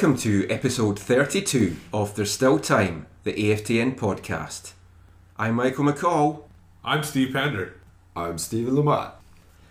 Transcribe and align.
and 0.00 0.12
welcome 0.12 0.22
to 0.22 0.48
episode 0.48 0.98
32 0.98 1.76
of 1.92 2.14
There's 2.14 2.32
Still 2.32 2.58
Time, 2.58 3.06
the 3.24 3.34
AFTN 3.34 3.98
podcast. 3.98 4.72
I'm 5.36 5.56
Michael 5.56 5.84
McCall, 5.84 6.44
I'm 6.82 7.02
Steve 7.02 7.34
Pender. 7.34 7.78
I'm 8.16 8.38
Stephen 8.38 8.76
Lamont. 8.76 9.12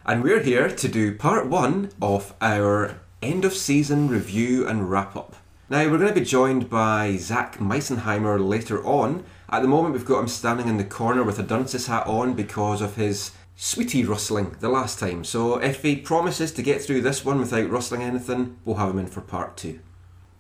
and 0.06 0.22
we're 0.22 0.44
here 0.44 0.70
to 0.70 0.88
do 0.88 1.16
part 1.16 1.48
one 1.48 1.90
of 2.00 2.36
our 2.42 3.00
end 3.24 3.44
of 3.44 3.54
season 3.54 4.08
review 4.08 4.68
and 4.68 4.92
wrap 4.92 5.16
up. 5.16 5.36
Now, 5.68 5.90
we're 5.90 5.98
going 5.98 6.14
to 6.14 6.20
be 6.20 6.26
joined 6.26 6.70
by 6.70 7.16
Zach 7.16 7.58
Meisenheimer 7.58 8.48
later 8.48 8.86
on. 8.86 9.24
At 9.50 9.64
the 9.64 9.68
moment, 9.68 9.96
we've 9.96 10.06
got 10.06 10.20
him 10.20 10.28
standing 10.28 10.68
in 10.68 10.78
the 10.78 10.84
corner 10.84 11.24
with 11.24 11.40
a 11.40 11.44
Dunces 11.44 11.88
hat 11.88 12.06
on 12.06 12.36
because 12.36 12.82
of 12.82 12.98
his 12.98 13.32
sweetie 13.56 14.06
rustling 14.06 14.58
the 14.60 14.70
last 14.70 15.00
time. 15.00 15.24
So, 15.24 15.58
if 15.58 15.82
he 15.82 15.96
promises 15.96 16.52
to 16.52 16.62
get 16.62 16.84
through 16.84 17.02
this 17.02 17.26
one 17.26 17.40
without 17.40 17.72
rustling 17.72 18.04
anything, 18.04 18.58
we'll 18.64 18.76
have 18.76 18.92
him 18.92 19.00
in 19.00 19.08
for 19.08 19.22
part 19.22 19.58
two. 19.58 19.80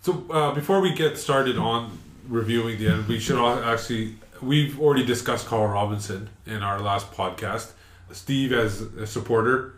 So 0.02 0.26
uh, 0.30 0.54
before 0.54 0.80
we 0.80 0.94
get 0.94 1.18
started 1.18 1.58
on 1.58 1.98
reviewing 2.28 2.78
the 2.80 2.88
end, 2.88 3.08
we 3.08 3.20
should 3.20 3.38
actually 3.64 4.16
we've 4.42 4.80
already 4.80 5.06
discussed 5.06 5.48
Carl 5.48 5.68
Robinson 5.68 6.30
in 6.46 6.64
our 6.64 6.80
last 6.80 7.12
podcast. 7.12 7.72
Steve, 8.12 8.54
as 8.54 8.82
a 8.82 9.06
supporter, 9.06 9.76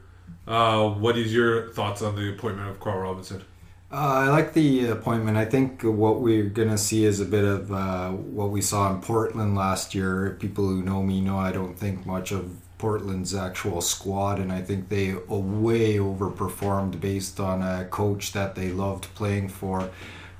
uh, 0.47 0.87
what 0.89 1.17
is 1.17 1.33
your 1.33 1.69
thoughts 1.69 2.01
on 2.01 2.15
the 2.15 2.29
appointment 2.29 2.69
of 2.69 2.79
Carl 2.79 2.99
Robinson? 2.99 3.43
Uh, 3.91 3.95
I 3.95 4.29
like 4.29 4.53
the 4.53 4.87
appointment. 4.87 5.37
I 5.37 5.43
think 5.43 5.81
what 5.81 6.21
we're 6.21 6.45
going 6.45 6.69
to 6.69 6.77
see 6.77 7.03
is 7.03 7.19
a 7.19 7.25
bit 7.25 7.43
of 7.43 7.73
uh, 7.73 8.11
what 8.11 8.49
we 8.49 8.61
saw 8.61 8.93
in 8.93 9.01
Portland 9.01 9.55
last 9.55 9.93
year. 9.93 10.37
People 10.39 10.67
who 10.67 10.81
know 10.81 11.03
me 11.03 11.19
know 11.19 11.37
I 11.37 11.51
don't 11.51 11.77
think 11.77 12.05
much 12.05 12.31
of 12.31 12.55
Portland's 12.77 13.35
actual 13.35 13.81
squad, 13.81 14.39
and 14.39 14.51
I 14.51 14.61
think 14.61 14.87
they 14.87 15.13
way 15.13 15.97
overperformed 15.97 17.01
based 17.01 17.39
on 17.39 17.61
a 17.61 17.85
coach 17.85 18.31
that 18.31 18.55
they 18.55 18.69
loved 18.69 19.13
playing 19.13 19.49
for. 19.49 19.89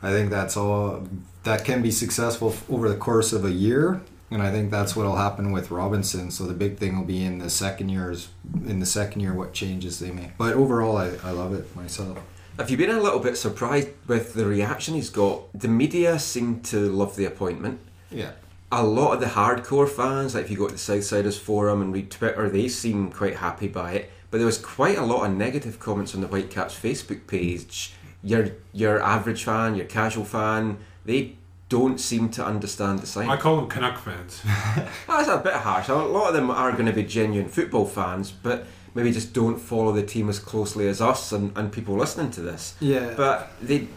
I 0.04 0.12
think 0.12 0.30
that's 0.30 0.58
all 0.58 1.08
that 1.44 1.66
can 1.66 1.82
be 1.82 1.92
successful 1.92 2.56
over 2.70 2.90
the 2.90 2.96
course 2.96 3.34
of 3.34 3.46
a 3.46 3.52
year, 3.52 4.02
and 4.30 4.42
I 4.42 4.52
think 4.52 4.72
that's 4.72 4.96
what'll 4.96 5.18
happen 5.18 5.52
with 5.52 5.72
Robinson. 5.72 6.32
So 6.32 6.46
the 6.46 6.54
big 6.54 6.78
thing 6.78 6.98
will 6.98 7.06
be 7.06 7.24
in 7.24 7.40
the 7.40 7.50
second 7.50 7.90
years, 7.90 8.30
in 8.66 8.80
the 8.80 8.86
second 8.86 9.22
year, 9.22 9.34
what 9.34 9.54
changes 9.54 10.00
they 10.00 10.12
make. 10.12 10.38
But 10.38 10.54
overall, 10.54 10.98
I, 10.98 11.12
I 11.24 11.32
love 11.32 11.54
it 11.54 11.76
myself. 11.76 12.20
Have 12.58 12.70
you 12.70 12.78
been 12.78 12.92
a 12.92 13.00
little 13.00 13.20
bit 13.20 13.38
surprised 13.38 13.90
with 14.08 14.34
the 14.34 14.46
reaction 14.46 14.94
he's 14.94 15.10
got? 15.10 15.52
The 15.54 15.68
media 15.68 16.20
seem 16.20 16.62
to 16.64 16.92
love 16.92 17.16
the 17.16 17.26
appointment. 17.26 17.80
Yeah. 18.12 18.32
A 18.72 18.84
lot 18.84 19.14
of 19.14 19.20
the 19.20 19.28
hardcore 19.28 19.90
fans, 19.90 20.36
like 20.36 20.46
if 20.46 20.52
you 20.52 20.58
go 20.58 20.68
to 20.68 20.74
the 20.74 20.80
Southsiders 20.80 21.40
forum 21.40 21.82
and 21.82 21.94
read 21.94 22.12
Twitter, 22.12 22.50
they 22.50 22.68
seem 22.68 23.12
quite 23.12 23.38
happy 23.38 23.68
by 23.68 23.94
it. 23.94 24.12
But 24.30 24.38
there 24.38 24.46
was 24.46 24.58
quite 24.58 24.98
a 24.98 25.04
lot 25.04 25.26
of 25.26 25.36
negative 25.36 25.80
comments 25.80 26.16
on 26.16 26.22
the 26.22 26.28
Whitecaps 26.28 26.78
Facebook 26.78 27.28
page. 27.28 27.94
Your 28.24 28.50
your 28.74 29.02
average 29.02 29.44
fan, 29.44 29.76
your 29.76 29.86
casual 29.86 30.26
fan, 30.26 30.78
they 31.06 31.36
don't 31.70 32.00
seem 32.00 32.30
to 32.30 32.46
understand 32.46 33.00
the 33.00 33.08
sign. 33.08 33.30
I 33.30 33.38
call 33.38 33.56
them 33.56 33.70
Canuck 33.70 33.98
fans. 33.98 34.42
That's 35.08 35.30
a 35.30 35.38
bit 35.38 35.54
harsh. 35.54 35.88
A 35.88 35.96
lot 35.96 36.28
of 36.28 36.34
them 36.34 36.52
are 36.52 36.72
going 36.74 36.86
to 36.86 36.94
be 36.94 37.04
genuine 37.04 37.48
football 37.48 37.86
fans, 37.86 38.30
but 38.30 38.68
maybe 38.94 39.12
just 39.12 39.34
don't 39.34 39.58
follow 39.58 39.94
the 39.94 40.04
team 40.04 40.28
as 40.30 40.38
closely 40.38 40.88
as 40.90 41.00
us 41.02 41.32
and, 41.32 41.58
and 41.58 41.72
people 41.72 41.96
listening 41.96 42.30
to 42.32 42.42
this. 42.42 42.76
Yeah. 42.82 43.14
But 43.16 43.54
they 43.62 43.88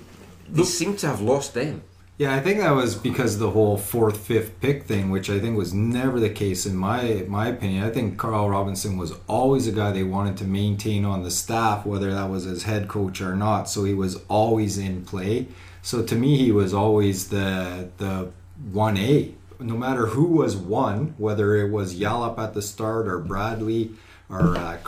they 0.49 0.63
seem 0.63 0.97
to 0.99 1.07
have 1.09 1.21
lost 1.21 1.55
them. 1.55 1.83
Yeah, 2.17 2.33
I 2.33 2.39
think 2.39 2.61
that 2.61 2.71
was 2.71 2.95
because 2.95 3.39
the 3.39 3.51
whole 3.51 3.77
fourth, 3.77 4.19
fifth 4.19 4.61
pick 4.61 4.85
thing, 4.85 5.11
which 5.11 5.29
I 5.29 5.41
think 5.41 5.59
was 5.59 5.75
never 5.75 6.21
the 6.21 6.31
case 6.31 6.65
in 6.65 6.77
my 6.77 7.25
my 7.27 7.49
opinion. 7.49 7.83
I 7.83 7.91
think 7.91 8.19
Carl 8.19 8.51
Robinson 8.51 8.97
was 8.97 9.15
always 9.27 9.67
a 9.67 9.73
guy 9.73 9.91
they 9.91 10.05
wanted 10.05 10.37
to 10.37 10.45
maintain 10.45 11.05
on 11.05 11.25
the 11.25 11.31
staff, 11.33 11.85
whether 11.85 12.13
that 12.13 12.31
was 12.31 12.47
as 12.47 12.63
head 12.63 12.87
coach 12.87 13.21
or 13.21 13.35
not. 13.35 13.69
So 13.69 13.83
he 13.83 13.95
was 13.95 14.21
always 14.29 14.79
in 14.79 15.05
play. 15.05 15.49
So 15.83 16.05
to 16.05 16.15
me, 16.15 16.37
he 16.37 16.53
was 16.53 16.73
always 16.73 17.31
the 17.31 17.91
the 17.99 18.31
one 18.71 18.97
A. 18.97 19.35
No 19.59 19.77
matter 19.77 20.07
who 20.07 20.27
was 20.27 20.57
one, 20.57 21.15
whether 21.19 21.57
it 21.57 21.73
was 21.73 21.97
Yallop 21.97 22.39
at 22.39 22.55
the 22.55 22.63
start 22.63 23.09
or 23.09 23.19
Bradley 23.19 23.91
or 24.29 24.57
uh, 24.57 24.79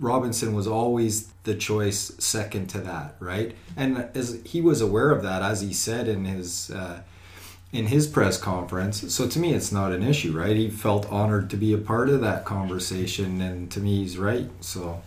Robinson 0.00 0.54
was 0.54 0.66
always 0.66 1.28
the 1.44 1.54
choice 1.54 2.12
second 2.18 2.68
to 2.70 2.78
that, 2.80 3.14
right? 3.20 3.54
And 3.76 4.08
as 4.14 4.40
he 4.44 4.60
was 4.60 4.80
aware 4.80 5.10
of 5.10 5.22
that, 5.22 5.42
as 5.42 5.60
he 5.60 5.72
said 5.72 6.08
in 6.08 6.24
his 6.24 6.70
uh, 6.70 7.02
in 7.72 7.86
his 7.86 8.06
press 8.08 8.36
conference. 8.36 9.14
So 9.14 9.28
to 9.28 9.38
me, 9.38 9.54
it's 9.54 9.70
not 9.70 9.92
an 9.92 10.02
issue, 10.02 10.36
right? 10.36 10.56
He 10.56 10.70
felt 10.70 11.10
honored 11.10 11.50
to 11.50 11.56
be 11.56 11.72
a 11.72 11.78
part 11.78 12.08
of 12.08 12.20
that 12.22 12.44
conversation, 12.44 13.40
and 13.40 13.70
to 13.70 13.80
me, 13.80 13.98
he's 13.98 14.18
right. 14.18 14.50
So 14.60 15.02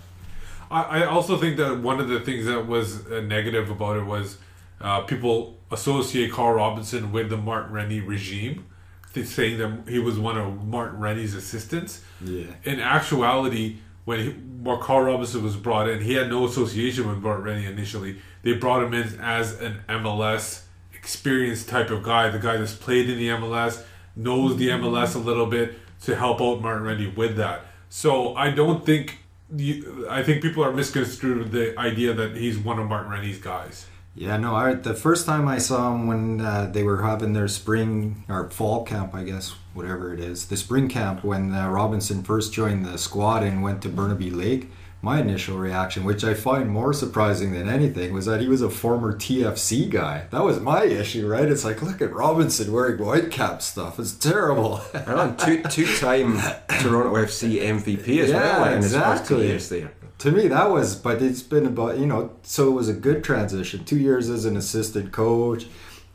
I, 0.72 1.02
I 1.02 1.06
also 1.06 1.38
think 1.38 1.58
that 1.58 1.80
one 1.80 2.00
of 2.00 2.08
the 2.08 2.22
things 2.22 2.46
that 2.46 2.68
was 2.68 3.06
uh, 3.08 3.22
negative 3.22 3.70
about 3.70 3.98
it 3.98 4.06
was 4.06 4.38
uh, 4.80 5.02
people 5.02 5.58
associate 5.72 6.32
Carl 6.32 6.56
Robinson 6.56 7.12
with 7.12 7.30
the 7.30 7.38
Martin 7.38 7.74
Rennie 7.74 8.00
regime, 8.00 8.66
saying 9.14 9.58
that 9.58 9.90
he 9.90 10.00
was 10.00 10.18
one 10.18 10.38
of 10.38 10.66
Martin 10.66 11.00
Rennie's 11.00 11.36
assistants. 11.36 12.02
yeah, 12.22 12.46
in 12.64 12.80
actuality, 12.80 13.78
when 14.06 14.20
he, 14.20 14.30
when 14.30 14.80
Carl 14.80 15.06
Robinson 15.06 15.44
was 15.44 15.56
brought 15.56 15.90
in, 15.90 16.02
he 16.02 16.14
had 16.14 16.30
no 16.30 16.46
association 16.46 17.08
with 17.08 17.22
Bart 17.22 17.42
Rennie 17.42 17.66
initially. 17.66 18.18
They 18.42 18.54
brought 18.54 18.84
him 18.84 18.94
in 18.94 19.20
as 19.20 19.60
an 19.60 19.82
MLS 19.88 20.64
experienced 20.94 21.70
type 21.70 21.90
of 21.90 22.04
guy, 22.04 22.30
the 22.30 22.40
guy 22.40 22.58
that's 22.58 22.76
played 22.76 23.10
in 23.10 23.18
the 23.18 23.30
MLS, 23.30 23.84
knows 24.16 24.58
the 24.58 24.70
MLS 24.70 25.16
a 25.16 25.20
little 25.20 25.46
bit 25.46 25.76
to 26.02 26.16
help 26.16 26.42
out 26.42 26.62
Martin 26.62 26.84
Rennie 26.84 27.08
with 27.08 27.38
that. 27.38 27.66
So 27.90 28.36
I 28.36 28.52
don't 28.52 28.86
think. 28.86 29.20
You, 29.56 30.08
I 30.10 30.24
think 30.24 30.42
people 30.42 30.64
are 30.64 30.72
misconstrued 30.72 31.52
the 31.52 31.78
idea 31.78 32.12
that 32.16 32.36
he's 32.36 32.58
one 32.58 32.80
of 32.80 32.88
Martin 32.88 33.12
Rennie's 33.12 33.38
guys. 33.38 33.86
Yeah. 34.16 34.38
No, 34.38 34.56
I 34.56 34.74
the 34.76 34.94
first 34.94 35.26
time 35.26 35.48
I 35.48 35.58
saw 35.58 35.94
him 35.94 36.08
when 36.08 36.42
uh, 36.42 36.70
they 36.72 36.84
were 36.84 37.02
having 37.04 37.34
their 37.34 37.48
spring 37.48 38.24
or 38.30 38.50
fall 38.50 38.84
camp, 38.84 39.14
I 39.16 39.24
guess 39.24 39.56
whatever 39.74 40.14
it 40.14 40.20
is, 40.20 40.48
the 40.48 40.58
spring 40.58 40.88
camp 40.88 41.24
when 41.24 41.54
uh, 41.54 41.70
Robinson 41.70 42.24
first 42.24 42.54
joined 42.54 42.86
the 42.86 42.98
squad 42.98 43.44
and 43.44 43.64
went 43.64 43.82
to 43.84 43.90
Burnaby 43.90 44.30
Lake. 44.30 44.70
My 45.02 45.20
initial 45.20 45.58
reaction, 45.58 46.06
which 46.06 46.24
I 46.24 46.34
find 46.34 46.70
more 46.70 46.94
surprising 46.94 47.52
than 47.52 47.68
anything, 47.68 48.14
was 48.14 48.26
that 48.26 48.40
he 48.40 48.48
was 48.48 48.62
a 48.62 48.70
former 48.70 49.14
TFC 49.14 49.90
guy. 49.90 50.28
That 50.32 50.46
was 50.46 50.62
my 50.62 50.86
issue, 50.86 51.28
right? 51.28 51.44
It's 51.50 51.66
like, 51.66 51.82
look 51.82 52.02
at 52.02 52.14
Robinson 52.14 52.72
wearing 52.72 53.00
Whitecap 53.00 53.62
stuff. 53.62 54.00
It's 54.00 54.14
terrible. 54.14 54.80
And 54.94 55.38
two 55.38 55.62
two 55.64 55.88
time 55.98 56.38
Toronto 56.80 57.16
FC 57.16 57.60
MVP 57.62 58.20
as 58.20 58.30
Yeah, 58.30 58.62
well 58.62 58.74
in 58.76 58.82
his 58.82 58.94
first 58.94 59.26
two 59.26 59.42
exactly. 59.42 59.48
years 59.48 59.68
there. 59.70 59.92
To 60.20 60.32
me, 60.32 60.48
that 60.48 60.70
was, 60.70 60.96
but 60.96 61.22
it's 61.22 61.42
been 61.42 61.66
about, 61.66 61.98
you 61.98 62.06
know, 62.06 62.32
so 62.44 62.68
it 62.70 62.72
was 62.74 62.90
a 62.90 62.94
good 62.94 63.24
transition. 63.24 63.84
Two 63.84 63.98
years 63.98 64.30
as 64.30 64.46
an 64.46 64.56
assistant 64.56 65.12
coach, 65.12 65.66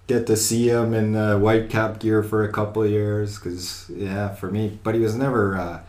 get 0.06 0.27
to 0.27 0.37
see 0.37 0.69
him 0.69 0.95
in 0.95 1.15
uh, 1.15 1.37
Whitecap 1.37 1.99
gear 1.99 2.23
for 2.23 2.43
a 2.45 2.53
couple 2.53 2.83
of 2.83 2.91
years, 2.91 3.39
because, 3.39 3.91
yeah, 3.95 4.29
for 4.35 4.50
me, 4.50 4.79
but 4.83 4.95
he 4.95 5.00
was 5.03 5.15
never 5.15 5.56
uh, 5.56 5.81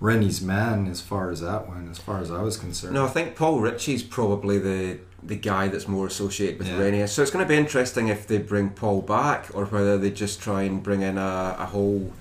Rennie's 0.00 0.40
man 0.40 0.86
as 0.86 1.00
far 1.00 1.30
as 1.30 1.40
that 1.40 1.68
went, 1.68 1.90
as 1.90 1.98
far 1.98 2.20
as 2.20 2.30
I 2.30 2.42
was 2.42 2.56
concerned. 2.56 2.94
No, 2.94 3.04
I 3.06 3.08
think 3.08 3.34
Paul 3.34 3.60
Ritchie's 3.60 4.02
probably 4.02 4.58
the 4.58 4.98
the 5.22 5.34
guy 5.34 5.66
that's 5.66 5.88
more 5.88 6.06
associated 6.06 6.58
with 6.58 6.68
Yeah. 6.68 6.78
Rennie. 6.78 7.06
So 7.08 7.20
it's 7.20 7.32
going 7.32 7.44
to 7.44 7.48
be 7.48 7.56
interesting 7.56 8.06
if 8.06 8.28
they 8.28 8.38
bring 8.38 8.70
Paul 8.70 9.02
back 9.02 9.48
or 9.54 9.64
whether 9.64 9.98
they 9.98 10.12
just 10.12 10.40
try 10.40 10.62
and 10.62 10.80
bring 10.80 11.02
in 11.02 11.18
a, 11.18 11.56
a 11.58 11.64
whole 11.66 12.12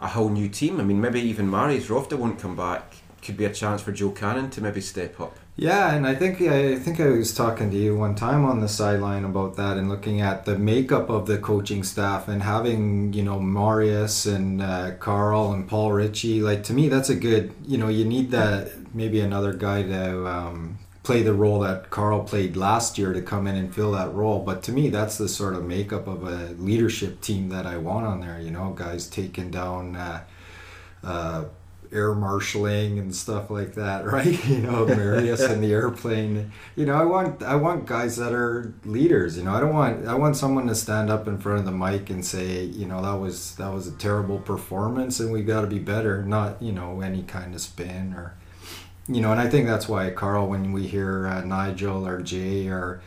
a 0.00 0.08
whole 0.08 0.28
new 0.28 0.48
team. 0.48 0.80
I 0.80 0.82
mean, 0.82 1.00
maybe 1.00 1.20
even 1.20 1.48
Marius 1.48 1.86
Rofta 1.86 2.18
won't 2.18 2.40
come 2.40 2.56
back. 2.56 2.96
Could 3.28 3.36
be 3.36 3.44
a 3.44 3.52
chance 3.52 3.82
for 3.82 3.92
Joe 3.92 4.10
Cannon 4.10 4.48
to 4.52 4.62
maybe 4.62 4.80
step 4.80 5.20
up. 5.20 5.36
Yeah, 5.54 5.92
and 5.94 6.06
I 6.06 6.14
think 6.14 6.40
I 6.40 6.78
think 6.78 6.98
I 6.98 7.08
was 7.08 7.34
talking 7.34 7.70
to 7.70 7.76
you 7.76 7.94
one 7.94 8.14
time 8.14 8.46
on 8.46 8.60
the 8.60 8.70
sideline 8.70 9.26
about 9.26 9.54
that 9.56 9.76
and 9.76 9.90
looking 9.90 10.22
at 10.22 10.46
the 10.46 10.56
makeup 10.56 11.10
of 11.10 11.26
the 11.26 11.36
coaching 11.36 11.84
staff 11.84 12.26
and 12.26 12.42
having 12.42 13.12
you 13.12 13.22
know 13.22 13.38
Marius 13.38 14.24
and 14.24 14.62
uh, 14.62 14.92
Carl 14.92 15.52
and 15.52 15.68
Paul 15.68 15.92
Ritchie. 15.92 16.40
Like 16.40 16.64
to 16.64 16.72
me, 16.72 16.88
that's 16.88 17.10
a 17.10 17.14
good. 17.14 17.52
You 17.66 17.76
know, 17.76 17.88
you 17.88 18.06
need 18.06 18.30
that 18.30 18.94
maybe 18.94 19.20
another 19.20 19.52
guy 19.52 19.82
to 19.82 20.26
um, 20.26 20.78
play 21.02 21.20
the 21.20 21.34
role 21.34 21.60
that 21.60 21.90
Carl 21.90 22.24
played 22.24 22.56
last 22.56 22.96
year 22.96 23.12
to 23.12 23.20
come 23.20 23.46
in 23.46 23.56
and 23.56 23.74
fill 23.74 23.92
that 23.92 24.14
role. 24.14 24.42
But 24.42 24.62
to 24.62 24.72
me, 24.72 24.88
that's 24.88 25.18
the 25.18 25.28
sort 25.28 25.54
of 25.54 25.66
makeup 25.66 26.06
of 26.06 26.22
a 26.22 26.54
leadership 26.56 27.20
team 27.20 27.50
that 27.50 27.66
I 27.66 27.76
want 27.76 28.06
on 28.06 28.20
there. 28.20 28.40
You 28.40 28.52
know, 28.52 28.70
guys 28.70 29.06
taking 29.06 29.50
down. 29.50 29.96
Uh, 29.96 30.24
uh, 31.04 31.44
air 31.92 32.14
marshaling 32.14 32.98
and 32.98 33.14
stuff 33.14 33.50
like 33.50 33.74
that, 33.74 34.04
right? 34.12 34.46
You 34.48 34.58
know, 34.58 34.86
Marius 34.86 35.40
and 35.40 35.62
the 35.62 35.72
airplane. 35.72 36.52
You 36.76 36.86
know, 36.86 36.94
I 36.94 37.04
want 37.04 37.42
I 37.42 37.56
want 37.56 37.86
guys 37.86 38.16
that 38.16 38.32
are 38.32 38.72
leaders. 38.84 39.36
You 39.36 39.44
know, 39.44 39.54
I 39.54 39.60
don't 39.60 39.74
want 39.74 40.06
I 40.06 40.14
want 40.14 40.36
someone 40.36 40.66
to 40.68 40.74
stand 40.74 41.10
up 41.10 41.28
in 41.28 41.38
front 41.38 41.60
of 41.60 41.64
the 41.64 41.72
mic 41.72 42.10
and 42.10 42.24
say, 42.24 42.62
you 42.62 42.86
know, 42.86 43.02
that 43.02 43.18
was 43.18 43.56
that 43.56 43.72
was 43.72 43.86
a 43.86 43.92
terrible 43.92 44.38
performance 44.38 45.20
and 45.20 45.32
we 45.32 45.42
got 45.42 45.62
to 45.62 45.66
be 45.66 45.78
better. 45.78 46.22
Not 46.22 46.62
you 46.62 46.72
know 46.72 47.00
any 47.00 47.22
kind 47.22 47.54
of 47.54 47.60
spin 47.60 48.14
or, 48.14 48.34
you 49.08 49.20
know, 49.20 49.32
and 49.32 49.40
I 49.40 49.48
think 49.48 49.66
that's 49.66 49.88
why 49.88 50.10
Carl, 50.10 50.48
when 50.48 50.72
we 50.72 50.86
hear 50.86 51.26
uh, 51.26 51.44
Nigel 51.44 52.06
or 52.06 52.20
Jay 52.22 52.68
or 52.68 53.00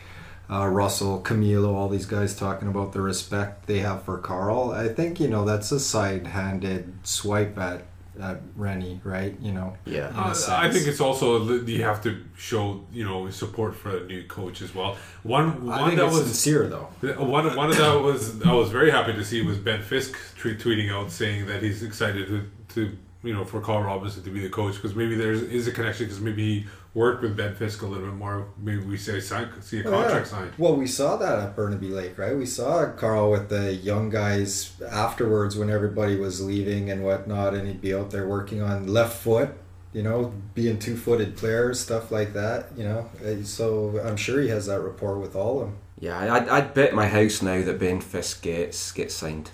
uh, 0.51 0.67
Russell, 0.67 1.21
Camilo, 1.23 1.73
all 1.73 1.87
these 1.87 2.05
guys 2.05 2.35
talking 2.35 2.67
about 2.67 2.91
the 2.91 3.01
respect 3.01 3.67
they 3.67 3.79
have 3.79 4.03
for 4.03 4.17
Carl. 4.17 4.71
I 4.71 4.89
think 4.89 5.19
you 5.19 5.29
know 5.29 5.45
that's 5.45 5.71
a 5.71 5.79
side-handed 5.79 6.93
swipe 7.03 7.57
at 7.57 7.83
at 8.21 8.41
Rennie, 8.55 9.01
right? 9.03 9.35
You 9.41 9.51
know. 9.53 9.75
Yeah. 9.85 10.11
Uh, 10.15 10.35
I 10.49 10.69
think 10.69 10.87
it's 10.87 11.01
also 11.01 11.61
you 11.65 11.83
have 11.83 12.01
to 12.03 12.23
show 12.37 12.85
you 12.91 13.03
know 13.03 13.29
support 13.29 13.75
for 13.75 13.97
a 13.97 14.03
new 14.05 14.23
coach 14.23 14.61
as 14.61 14.73
well. 14.75 14.97
One 15.23 15.69
I 15.69 15.81
one 15.81 15.89
think 15.89 15.99
that 15.99 16.07
it's 16.07 16.17
was 16.17 16.25
sincere 16.25 16.67
though. 16.67 16.89
one 17.23 17.55
one 17.55 17.69
of 17.69 17.77
that 17.77 17.99
was 18.01 18.41
I 18.43 18.53
was 18.53 18.69
very 18.69 18.91
happy 18.91 19.13
to 19.13 19.23
see 19.23 19.41
was 19.41 19.57
Ben 19.57 19.81
Fisk 19.81 20.15
tweet, 20.37 20.59
tweeting 20.59 20.91
out 20.91 21.11
saying 21.11 21.47
that 21.47 21.61
he's 21.61 21.83
excited 21.83 22.27
to, 22.27 22.49
to 22.75 22.97
you 23.23 23.33
know 23.33 23.45
for 23.45 23.61
Carl 23.61 23.83
Robinson 23.83 24.23
to 24.23 24.29
be 24.29 24.39
the 24.41 24.49
coach 24.49 24.75
because 24.75 24.95
maybe 24.95 25.15
there 25.15 25.31
is 25.31 25.67
a 25.67 25.71
connection 25.71 26.05
because 26.07 26.19
maybe 26.21 26.61
he 26.61 26.65
worked 26.93 27.21
with 27.21 27.37
Ben 27.37 27.55
Fisk 27.55 27.81
a 27.83 27.85
little 27.87 28.05
bit 28.07 28.15
more. 28.15 28.47
Maybe 28.57 28.83
we 28.83 28.97
say 28.97 29.19
sign, 29.19 29.49
see 29.61 29.79
a 29.81 29.87
Oh, 29.87 29.91
contract 29.91 30.27
yeah. 30.27 30.37
signed. 30.37 30.51
Well, 30.57 30.75
we 30.75 30.87
saw 30.87 31.15
that 31.17 31.39
at 31.39 31.55
Burnaby 31.55 31.87
Lake, 31.89 32.17
right? 32.17 32.35
We 32.35 32.45
saw 32.45 32.85
Carl 32.93 33.31
with 33.31 33.49
the 33.49 33.73
young 33.73 34.09
guys 34.09 34.73
afterwards 34.91 35.55
when 35.55 35.69
everybody 35.69 36.17
was 36.17 36.41
leaving 36.41 36.89
and 36.91 37.03
whatnot, 37.03 37.53
and 37.53 37.67
he'd 37.67 37.81
be 37.81 37.93
out 37.93 38.11
there 38.11 38.27
working 38.27 38.61
on 38.61 38.87
left 38.87 39.17
foot, 39.21 39.51
you 39.93 40.03
know, 40.03 40.33
being 40.53 40.79
two 40.79 40.97
footed 40.97 41.37
players, 41.37 41.79
stuff 41.79 42.11
like 42.11 42.33
that, 42.33 42.67
you 42.75 42.83
know. 42.83 43.09
Uh, 43.25 43.43
So 43.43 44.01
I'm 44.03 44.17
sure 44.17 44.41
he 44.41 44.49
has 44.49 44.65
that 44.65 44.81
rapport 44.81 45.17
with 45.19 45.35
all 45.35 45.61
of 45.61 45.67
them. 45.67 45.77
Yeah, 45.99 46.33
I'd, 46.33 46.49
I'd 46.49 46.73
bet 46.73 46.93
my 46.95 47.07
house 47.07 47.41
now 47.41 47.61
that 47.61 47.79
Ben 47.79 48.01
Fisk 48.01 48.41
gets 48.41 48.91
gets 48.91 49.13
signed. 49.13 49.51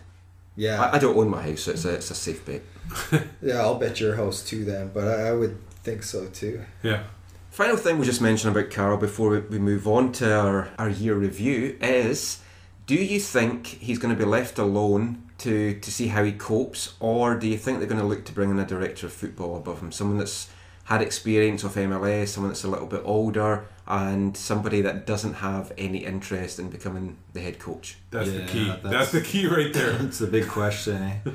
Yeah, 0.56 0.81
I, 0.81 0.96
I 0.96 1.00
don't 1.00 1.18
own 1.18 1.30
my 1.30 1.42
house, 1.44 1.62
so 1.62 1.72
it's 1.72 1.86
a, 1.86 1.94
it's 1.96 2.10
a 2.10 2.16
safe 2.16 2.44
bet. 2.46 2.62
yeah, 3.42 3.60
I'll 3.60 3.75
bet 3.80 4.00
your 4.00 4.16
house 4.16 4.44
too 4.44 4.66
then, 4.66 4.92
but 4.94 5.07
I, 5.07 5.30
I 5.30 5.34
would 5.34 5.57
think 5.84 6.04
so 6.04 6.28
too. 6.28 6.63
Yeah. 6.84 7.04
Final 7.51 7.78
thing 7.78 7.98
we 7.98 8.06
just 8.06 8.22
mention 8.22 8.50
about 8.51 8.69
Carl 8.69 8.98
before 8.98 9.30
we, 9.31 9.39
we 9.39 9.60
move 9.60 9.88
on 9.88 10.12
to 10.13 10.31
our, 10.39 10.69
our 10.78 10.89
year 10.89 11.16
review 11.16 11.78
is 11.81 12.39
do 12.86 12.95
you 12.95 13.19
think 13.19 13.66
he's 13.68 13.98
going 13.98 14.16
to 14.16 14.19
be 14.19 14.30
left 14.30 14.60
alone 14.60 15.24
to, 15.39 15.80
to 15.80 15.92
see 15.92 16.07
how 16.07 16.24
he 16.24 16.31
copes, 16.31 16.94
or 17.00 17.36
do 17.36 17.48
you 17.48 17.57
think 17.57 17.80
they're 17.80 17.88
going 17.88 18.01
to 18.01 18.07
look 18.07 18.25
to 18.25 18.31
bring 18.31 18.50
in 18.50 18.60
a 18.60 18.66
director 18.66 19.06
of 19.07 19.13
football 19.13 19.56
above 19.57 19.81
him? 19.81 19.92
Someone 19.92 20.18
that's 20.18 20.50
had 20.86 21.01
experience 21.01 21.63
of 21.63 21.74
MLS, 21.75 22.30
someone 22.30 22.50
that's 22.51 22.63
a 22.63 22.68
little 22.69 22.88
bit 22.88 23.01
older, 23.04 23.66
and 23.86 24.36
somebody 24.38 24.81
that 24.81 25.06
doesn't 25.06 25.33
have 25.36 25.72
any 25.78 26.00
interest 26.00 26.60
in 26.60 26.69
becoming 26.69 27.18
the 27.33 27.42
head 27.42 27.60
coach? 27.60 27.98
That's 28.10 28.31
the 28.31 28.45
key. 28.45 28.66
that's- 28.66 28.83
That's, 28.83 29.12
the 29.12 29.22
key 29.22 29.48
right 29.48 29.72
there. 29.74 29.92
That's 30.00 30.22
a 30.22 30.28
big 30.28 30.48
question. 30.48 30.95
Eh? 30.95 31.18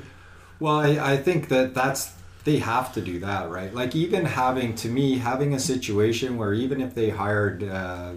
well, 0.63 0.79
I, 0.79 1.13
I 1.13 1.17
think 1.17 1.49
that 1.49 1.73
that's 1.73 2.13
they 2.45 2.59
have 2.59 2.93
to 2.93 3.01
do 3.01 3.19
that, 3.19 3.49
right? 3.49 3.73
Like 3.73 3.95
even 3.95 4.23
having 4.23 4.75
to 4.75 4.87
me 4.87 5.17
having 5.17 5.53
a 5.53 5.59
situation 5.59 6.37
where 6.37 6.53
even 6.53 6.79
if 6.79 6.95
they 6.95 7.09
hired 7.09 7.65
uh, 7.65 8.13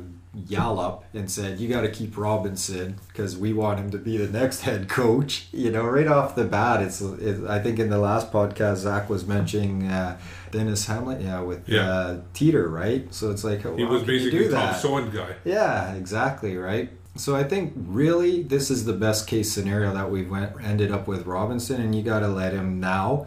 Yallop 0.48 1.02
and 1.12 1.28
said 1.28 1.58
you 1.58 1.68
got 1.68 1.80
to 1.80 1.90
keep 1.90 2.16
Robinson 2.16 3.00
because 3.08 3.36
we 3.36 3.52
want 3.52 3.80
him 3.80 3.90
to 3.90 3.98
be 3.98 4.16
the 4.16 4.28
next 4.28 4.60
head 4.60 4.88
coach, 4.88 5.48
you 5.50 5.72
know, 5.72 5.84
right 5.84 6.06
off 6.06 6.36
the 6.36 6.44
bat, 6.44 6.82
it's. 6.82 7.00
it, 7.00 7.44
I 7.48 7.58
think 7.58 7.80
in 7.80 7.90
the 7.90 7.98
last 7.98 8.30
podcast 8.30 8.76
Zach 8.76 9.10
was 9.10 9.26
mentioning 9.26 9.88
uh, 9.88 10.16
Denis 10.52 10.86
Hamlett, 10.86 11.24
yeah, 11.24 11.40
with 11.40 11.68
Yeah. 11.68 11.90
Uh, 11.90 12.20
Teitur, 12.32 12.70
right? 12.70 13.12
So 13.12 13.32
it's 13.32 13.42
like 13.42 13.62
He 13.76 13.84
was 13.84 14.04
basically 14.04 14.44
Tom 14.44 14.52
that? 14.52 14.80
Soehn 14.80 15.12
guy. 15.12 15.34
Yeah, 15.44 15.94
exactly, 15.94 16.56
right? 16.56 16.92
So 17.16 17.34
I 17.34 17.44
think 17.44 17.72
really 17.76 18.42
this 18.42 18.70
is 18.70 18.84
the 18.84 18.92
best 18.92 19.26
case 19.26 19.52
scenario 19.52 19.92
that 19.92 20.10
we've 20.10 20.30
went, 20.30 20.52
ended 20.62 20.90
up 20.90 21.06
with 21.08 21.26
Robinson 21.26 21.80
and 21.80 21.94
you 21.94 22.02
got 22.02 22.20
to 22.20 22.28
let 22.28 22.52
him 22.52 22.80
now 22.80 23.26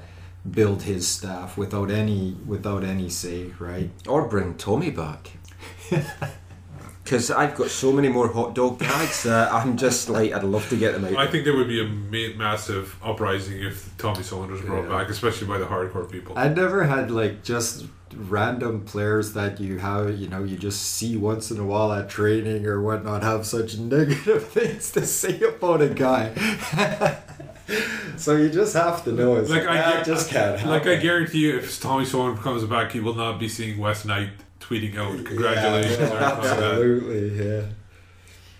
build 0.49 0.83
his 0.83 1.07
staff 1.07 1.57
without 1.57 1.91
any 1.91 2.37
without 2.45 2.83
any 2.83 3.09
say, 3.09 3.51
right? 3.59 3.89
Or 4.07 4.27
bring 4.27 4.55
Tommy 4.55 4.91
back. 4.91 5.31
Because 7.09 7.31
I've 7.31 7.55
got 7.55 7.69
so 7.71 7.91
many 7.91 8.07
more 8.07 8.27
hot 8.31 8.53
dog 8.53 8.77
gags 8.77 9.23
that 9.23 9.51
I'm 9.51 9.77
just 9.77 10.09
like, 10.09 10.31
I'd 10.31 10.43
love 10.43 10.69
to 10.69 10.75
get 10.77 10.93
them 10.93 11.05
out. 11.05 11.17
I 11.17 11.25
think 11.25 11.43
there 11.43 11.55
would 11.55 11.67
be 11.67 11.81
a 11.81 11.87
ma- 11.87 12.37
massive 12.37 12.95
uprising 13.03 13.63
if 13.63 13.89
Tommy 13.97 14.19
Soehn 14.21 14.51
was 14.51 14.61
brought 14.61 14.83
Yeah. 14.83 14.89
back, 14.95 15.09
especially 15.09 15.47
by 15.47 15.57
the 15.57 15.65
hardcore 15.65 16.07
people. 16.11 16.33
I 16.37 16.49
never 16.49 16.83
had 16.83 17.09
like 17.09 17.41
just 17.43 17.87
random 18.15 18.81
players 18.85 19.33
that 19.33 19.59
you 19.59 19.79
have, 19.79 20.19
you 20.19 20.27
know, 20.27 20.43
you 20.43 20.55
just 20.55 20.83
see 20.83 21.17
once 21.17 21.49
in 21.49 21.57
a 21.59 21.65
while 21.65 21.91
at 21.93 22.09
training 22.09 22.67
or 22.67 22.79
whatnot 22.79 23.23
have 23.23 23.43
such 23.47 23.77
negative 23.79 24.47
things 24.57 24.91
to 24.91 25.03
say 25.03 25.41
about 25.41 25.81
a 25.81 25.89
guy. 25.89 26.31
so 28.17 28.35
you 28.35 28.49
just 28.49 28.75
have 28.75 29.03
to 29.05 29.11
know 29.11 29.35
it's 29.37 29.49
like 29.49 29.63
I 29.67 29.79
"Ah, 29.81 29.91
guar- 29.93 30.01
it 30.01 30.05
just 30.05 30.29
can't 30.29 30.63
like 30.67 30.85
I 30.85 30.97
guarantee 30.97 31.39
you, 31.39 31.57
if 31.57 31.81
Tommy 31.81 32.05
Soehn 32.05 32.37
comes 32.39 32.63
back, 32.65 32.91
he 32.91 32.99
will 32.99 33.15
not 33.15 33.39
be 33.39 33.49
seeing 33.49 33.79
Wes 33.79 34.05
Knight 34.05 34.29
tweeting 34.69 34.97
out 34.97 35.25
congratulations. 35.25 35.97
Yeah, 35.97 36.05
or 36.05 36.07
anything 36.07 36.09
like 36.09 36.19
that. 36.19 36.37
absolutely, 36.37 37.45
yeah. 37.45 37.61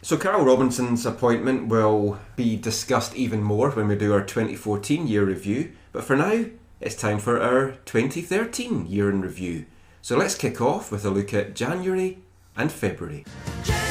So 0.02 0.18
Carl 0.18 0.44
Robinson's 0.46 1.06
appointment 1.06 1.68
will 1.68 2.20
be 2.36 2.56
discussed 2.56 3.16
even 3.16 3.44
more 3.44 3.70
when 3.72 3.88
we 3.88 3.96
do 3.96 4.14
our 4.14 4.24
2014 4.24 5.06
year 5.06 5.26
review. 5.26 5.72
But 5.92 6.04
for 6.04 6.16
now, 6.16 6.46
it's 6.80 6.96
time 6.96 7.20
for 7.20 7.40
our 7.42 7.72
2013 7.86 8.88
year 8.88 9.10
in 9.10 9.22
review. 9.22 9.66
So 10.02 10.18
let's 10.18 10.36
kick 10.36 10.62
off 10.62 10.92
with 10.92 11.04
a 11.06 11.10
look 11.10 11.34
at 11.34 11.54
January 11.54 12.20
and 12.56 12.72
February. 12.72 13.26
January, 13.64 13.89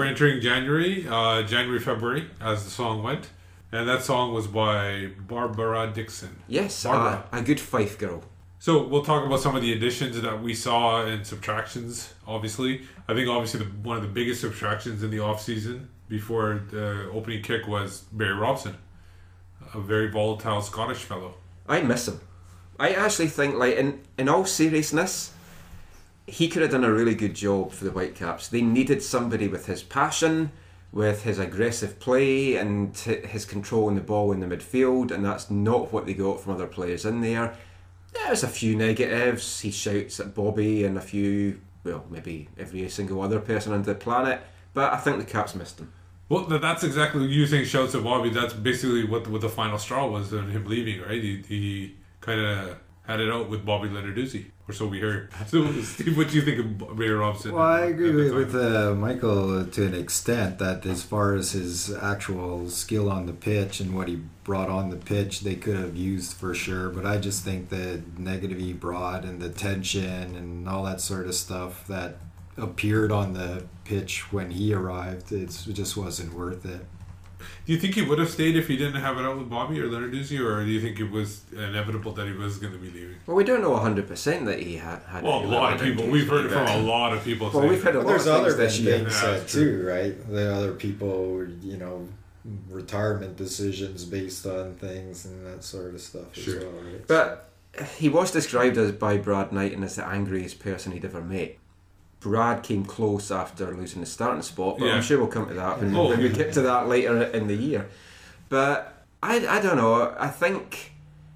We're 0.00 0.06
entering 0.06 0.40
January, 0.40 1.06
uh, 1.06 1.42
January, 1.42 1.78
February, 1.78 2.30
as 2.40 2.64
the 2.64 2.70
song 2.70 3.02
went. 3.02 3.28
And 3.70 3.86
that 3.86 4.02
song 4.02 4.32
was 4.32 4.46
by 4.46 5.10
Barbara 5.28 5.92
Dickson. 5.94 6.40
Yes, 6.48 6.84
Barbara. 6.84 7.28
a, 7.30 7.40
a 7.40 7.42
good 7.42 7.60
Fife 7.60 7.98
girl. 7.98 8.22
So 8.60 8.86
we'll 8.86 9.04
talk 9.04 9.26
about 9.26 9.40
some 9.40 9.54
of 9.54 9.60
the 9.60 9.74
additions 9.74 10.18
that 10.18 10.42
we 10.42 10.54
saw 10.54 11.04
and 11.04 11.26
subtractions. 11.26 12.14
Obviously, 12.26 12.86
I 13.08 13.14
think 13.14 13.28
obviously 13.28 13.60
the, 13.60 13.66
one 13.66 13.98
of 13.98 14.02
the 14.02 14.08
biggest 14.08 14.40
subtractions 14.40 15.02
in 15.02 15.10
the 15.10 15.20
off 15.20 15.42
season 15.42 15.90
before 16.08 16.62
the 16.70 17.10
opening 17.12 17.42
kick 17.42 17.68
was 17.68 18.04
Barry 18.10 18.32
Robson, 18.32 18.78
a 19.74 19.80
very 19.80 20.10
volatile 20.10 20.62
Scottish 20.62 21.00
fellow. 21.04 21.34
I 21.68 21.82
miss 21.82 22.08
him. 22.08 22.20
I 22.78 22.92
actually 22.94 23.28
think, 23.28 23.56
like, 23.56 23.76
in, 23.76 24.00
in 24.16 24.30
all 24.30 24.46
seriousness, 24.46 25.34
he 26.30 26.48
could 26.48 26.62
have 26.62 26.70
done 26.70 26.84
a 26.84 26.92
really 26.92 27.14
good 27.14 27.34
job 27.34 27.72
for 27.72 27.84
the 27.84 27.90
Whitecaps. 27.90 28.48
They 28.48 28.62
needed 28.62 29.02
somebody 29.02 29.48
with 29.48 29.66
his 29.66 29.82
passion, 29.82 30.52
with 30.92 31.24
his 31.24 31.38
aggressive 31.38 31.98
play, 31.98 32.56
and 32.56 32.96
his 32.96 33.44
control 33.44 33.88
in 33.88 33.96
the 33.96 34.00
ball 34.00 34.30
in 34.32 34.40
the 34.40 34.46
midfield, 34.46 35.10
and 35.10 35.24
that's 35.24 35.50
not 35.50 35.92
what 35.92 36.06
they 36.06 36.14
got 36.14 36.40
from 36.40 36.54
other 36.54 36.66
players 36.66 37.04
in 37.04 37.20
there. 37.20 37.56
There's 38.12 38.44
a 38.44 38.48
few 38.48 38.76
negatives. 38.76 39.60
He 39.60 39.70
shouts 39.70 40.20
at 40.20 40.34
Bobby 40.34 40.84
and 40.84 40.96
a 40.96 41.00
few, 41.00 41.60
well, 41.84 42.04
maybe 42.10 42.48
every 42.58 42.88
single 42.88 43.22
other 43.22 43.40
person 43.40 43.72
on 43.72 43.82
the 43.82 43.94
planet, 43.94 44.40
but 44.72 44.92
I 44.92 44.98
think 44.98 45.18
the 45.18 45.24
Caps 45.24 45.54
missed 45.54 45.80
him. 45.80 45.92
Well, 46.28 46.44
that's 46.44 46.84
exactly 46.84 47.26
you 47.26 47.44
saying 47.44 47.64
shouts 47.64 47.96
at 47.96 48.04
Bobby. 48.04 48.30
That's 48.30 48.54
basically 48.54 49.04
what 49.04 49.26
what 49.26 49.40
the 49.40 49.48
final 49.48 49.78
straw 49.78 50.06
was 50.06 50.32
in 50.32 50.48
him 50.48 50.64
leaving, 50.64 51.00
right? 51.02 51.20
He, 51.20 51.42
he 51.48 51.96
kind 52.20 52.40
of 52.40 52.78
had 53.02 53.18
it 53.18 53.28
out 53.30 53.50
with 53.50 53.64
Bobby 53.66 53.88
Lenarduzzi, 53.88 54.46
or 54.70 54.72
so 54.72 54.86
we 54.86 55.00
heard. 55.00 55.28
So, 55.46 55.70
Steve, 55.82 56.16
what 56.16 56.28
do 56.28 56.36
you 56.36 56.42
think 56.42 56.58
of 56.60 56.98
Ray 56.98 57.08
Robson? 57.08 57.52
Well, 57.52 57.66
I 57.66 57.80
agree 57.80 58.30
with, 58.30 58.52
with 58.52 58.54
uh, 58.54 58.94
Michael 58.94 59.64
to 59.64 59.84
an 59.84 59.94
extent 59.94 60.58
that 60.60 60.86
as 60.86 61.02
far 61.02 61.34
as 61.34 61.52
his 61.52 61.92
actual 61.96 62.70
skill 62.70 63.10
on 63.10 63.26
the 63.26 63.32
pitch 63.32 63.80
and 63.80 63.96
what 63.96 64.06
he 64.06 64.20
brought 64.44 64.68
on 64.68 64.90
the 64.90 64.96
pitch, 64.96 65.40
they 65.40 65.56
could 65.56 65.76
have 65.76 65.96
used 65.96 66.34
for 66.34 66.54
sure. 66.54 66.88
But 66.88 67.04
I 67.04 67.18
just 67.18 67.42
think 67.44 67.68
the 67.68 68.02
negative 68.16 68.58
he 68.58 68.72
brought 68.72 69.24
and 69.24 69.42
the 69.42 69.48
tension 69.48 70.36
and 70.36 70.68
all 70.68 70.84
that 70.84 71.00
sort 71.00 71.26
of 71.26 71.34
stuff 71.34 71.86
that 71.88 72.18
appeared 72.56 73.10
on 73.10 73.32
the 73.32 73.64
pitch 73.84 74.32
when 74.32 74.52
he 74.52 74.72
arrived, 74.72 75.32
it's, 75.32 75.66
it 75.66 75.72
just 75.72 75.96
wasn't 75.96 76.32
worth 76.32 76.64
it. 76.64 76.86
Do 77.70 77.74
you 77.74 77.80
think 77.80 77.94
he 77.94 78.02
would 78.02 78.18
have 78.18 78.30
stayed 78.30 78.56
if 78.56 78.66
he 78.66 78.76
didn't 78.76 79.00
have 79.00 79.16
it 79.16 79.24
out 79.24 79.38
with 79.38 79.48
Bobby 79.48 79.78
or 79.80 79.86
Lenarduzzi, 79.86 80.40
or 80.44 80.64
do 80.64 80.68
you 80.72 80.80
think 80.80 80.98
it 80.98 81.08
was 81.08 81.42
inevitable 81.52 82.10
that 82.14 82.26
he 82.26 82.32
was 82.32 82.58
going 82.58 82.72
to 82.72 82.80
be 82.80 82.90
leaving? 82.90 83.14
Well, 83.28 83.36
we 83.36 83.44
don't 83.44 83.60
know 83.62 83.70
100% 83.70 84.44
that 84.46 84.58
he 84.58 84.74
had. 84.74 85.02
had 85.02 85.22
Well, 85.22 85.34
a 85.34 85.42
any 85.42 85.50
lot 85.52 85.74
of 85.74 85.80
people. 85.80 86.02
of 86.02 86.10
We've 86.10 86.26
heard 86.26 86.46
it 86.46 86.48
from 86.48 86.66
a 86.66 86.78
lot 86.78 87.12
of 87.12 87.22
people. 87.22 87.48
Well, 87.54 87.68
we've 87.68 87.80
had 87.80 87.94
a 87.94 87.98
lot 87.98 88.08
there's 88.08 88.26
of 88.26 88.40
other 88.40 88.50
things 88.54 88.56
this 88.56 88.74
things 88.78 88.84
year. 88.84 89.02
Yeah, 89.04 89.38
said 89.38 89.46
too, 89.46 89.86
right? 89.86 90.28
The 90.32 90.52
other 90.52 90.72
people, 90.72 91.46
you 91.62 91.76
know, 91.76 92.08
retirement 92.68 93.36
decisions 93.36 94.04
based 94.04 94.46
on 94.46 94.74
things 94.74 95.24
and 95.24 95.46
that 95.46 95.62
sort 95.62 95.94
of 95.94 96.00
stuff 96.00 96.34
Sure. 96.34 96.56
as 96.56 96.64
well, 96.64 96.72
right? 96.72 97.06
But 97.06 97.50
he 97.98 98.08
was 98.08 98.32
described 98.32 98.78
as 98.78 98.90
by 98.90 99.16
Brad 99.16 99.52
Knighton 99.52 99.84
as 99.84 99.94
the 99.94 100.04
angriest 100.04 100.58
person 100.58 100.90
he'd 100.90 101.04
ever 101.04 101.20
met. 101.20 101.56
Brad 102.20 102.62
came 102.62 102.84
close 102.84 103.30
after 103.30 103.74
losing 103.74 104.00
the 104.00 104.06
starting 104.06 104.42
spot, 104.42 104.78
but 104.78 104.86
Yeah. 104.86 104.94
I'm 104.94 105.02
sure 105.02 105.18
we'll 105.18 105.28
come 105.28 105.48
to 105.48 105.54
that 105.54 105.80
when, 105.80 105.94
Oh, 105.96 106.08
when 106.10 106.18
we 106.18 106.28
yeah. 106.28 106.34
get 106.36 106.52
to 106.54 106.62
that 106.62 106.86
later 106.88 107.22
in 107.22 107.46
the 107.46 107.54
year. 107.56 107.88
But 108.48 109.04
I, 109.22 109.46
I 109.46 109.60
don't 109.60 109.76
know. 109.76 110.14
I 110.18 110.28
think 110.28 110.92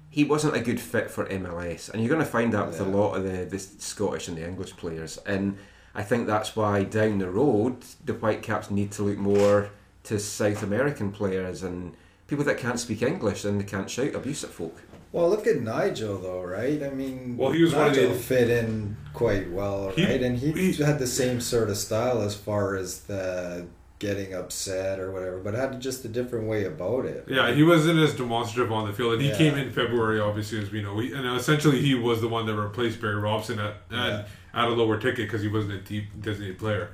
he 0.09 0.23
wasn't 0.23 0.55
a 0.55 0.59
good 0.61 0.79
fit 0.79 1.09
for 1.11 1.25
MLS, 1.25 1.89
and 1.89 2.01
you're 2.01 2.09
going 2.09 2.23
to 2.23 2.29
find 2.31 2.53
that 2.53 2.67
with 2.67 2.79
a 2.79 2.83
lot 2.85 3.15
of 3.15 3.23
the, 3.23 3.45
the 3.45 3.59
Scottish 3.59 4.27
and 4.27 4.37
the 4.37 4.47
English 4.47 4.75
players. 4.77 5.17
And 5.25 5.57
I 5.93 6.03
think 6.03 6.27
that's 6.27 6.55
why 6.55 6.83
down 6.83 7.17
the 7.19 7.29
road 7.29 7.77
the 8.05 8.13
Whitecaps 8.13 8.69
need 8.71 8.91
to 8.93 9.03
look 9.03 9.17
more 9.17 9.69
to 10.03 10.19
South 10.19 10.61
American 10.63 11.11
players 11.11 11.63
and 11.63 11.95
people 12.27 12.45
that 12.45 12.57
can't 12.57 12.79
speak 12.79 13.01
English 13.01 13.43
and 13.43 13.59
they 13.59 13.65
can't 13.65 13.89
shout 13.89 14.13
abuse 14.15 14.43
at 14.43 14.51
folk. 14.51 14.77
Well, 15.11 15.29
look 15.29 15.47
at 15.47 15.61
Nigel 15.61 16.17
though, 16.17 16.41
right? 16.43 16.81
I 16.83 16.89
mean, 16.89 17.37
Well, 17.37 17.51
he 17.51 17.61
was 17.63 17.73
one 17.73 17.87
of 17.87 17.95
Nigel 17.95 18.09
the- 18.11 18.15
fit 18.19 18.49
in 18.49 18.97
quite 19.13 19.49
well, 19.51 19.89
He- 19.95 20.03
right? 20.05 20.21
And 20.21 20.37
he, 20.37 20.51
he- 20.51 20.83
had 20.83 20.99
the 20.99 21.07
same 21.07 21.39
sort 21.39 21.69
of 21.69 21.77
style 21.77 22.21
as 22.21 22.35
far 22.35 22.75
as 22.75 23.01
the 23.01 23.65
getting 23.99 24.33
upset 24.33 24.99
or 24.99 25.09
whatever, 25.11 25.37
but 25.37 25.53
had 25.53 25.79
just 25.79 26.03
a 26.03 26.09
different 26.09 26.47
way 26.47 26.65
about 26.65 27.05
it. 27.05 27.25
Yeah, 27.29 27.53
he 27.53 27.63
wasn't 27.63 27.97
as 27.99 28.13
demonstrative 28.13 28.69
on 28.71 28.85
the 28.87 28.93
field, 28.93 29.13
and 29.13 29.21
he 29.21 29.29
Yeah. 29.29 29.37
came 29.37 29.55
in 29.55 29.71
February, 29.71 30.19
obviously, 30.19 30.61
as 30.61 30.69
we 30.69 30.81
know. 30.81 30.99
He, 30.99 31.13
and 31.13 31.25
essentially, 31.37 31.81
he 31.81 31.95
was 31.95 32.19
the 32.19 32.27
one 32.27 32.45
that 32.45 32.55
replaced 32.55 32.99
Barry 32.99 33.15
Robson 33.15 33.57
at 33.57 33.67
at, 33.67 33.75
Yeah. 33.91 34.23
at 34.53 34.67
a 34.67 34.71
lower 34.71 34.97
ticket 34.97 35.27
because 35.27 35.41
he 35.41 35.47
wasn't 35.47 35.73
a 35.75 35.77
deep 35.77 36.05
designated 36.21 36.59
player. 36.59 36.89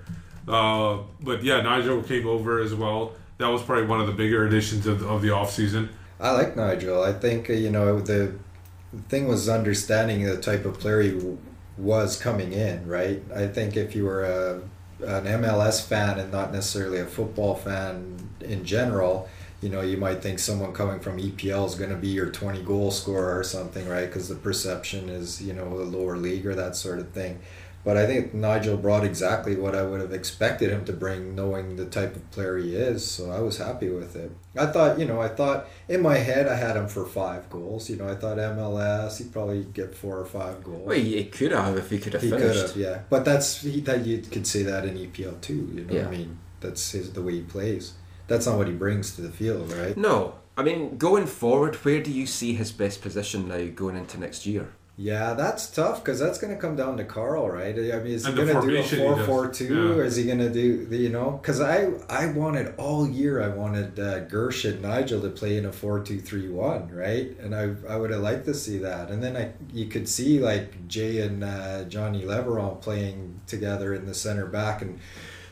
Uh, 0.48 1.00
but 1.22 1.44
yeah, 1.44 1.62
Nigel 1.62 2.04
came 2.04 2.28
over 2.28 2.60
as 2.62 2.76
well. 2.76 3.14
That 3.40 3.48
was 3.48 3.64
probably 3.64 3.88
one 3.88 4.00
of 4.00 4.06
the 4.06 4.14
bigger 4.14 4.46
additions 4.46 4.86
of, 4.86 5.02
of 5.04 5.24
the 5.24 5.30
offseason. 5.30 5.90
I 6.22 6.32
like 6.32 6.56
Nigel. 6.56 7.04
I 7.04 7.14
think 7.14 7.50
uh, 7.50 7.54
you 7.54 7.72
know 7.72 8.00
the 8.00 8.34
thing 9.10 9.28
was 9.28 9.50
understanding 9.50 10.24
the 10.24 10.38
type 10.38 10.66
of 10.66 10.80
player 10.80 11.02
he 11.02 11.38
was 11.78 12.18
coming 12.22 12.54
in. 12.54 12.88
Right. 12.88 13.24
I 13.36 13.48
think 13.48 13.76
if 13.76 13.96
you 13.96 14.06
were 14.06 14.24
a 14.24 14.62
an 15.02 15.26
MLS 15.26 15.86
fan 15.86 16.20
and 16.20 16.32
not 16.32 16.54
necessarily 16.54 17.00
a 17.00 17.06
football 17.06 17.56
fan 17.56 18.30
in 18.42 18.64
general, 18.64 19.28
you 19.62 19.70
know, 19.70 19.82
you 19.82 19.98
might 19.98 20.22
think 20.22 20.40
someone 20.40 20.74
coming 20.74 21.00
from 21.00 21.18
EPL 21.18 21.68
is 21.68 21.76
going 21.76 21.90
to 21.92 21.96
be 21.96 22.08
your 22.08 22.30
20 22.30 22.62
goal 22.64 22.92
scorer 22.92 23.40
or 23.40 23.44
something, 23.44 23.88
right? 23.88 24.06
Because 24.06 24.28
the 24.30 24.36
perception 24.36 25.10
is, 25.10 25.42
you 25.42 25.54
know, 25.54 25.68
a 25.68 25.86
lower 25.86 26.18
league 26.18 26.46
or 26.46 26.56
that 26.56 26.76
sort 26.76 27.00
of 27.00 27.10
thing. 27.10 27.40
But 27.84 27.98
I 27.98 28.06
think 28.06 28.34
Nigel 28.34 28.78
brought 28.78 29.04
exactly 29.04 29.56
what 29.56 29.76
I 29.76 29.82
would 29.82 30.02
have 30.02 30.14
expected 30.14 30.70
him 30.70 30.86
to 30.86 30.94
bring, 30.94 31.34
knowing 31.34 31.78
the 31.78 31.86
type 31.86 32.16
of 32.16 32.30
player 32.32 32.58
he 32.58 32.76
is. 32.76 33.10
So 33.10 33.32
I 33.32 33.40
was 33.40 33.58
happy 33.58 33.90
with 33.90 34.16
it. 34.16 34.32
I 34.56 34.68
thought, 34.68 35.00
you 35.00 35.06
know, 35.06 35.20
I 35.20 35.30
thought 35.30 35.68
in 35.88 36.02
my 36.02 36.18
head 36.18 36.48
I 36.48 36.56
had 36.56 36.78
him 36.78 36.88
for 36.88 37.06
five 37.06 37.50
goals. 37.50 37.90
You 37.90 37.96
know, 37.96 38.08
I 38.08 38.16
thought 38.16 38.38
MLS 38.38 39.18
he'd 39.18 39.34
probably 39.34 39.64
get 39.64 39.96
four 39.96 40.20
or 40.20 40.26
five 40.26 40.64
goals. 40.64 40.88
Well, 40.88 40.98
he, 40.98 41.24
could 41.26 41.52
have 41.52 41.78
if 41.78 41.90
he 41.90 41.98
could 41.98 42.14
have 42.14 42.22
he 42.22 42.30
could 42.30 42.56
have, 42.56 42.76
yeah. 42.76 43.02
But 43.10 43.26
that's 43.26 43.62
he, 43.62 43.82
that 43.82 44.06
you 44.06 44.20
could 44.20 44.46
say 44.46 44.64
that 44.64 44.86
in 44.86 44.96
EPL 44.96 45.42
too. 45.42 45.72
You 45.74 45.86
know, 45.86 45.94
Yeah. 45.94 46.08
I 46.08 46.12
mean, 46.12 46.38
that's 46.60 46.92
his 46.92 47.14
the 47.14 47.22
way 47.22 47.34
he 47.34 47.42
plays. 47.42 47.94
That's 48.28 48.46
not 48.46 48.58
what 48.58 48.68
he 48.68 48.74
brings 48.74 49.16
to 49.16 49.22
the 49.22 49.32
field, 49.32 49.74
right? 49.74 49.98
No, 49.98 50.36
I 50.56 50.64
mean 50.64 50.98
going 50.98 51.26
forward, 51.26 51.76
where 51.78 52.02
do 52.02 52.12
you 52.12 52.28
see 52.28 52.54
his 52.54 52.72
best 52.72 53.02
position 53.02 53.48
now 53.48 53.66
going 53.74 53.98
into 53.98 54.20
next 54.20 54.46
year? 54.46 54.74
Yeah, 55.02 55.34
that's 55.34 55.68
tough 55.72 56.04
because 56.04 56.20
that's 56.20 56.38
going 56.38 56.54
to 56.54 56.62
come 56.62 56.76
down 56.76 56.98
to 56.98 57.04
Carl, 57.04 57.50
right? 57.50 57.74
I 57.74 57.98
mean, 58.04 58.14
is 58.14 58.28
he 58.28 58.34
going 58.34 58.48
to 58.48 58.54
do 58.54 58.60
a 58.60 58.62
formation 58.62 59.00
he 59.00 59.04
does. 59.04 59.26
four-four-two, 59.26 60.02
is 60.02 60.16
he 60.16 60.26
going 60.26 60.38
to 60.38 60.54
do 60.54 60.86
the 60.86 60.98
you 60.98 61.10
know? 61.10 61.40
Because 61.42 61.60
I 61.60 61.90
I 62.08 62.28
wanted 62.28 62.76
all 62.78 63.10
year 63.10 63.42
I 63.42 63.48
wanted 63.48 64.00
uh, 64.00 64.26
Gersh 64.26 64.70
and 64.70 64.84
Nigel 64.84 65.20
to 65.22 65.30
play 65.30 65.58
in 65.58 65.66
a 65.66 65.72
four-two-three-one, 65.72 66.84
right? 66.94 67.36
And 67.40 67.56
I 67.56 67.64
I 67.92 67.96
would 67.98 68.12
have 68.12 68.22
liked 68.22 68.46
to 68.46 68.54
see 68.54 68.78
that. 68.80 69.10
And 69.10 69.24
then 69.24 69.36
I 69.36 69.54
you 69.74 69.88
could 69.88 70.08
see 70.08 70.40
like 70.40 70.88
Jay 70.88 71.22
and 71.22 71.44
uh, 71.44 71.84
Johnny 71.86 72.22
Leveron 72.24 72.80
playing 72.82 73.42
together 73.48 73.96
in 73.96 74.06
the 74.06 74.14
center 74.14 74.46
back 74.46 74.82
and. 74.84 75.00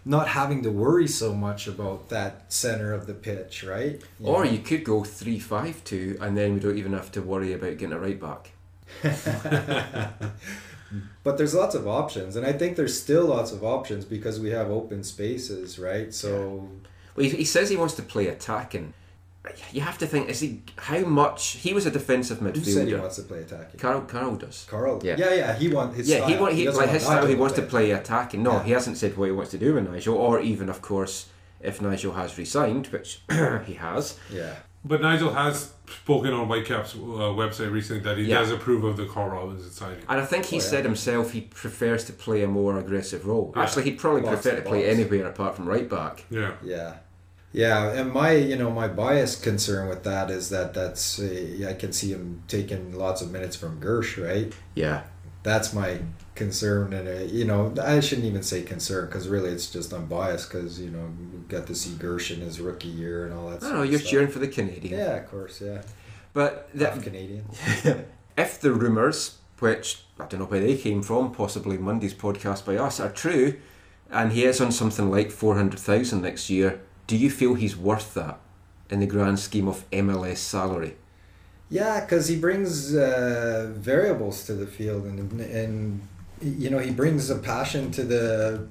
Not 0.06 0.30
having 0.30 0.64
to 0.64 0.72
worry 0.72 1.08
so 1.10 1.36
much 1.36 1.68
about 1.68 2.08
that 2.10 2.52
center 2.52 2.94
of 2.94 3.06
the 3.06 3.14
pitch, 3.14 3.66
right? 3.66 4.02
You 4.18 4.28
Or 4.28 4.46
know? 4.46 4.50
you 4.50 4.60
could 4.60 4.84
go 4.86 5.04
three 5.04 5.40
five 5.40 5.84
two, 5.84 6.18
and 6.22 6.38
then 6.38 6.54
we 6.54 6.60
don't 6.62 6.78
even 6.78 6.94
have 6.94 7.12
to 7.12 7.22
worry 7.22 7.52
about 7.54 7.78
getting 7.78 7.92
a 7.92 8.00
right 8.00 8.20
back. 8.20 8.54
but 11.24 11.38
there's 11.38 11.54
lots 11.54 11.76
of 11.76 11.88
options 11.88 12.36
and 12.36 12.46
i 12.46 12.52
think 12.52 12.76
there's 12.76 13.00
still 13.00 13.26
lots 13.26 13.52
of 13.52 13.64
options 13.64 14.06
because 14.06 14.40
we 14.40 14.50
have 14.50 14.70
open 14.72 15.04
spaces 15.04 15.78
right 15.78 16.14
so 16.14 16.68
Well, 17.16 17.26
he, 17.26 17.30
he 17.30 17.46
says 17.46 17.70
he 17.70 17.78
wants 17.78 17.96
to 17.96 18.02
play 18.04 18.28
attacking. 18.28 18.94
You 19.72 19.82
have 19.82 19.98
to 19.98 20.06
think: 20.08 20.30
is 20.30 20.42
he 20.42 20.62
how 20.90 21.00
much? 21.00 21.42
He 21.66 21.74
was 21.74 21.86
a 21.86 21.92
defensive 21.92 22.40
midfielder. 22.40 22.66
who 22.66 22.72
said 22.72 22.88
he 22.88 22.94
wants 22.96 23.16
to 23.16 23.24
play 23.24 23.40
attacking 23.40 23.80
Carl 23.80 24.02
Carl 24.02 24.36
does. 24.36 24.66
carl 24.70 25.00
Yeah. 25.04 25.16
yeah 25.18 25.34
yeah, 25.42 25.52
he 25.62 25.68
wants 25.70 25.96
his 25.98 26.10
yeah, 26.10 26.18
he 26.18 26.34
style. 26.34 26.42
want 26.42 26.54
he, 26.56 26.66
doesn't 26.66 26.82
like 26.82 26.92
his 26.98 27.04
style. 27.04 27.22
He 27.22 27.28
Nigel 27.34 27.40
wants 27.42 27.56
to 27.56 27.62
play 27.64 27.92
attacking. 27.92 28.44
No, 28.44 28.52
Yeah. 28.54 28.64
he 28.64 28.72
hasn't 28.78 28.98
said 28.98 29.12
what 29.18 29.26
he 29.26 29.32
wants 29.40 29.52
to 29.52 29.58
do 29.58 29.74
with 29.76 29.86
Nigel, 29.90 30.16
or 30.16 30.40
even, 30.42 30.70
of 30.70 30.82
course, 30.82 31.16
if 31.62 31.82
Nigel 31.82 32.14
has 32.14 32.38
resigned, 32.38 32.88
which 32.88 33.10
he 33.70 33.74
has. 33.88 34.04
yeah 34.32 34.56
But 34.86 35.02
Nigel 35.02 35.34
has 35.34 35.72
spoken 35.90 36.34
on 36.34 36.48
Whitecaps' 36.48 36.96
uh, 36.96 36.98
website 36.98 37.72
recently 37.72 38.02
that 38.04 38.18
he 38.18 38.26
Yeah. 38.26 38.40
does 38.40 38.52
approve 38.52 38.84
of 38.84 38.98
the 38.98 39.06
Carl 39.06 39.30
Robinson 39.30 39.72
signing. 39.72 40.00
And 40.08 40.20
I 40.22 40.26
think 40.26 40.46
he 40.46 40.58
Oh, 40.58 40.60
yeah. 40.60 40.66
said 40.66 40.86
himself 40.86 41.32
he 41.32 41.42
prefers 41.42 42.04
to 42.06 42.14
play 42.14 42.44
a 42.44 42.48
more 42.48 42.78
aggressive 42.78 43.26
role. 43.26 43.54
Yeah. 43.56 43.64
Actually, 43.64 43.84
he'd 43.84 43.98
probably 44.00 44.22
Box 44.22 44.42
prefer 44.42 44.58
to 44.58 44.64
to 44.64 44.70
play 44.70 44.84
box. 44.88 45.00
anywhere 45.00 45.28
apart 45.28 45.56
from 45.56 45.68
right 45.68 45.90
back. 45.90 46.26
Yeah. 46.30 46.52
yeah 46.64 46.94
yeah 47.52 47.90
and 47.94 48.12
my 48.12 48.32
you 48.34 48.56
know 48.56 48.70
my 48.70 48.88
bias 48.88 49.36
concern 49.36 49.90
with 49.90 50.04
that 50.04 50.30
is 50.30 50.50
that 50.50 50.72
that's 50.76 51.18
uh, 51.20 51.66
i 51.68 51.74
can 51.74 51.92
see 51.92 52.12
him 52.12 52.44
taking 52.48 52.94
lots 52.96 53.24
of 53.24 53.32
minutes 53.32 53.56
from 53.56 53.82
gersh 53.82 54.24
right 54.24 54.54
Yeah. 54.76 55.02
That's 55.50 55.74
my 55.74 56.00
concern 56.36 56.94
and 56.94 57.06
uh, 57.08 57.24
you 57.38 57.44
know 57.44 57.62
i 57.84 58.00
shouldn't 58.00 58.28
even 58.32 58.44
say 58.52 58.60
concern 58.62 59.06
because 59.08 59.28
really 59.28 59.50
it's 59.50 59.70
just 59.76 59.92
i'm 59.98 60.06
biased 60.06 60.50
because 60.50 60.80
you 60.80 60.90
know 60.96 61.06
we 61.34 61.40
got 61.56 61.66
to 61.68 61.76
see 61.76 61.90
gersh 62.04 62.28
in 62.34 62.40
his 62.40 62.62
rookie 62.62 62.88
year 62.88 63.26
and 63.26 63.34
all 63.38 63.50
that 63.50 63.62
I 63.64 63.72
know. 63.74 63.82
You're 63.84 64.00
stuff. 64.00 64.12
cheering 64.12 64.30
for 64.30 64.40
the 64.40 64.48
Canadian. 64.48 64.98
yeah 65.00 65.16
of 65.22 65.30
course 65.30 65.56
yeah 65.70 65.82
But 66.34 66.70
half 66.80 66.96
the, 66.96 67.02
canadian 67.02 67.44
if 68.38 68.52
the 68.62 68.72
rumours, 68.72 69.38
which 69.60 69.88
I 70.20 70.26
don't 70.28 70.40
know 70.42 70.46
where 70.46 70.62
they 70.62 70.78
came 70.78 71.02
from, 71.10 71.34
possibly 71.34 71.78
Monday's 71.78 72.14
podcast 72.14 72.66
by 72.66 72.78
us, 72.78 73.00
are 73.02 73.12
true, 73.12 73.48
and 74.10 74.32
he 74.32 74.46
is 74.46 74.62
on 74.62 74.72
something 74.72 75.10
like 75.12 75.30
400,000 75.32 76.22
next 76.22 76.50
year, 76.50 76.80
do 77.08 77.18
you 77.18 77.30
feel 77.30 77.56
he's 77.56 77.76
worth 77.76 78.14
that 78.14 78.40
in 78.90 79.00
the 79.02 79.06
grand 79.08 79.40
scheme 79.40 79.68
of 79.68 79.84
MLS 79.92 80.38
salary? 80.38 80.96
Yeah, 81.70 82.00
because 82.02 82.28
he 82.28 82.36
brings 82.36 82.96
uh, 82.96 83.72
variables 83.76 84.46
to 84.46 84.54
the 84.54 84.66
field, 84.66 85.06
and 85.06 85.40
and 85.42 86.02
you 86.42 86.70
know 86.70 86.80
he 86.80 86.92
brings 86.92 87.30
a 87.30 87.36
passion 87.38 87.92
to 87.92 88.04
the 88.04 88.68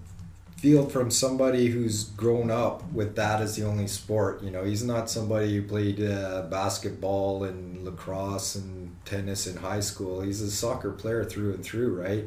field 0.56 0.90
from 0.90 1.08
somebody 1.08 1.68
who's 1.68 2.02
grown 2.02 2.50
up 2.50 2.82
with 2.92 3.14
that 3.14 3.40
as 3.40 3.54
the 3.54 3.64
only 3.64 3.86
sport. 3.86 4.42
You 4.42 4.50
know, 4.50 4.64
he's 4.64 4.82
not 4.82 5.08
somebody 5.08 5.54
who 5.54 5.62
played 5.62 6.02
uh, 6.02 6.42
basketball 6.50 7.44
and 7.44 7.84
lacrosse 7.84 8.56
and 8.56 8.96
tennis 9.04 9.46
in 9.46 9.58
high 9.58 9.80
school. 9.80 10.20
He's 10.22 10.42
a 10.42 10.50
soccer 10.50 10.90
player 10.90 11.24
through 11.24 11.54
and 11.54 11.62
through, 11.64 12.00
right? 12.00 12.24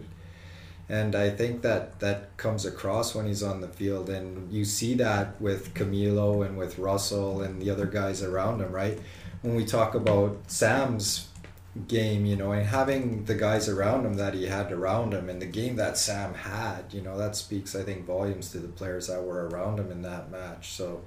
And 0.88 1.16
I 1.16 1.30
think 1.30 1.62
that 1.64 2.00
that 2.00 2.36
comes 2.38 2.66
across 2.66 3.14
when 3.14 3.26
he's 3.26 3.44
on 3.44 3.60
the 3.60 3.68
field, 3.68 4.10
and 4.10 4.52
you 4.52 4.64
see 4.64 4.94
that 4.96 5.40
with 5.42 5.74
Camilo 5.74 6.46
and 6.46 6.58
with 6.58 6.78
Russell 6.80 7.42
and 7.42 7.62
the 7.62 7.70
other 7.70 7.86
guys 7.86 8.24
around 8.24 8.62
him, 8.62 8.72
right? 8.72 9.00
When 9.42 9.56
we 9.56 9.66
talk 9.66 9.96
about 9.96 10.40
Sam's 10.48 11.28
game, 11.88 12.26
you 12.26 12.36
know, 12.36 12.52
and 12.52 12.66
having 12.66 13.26
the 13.26 13.36
guys 13.36 13.70
around 13.70 14.06
him 14.06 14.16
that 14.16 14.34
he 14.34 14.46
had 14.46 14.72
around 14.72 15.14
him, 15.14 15.30
and 15.30 15.42
the 15.42 15.46
game 15.46 15.78
that 15.78 15.98
Sam 15.98 16.34
had, 16.34 16.86
you 16.92 17.02
know, 17.02 17.18
that 17.18 17.36
speaks, 17.36 17.76
I 17.76 17.84
think, 17.84 18.06
volumes 18.06 18.52
to 18.52 18.60
the 18.60 18.68
players 18.68 19.08
that 19.08 19.24
were 19.24 19.48
around 19.48 19.80
him 19.80 19.92
in 19.92 20.02
that 20.04 20.30
match. 20.30 20.72
So, 20.74 21.04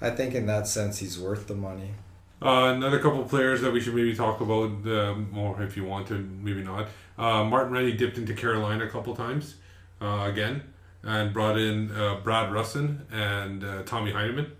I 0.00 0.10
think 0.10 0.34
in 0.34 0.46
that 0.46 0.66
sense, 0.66 0.98
he's 0.98 1.18
worth 1.18 1.46
the 1.46 1.54
money. 1.54 1.94
Uh, 2.42 2.72
another 2.74 2.98
couple 2.98 3.22
players 3.24 3.60
that 3.60 3.72
we 3.72 3.80
should 3.80 3.94
maybe 3.94 4.14
talk 4.14 4.40
about 4.40 4.86
uh, 4.86 5.14
more 5.14 5.62
if 5.62 5.76
you 5.76 5.84
want 5.84 6.08
to, 6.08 6.14
maybe 6.14 6.62
not. 6.62 6.88
Uh, 7.16 7.44
Martin 7.44 7.72
Rennie 7.72 7.92
dipped 7.92 8.18
into 8.18 8.34
Carolina 8.34 8.84
a 8.84 8.88
couple 8.88 9.14
times 9.14 9.56
uh, 10.00 10.24
again 10.26 10.62
and 11.04 11.32
brought 11.32 11.56
in 11.56 11.90
uh, 11.92 12.16
Brad 12.16 12.50
Rusin 12.50 13.02
and 13.12 13.62
uh, 13.62 13.82
Tommy 13.84 14.12
Heinemann. 14.12 14.52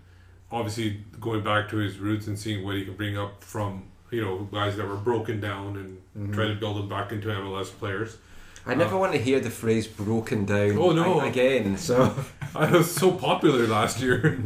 Obviously, 0.53 0.99
going 1.19 1.43
back 1.43 1.67
to 1.69 1.77
his 1.77 1.97
roots 1.97 2.27
and 2.27 2.37
seeing 2.37 2.63
what 2.63 2.75
he 2.75 2.85
can 2.85 2.95
bring 2.95 3.17
up 3.17 3.43
from 3.43 3.85
you 4.11 4.21
know 4.23 4.47
guys 4.51 4.77
that 4.77 4.87
were 4.87 4.95
broken 5.11 5.39
down 5.41 5.97
and 6.15 6.33
try 6.33 6.47
to 6.47 6.53
build 6.53 6.77
them 6.77 6.87
back 6.87 7.11
into 7.11 7.27
MLS 7.29 7.69
players. 7.81 8.17
I 8.65 8.75
never 8.75 8.95
want 8.97 9.11
to 9.13 9.17
hear 9.17 9.39
the 9.41 9.49
phrase 9.49 9.87
broken 9.87 10.45
down 10.45 10.77
Oh, 10.77 10.91
no. 10.91 11.19
again, 11.19 11.77
so. 11.77 12.15
I 12.55 12.71
was 12.71 12.89
so 12.95 13.11
popular 13.11 13.67
last 13.67 13.99
year. 13.99 14.39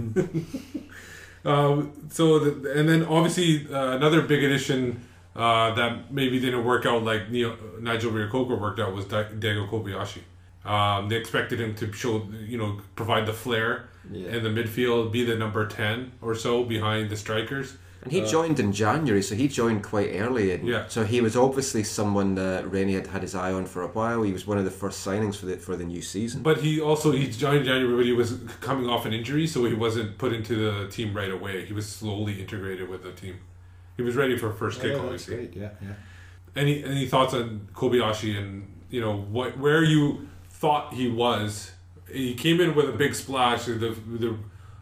um, 1.46 1.92
so, 2.10 2.40
the, 2.40 2.72
and 2.80 2.90
then 2.90 3.06
obviously 3.06 3.68
uh, 3.72 3.92
another 3.98 4.22
big 4.24 4.44
addition 4.44 5.06
uh, 5.36 5.72
that 5.76 6.12
maybe 6.12 6.40
didn't 6.40 6.66
work 6.66 6.86
out 6.88 7.04
like 7.04 7.30
Neo, 7.30 7.58
Nigel 7.80 8.10
Reo-Coker 8.12 8.56
worked 8.56 8.80
out 8.80 8.96
was 8.96 9.06
Di- 9.06 9.34
Daigo 9.36 9.70
Kobayashi. 9.70 10.22
Um, 10.66 11.10
they 11.10 11.16
expected 11.18 11.60
him 11.62 11.76
to 11.76 11.94
show, 11.94 12.28
you 12.46 12.58
know, 12.58 12.82
provide 12.96 13.26
the 13.28 13.34
flair 13.34 13.88
Yeah. 14.12 14.36
in 14.36 14.44
the 14.44 14.50
midfield, 14.50 15.12
be 15.12 15.24
the 15.24 15.36
number 15.36 15.66
ten 15.68 16.12
or 16.22 16.36
so 16.36 16.64
behind 16.64 17.10
the 17.10 17.18
strikers. 17.18 17.78
And 18.04 18.12
he 18.12 18.22
uh, 18.22 18.28
joined 18.28 18.60
in 18.60 18.72
January, 18.72 19.22
so 19.24 19.36
he 19.36 19.48
joined 19.48 19.84
quite 19.84 20.12
early. 20.14 20.52
And 20.54 20.68
Yeah. 20.68 20.88
So 20.88 21.04
he 21.04 21.20
was 21.20 21.36
obviously 21.36 21.84
someone 21.84 22.36
that 22.36 22.72
Rennie 22.72 22.94
had 22.94 23.08
had 23.08 23.22
his 23.22 23.36
eye 23.36 23.52
on 23.52 23.66
for 23.66 23.82
a 23.82 23.88
while. 23.88 24.22
He 24.24 24.32
was 24.32 24.46
one 24.48 24.58
of 24.58 24.66
the 24.66 24.72
first 24.72 25.06
signings 25.06 25.36
for 25.36 25.46
the 25.48 25.58
for 25.58 25.76
the 25.76 25.84
new 25.84 26.02
season. 26.02 26.42
But 26.44 26.58
he 26.62 26.80
also 26.80 27.12
he 27.12 27.28
joined 27.30 27.66
January, 27.66 27.96
but 27.98 28.06
he 28.06 28.14
was 28.14 28.38
coming 28.62 28.88
off 28.90 29.06
an 29.06 29.14
injury, 29.14 29.48
so 29.48 29.66
he 29.66 29.74
wasn't 29.74 30.18
put 30.18 30.32
into 30.32 30.56
the 30.56 30.88
team 30.90 31.14
right 31.14 31.32
away. 31.32 31.66
He 31.66 31.74
was 31.74 31.88
slowly 31.88 32.40
integrated 32.40 32.88
with 32.88 33.04
the 33.04 33.12
team. 33.12 33.40
He 33.98 34.04
was 34.04 34.16
ready 34.16 34.38
for 34.38 34.52
first 34.54 34.80
kick, 34.80 34.96
obviously. 34.98 35.36
great. 35.36 35.56
Yeah, 35.56 35.70
yeah. 35.82 35.94
Any 36.56 36.84
any 36.84 37.08
thoughts 37.08 37.34
on 37.34 37.68
Kobayashi 37.74 38.38
and 38.38 38.72
you 38.90 39.02
know 39.02 39.18
what 39.18 39.58
where 39.58 39.84
you 39.84 40.28
thought 40.50 40.94
he 40.94 41.10
was 41.10 41.72
he 42.12 42.34
came 42.34 42.62
in 42.62 42.76
with 42.76 42.90
a 42.90 42.94
big 42.94 43.16
splash. 43.16 43.66
The 43.66 43.96
the 44.08 44.38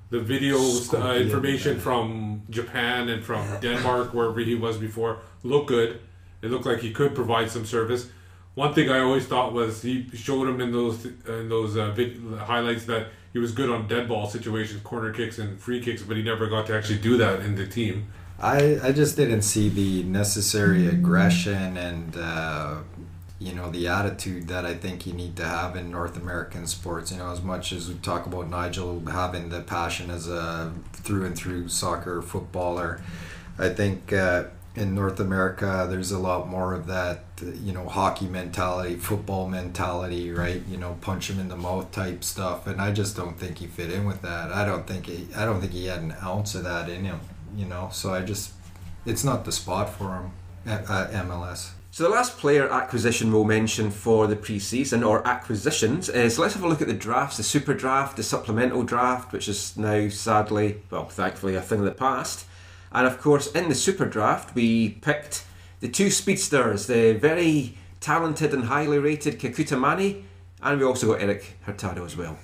the 0.10 0.20
video 0.20 0.58
uh, 0.58 1.16
information 1.16 1.80
from 1.80 2.44
Japan 2.50 3.10
and 3.10 3.24
from 3.24 3.60
Denmark, 3.60 4.14
wherever 4.14 4.40
he 4.40 4.56
was 4.56 4.78
before, 4.78 5.20
looked 5.44 5.68
good. 5.68 6.00
It 6.42 6.52
looked 6.52 6.66
like 6.66 6.80
he 6.80 6.92
could 6.92 7.16
provide 7.16 7.50
some 7.50 7.66
service. 7.66 8.10
One 8.54 8.74
thing 8.74 8.90
I 8.90 9.00
always 9.00 9.26
thought 9.26 9.52
was 9.52 9.82
he 9.82 10.08
showed 10.14 10.48
him 10.48 10.62
in 10.62 10.72
those 10.72 11.06
in 11.06 11.50
those 11.50 11.76
uh, 11.76 11.92
vid- 11.92 12.22
highlights 12.38 12.86
that 12.86 13.08
he 13.34 13.40
was 13.40 13.52
good 13.52 13.70
on 13.70 13.88
dead 13.88 14.08
ball 14.08 14.30
situations, 14.30 14.82
corner 14.82 15.12
kicks 15.12 15.40
and 15.40 15.60
free 15.60 15.82
kicks, 15.82 16.04
but 16.04 16.16
he 16.16 16.24
never 16.24 16.48
got 16.48 16.68
to 16.68 16.78
actually 16.78 17.00
do 17.00 17.18
that 17.18 17.42
in 17.42 17.56
the 17.56 17.68
team. 17.68 18.08
I, 18.40 18.80
I 18.84 18.92
just 18.92 19.16
didn't 19.16 19.44
see 19.44 19.70
the 19.70 20.04
necessary 20.04 20.88
aggression 20.88 21.78
and 21.78 22.16
uh, 22.18 22.80
you 23.38 23.54
know 23.54 23.70
the 23.70 23.88
attitude 23.88 24.48
that 24.48 24.66
I 24.66 24.76
think 24.76 25.06
you 25.06 25.14
need 25.14 25.36
to 25.38 25.46
have 25.46 25.76
in 25.76 25.92
North 25.92 26.16
American 26.16 26.68
sports. 26.68 27.12
You 27.12 27.18
know, 27.18 27.32
as 27.32 27.42
much 27.42 27.72
as 27.72 27.90
we 27.90 27.96
talk 27.96 28.26
about 28.26 28.50
Nigel 28.50 29.02
having 29.08 29.50
the 29.50 29.62
passion 29.62 30.10
as 30.10 30.28
a 30.28 30.74
through 30.94 31.26
and 31.26 31.36
through 31.36 31.68
soccer 31.68 32.22
footballer, 32.22 33.02
I 33.60 33.70
think 33.70 34.14
uh, 34.14 34.46
in 34.76 34.96
North 34.96 35.20
America 35.20 35.86
there's 35.90 36.12
a 36.12 36.20
lot 36.20 36.48
more 36.48 36.74
of 36.74 36.88
that 36.88 37.24
you 37.42 37.74
know 37.74 37.88
hockey 37.90 38.28
mentality, 38.28 38.96
football 38.96 39.50
mentality, 39.50 40.32
right? 40.32 40.62
You 40.70 40.78
know, 40.78 40.98
punch 41.02 41.30
him 41.30 41.40
in 41.40 41.50
the 41.50 41.58
mouth 41.58 41.92
type 41.92 42.24
stuff, 42.24 42.68
and 42.68 42.82
I 42.82 42.92
just 42.92 43.18
don't 43.18 43.38
think 43.38 43.58
he 43.58 43.68
fit 43.68 43.92
in 43.92 44.06
with 44.06 44.22
that. 44.22 44.52
I 44.52 44.66
don't 44.66 44.88
think 44.88 45.08
he, 45.08 45.28
I 45.36 45.46
don't 45.46 45.60
think 45.60 45.74
he 45.74 45.88
had 45.88 46.02
an 46.02 46.16
ounce 46.24 46.56
of 46.56 46.64
that 46.64 46.90
in 46.90 47.04
him. 47.04 47.20
You 47.56 47.66
know, 47.66 47.90
so 47.92 48.14
I 48.14 48.22
just 48.22 48.52
it's 49.06 49.24
not 49.24 49.46
the 49.46 49.52
spot 49.52 49.90
for 49.90 50.16
him 50.16 50.32
at, 50.66 50.90
at 50.90 51.12
MLS. 51.12 51.72
So 51.96 52.04
the 52.04 52.10
last 52.10 52.38
player 52.38 52.68
acquisition 52.68 53.32
we'll 53.32 53.46
mention 53.46 53.90
for 53.90 54.28
the 54.28 54.36
pre-season 54.36 55.02
or 55.02 55.26
acquisitions 55.26 56.10
is 56.10 56.38
let's 56.38 56.54
have 56.54 56.64
a 56.66 56.68
look 56.68 56.82
at 56.82 56.90
the 56.90 56.94
drafts, 56.94 57.38
the 57.38 57.44
super 57.44 57.74
draft, 57.74 58.18
the 58.18 58.24
supplemental 58.24 58.84
draft, 58.84 59.32
which 59.32 59.48
is 59.48 59.78
now 59.78 60.10
sadly, 60.10 60.82
well, 60.92 61.06
thankfully 61.06 61.56
a 61.56 61.62
thing 61.62 61.80
of 61.80 61.86
the 61.86 61.92
past. 61.92 62.48
And 62.92 63.08
of 63.08 63.22
course, 63.22 63.50
in 63.50 63.70
the 63.70 63.76
super 63.76 64.06
draft, 64.06 64.54
we 64.54 64.90
picked 64.90 65.46
the 65.80 65.88
two 65.88 66.10
speedsters, 66.10 66.88
the 66.88 67.14
very 67.14 67.78
talented 68.02 68.54
and 68.54 68.66
highly 68.66 69.00
rated 69.00 69.40
Kekuta 69.40 69.80
Manneh, 69.80 70.22
and 70.62 70.78
we 70.78 70.86
also 70.86 71.14
got 71.14 71.22
Eric 71.22 71.56
Hurtado 71.66 72.04
as 72.04 72.18
well. 72.18 72.38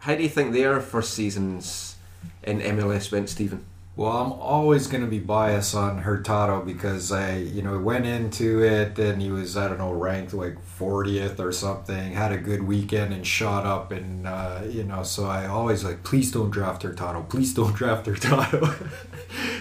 How 0.00 0.14
do 0.14 0.22
you 0.22 0.28
think 0.28 0.52
their 0.52 0.78
first 0.82 1.14
seasons 1.14 1.96
in 2.42 2.60
MLS 2.60 3.10
went, 3.10 3.30
Stephen? 3.30 3.64
Well, 3.98 4.16
I'm 4.16 4.32
always 4.32 4.86
going 4.86 5.02
to 5.02 5.10
be 5.10 5.18
biased 5.18 5.74
on 5.74 5.98
Hurtado 5.98 6.62
because 6.64 7.10
I, 7.10 7.38
you 7.38 7.62
know, 7.62 7.76
went 7.80 8.06
into 8.06 8.62
it 8.62 8.96
and 8.96 9.20
he 9.20 9.32
was, 9.32 9.56
I 9.56 9.66
don't 9.66 9.78
know, 9.78 9.90
ranked 9.90 10.32
like 10.32 10.56
40th 10.78 11.40
or 11.40 11.50
something, 11.50 12.12
had 12.12 12.30
a 12.30 12.38
good 12.38 12.62
weekend 12.62 13.12
and 13.12 13.26
shot 13.26 13.66
up. 13.66 13.90
And, 13.90 14.24
uh, 14.24 14.60
you 14.68 14.84
know, 14.84 15.02
so 15.02 15.26
I 15.26 15.46
always 15.48 15.82
like, 15.82 16.04
please 16.04 16.30
don't 16.30 16.50
draft 16.50 16.84
Hurtado. 16.84 17.22
Please 17.28 17.52
don't 17.52 17.74
draft 17.74 18.06
Hurtado. 18.06 18.72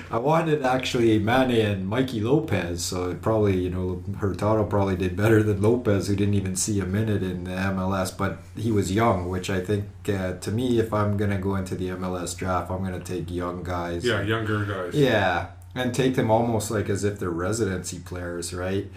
I 0.09 0.17
wanted 0.19 0.63
actually 0.63 1.19
Manneh 1.19 1.63
and 1.73 1.87
Mikey 1.87 2.21
Lopez. 2.21 2.83
So 2.83 3.09
it 3.11 3.21
probably, 3.21 3.57
you 3.57 3.69
know, 3.69 4.03
Hurtado 4.19 4.63
probably 4.63 4.95
did 4.95 5.15
better 5.17 5.43
than 5.43 5.61
Lopez, 5.61 6.07
who 6.07 6.15
didn't 6.15 6.33
even 6.35 6.55
see 6.55 6.79
a 6.79 6.85
minute 6.85 7.23
in 7.23 7.43
the 7.43 7.51
MLS. 7.51 8.15
But 8.17 8.39
he 8.55 8.71
was 8.71 8.91
young, 8.91 9.27
which 9.29 9.49
I 9.49 9.59
think, 9.59 9.85
uh, 10.07 10.33
to 10.37 10.51
me, 10.51 10.79
if 10.79 10.93
I'm 10.93 11.17
going 11.17 11.31
to 11.31 11.37
go 11.37 11.55
into 11.55 11.75
the 11.75 11.89
MLS 11.89 12.37
draft, 12.37 12.71
I'm 12.71 12.83
going 12.85 12.99
to 12.99 13.05
take 13.05 13.29
young 13.29 13.63
guys. 13.63 14.05
Yeah, 14.05 14.21
younger 14.21 14.63
guys. 14.65 14.93
Yeah, 14.95 15.47
and 15.75 15.93
take 15.93 16.15
them 16.15 16.31
almost 16.31 16.71
like 16.71 16.89
as 16.89 17.03
if 17.03 17.19
they're 17.19 17.29
residency 17.29 17.99
players, 17.99 18.53
right? 18.53 18.87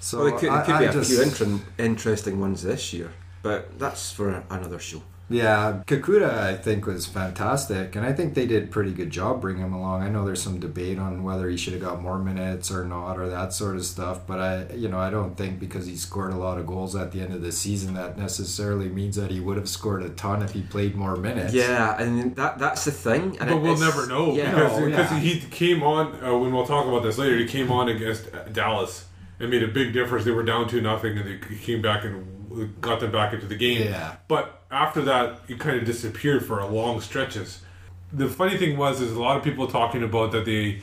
So 0.00 0.18
Well, 0.18 0.26
there 0.30 0.38
could, 0.38 0.50
there 0.50 0.62
could 0.64 0.74
I 0.74 0.78
be 0.80 0.84
a 0.86 0.92
just- 0.92 1.10
few 1.10 1.22
inter- 1.22 1.64
interesting 1.78 2.40
ones 2.40 2.62
this 2.62 2.92
year, 2.92 3.10
but 3.42 3.78
that's 3.78 4.12
for 4.12 4.44
another 4.50 4.78
show. 4.78 5.02
Yeah, 5.30 5.82
Kekuta 5.86 6.28
I 6.28 6.56
think 6.56 6.86
was 6.86 7.06
fantastic, 7.06 7.94
and 7.94 8.04
I 8.04 8.12
think 8.12 8.34
they 8.34 8.46
did 8.46 8.64
a 8.64 8.66
pretty 8.66 8.90
good 8.92 9.10
job 9.10 9.40
bringing 9.40 9.62
him 9.62 9.72
along. 9.72 10.02
I 10.02 10.08
know 10.08 10.24
there's 10.24 10.42
some 10.42 10.58
debate 10.58 10.98
on 10.98 11.22
whether 11.22 11.48
he 11.48 11.56
should 11.56 11.72
have 11.72 11.82
got 11.82 12.02
more 12.02 12.18
minutes 12.18 12.70
or 12.72 12.84
not, 12.84 13.16
or 13.16 13.28
that 13.28 13.52
sort 13.52 13.76
of 13.76 13.84
stuff. 13.84 14.26
But 14.26 14.40
I, 14.40 14.72
you 14.74 14.88
know, 14.88 14.98
I 14.98 15.08
don't 15.08 15.36
think 15.36 15.60
because 15.60 15.86
he 15.86 15.96
scored 15.96 16.32
a 16.32 16.36
lot 16.36 16.58
of 16.58 16.66
goals 16.66 16.96
at 16.96 17.12
the 17.12 17.20
end 17.20 17.32
of 17.32 17.42
the 17.42 17.52
season 17.52 17.94
that 17.94 18.18
necessarily 18.18 18.88
means 18.88 19.14
that 19.16 19.30
he 19.30 19.38
would 19.38 19.56
have 19.56 19.68
scored 19.68 20.02
a 20.02 20.08
ton 20.10 20.42
if 20.42 20.50
he 20.50 20.62
played 20.62 20.96
more 20.96 21.14
minutes. 21.14 21.54
Yeah, 21.54 22.00
and 22.02 22.34
that 22.34 22.58
that's 22.58 22.84
the 22.84 22.90
thing. 22.90 23.36
And 23.38 23.48
But 23.48 23.52
it- 23.52 23.60
we'll 23.62 23.78
never 23.78 24.08
know 24.08 24.34
Yeah, 24.34 24.52
because 24.52 24.78
No, 24.80 24.86
because 24.86 25.12
yeah. 25.12 25.18
he 25.20 25.40
came 25.40 25.84
on 25.84 26.24
uh, 26.24 26.36
when 26.36 26.52
we'll 26.52 26.66
talk 26.66 26.86
about 26.86 27.04
this 27.04 27.18
later. 27.18 27.36
He 27.36 27.46
came 27.46 27.70
on 27.70 27.88
against 27.88 28.28
Dallas 28.52 29.04
and 29.38 29.48
made 29.48 29.62
a 29.62 29.68
big 29.68 29.92
difference. 29.92 30.24
They 30.24 30.32
were 30.32 30.42
down 30.42 30.66
to 30.70 30.80
nothing, 30.80 31.16
and 31.16 31.26
they 31.40 31.56
came 31.58 31.80
back 31.80 32.04
and 32.04 32.80
got 32.80 32.98
them 32.98 33.12
back 33.12 33.32
into 33.32 33.46
the 33.46 33.54
game. 33.56 33.82
Yeah. 33.88 34.16
But 34.26 34.59
after 34.70 35.00
that, 35.02 35.40
he 35.48 35.56
kind 35.56 35.76
of 35.78 35.84
disappeared 35.84 36.44
for 36.46 36.58
a 36.60 36.66
long 36.66 37.00
stretches. 37.00 37.62
The 38.12 38.28
funny 38.28 38.56
thing 38.56 38.76
was, 38.76 39.00
is 39.00 39.12
a 39.12 39.20
lot 39.20 39.36
of 39.36 39.42
people 39.44 39.66
talking 39.66 40.02
about 40.02 40.32
that 40.32 40.44
they 40.44 40.82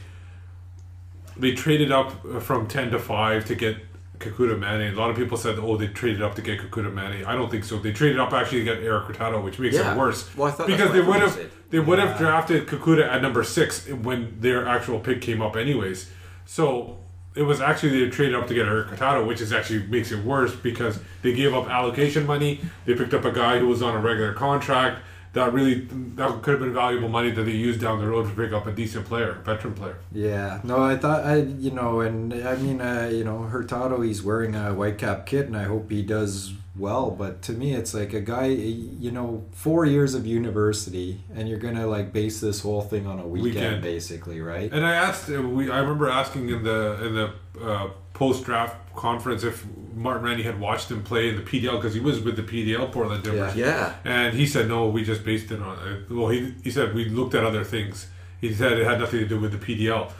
they 1.35 1.51
traded 1.51 1.91
up 1.91 2.25
uh, 2.25 2.39
from 2.39 2.67
ten 2.67 2.89
to 2.91 2.99
five 2.99 3.45
to 3.45 3.55
get 3.55 3.77
Kekuta 4.19 4.57
Manneh. 4.57 4.91
A 4.93 4.95
lot 4.99 5.09
of 5.11 5.15
people 5.15 5.37
said, 5.37 5.59
"Oh, 5.59 5.77
they 5.77 5.87
traded 5.87 6.21
up 6.21 6.35
to 6.35 6.41
get 6.41 6.59
Kekuta 6.59 6.91
Manneh." 6.91 7.25
I 7.25 7.35
don't 7.35 7.51
think 7.51 7.63
so. 7.63 7.77
They 7.77 7.91
traded 7.91 8.19
up 8.19 8.33
actually 8.33 8.59
to 8.59 8.65
get 8.65 8.77
Eric 8.83 9.05
Hurtado, 9.05 9.41
which 9.41 9.59
makes 9.59 9.75
Yeah. 9.75 9.93
it 9.93 9.97
worse. 9.97 10.35
Well, 10.35 10.47
I 10.47 10.51
thought 10.51 10.67
because 10.67 10.91
they 10.91 11.01
would 11.01 11.17
have 11.21 11.31
said. 11.33 11.51
they 11.69 11.79
would 11.79 11.99
have 11.99 12.17
drafted 12.17 12.65
Kekuta 12.67 13.07
at 13.07 13.21
number 13.21 13.43
six 13.43 13.87
when 13.87 14.37
their 14.39 14.67
actual 14.67 14.99
pick 14.99 15.21
came 15.21 15.41
up, 15.41 15.55
anyways. 15.55 16.09
So 16.45 16.97
it 17.37 17.43
was 17.43 17.61
actually 17.61 18.03
they 18.03 18.09
traded 18.09 18.35
up 18.35 18.47
to 18.47 18.53
get 18.53 18.65
Hurtado, 18.65 19.25
which 19.25 19.41
is 19.41 19.53
actually 19.53 19.83
makes 19.87 20.11
it 20.11 20.23
worse 20.23 20.55
because 20.55 20.99
they 21.21 21.33
gave 21.33 21.53
up 21.53 21.69
allocation 21.69 22.25
money. 22.25 22.61
They 22.85 22.95
picked 22.95 23.13
up 23.13 23.25
a 23.25 23.31
guy 23.31 23.59
who 23.59 23.67
was 23.67 23.81
on 23.81 23.95
a 23.95 23.99
regular 23.99 24.33
contract. 24.33 25.01
That 25.33 25.53
really 25.53 25.81
that 26.15 26.41
could 26.41 26.51
have 26.51 26.59
been 26.61 26.73
valuable 26.73 27.09
money 27.09 27.29
that 27.31 27.43
they 27.43 27.51
used 27.51 27.79
down 27.79 27.99
the 27.99 28.07
road 28.07 28.27
to 28.27 28.35
pick 28.35 28.53
up 28.53 28.65
a 28.65 28.71
decent 28.71 29.05
player, 29.05 29.31
a 29.31 29.43
veteran 29.43 29.75
player. 29.75 29.97
Yeah, 30.11 30.61
no, 30.63 30.81
I 30.81 30.97
thought 30.97 31.25
I, 31.25 31.35
you 31.35 31.69
know, 31.71 31.99
and 31.99 32.33
I 32.33 32.55
mean, 32.55 32.81
uh, 32.81 33.09
you 33.13 33.23
know, 33.23 33.43
Hurtado, 33.43 34.01
he's 34.01 34.23
wearing 34.23 34.55
a 34.55 34.73
white 34.73 34.97
cap 34.97 35.27
kit, 35.27 35.45
and 35.45 35.55
I 35.55 35.65
hope 35.65 35.91
he 35.91 36.01
does 36.01 36.53
well. 36.77 37.11
But 37.11 37.41
to 37.43 37.53
me, 37.53 37.73
it's 37.73 37.93
like 37.93 38.13
a 38.13 38.21
guy, 38.21 38.47
you 38.47 39.11
know, 39.11 39.45
four 39.51 39.85
years 39.85 40.13
of 40.13 40.25
university, 40.25 41.21
and 41.33 41.47
you're 41.49 41.59
gonna 41.59 41.87
like 41.87 42.13
base 42.13 42.39
this 42.39 42.61
whole 42.61 42.81
thing 42.81 43.07
on 43.07 43.19
a 43.19 43.27
weekend, 43.27 43.55
Weekend. 43.55 43.81
basically, 43.81 44.41
right? 44.41 44.71
And 44.71 44.85
I 44.85 44.93
asked, 44.93 45.29
uh, 45.29 45.41
we 45.41 45.69
I 45.69 45.79
remember 45.79 46.09
asking 46.09 46.49
in 46.49 46.63
the 46.63 47.05
in 47.05 47.15
the 47.15 47.33
uh, 47.63 47.89
post 48.13 48.45
draft 48.45 48.75
conference 48.95 49.43
if 49.43 49.65
Martin 49.93 50.23
Rennie 50.23 50.43
had 50.43 50.59
watched 50.59 50.89
him 50.89 51.03
play 51.03 51.29
in 51.29 51.35
the 51.35 51.41
PDL 51.41 51.75
because 51.75 51.93
he 51.93 51.99
was 51.99 52.19
with 52.19 52.35
the 52.35 52.43
PDL 52.43 52.91
Portland 52.91 53.23
Timbers. 53.23 53.55
Yeah. 53.55 53.95
And 54.03 54.35
he 54.35 54.45
said 54.45 54.67
no, 54.67 54.87
we 54.87 55.03
just 55.03 55.23
based 55.23 55.51
it 55.51 55.61
on. 55.61 55.77
Uh, 55.77 55.99
well, 56.09 56.29
he 56.29 56.53
he 56.63 56.71
said 56.71 56.93
we 56.93 57.05
looked 57.05 57.35
at 57.35 57.43
other 57.43 57.63
things. 57.63 58.07
He 58.41 58.53
said 58.53 58.73
it 58.73 58.85
had 58.85 58.99
nothing 58.99 59.19
to 59.19 59.27
do 59.27 59.39
with 59.39 59.51
the 59.51 59.57
PDL. 59.57 60.11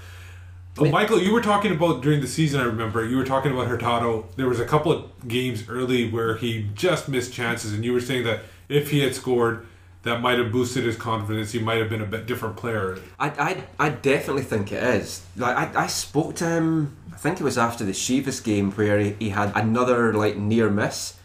Oh, 0.80 0.86
Michael, 0.86 1.22
you 1.22 1.34
were 1.34 1.42
talking 1.42 1.72
about 1.72 2.02
during 2.02 2.22
the 2.22 2.28
season. 2.28 2.60
I 2.60 2.66
remember 2.66 3.06
you 3.06 3.18
were 3.18 3.26
talking 3.26 3.52
about 3.52 3.68
Hurtado. 3.68 4.26
There 4.36 4.48
was 4.48 4.60
a 4.60 4.66
couple 4.66 4.92
of 4.92 5.28
games 5.28 5.68
early 5.70 6.10
where 6.10 6.38
he 6.38 6.70
just 6.76 7.10
missed 7.10 7.34
chances, 7.34 7.74
and 7.74 7.84
you 7.84 7.94
were 7.94 8.02
saying 8.02 8.26
that 8.26 8.42
if 8.70 8.92
he 8.92 9.00
had 9.00 9.16
scored, 9.16 9.66
that 10.04 10.22
might 10.22 10.40
have 10.40 10.52
boosted 10.52 10.84
his 10.84 10.96
confidence. 10.96 11.52
He 11.52 11.60
might 11.60 11.78
have 11.78 11.90
been 11.90 12.02
a 12.02 12.06
bit 12.06 12.26
different 12.26 12.58
player. 12.58 12.98
I, 13.20 13.30
I, 13.30 13.88
I 13.88 13.90
definitely 13.90 14.44
think 14.44 14.72
it 14.72 14.84
is. 14.84 15.26
Like 15.36 15.76
I, 15.76 15.84
I 15.84 15.88
spoke 15.88 16.36
to 16.36 16.46
him. 16.48 16.96
I 17.12 17.18
think 17.18 17.40
it 17.40 17.44
was 17.44 17.58
after 17.58 17.84
the 17.84 17.92
Chivas 17.92 18.44
game 18.44 18.72
where 18.72 19.00
he, 19.00 19.16
he 19.20 19.30
had 19.30 19.52
another 19.56 20.14
like 20.14 20.38
near 20.38 20.70
miss, 20.70 21.18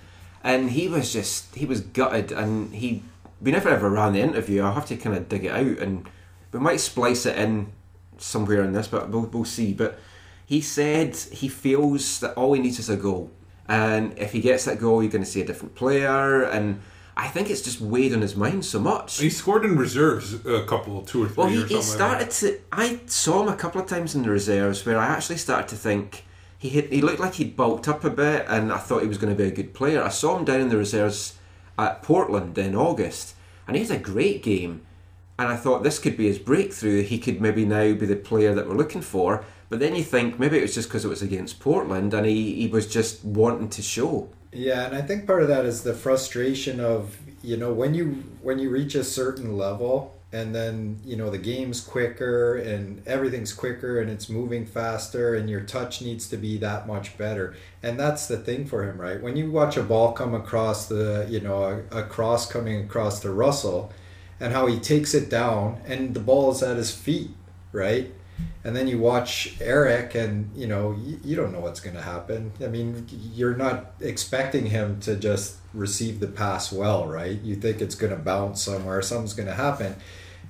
and 0.42 0.70
he 0.70 0.88
was 0.88 1.12
just 1.12 1.54
he 1.54 1.66
was 1.66 1.80
gutted, 1.80 2.32
and 2.32 2.74
he 2.74 3.02
we 3.40 3.50
never 3.52 3.68
ever 3.68 3.90
ran 3.90 4.14
the 4.14 4.20
interview. 4.20 4.62
I'll 4.62 4.74
have 4.74 4.86
to 4.86 4.96
kind 4.96 5.16
of 5.16 5.28
dig 5.28 5.44
it 5.44 5.52
out, 5.52 5.78
and 5.78 6.08
we 6.52 6.58
might 6.58 6.80
splice 6.80 7.26
it 7.26 7.36
in 7.36 7.72
somewhere 8.22 8.62
in 8.62 8.72
this, 8.72 8.88
but 8.88 9.08
we'll, 9.08 9.22
we'll 9.22 9.44
see. 9.44 9.72
But 9.72 9.98
he 10.46 10.61
said 10.61 11.16
he 11.16 11.48
feels 11.48 12.20
that 12.20 12.35
all 12.35 12.52
he 12.52 12.61
needs 12.61 12.78
is 12.78 12.88
a 12.88 12.96
goal, 12.96 13.30
and 13.68 14.16
if 14.18 14.32
he 14.32 14.40
gets 14.40 14.64
that 14.64 14.78
goal, 14.78 15.02
you're 15.02 15.12
going 15.12 15.24
to 15.24 15.30
see 15.30 15.40
a 15.40 15.46
different 15.46 15.74
player, 15.74 16.42
and. 16.42 16.80
I 17.14 17.28
think 17.28 17.50
it's 17.50 17.61
just 17.61 17.78
weighed 17.78 18.14
on 18.14 18.22
his 18.22 18.37
mind 18.37 18.64
so 18.64 18.80
much. 18.80 19.18
He 19.18 19.28
scored 19.28 19.66
in 19.66 19.76
reserves 19.76 20.32
a 20.46 20.64
couple, 20.64 21.02
two 21.02 21.24
or 21.24 21.28
three. 21.28 21.37
Well, 21.37 21.48
he, 21.48 21.56
he 21.56 21.61
something 21.61 21.76
like 21.76 21.85
started 21.85 22.30
to. 22.30 22.61
I 22.72 23.00
saw 23.04 23.42
him 23.42 23.48
a 23.48 23.54
couple 23.54 23.82
of 23.82 23.87
times 23.87 24.14
in 24.14 24.22
the 24.22 24.30
reserves 24.30 24.87
where 24.87 24.96
I 24.96 25.08
actually 25.08 25.37
started 25.37 25.68
to 25.68 25.76
think 25.76 26.24
he 26.62 26.68
hit, 26.68 26.92
he 26.92 27.02
looked 27.02 27.18
like 27.18 27.35
he'd 27.35 27.56
bulked 27.56 27.88
up 27.88 28.04
a 28.04 28.11
bit, 28.11 28.46
and 28.48 28.72
I 28.72 28.78
thought 28.78 29.02
he 29.02 29.08
was 29.08 29.18
going 29.18 29.37
to 29.37 29.42
be 29.42 29.48
a 29.48 29.54
good 29.54 29.74
player. 29.74 30.00
I 30.00 30.11
saw 30.11 30.38
him 30.38 30.44
down 30.44 30.61
in 30.61 30.68
the 30.68 30.76
reserves 30.76 31.37
at 31.76 32.02
Portland 32.02 32.56
in 32.56 32.76
August, 32.76 33.35
and 33.66 33.76
he 33.76 33.82
had 33.82 33.90
a 33.90 33.98
great 33.98 34.44
game. 34.44 34.82
And 35.42 35.52
I 35.52 35.57
thought 35.57 35.83
this 35.83 35.98
could 35.98 36.16
be 36.16 36.28
his 36.28 36.38
breakthrough. 36.38 37.02
He 37.02 37.18
could 37.18 37.40
maybe 37.40 37.64
now 37.64 37.92
be 37.94 38.07
the 38.07 38.14
player 38.14 38.55
that 38.55 38.68
we're 38.68 38.76
looking 38.76 39.02
for. 39.02 39.44
But 39.68 39.81
then 39.81 39.96
you 39.96 40.05
think 40.05 40.38
maybe 40.38 40.59
it 40.59 40.62
was 40.62 40.74
just 40.74 40.88
because 40.88 41.05
it 41.05 41.09
was 41.09 41.20
against 41.20 41.59
Portland, 41.59 42.14
and 42.14 42.26
he, 42.26 42.55
he 42.55 42.68
was 42.68 42.87
just 42.87 43.24
wanting 43.24 43.70
to 43.70 43.83
show. 43.83 44.28
Yeah, 44.52 44.85
and 44.87 44.94
I 44.94 45.02
think 45.02 45.26
part 45.26 45.42
of 45.42 45.48
that 45.48 45.64
is 45.64 45.83
the 45.83 45.94
frustration 45.94 46.78
of 46.78 47.18
you 47.42 47.57
know 47.57 47.72
when 47.72 47.92
you 47.92 48.22
when 48.40 48.59
you 48.61 48.70
reach 48.70 48.94
a 48.94 49.02
certain 49.02 49.57
level 49.57 50.14
and 50.33 50.55
then 50.55 50.98
you 51.05 51.16
know 51.16 51.28
the 51.28 51.38
game's 51.38 51.81
quicker 51.81 52.57
and 52.57 53.07
everything's 53.07 53.52
quicker 53.52 54.00
and 54.00 54.11
it's 54.11 54.28
moving 54.28 54.64
faster 54.64 55.35
and 55.35 55.50
your 55.50 55.61
touch 55.61 56.00
needs 56.00 56.28
to 56.28 56.37
be 56.37 56.57
that 56.59 56.87
much 56.87 57.18
better 57.18 57.55
and 57.83 57.98
that's 57.98 58.28
the 58.28 58.37
thing 58.37 58.64
for 58.64 58.88
him 58.88 58.98
right 59.00 59.20
when 59.20 59.37
you 59.37 59.50
watch 59.50 59.76
a 59.76 59.83
ball 59.83 60.12
come 60.12 60.35
across 60.35 60.87
the 60.87 61.26
you 61.28 61.40
know 61.40 61.85
a, 61.90 61.98
a 61.98 62.02
cross 62.05 62.50
coming 62.50 62.85
across 62.85 63.20
to 63.20 63.31
russell 63.31 63.92
and 64.42 64.52
how 64.52 64.66
he 64.66 64.78
takes 64.78 65.14
it 65.14 65.31
down 65.31 65.81
and 65.87 66.12
the 66.12 66.20
ball 66.20 66.50
is 66.50 66.62
at 66.62 66.76
his 66.76 66.94
feet 66.94 67.31
right 67.72 68.12
and 68.64 68.76
then 68.76 68.87
you 68.87 68.98
watch 68.98 69.57
Eric, 69.61 70.14
and 70.14 70.50
you 70.55 70.66
know 70.66 70.92
you, 71.02 71.18
you 71.24 71.37
don't 71.37 71.52
know 71.52 71.61
what's 71.61 71.81
going 71.81 71.96
to 71.96 72.02
happen. 72.02 72.52
I 72.62 72.68
mean, 72.68 73.07
you're 73.35 73.57
not 73.57 73.94
expecting 74.00 74.66
him 74.66 75.00
to 75.00 75.16
just 75.16 75.57
receive 75.74 76.20
the 76.20 76.28
pass 76.28 76.72
well, 76.72 77.07
right? 77.07 77.40
You 77.40 77.57
think 77.57 77.81
it's 77.81 77.94
going 77.94 78.12
to 78.12 78.18
bounce 78.18 78.62
somewhere, 78.62 79.02
something's 79.02 79.35
going 79.35 79.48
to 79.48 79.55
happen, 79.55 79.96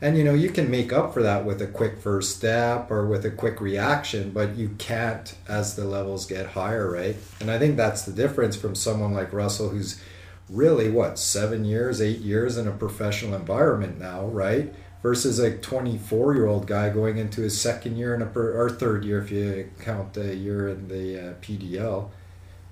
and 0.01 0.19
you 0.19 0.25
know 0.25 0.35
you 0.35 0.51
can 0.51 0.71
make 0.71 0.93
up 0.93 1.15
for 1.15 1.23
that 1.23 1.45
with 1.47 1.63
a 1.63 1.67
quick 1.67 1.99
first 1.99 2.37
step 2.37 2.91
or 2.91 3.07
with 3.07 3.25
a 3.25 3.31
quick 3.31 3.61
reaction, 3.61 4.31
but 4.31 4.57
you 4.57 4.71
can't 4.79 5.35
as 5.49 5.75
the 5.77 5.85
levels 5.85 6.27
get 6.27 6.49
higher, 6.49 6.91
right? 6.91 7.17
And 7.41 7.51
I 7.51 7.59
think 7.59 7.77
that's 7.77 8.03
the 8.03 8.13
difference 8.13 8.57
from 8.57 8.75
someone 8.75 9.15
like 9.15 9.33
Russell, 9.33 9.71
who's 9.71 10.03
really 10.49 10.91
what 10.91 11.19
seven 11.19 11.65
years, 11.65 12.01
eight 12.01 12.21
years 12.21 12.57
in 12.57 12.67
a 12.69 12.73
professional 12.73 13.35
environment 13.35 13.99
now, 13.99 14.27
right? 14.27 14.73
versus 15.03 15.41
a 15.41 15.59
24 15.59 16.35
year 16.35 16.47
old 16.47 16.67
guy 16.67 16.89
going 16.89 17.19
into 17.19 17.43
his 17.43 17.61
second 17.61 17.97
year 17.97 18.15
in 18.15 18.23
a 18.23 18.27
per, 18.27 18.57
or 18.57 18.71
third 18.71 19.05
year 19.05 19.21
if 19.21 19.31
you 19.31 19.69
count 19.81 20.15
the 20.15 20.35
year 20.37 20.69
in 20.69 20.89
the 20.89 21.19
uh, 21.19 21.35
PDL 21.43 22.09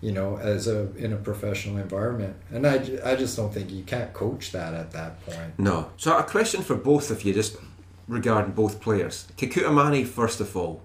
you 0.00 0.12
know 0.12 0.38
as 0.38 0.66
a 0.66 0.94
in 0.96 1.12
a 1.12 1.16
professional 1.16 1.76
environment 1.76 2.36
and 2.50 2.66
I, 2.66 2.74
I 3.04 3.16
just 3.16 3.36
don't 3.36 3.52
think 3.52 3.70
you 3.70 3.82
can't 3.82 4.12
coach 4.12 4.52
that 4.52 4.74
at 4.74 4.92
that 4.92 5.24
point 5.26 5.58
No. 5.58 5.90
So 5.96 6.16
a 6.16 6.22
question 6.22 6.62
for 6.62 6.76
both 6.76 7.10
of 7.10 7.24
you, 7.24 7.34
just 7.34 7.56
regarding 8.08 8.52
both 8.52 8.80
players. 8.80 9.28
Kekuta 9.36 9.70
Manneh, 9.70 10.06
first 10.06 10.40
of 10.40 10.56
all, 10.56 10.82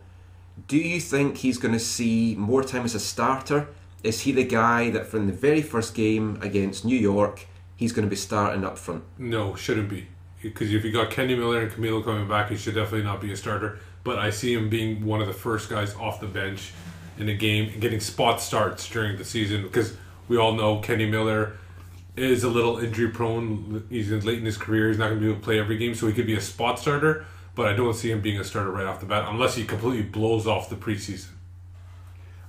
do 0.68 0.78
you 0.78 1.00
think 1.00 1.38
he's 1.38 1.58
going 1.58 1.74
to 1.74 1.80
see 1.80 2.36
more 2.38 2.64
time 2.64 2.86
as 2.86 2.96
a 2.96 3.00
starter? 3.00 3.68
Is 4.06 4.22
he 4.22 4.32
the 4.32 4.44
guy 4.44 4.92
that 4.92 5.08
from 5.08 5.26
the 5.26 5.34
very 5.34 5.64
first 5.64 5.96
game 5.96 6.38
against 6.44 6.86
New 6.86 6.98
York, 6.98 7.48
he's 7.76 7.92
going 7.92 8.06
to 8.06 8.10
be 8.10 8.16
starting 8.16 8.64
up 8.64 8.78
front? 8.78 9.04
No, 9.18 9.56
shouldn't 9.56 9.90
be. 9.90 10.08
Because 10.44 10.72
if 10.72 10.86
you 10.86 10.92
got 10.92 11.10
Kenny 11.10 11.36
Miller 11.36 11.62
and 11.62 11.72
Camilo 11.72 12.04
coming 12.04 12.28
back, 12.28 12.50
he 12.50 12.56
should 12.56 12.76
definitely 12.76 13.04
not 13.04 13.20
be 13.20 13.32
a 13.32 13.36
starter. 13.36 13.80
But 14.04 14.20
I 14.20 14.30
see 14.30 14.54
him 14.54 14.70
being 14.70 15.04
one 15.04 15.22
of 15.22 15.28
the 15.28 15.34
first 15.34 15.70
guys 15.72 15.96
off 15.96 16.20
the 16.20 16.28
bench 16.28 16.72
in 17.18 17.28
a 17.30 17.34
game 17.34 17.72
and 17.72 17.82
getting 17.82 18.00
spot 18.00 18.40
starts 18.40 18.88
during 18.88 19.18
the 19.18 19.26
season. 19.26 19.64
Because 19.64 19.98
we 20.28 20.38
all 20.38 20.54
know 20.54 20.80
Kenny 20.82 21.10
Miller 21.10 21.58
is 22.16 22.44
a 22.44 22.50
little 22.50 22.78
injury 22.78 23.10
prone. 23.10 23.88
He's 23.90 24.12
late 24.12 24.38
in 24.38 24.46
his 24.46 24.58
career. 24.58 24.90
He's 24.90 25.00
not 25.00 25.08
going 25.08 25.20
to 25.20 25.26
be 25.26 25.32
able 25.32 25.40
to 25.40 25.44
play 25.44 25.60
every 25.60 25.78
game, 25.78 25.96
so 25.96 26.06
he 26.06 26.14
could 26.14 26.28
be 26.28 26.36
a 26.36 26.42
spot 26.42 26.78
starter. 26.78 27.26
But 27.56 27.68
I 27.68 27.74
don't 27.74 27.96
see 27.96 28.12
him 28.12 28.22
being 28.22 28.40
a 28.40 28.44
starter 28.44 28.70
right 28.70 28.86
off 28.86 29.00
the 29.00 29.08
bat 29.08 29.26
unless 29.28 29.56
he 29.56 29.66
completely 29.66 30.04
blows 30.04 30.46
off 30.46 30.70
the 30.70 30.76
preseason. 30.76 31.30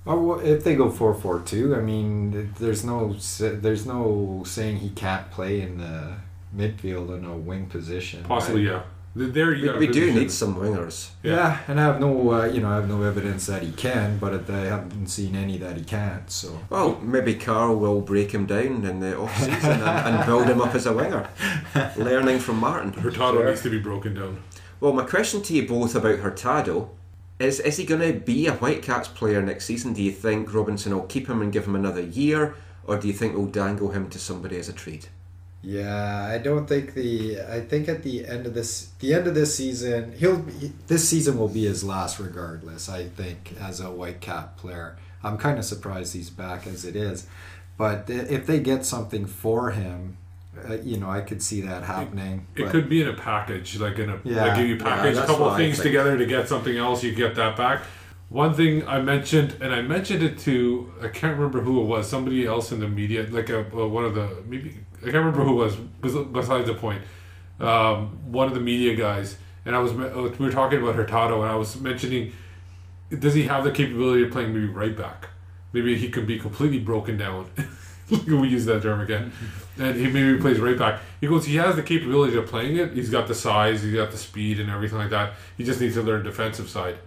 Or 0.07 0.41
if 0.43 0.63
they 0.63 0.75
go 0.75 0.89
4-4-2 0.89 1.77
I 1.77 1.81
mean 1.81 2.53
there's 2.59 2.83
no 2.85 3.13
there's 3.39 3.85
no 3.85 4.43
saying 4.45 4.77
he 4.77 4.89
can't 4.89 5.29
play 5.31 5.61
in 5.61 5.77
the 5.77 6.15
midfield 6.55 7.17
in 7.17 7.25
a 7.25 7.35
wing 7.37 7.65
position 7.67 8.23
Possibly, 8.23 8.67
right? 8.67 8.75
yeah. 8.75 8.83
There 9.19 9.51
you 9.51 9.71
We, 9.73 9.79
we 9.79 9.87
do 9.87 10.13
need 10.13 10.29
some 10.31 10.55
wingers. 10.55 11.09
Yeah. 11.23 11.33
Yeah. 11.33 11.59
and 11.67 11.79
I 11.79 11.83
have 11.85 11.99
no, 11.99 12.33
uh, 12.33 12.45
you 12.45 12.61
know, 12.61 12.69
I 12.69 12.75
have 12.75 12.87
no 12.87 13.01
evidence 13.01 13.47
that 13.47 13.63
he 13.63 13.71
can, 13.71 14.19
but 14.19 14.47
I 14.47 14.65
haven't 14.65 15.07
seen 15.07 15.35
any 15.35 15.57
that 15.57 15.75
he 15.75 15.83
can't. 15.83 16.29
So 16.29 16.59
Well, 16.69 16.99
maybe 17.01 17.33
Carl 17.33 17.77
will 17.77 18.01
break 18.01 18.31
him 18.31 18.45
down 18.45 18.85
in 18.85 18.99
the 18.99 19.17
off 19.17 19.35
season 19.35 19.81
and, 19.81 19.83
and 20.17 20.25
build 20.27 20.45
him 20.45 20.61
up 20.61 20.75
as 20.75 20.85
a 20.85 20.93
winger, 20.93 21.27
learning 21.97 22.37
from 22.39 22.57
Martin. 22.59 22.93
Hurtado 22.93 23.37
Sure. 23.39 23.49
needs 23.49 23.63
to 23.63 23.71
be 23.71 23.79
broken 23.79 24.13
down. 24.13 24.37
Well, 24.79 24.93
my 24.93 25.03
question 25.03 25.41
to 25.41 25.53
you 25.55 25.67
both 25.67 25.95
about 25.95 26.19
Hurtado 26.19 26.91
is: 27.39 27.59
Is 27.59 27.77
he 27.77 27.85
going 27.85 28.01
to 28.01 28.19
be 28.19 28.47
a 28.47 28.53
Whitecaps 28.53 29.09
player 29.09 29.41
next 29.41 29.65
season? 29.65 29.93
Do 29.93 30.01
you 30.01 30.11
think 30.11 30.53
Robinson 30.53 30.93
will 30.93 31.05
keep 31.05 31.27
him 31.27 31.41
and 31.41 31.51
give 31.51 31.65
him 31.65 31.75
another 31.75 32.01
year, 32.01 32.55
or 32.85 32.97
do 32.97 33.07
you 33.07 33.13
think 33.13 33.35
we'll 33.35 33.47
dangle 33.47 33.89
him 33.89 34.09
to 34.09 34.19
somebody 34.19 34.57
as 34.57 34.69
a 34.69 34.73
trade? 34.73 35.07
yeah, 35.63 36.29
I 36.31 36.37
don't 36.37 36.67
think 36.67 36.93
the. 36.93 37.41
I 37.41 37.61
think 37.61 37.89
at 37.89 38.03
the 38.03 38.25
end 38.25 38.45
of 38.45 38.53
this, 38.53 38.91
the 38.99 39.13
end 39.13 39.27
of 39.27 39.35
this 39.35 39.55
season, 39.55 40.13
he'll. 40.13 40.43
He, 40.45 40.71
this 40.87 41.09
season 41.09 41.37
will 41.37 41.49
be 41.49 41.65
his 41.65 41.83
last, 41.83 42.19
regardless. 42.19 42.87
I 42.87 43.05
think 43.05 43.53
as 43.59 43.81
a 43.81 43.85
Whitecap 43.85 44.57
player, 44.57 44.97
I'm 45.23 45.37
kind 45.37 45.57
of 45.57 45.65
surprised 45.65 46.13
he's 46.13 46.29
back 46.29 46.67
as 46.67 46.85
it 46.85 46.95
is, 46.95 47.27
but 47.77 48.09
if 48.09 48.45
they 48.45 48.59
get 48.59 48.85
something 48.85 49.25
for 49.25 49.71
him, 49.71 50.17
uh, 50.69 50.73
you 50.83 50.97
know, 50.97 51.09
I 51.09 51.21
could 51.21 51.41
see 51.41 51.61
that 51.61 51.83
happening. 51.83 52.47
It 52.55 52.63
but- 52.63 52.71
could 52.71 52.89
be 52.89 53.01
in 53.01 53.07
a 53.07 53.13
package, 53.13 53.79
like 53.79 53.99
in 53.99 54.09
a 54.09 54.19
Yeah. 54.23 54.45
like 54.45 54.59
if 54.59 54.67
you 54.67 54.75
Yeah, 54.75 54.83
package 54.83 55.17
a 55.17 55.25
couple 55.25 55.49
I 55.49 55.57
things 55.57 55.79
together 55.79 56.17
to 56.17 56.25
get 56.25 56.47
something 56.47 56.77
else, 56.77 57.03
you 57.03 57.13
get 57.13 57.35
that 57.35 57.55
back. 57.57 57.81
One 58.29 58.53
thing 58.53 58.85
I 58.87 58.99
mentioned, 58.99 59.55
and 59.61 59.73
I 59.73 59.81
mentioned 59.81 60.21
it 60.21 60.37
to 60.39 60.91
I 61.01 61.07
can't 61.07 61.35
remember 61.37 61.61
who 61.61 61.81
it 61.81 61.85
was, 61.85 62.09
somebody 62.09 62.45
else 62.45 62.71
in 62.71 62.79
the 62.79 62.87
media, 62.87 63.25
like 63.29 63.49
a, 63.49 63.59
uh, 63.61 63.87
one 63.87 64.03
of 64.05 64.15
the 64.15 64.27
maybe 64.47 64.77
I 65.01 65.05
can't 65.05 65.15
remember 65.25 65.43
who 65.43 65.53
it 65.61 65.63
was. 65.65 65.75
bes- 65.75 66.27
Besides 66.33 66.67
the 66.67 66.73
point, 66.73 67.01
um, 67.59 68.31
one 68.31 68.47
of 68.47 68.53
the 68.53 68.59
media 68.59 68.95
guys, 68.95 69.37
and 69.65 69.75
I 69.75 69.79
was 69.79 69.91
uh, 69.93 70.33
we 70.39 70.45
were 70.45 70.51
talking 70.51 70.81
about 70.81 70.95
Hurtado, 70.95 71.41
and 71.41 71.49
I 71.51 71.55
was 71.55 71.79
mentioning, 71.79 72.33
does 73.17 73.33
he 73.33 73.43
have 73.43 73.63
the 73.63 73.71
capability 73.71 74.23
of 74.23 74.31
playing 74.31 74.53
maybe 74.53 74.65
right 74.67 74.95
back? 74.97 75.29
Maybe 75.73 75.95
he 75.97 76.09
could 76.09 76.27
be 76.27 76.37
completely 76.39 76.79
broken 76.79 77.17
down. 77.17 77.45
we 78.27 78.47
use 78.47 78.65
that 78.65 78.81
term 78.83 79.01
again. 79.01 79.31
And 79.77 79.95
he 79.95 80.07
maybe 80.07 80.39
plays 80.39 80.59
right 80.59 80.77
back. 80.77 81.01
He 81.19 81.27
goes, 81.27 81.45
he 81.45 81.55
has 81.57 81.75
the 81.75 81.83
capability 81.83 82.37
of 82.37 82.47
playing 82.47 82.77
it. 82.77 82.93
He's 82.93 83.09
got 83.09 83.27
the 83.27 83.35
size, 83.35 83.83
he's 83.83 83.93
got 83.93 84.11
the 84.11 84.17
speed 84.17 84.59
and 84.59 84.69
everything 84.69 84.97
like 84.97 85.09
that. 85.09 85.33
He 85.57 85.63
just 85.63 85.81
needs 85.81 85.95
to 85.95 86.01
learn 86.01 86.23
defensive 86.23 86.69
side. 86.69 86.97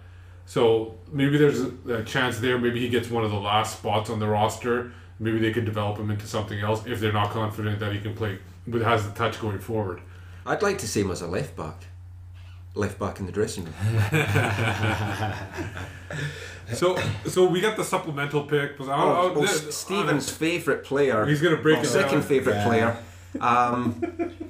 So 0.45 0.95
maybe 1.11 1.37
there's 1.37 1.61
a, 1.61 2.03
chance 2.03 2.39
there. 2.39 2.57
Maybe 2.57 2.79
he 2.79 2.89
gets 2.89 3.09
one 3.09 3.23
of 3.23 3.31
the 3.31 3.39
last 3.39 3.77
spots 3.77 4.09
on 4.09 4.19
the 4.19 4.27
roster. 4.27 4.91
Maybe 5.19 5.39
they 5.39 5.53
could 5.53 5.65
develop 5.65 5.97
him 5.97 6.11
into 6.11 6.27
something 6.27 6.59
else 6.59 6.85
if 6.85 6.99
they're 6.99 7.13
not 7.13 7.31
confident 7.31 7.79
that 7.79 7.93
he 7.93 7.99
can 7.99 8.15
play, 8.15 8.39
but 8.67 8.81
has 8.81 9.07
the 9.07 9.13
touch 9.13 9.39
going 9.39 9.59
forward. 9.59 10.01
I'd 10.45 10.61
like 10.61 10.79
to 10.79 10.87
see 10.87 11.01
him 11.01 11.11
as 11.11 11.21
a 11.21 11.27
left 11.27 11.55
back, 11.55 11.85
left 12.75 12.97
back 12.99 13.19
in 13.19 13.25
the 13.25 13.31
dressing 13.31 13.65
room. 13.65 13.73
So, 16.73 16.97
so 17.25 17.45
we 17.47 17.59
got 17.59 17.75
the 17.75 17.83
supplemental 17.83 18.43
pick. 18.43 18.79
Was 18.79 18.87
Oh, 18.87 19.33
well, 19.35 19.45
th- 19.45 19.73
Stephen's 19.73 20.29
favourite 20.29 20.85
player, 20.85 21.25
He's 21.25 21.41
gonna 21.41 21.57
break 21.57 21.77
well, 21.77 21.85
second 21.85 22.23
favourite 22.23 22.55
Yeah. 22.57 22.65
player, 22.65 22.97
um, 23.41 24.01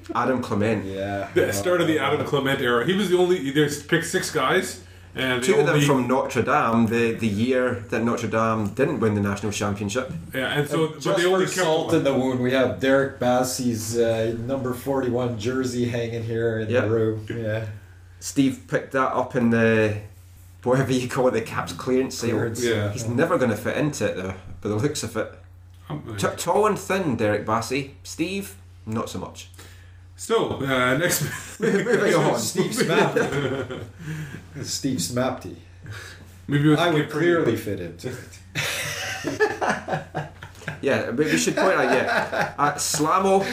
Adam 0.14 0.40
Clement. 0.40 0.84
Yeah. 0.84 1.28
the 1.34 1.52
start 1.52 1.80
of 1.80 1.88
the 1.88 1.98
Adam 1.98 2.24
Clement 2.24 2.60
era. 2.60 2.86
He 2.86 2.92
was 2.92 3.08
the 3.10 3.18
only. 3.18 3.50
There's 3.50 3.82
picked 3.82 4.06
six 4.06 4.30
guys, 4.30 4.84
and 5.16 5.42
Two 5.42 5.56
of 5.56 5.66
them 5.66 5.80
from 5.80 6.06
Notre 6.06 6.42
Dame, 6.42 6.86
the, 6.86 7.12
the 7.18 7.26
year 7.26 7.84
that 7.90 8.04
Notre 8.04 8.28
Dame 8.28 8.68
didn't 8.68 9.00
win 9.00 9.14
the 9.16 9.20
national 9.20 9.50
championship. 9.50 10.12
Yeah, 10.32 10.46
and 10.60 10.68
so 10.68 10.92
Just 10.94 11.04
but 11.06 11.16
they 11.16 11.24
only 11.26 11.46
for 11.46 11.52
salt 11.52 11.92
in 11.92 12.04
the 12.04 12.14
wound, 12.14 12.38
we 12.40 12.52
have 12.52 12.78
Derek 12.78 13.18
Bassey's 13.18 13.98
uh, 13.98 14.36
number 14.38 14.74
forty-one 14.74 15.40
jersey 15.40 15.88
hanging 15.88 16.22
here 16.22 16.60
in 16.60 16.70
Yeah. 16.70 16.82
the 16.82 16.90
room. 16.90 17.26
Yeah, 17.28 17.66
Steve 18.22 18.66
picked 18.68 18.92
that 18.92 19.12
up 19.12 19.34
in 19.34 19.50
the 19.50 19.96
whatever 20.62 20.92
you 20.92 21.08
call 21.08 21.26
it, 21.26 21.32
the 21.32 21.40
caps 21.40 21.72
clearance 21.72 22.16
sale. 22.16 22.54
Yeah. 22.54 22.92
He's 22.92 23.08
never 23.08 23.36
going 23.36 23.50
to 23.50 23.56
fit 23.56 23.76
into 23.76 24.06
it 24.08 24.16
though, 24.16 24.34
by 24.60 24.68
the 24.68 24.76
looks 24.76 25.02
of 25.02 25.16
it. 25.16 25.34
T- 26.18 26.28
tall 26.36 26.66
and 26.66 26.78
thin, 26.78 27.16
Derek 27.16 27.44
Bassey. 27.44 27.94
Steve, 28.04 28.54
not 28.86 29.10
so 29.10 29.18
much. 29.18 29.48
So 30.14 30.60
uh, 30.64 30.96
next, 30.98 31.22
Moving 31.60 32.14
on. 32.14 32.38
Steve 32.38 32.70
Smapty. 32.70 33.84
Steve 34.62 34.98
Smapty. 34.98 35.56
maybe 36.46 36.76
I 36.76 36.90
would 36.92 37.10
clearly 37.10 37.56
fit 37.56 37.80
into 37.80 38.10
it. 39.24 40.28
Yeah, 40.80 41.10
but 41.10 41.26
we 41.26 41.36
should 41.36 41.56
point 41.56 41.74
out, 41.74 41.84
yeah, 41.92 42.54
uh, 42.58 42.74
Slamo, 42.74 43.44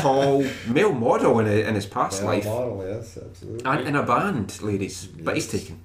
tall, 0.00 0.44
male 0.66 0.92
model 0.92 1.38
in, 1.40 1.46
a, 1.46 1.68
in 1.68 1.74
his 1.74 1.86
past 1.86 2.22
Male 2.22 2.30
life. 2.32 2.44
model, 2.46 2.84
yes, 2.86 3.18
absolutely. 3.18 3.64
And 3.64 3.88
in 3.88 3.96
a 3.96 4.02
band, 4.02 4.60
ladies. 4.62 5.06
But 5.06 5.34
he's 5.34 5.48
taken. 5.48 5.80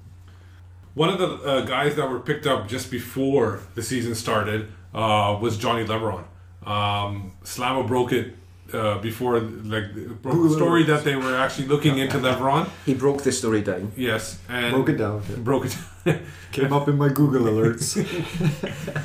One 0.94 1.08
of 1.08 1.18
the 1.18 1.28
uh, 1.48 1.60
guys 1.62 1.96
that 1.96 2.08
were 2.10 2.20
picked 2.20 2.46
up 2.46 2.68
just 2.68 2.90
before 2.90 3.60
the 3.74 3.82
season 3.82 4.14
started 4.14 4.68
uh, 4.94 5.38
was 5.40 5.56
Johnny 5.56 5.84
Leveron. 5.84 6.24
Um, 6.66 7.32
Slamo 7.44 7.86
broke 7.86 8.12
it 8.12 8.34
uh, 8.74 8.98
before, 8.98 9.40
like, 9.40 9.94
broke 10.22 10.48
the 10.48 10.54
story 10.54 10.82
that 10.84 11.04
they 11.04 11.16
were 11.16 11.36
actually 11.36 11.68
looking 11.68 11.98
into 11.98 12.18
Leveron. 12.18 12.68
He 12.86 12.94
broke 12.94 13.22
the 13.22 13.32
story 13.32 13.62
down. 13.62 13.92
Yes, 13.96 14.38
and 14.48 14.72
Broke 14.74 14.88
it 14.90 14.96
down. 14.98 15.22
yeah. 15.28 15.36
broke 15.36 15.66
it. 15.66 15.76
Came 16.52 16.72
up 16.72 16.88
in 16.88 16.96
my 16.98 17.08
Google 17.08 17.42
alerts. 17.42 17.96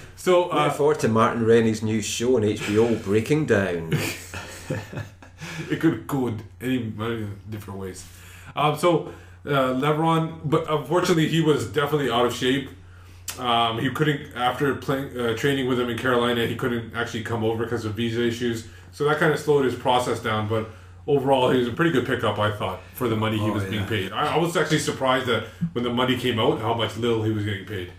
so 0.15 0.49
uh, 0.49 0.69
forward 0.71 0.99
to 0.99 1.08
Martin 1.08 1.45
Rennie's 1.45 1.82
new 1.84 2.01
show 2.01 2.36
on 2.38 2.41
HBO, 2.43 3.01
Breaking 3.03 3.45
Down. 3.45 3.93
it 5.69 5.80
could 5.80 6.08
go 6.08 6.27
in 6.27 6.41
any 6.62 6.80
many 6.80 7.27
different 7.49 7.80
ways. 7.80 8.06
Um, 8.56 8.77
so 8.77 9.13
uh, 9.45 9.73
Leveron, 9.73 10.39
but 10.43 10.69
unfortunately, 10.69 11.27
he 11.27 11.41
was 11.41 11.67
definitely 11.67 12.10
out 12.12 12.25
of 12.25 12.34
shape. 12.34 12.69
Um, 13.39 13.80
he 13.80 13.89
couldn't 13.91 14.36
after 14.36 14.75
playing 14.75 15.17
uh, 15.19 15.36
training 15.38 15.67
with 15.67 15.80
him 15.80 15.89
in 15.89 15.97
Carolina. 15.97 16.45
He 16.47 16.56
couldn't 16.56 16.95
actually 16.95 17.23
come 17.23 17.43
over 17.43 17.63
because 17.63 17.86
of 17.86 17.93
visa 17.93 18.25
issues. 18.25 18.67
So 18.91 19.06
that 19.06 19.17
kind 19.19 19.32
of 19.34 19.39
slowed 19.39 19.65
his 19.65 19.76
process 19.76 20.19
down. 20.19 20.47
But 20.47 20.69
overall, 21.06 21.50
he 21.52 21.60
was 21.60 21.67
a 21.67 21.71
pretty 21.71 21.91
good 21.91 22.06
pickup, 22.06 22.39
I 22.39 22.52
thought, 22.52 22.80
for 22.93 23.08
the 23.08 23.15
money 23.15 23.38
he 23.38 23.43
Oh, 23.50 23.54
was 23.54 23.63
being 23.65 23.86
paid. 23.86 24.12
I, 24.12 24.36
I 24.36 24.38
was 24.38 24.58
actually 24.58 24.80
surprised 24.80 25.28
that 25.28 25.45
when 25.73 25.84
the 25.84 25.89
money 25.93 26.17
came 26.17 26.39
out, 26.39 26.60
how 26.60 26.73
much 26.73 26.97
little 26.97 27.23
he 27.23 27.32
was 27.32 27.43
getting 27.45 27.65
paid. 27.65 27.91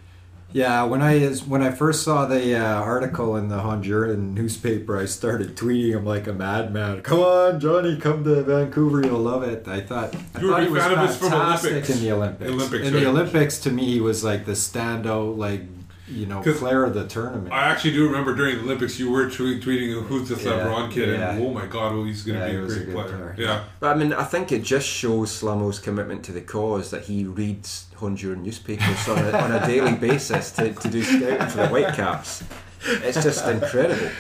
Yeah, 0.51 0.85
when 0.85 1.03
I 1.03 1.27
when 1.47 1.61
I 1.61 1.71
first 1.73 2.03
saw 2.05 2.25
the 2.25 2.57
uh, 2.57 2.63
article 2.81 3.37
in 3.37 3.49
the 3.49 3.59
Honduran 3.59 4.33
newspaper, 4.33 4.99
I 4.99 5.05
started 5.05 5.57
tweeting 5.57 5.93
him 5.93 6.07
like 6.07 6.27
a 6.27 6.33
madman. 6.33 7.03
Come 7.03 7.21
on, 7.21 7.61
Johnny, 7.61 7.99
come 7.99 8.25
to 8.25 8.43
Vancouver, 8.45 9.03
you'll 9.05 9.19
love 9.21 9.43
it. 9.43 9.69
I 9.69 9.83
thought 9.83 10.17
I 10.35 10.41
You 10.41 10.49
thought 10.51 10.63
he 10.63 10.69
was 10.71 10.83
fan 10.83 10.93
of 10.99 11.07
his 11.07 11.17
from 11.19 11.31
fantastic 11.33 11.71
Olympics. 11.73 11.91
in 11.91 12.01
the 12.01 12.13
Olympics. 12.13 12.51
Olympics, 12.51 12.87
in 12.89 12.95
right. 12.95 13.01
the 13.01 13.09
Olympics, 13.11 13.59
to 13.59 13.71
me, 13.71 13.85
he 13.93 14.01
was 14.01 14.25
like 14.25 14.47
the 14.47 14.53
standout, 14.53 15.37
like 15.37 15.65
you 16.11 16.27
know, 16.27 16.43
'Cause 16.43 16.59
player 16.59 16.85
of 16.85 16.95
the 16.95 17.07
tournament. 17.07 17.53
I 17.53 17.69
actually 17.69 17.93
do 17.93 18.07
remember 18.07 18.35
during 18.35 18.57
the 18.57 18.63
Olympics, 18.65 18.99
you 18.99 19.11
were 19.11 19.29
tweet, 19.29 19.63
tweeting 19.63 20.05
who's 20.07 20.29
this 20.29 20.45
Yeah, 20.45 20.53
Leveron 20.53 20.91
kid, 20.91 21.09
yeah. 21.11 21.31
and 21.33 21.43
oh 21.47 21.51
my 21.53 21.67
god, 21.67 21.93
oh, 21.93 22.05
he's 22.05 22.23
going 22.23 22.39
to 22.39 22.47
Yeah, 22.47 22.53
be 22.53 22.59
a 22.59 22.61
was 22.63 22.77
a 22.77 22.81
great 22.85 22.95
player. 22.95 23.09
player. 23.09 23.35
Yeah. 23.39 23.65
But 23.81 23.95
I 23.97 23.99
mean, 23.99 24.13
I 24.13 24.25
think 24.25 24.51
it 24.53 24.63
just 24.63 24.87
shows 24.87 25.31
Slamo's 25.31 25.79
commitment 25.79 26.23
to 26.25 26.33
the 26.33 26.41
cause 26.41 26.91
that 26.91 27.05
he 27.05 27.25
reads 27.25 27.87
Honduran 27.99 28.43
newspapers 28.43 29.09
on 29.09 29.19
a, 29.19 29.31
on 29.39 29.53
a 29.53 29.67
daily 29.67 29.95
basis 30.09 30.51
to, 30.53 30.73
to 30.73 30.89
do 30.89 31.03
scouting 31.03 31.49
for 31.49 31.57
the 31.59 31.69
Whitecaps. 31.69 32.45
It's 32.87 33.23
just 33.23 33.45
incredible. 33.47 34.11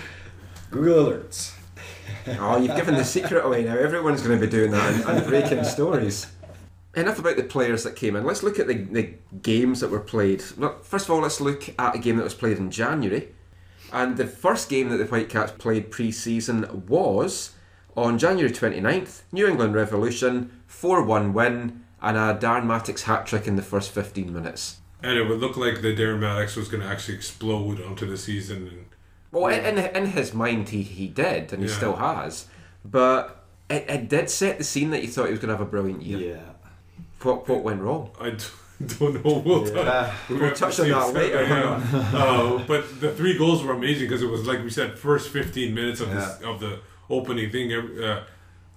Google 0.71 1.07
alerts. 1.13 1.53
Oh, 2.41 2.59
you've 2.61 2.77
given 2.77 2.95
the 2.97 3.05
secret 3.05 3.45
away 3.45 3.65
now. 3.65 3.77
Everyone's 3.77 4.21
going 4.21 4.39
to 4.39 4.47
be 4.47 4.51
doing 4.51 4.71
that 4.73 4.93
and, 4.95 5.05
and 5.19 5.27
breaking 5.27 5.65
stories. 5.65 6.27
Enough 6.99 7.19
about 7.19 7.37
the 7.37 7.45
players 7.45 7.85
that 7.85 7.97
came 7.97 8.17
in. 8.17 8.25
Let's 8.25 8.43
look 8.43 8.59
at 8.59 8.67
the, 8.67 8.75
the 8.75 9.15
games 9.43 9.81
that 9.81 9.91
were 9.91 10.01
played. 10.01 10.43
Look, 10.57 10.85
First 10.85 11.07
of 11.07 11.13
all, 11.13 11.21
let's 11.21 11.41
look 11.41 11.69
at 11.79 11.95
a 11.95 11.99
game 11.99 12.17
that 12.17 12.25
was 12.25 12.35
played 12.35 12.59
in 12.59 12.71
January. 12.71 13.29
And 13.93 14.17
the 14.17 14.27
first 14.27 14.69
game 14.69 14.89
that 14.91 14.97
the 14.99 15.07
Whitecaps 15.07 15.53
played 15.53 15.91
pre 15.91 16.11
season 16.13 16.85
was 16.89 17.53
on 17.97 18.19
January 18.19 18.51
29th, 18.53 19.23
New 19.33 19.47
England 19.47 19.75
Revolution, 19.75 20.51
4 20.67 21.03
1 21.05 21.33
win, 21.33 21.85
and 22.03 22.17
a 22.17 22.39
Darren 22.41 22.67
Mattocks 22.67 23.05
hat 23.05 23.27
trick 23.27 23.47
in 23.47 23.57
the 23.57 23.63
first 23.63 23.91
15 23.91 24.33
minutes. 24.33 24.79
And 25.03 25.17
it 25.17 25.25
would 25.29 25.39
look 25.41 25.57
like 25.57 25.81
the 25.81 25.95
Darren 25.97 26.19
Mattocks 26.19 26.57
was 26.57 26.69
going 26.69 26.83
to 26.83 26.89
actually 26.89 27.15
explode 27.15 27.81
onto 27.81 28.07
the 28.07 28.19
season. 28.19 28.67
And 28.69 28.85
Well, 29.33 29.47
in, 29.47 29.79
in 29.79 30.07
his 30.07 30.35
mind, 30.35 30.69
he, 30.71 30.83
he 30.83 31.07
did, 31.09 31.53
and 31.53 31.63
he 31.63 31.69
Yeah. 31.69 31.75
still 31.77 31.97
has. 31.97 32.47
But 32.85 33.45
it, 33.71 33.85
it 33.89 34.09
did 34.09 34.29
set 34.31 34.59
the 34.59 34.65
scene 34.65 34.91
that 34.91 35.03
you 35.03 35.09
thought 35.09 35.27
he 35.27 35.31
was 35.33 35.41
going 35.41 35.49
to 35.51 35.57
have 35.57 35.67
a 35.67 35.71
brilliant 35.71 36.03
year. 36.03 36.35
Yeah. 36.37 36.41
What, 37.23 37.49
what 37.49 37.63
went 37.63 37.81
wrong? 37.81 38.11
I 38.21 38.31
d- 38.31 38.45
don't 38.99 39.25
know. 39.25 39.43
We'll, 39.45 39.69
Yeah. 39.75 40.15
we'll 40.29 40.39
We'll 40.41 40.55
touch 40.55 40.79
on 40.81 40.89
that 40.89 41.13
later. 41.15 41.43
Yeah. 41.43 41.83
uh, 42.15 42.59
but 42.67 43.01
the 43.01 43.13
three 43.13 43.37
goals 43.37 43.63
were 43.65 43.73
amazing 43.73 44.05
because 44.09 44.23
it 44.23 44.31
was 44.31 44.47
like 44.47 44.63
we 44.63 44.71
said, 44.71 44.99
first 44.99 45.31
15 45.31 45.75
minutes 45.75 46.01
of 46.01 46.11
this, 46.11 46.41
of 46.43 46.61
the 46.61 46.81
opening 47.11 47.51
thing. 47.51 47.73
Uh, 47.73 48.25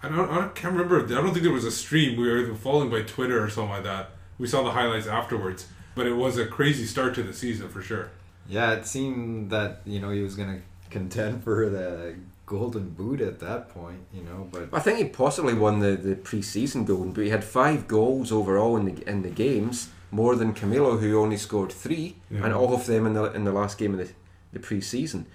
I 0.03 0.09
don't, 0.09 0.29
I 0.31 0.47
can't 0.49 0.73
remember. 0.73 1.03
I 1.05 1.21
don't 1.21 1.31
think 1.31 1.43
there 1.43 1.53
was 1.53 1.65
a 1.65 1.71
stream. 1.71 2.19
We 2.19 2.27
were 2.27 2.55
following 2.55 2.89
by 2.89 3.03
Twitter 3.03 3.43
or 3.43 3.49
something 3.49 3.69
like 3.71 3.83
that. 3.83 4.09
We 4.39 4.47
saw 4.47 4.63
the 4.63 4.71
highlights 4.71 5.05
afterwards. 5.05 5.67
But 5.93 6.07
it 6.07 6.13
was 6.13 6.37
a 6.37 6.45
crazy 6.47 6.85
start 6.85 7.13
to 7.15 7.23
the 7.23 7.33
season 7.33 7.67
for 7.69 7.81
sure. 7.81 8.09
Yeah, 8.49 8.71
it 8.71 8.85
seemed 8.87 9.51
that 9.51 9.81
you 9.85 9.99
know 9.99 10.09
he 10.09 10.21
was 10.21 10.35
going 10.35 10.49
to 10.55 10.61
contend 10.89 11.43
for 11.45 11.69
the 11.69 12.15
golden 12.55 12.87
boot 12.99 13.19
at 13.21 13.39
that 13.39 13.61
point. 13.77 14.01
You 14.17 14.23
know, 14.27 14.39
but 14.51 14.63
I 14.79 14.79
think 14.85 14.97
he 14.99 15.05
possibly 15.23 15.53
won 15.65 15.79
the, 15.85 15.93
the 16.09 16.15
pre-season 16.15 16.85
golden, 16.85 17.11
Boot. 17.13 17.23
he 17.25 17.29
had 17.37 17.43
five 17.43 17.79
goals 17.87 18.31
overall 18.39 18.73
in 18.79 18.83
the 18.89 18.95
in 19.11 19.21
the 19.27 19.29
games, 19.45 19.89
more 20.11 20.35
than 20.35 20.53
Camilo, 20.53 20.91
who 21.01 21.09
only 21.23 21.37
scored 21.37 21.71
three, 21.71 22.07
Yeah. 22.29 22.43
and 22.45 22.53
all 22.53 22.73
of 22.73 22.83
them 22.85 23.05
in 23.07 23.13
the 23.13 23.25
in 23.37 23.43
the 23.49 23.53
last 23.61 23.77
game 23.81 23.93
of 23.95 23.99
the, 24.03 24.09
the 24.53 24.59
pre-season. 24.67 25.25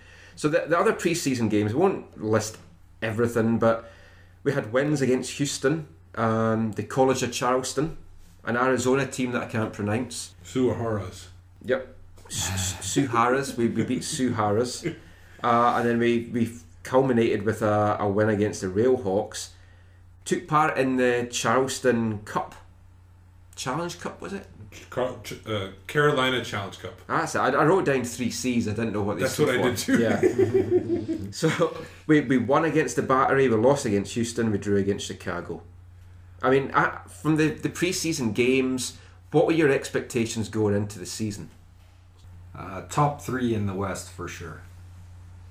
So 0.41 0.49
the, 0.49 0.61
the 0.71 0.79
other 0.83 0.93
pre-season 1.03 1.49
games 1.49 1.73
we 1.75 1.81
won't 1.81 2.05
list 2.37 2.59
everything, 3.11 3.59
but 3.59 3.77
we 4.45 4.53
had 4.53 4.73
wins 4.77 5.01
against 5.07 5.31
Houston, 5.39 5.87
um, 6.15 6.73
the 6.73 6.83
College 6.97 7.23
of 7.27 7.31
Charleston, 7.41 7.97
an 8.45 8.57
Arizona 8.57 9.05
team 9.07 9.33
that 9.33 9.43
I 9.47 9.49
can't 9.57 9.73
pronounce. 9.73 10.35
Suaharas. 10.45 11.19
Yep. 11.65 11.83
Suharas. 12.93 13.57
We, 13.57 13.69
we 13.69 13.83
beat 13.85 14.03
Suharas. 14.03 14.95
Uh, 15.45 15.75
and 15.77 15.85
then 15.89 15.99
we, 15.99 16.31
we 16.33 16.49
culminated 16.87 17.43
with 17.43 17.61
a, 17.63 17.97
a 18.01 18.09
win 18.09 18.29
against 18.29 18.61
the 18.63 18.69
Railhawks. 18.69 19.51
Took 20.25 20.49
part 20.49 20.79
in 20.79 20.97
the 20.97 21.29
Charleston 21.31 22.21
Cup. 22.21 22.55
Challenge 23.55 23.99
Cup, 24.01 24.21
was 24.21 24.33
it? 24.33 24.47
Uh, 25.47 25.69
Carolina 25.87 26.45
Challenge 26.45 26.79
Cup. 26.79 27.01
That's 27.07 27.35
it. 27.35 27.39
I, 27.39 27.49
I 27.49 27.65
wrote 27.65 27.87
down 27.87 28.05
three 28.05 28.31
C's. 28.31 28.69
I 28.69 28.73
didn't 28.73 28.93
know 28.93 29.03
what 29.03 29.17
they 29.17 29.23
That's 29.23 29.35
stood 29.35 29.49
what 29.49 29.57
I 29.57 29.63
for. 29.63 29.69
did 29.69 29.79
too. 29.79 31.13
Yeah. 31.17 31.31
so 31.31 31.77
we, 32.07 32.21
we 32.23 32.39
won 32.39 32.65
against 32.65 32.97
the 32.97 33.03
Battery, 33.03 33.49
we 33.49 33.57
lost 33.57 33.85
against 33.87 34.15
Houston, 34.15 34.51
we 34.51 34.59
drew 34.59 34.77
against 34.77 35.07
Chicago. 35.07 35.63
I 36.43 36.51
mean, 36.51 36.71
I, 36.75 36.99
from 37.09 37.37
the, 37.37 37.49
the 37.49 37.71
pre-season 37.71 38.33
games, 38.33 38.99
what 39.31 39.47
were 39.47 39.53
your 39.53 39.71
expectations 39.71 40.49
going 40.49 40.75
into 40.75 40.99
the 40.99 41.07
season? 41.07 41.51
uh, 42.59 42.83
top 42.89 43.21
three 43.21 43.55
in 43.55 43.67
the 43.67 43.75
West 43.75 44.11
for 44.11 44.29
sure. 44.29 44.63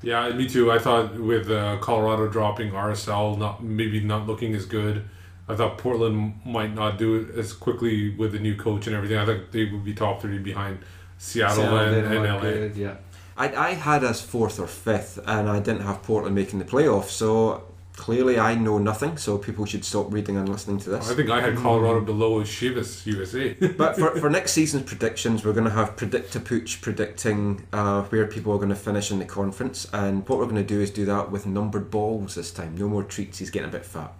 Yeah, 0.05 0.29
me 0.29 0.47
too. 0.47 0.71
I 0.71 0.77
thought 0.77 1.15
with 1.19 1.49
uh, 1.49 1.77
Colorado 1.77 2.27
dropping 2.27 2.71
RSL, 2.71 3.37
not 3.39 3.63
maybe 3.63 3.99
not 3.99 4.27
looking 4.27 4.53
as 4.53 4.65
good. 4.65 5.03
I 5.47 5.55
thought 5.55 5.79
Portland 5.79 6.39
might 6.45 6.73
not 6.73 6.97
do 6.97 7.15
it 7.15 7.37
as 7.37 7.53
quickly 7.53 8.15
with 8.15 8.31
the 8.31 8.39
new 8.39 8.55
coach 8.55 8.85
and 8.87 8.95
everything. 8.95 9.17
I 9.17 9.25
think 9.25 9.51
they 9.51 9.65
would 9.65 9.83
be 9.83 9.95
top 9.95 10.21
three 10.21 10.37
behind 10.37 10.79
Seattle, 11.17 11.55
Seattle 11.57 11.79
and, 11.79 12.05
and 12.05 12.23
LA. 12.23 12.39
good, 12.39 12.77
yeah. 12.77 12.95
I, 13.35 13.53
I 13.53 13.73
had 13.73 14.03
us 14.03 14.21
fourth 14.21 14.59
or 14.59 14.67
fifth, 14.67 15.19
and 15.25 15.49
I 15.49 15.59
didn't 15.59 15.81
have 15.81 16.03
Portland 16.03 16.35
making 16.35 16.59
the 16.59 16.65
playoffs. 16.65 17.09
So 17.09 17.63
clearly, 17.95 18.37
I 18.37 18.55
know 18.55 18.77
nothing. 18.77 19.17
So 19.17 19.37
people 19.37 19.65
should 19.65 19.85
stop 19.85 20.11
reading 20.11 20.37
and 20.37 20.47
listening 20.47 20.79
to 20.79 20.89
this. 20.91 21.09
I 21.09 21.15
think 21.15 21.29
I 21.29 21.41
had 21.41 21.55
Colorado 21.57 22.01
below 22.01 22.41
Chivas 22.41 23.05
USA. 23.05 23.53
But 23.77 23.95
for, 23.95 24.19
for 24.19 24.29
next 24.29 24.51
season's 24.53 24.83
predictions, 24.83 25.43
we're 25.43 25.53
going 25.53 25.65
to 25.65 25.71
have 25.71 25.95
Predictor 25.95 26.39
Pooch 26.39 26.81
predicting 26.81 27.67
uh, 27.73 28.03
where 28.03 28.27
people 28.27 28.53
are 28.53 28.57
going 28.57 28.69
to 28.69 28.75
finish 28.75 29.11
in 29.11 29.19
the 29.19 29.25
conference, 29.25 29.87
and 29.93 30.27
what 30.27 30.39
we're 30.39 30.45
going 30.45 30.55
to 30.55 30.63
do 30.63 30.81
is 30.81 30.91
do 30.91 31.05
that 31.05 31.31
with 31.31 31.45
numbered 31.45 31.89
balls 31.91 32.35
this 32.35 32.51
time. 32.51 32.77
No 32.77 32.87
more 32.87 33.03
treats. 33.03 33.39
He's 33.39 33.49
getting 33.49 33.69
a 33.69 33.71
bit 33.71 33.85
fat. 33.85 34.13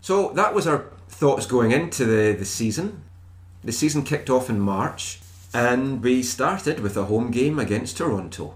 So 0.00 0.30
that 0.30 0.54
was 0.54 0.66
our 0.66 0.86
thoughts 1.08 1.46
going 1.46 1.72
into 1.72 2.04
the, 2.04 2.32
the 2.32 2.44
season. 2.44 3.02
The 3.62 3.72
season 3.72 4.02
kicked 4.02 4.28
off 4.28 4.50
in 4.50 4.60
March, 4.60 5.20
and 5.52 6.02
we 6.02 6.22
started 6.22 6.80
with 6.80 6.96
a 6.96 7.04
home 7.04 7.30
game 7.30 7.58
against 7.58 7.96
Toronto. 7.96 8.54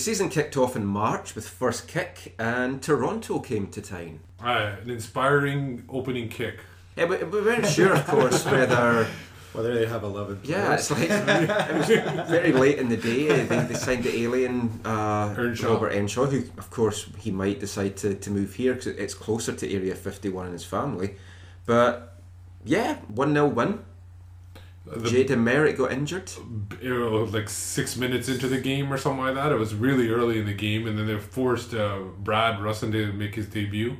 Season 0.00 0.28
kicked 0.28 0.56
off 0.56 0.74
in 0.76 0.84
March 0.86 1.34
with 1.34 1.48
first 1.48 1.86
kick, 1.88 2.34
and 2.38 2.82
Toronto 2.82 3.38
came 3.40 3.66
to 3.68 3.80
town. 3.82 4.20
uh, 4.42 4.76
an 4.82 4.90
inspiring 4.90 5.84
opening 5.88 6.28
kick. 6.28 6.58
Yeah, 6.96 7.04
we, 7.06 7.16
we 7.18 7.40
weren't 7.40 7.66
sure, 7.66 7.92
of 7.94 8.06
course, 8.06 8.44
whether. 8.44 9.06
Whether 9.52 9.74
they 9.74 9.86
have 9.86 10.04
11 10.04 10.42
Yeah, 10.44 10.74
it's 10.74 10.92
like 10.92 11.10
it 11.10 11.74
was 11.74 11.88
very 12.30 12.52
late 12.52 12.78
in 12.78 12.88
the 12.88 12.96
day. 12.96 13.42
They, 13.42 13.58
they 13.64 13.74
signed 13.74 14.04
the 14.04 14.16
alien 14.22 14.80
uh, 14.84 15.34
Earnshaw. 15.36 15.72
Robert 15.72 15.90
Earnshaw, 15.90 16.26
who, 16.26 16.44
of 16.56 16.70
course, 16.70 17.08
he 17.18 17.32
might 17.32 17.58
decide 17.58 17.96
to, 17.96 18.14
to 18.14 18.30
move 18.30 18.54
here 18.54 18.74
because 18.74 18.86
it's 18.86 19.12
closer 19.12 19.52
to 19.52 19.68
Area 19.68 19.96
51 19.96 20.44
and 20.44 20.52
his 20.52 20.64
family. 20.64 21.16
But 21.66 22.16
yeah, 22.64 22.98
1 23.08 23.34
0 23.34 23.48
win. 23.48 23.80
Jay 25.04 25.24
DeMerit 25.24 25.76
got 25.76 25.92
injured. 25.92 26.30
like 27.32 27.48
six 27.48 27.96
minutes 27.96 28.28
into 28.28 28.48
the 28.48 28.60
game 28.60 28.92
or 28.92 28.98
something 28.98 29.24
like 29.24 29.34
that. 29.34 29.52
It 29.52 29.58
was 29.58 29.74
really 29.74 30.08
early 30.08 30.38
in 30.38 30.46
the 30.46 30.54
game, 30.54 30.86
and 30.86 30.98
then 30.98 31.06
they 31.06 31.18
forced 31.18 31.74
uh, 31.74 32.00
Brad 32.18 32.58
Rusin 32.60 32.90
to 32.92 33.12
make 33.12 33.34
his 33.36 33.46
debut. 33.46 33.96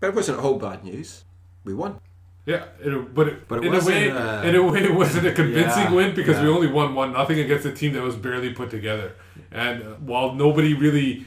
But 0.00 0.08
it 0.08 0.14
wasn't 0.14 0.38
all 0.38 0.58
bad 0.58 0.84
news. 0.84 1.24
We 1.64 1.74
won. 1.74 2.00
Yeah, 2.46 2.66
it, 2.80 3.14
but 3.14 3.28
it, 3.28 3.48
But 3.48 3.64
it 3.64 3.66
in 3.66 3.74
a 3.74 3.84
way, 3.84 4.10
uh, 4.10 4.42
in 4.44 4.54
a 4.54 4.62
way, 4.62 4.84
it 4.84 4.94
wasn't 4.94 5.26
a 5.26 5.32
convincing 5.32 5.84
Yeah, 5.84 5.92
win 5.92 6.14
because 6.14 6.40
we 6.40 6.48
only 6.48 6.68
won 6.68 6.94
one 6.94 7.12
nothing 7.12 7.40
against 7.40 7.66
a 7.66 7.72
team 7.72 7.92
that 7.94 8.02
was 8.02 8.14
barely 8.14 8.52
put 8.54 8.70
together. 8.70 9.16
And 9.50 9.82
uh, 9.82 9.86
while 9.96 10.32
nobody 10.32 10.72
really 10.72 11.26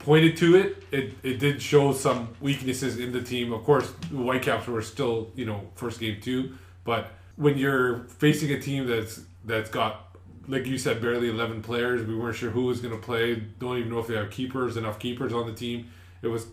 pointed 0.00 0.36
to 0.38 0.56
it, 0.56 0.82
it, 0.90 1.14
it 1.22 1.38
did 1.38 1.62
show 1.62 1.92
some 1.92 2.34
weaknesses 2.40 2.98
in 2.98 3.12
the 3.12 3.22
team. 3.22 3.52
Of 3.52 3.62
course, 3.62 3.92
the 4.10 4.16
Whitecaps 4.16 4.66
were 4.66 4.82
still 4.82 5.30
you 5.36 5.46
know 5.46 5.68
first 5.76 6.00
game 6.00 6.20
too, 6.20 6.54
but 6.82 7.12
when 7.38 7.56
you're 7.56 8.00
facing 8.04 8.50
a 8.52 8.60
team 8.60 8.86
that's 8.86 9.22
that's 9.44 9.70
got 9.70 10.16
like 10.46 10.66
you 10.66 10.76
said 10.76 11.00
barely 11.00 11.30
11 11.30 11.62
players 11.62 12.06
we 12.06 12.14
weren't 12.14 12.36
sure 12.36 12.50
who 12.50 12.64
was 12.64 12.80
going 12.80 12.94
to 12.94 13.00
play 13.00 13.36
don't 13.58 13.78
even 13.78 13.90
know 13.90 14.00
if 14.00 14.06
they 14.06 14.16
have 14.16 14.30
keepers 14.30 14.76
enough 14.76 14.98
keepers 14.98 15.32
on 15.32 15.46
the 15.46 15.54
team 15.54 15.90
it 16.20 16.28
was 16.28 16.48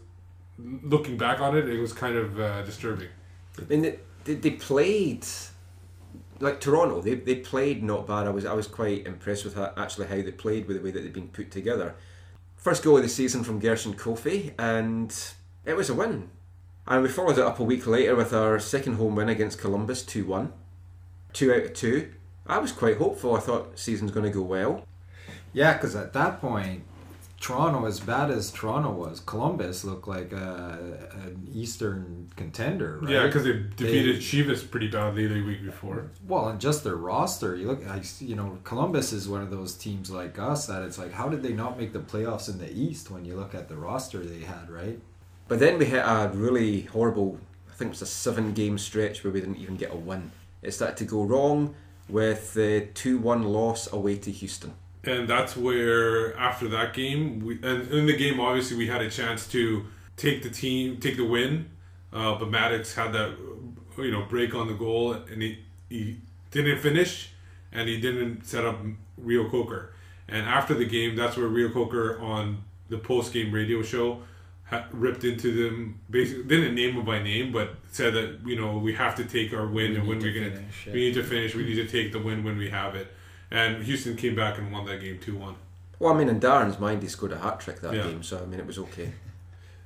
looking 0.58 1.18
back 1.18 1.42
on 1.42 1.58
it 1.58 1.68
it 1.68 1.80
was 1.80 1.92
kind 1.92 2.16
of 2.16 2.40
uh, 2.40 2.62
disturbing 2.62 3.10
mean, 3.70 3.98
they, 4.24 4.36
they, 4.36 4.52
played 4.52 5.26
like 6.40 6.60
Toronto, 6.60 7.02
they, 7.02 7.16
they 7.16 7.36
played 7.36 7.84
not 7.84 8.08
bad. 8.08 8.28
I 8.28 8.30
was 8.30 8.46
I 8.46 8.54
was 8.54 8.68
quite 8.68 9.06
impressed 9.06 9.46
with 9.46 9.56
how, 9.56 9.74
actually 9.78 10.08
how 10.08 10.16
they 10.16 10.32
played 10.32 10.68
with 10.68 10.78
the 10.78 10.84
way 10.84 10.92
that 10.92 11.02
they'd 11.02 11.14
been 11.14 11.30
put 11.30 11.52
together. 11.52 11.96
First 12.58 12.84
goal 12.84 12.98
of 12.98 13.04
the 13.04 13.10
season 13.10 13.44
from 13.44 13.60
Gershon 13.60 13.94
Koffie, 13.94 14.54
and 14.58 15.16
it 15.66 15.76
was 15.76 15.90
a 15.90 15.94
win. 15.94 16.30
And 16.88 17.02
we 17.02 17.10
followed 17.10 17.38
it 17.38 17.44
up 17.44 17.60
a 17.60 17.64
week 17.64 17.88
later 17.88 18.16
with 18.16 18.34
our 18.34 18.60
second 18.60 18.96
home 18.96 19.16
win 19.16 19.30
against 19.30 19.60
Columbus, 19.60 20.04
two 20.04 20.26
one, 20.26 20.54
two 21.36 21.54
out 21.54 21.64
of 21.64 21.74
two. 21.74 22.12
I 22.48 22.58
was 22.58 22.72
quite 22.72 22.98
hopeful. 22.98 23.36
I 23.36 23.40
thought 23.40 23.78
season's 23.78 24.12
going 24.12 24.26
to 24.26 24.32
go 24.32 24.42
well. 24.42 24.86
Yeah, 25.54 25.74
because 25.74 25.96
at 25.96 26.14
that 26.14 26.42
point, 26.42 26.84
Toronto, 27.40 27.86
as 27.86 28.00
bad 28.00 28.32
as 28.32 28.52
Toronto 28.52 28.92
was, 28.92 29.20
Columbus 29.20 29.84
looked 29.84 30.08
like 30.08 30.32
a, 30.32 30.80
an 31.14 31.48
Eastern 31.54 32.30
contender. 32.36 33.00
Right? 33.02 33.12
Yeah, 33.12 33.26
because 33.28 33.44
they 33.44 33.54
defeated 33.76 34.18
Chivas 34.18 34.70
pretty 34.70 34.88
badly 34.88 35.28
the 35.28 35.44
week 35.44 35.64
before. 35.64 36.10
Well, 36.28 36.50
and 36.50 36.60
just 36.60 36.84
their 36.84 36.96
roster, 36.96 37.56
you 37.56 37.68
look, 37.68 37.88
I, 37.88 38.02
you 38.20 38.36
know, 38.36 38.58
Columbus 38.64 39.14
is 39.14 39.28
one 39.28 39.42
of 39.42 39.52
those 39.52 39.76
teams 39.76 40.10
like 40.10 40.40
us 40.40 40.68
that 40.68 40.82
it's 40.84 40.98
like, 40.98 41.14
how 41.14 41.30
did 41.30 41.44
they 41.44 41.54
not 41.54 41.78
make 41.78 41.94
the 41.94 42.00
playoffs 42.00 42.50
in 42.50 42.58
the 42.58 42.72
East 42.72 43.12
when 43.12 43.26
you 43.26 43.36
look 43.36 43.54
at 43.54 43.70
the 43.70 43.76
roster 43.76 44.20
they 44.20 44.46
had, 44.46 44.70
right? 44.70 45.00
But 45.48 45.60
then 45.60 45.78
we 45.78 45.86
hit 45.86 46.00
a 46.00 46.32
really 46.34 46.82
horrible, 46.82 47.40
I 47.70 47.74
think 47.74 47.90
it 47.90 47.92
was 47.92 48.02
a 48.02 48.08
seven 48.08 48.54
game 48.54 48.78
stretch 48.78 49.24
where 49.24 49.32
we 49.32 49.40
didn't 49.40 49.58
even 49.58 49.76
get 49.78 49.94
a 49.94 49.98
win. 49.98 50.32
It 50.66 50.74
started 50.74 50.98
to 50.98 51.06
go 51.06 51.24
wrong 51.24 51.76
with 52.10 52.54
the 52.54 52.88
2 52.94 53.18
1 53.20 53.44
loss 53.44 53.92
away 53.92 54.16
to 54.18 54.32
Houston. 54.32 54.74
and 55.04 55.28
that's 55.28 55.56
where 55.56 56.36
after 56.38 56.68
that 56.68 56.94
game 56.94 57.40
we 57.46 57.54
and 57.70 57.80
in 57.92 58.06
the 58.12 58.18
game 58.18 58.40
obviously 58.40 58.76
we 58.84 58.88
had 58.88 59.02
a 59.02 59.10
chance 59.20 59.42
to 59.56 59.86
take 60.18 60.38
the 60.42 60.50
team 60.50 60.98
take 61.06 61.16
the 61.18 61.28
win 61.36 61.52
uh, 62.14 62.34
but 62.40 62.48
Mattocks 62.50 62.96
had 62.96 63.10
that 63.14 63.30
you 63.98 64.12
know 64.12 64.24
break 64.34 64.52
on 64.56 64.66
the 64.68 64.74
goal 64.74 65.14
and 65.14 65.42
he, 65.46 65.60
he 65.90 66.18
didn't 66.52 66.80
finish 66.80 67.12
and 67.72 67.84
he 67.90 67.98
didn't 68.00 68.46
set 68.52 68.64
up 68.66 68.78
Reo-Coker 69.18 69.94
and 70.28 70.44
after 70.58 70.74
the 70.74 70.86
game 70.98 71.16
that's 71.16 71.36
where 71.38 71.48
Reo-Coker 71.48 72.20
on 72.20 72.64
the 72.90 72.98
post 72.98 73.34
game 73.34 73.52
radio 73.60 73.82
show 73.84 74.08
ha- 74.66 74.86
ripped 74.92 75.24
into 75.24 75.52
them 75.52 76.00
basically 76.10 76.44
didn't 76.44 76.76
name 76.76 76.96
them 76.96 77.06
by 77.06 77.22
name 77.22 77.52
but 77.52 77.76
said 77.92 78.14
that 78.14 78.40
you 78.46 78.56
know 78.60 78.78
we 78.78 78.94
have 78.94 79.16
to 79.16 79.24
take 79.26 79.54
our 79.54 79.68
win 79.68 79.92
We 79.92 79.98
and 79.98 80.08
when 80.08 80.20
we're 80.20 80.34
gonna 80.34 80.52
finish, 80.56 80.86
we 80.88 80.94
need 81.06 81.14
to 81.16 81.24
finish 81.24 81.56
we 81.56 81.64
need 81.66 81.76
to 81.76 81.88
take 81.88 82.12
the 82.12 82.20
win 82.20 82.44
when 82.44 82.58
we 82.58 82.70
have 82.70 82.96
it 82.96 83.08
and 83.52 83.84
Houston 83.84 84.16
came 84.16 84.36
back 84.36 84.58
and 84.58 84.72
won 84.72 84.86
that 84.86 85.02
game 85.02 85.20
2-1 85.20 85.56
Well, 86.00 86.14
I 86.14 86.18
mean, 86.18 86.30
in 86.30 86.40
Darren's 86.40 86.80
mind, 86.80 87.04
he 87.04 87.08
scored 87.10 87.32
a 87.32 87.38
hat 87.40 87.60
trick 87.60 87.80
that 87.82 87.94
Yeah. 87.94 88.04
game, 88.04 88.24
so 88.24 88.42
I 88.42 88.46
mean, 88.46 88.60
it 88.60 88.66
was 88.66 88.80
okay. 88.80 89.12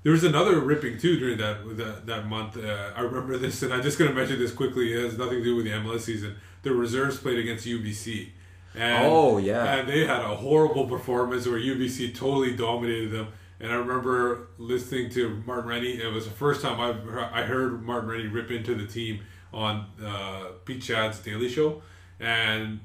There 0.04 0.13
was 0.13 0.24
another 0.24 0.60
ripping 0.62 0.98
too 0.98 1.20
during 1.20 1.38
that 1.39 1.58
that, 1.78 2.06
that 2.08 2.26
month. 2.28 2.56
Uh, 2.58 2.92
I 2.96 3.02
remember 3.02 3.38
this, 3.38 3.62
and 3.63 3.74
I'm 3.74 3.84
just 3.84 4.00
going 4.00 4.10
to 4.10 4.15
mention 4.15 4.39
this 4.39 4.54
quickly. 4.54 4.94
It 4.94 5.04
has 5.04 5.18
nothing 5.18 5.39
to 5.39 5.44
do 5.44 5.56
with 5.58 5.65
the 5.65 5.72
MLS 5.72 6.00
season. 6.06 6.38
The 6.63 6.72
reserves 6.74 7.18
played 7.18 7.38
against 7.38 7.68
UBC. 7.68 8.30
And, 8.76 9.06
Oh, 9.06 9.38
yeah. 9.39 9.76
and 9.76 9.89
they 9.89 10.06
had 10.06 10.22
a 10.22 10.36
horrible 10.38 10.86
performance 10.88 11.46
where 11.46 11.60
UBC 11.60 12.15
totally 12.15 12.56
dominated 12.56 13.12
them. 13.12 13.28
And 13.60 13.72
I 13.72 13.76
remember 13.76 14.48
listening 14.58 15.10
to 15.12 15.41
Martin 15.45 15.67
Rennie. 15.67 16.02
It 16.02 16.13
was 16.13 16.26
the 16.26 16.32
first 16.32 16.62
time 16.62 16.78
heard, 16.78 17.30
I 17.34 17.43
heard 17.43 17.84
Martin 17.84 18.10
Rennie 18.10 18.28
rip 18.28 18.52
into 18.52 18.74
the 18.74 18.88
team 18.88 19.22
on 19.54 19.86
uh, 20.04 20.45
Pete 20.65 20.82
Schaad's 20.82 21.19
Daily 21.19 21.50
Show, 21.50 21.82
and 22.19 22.80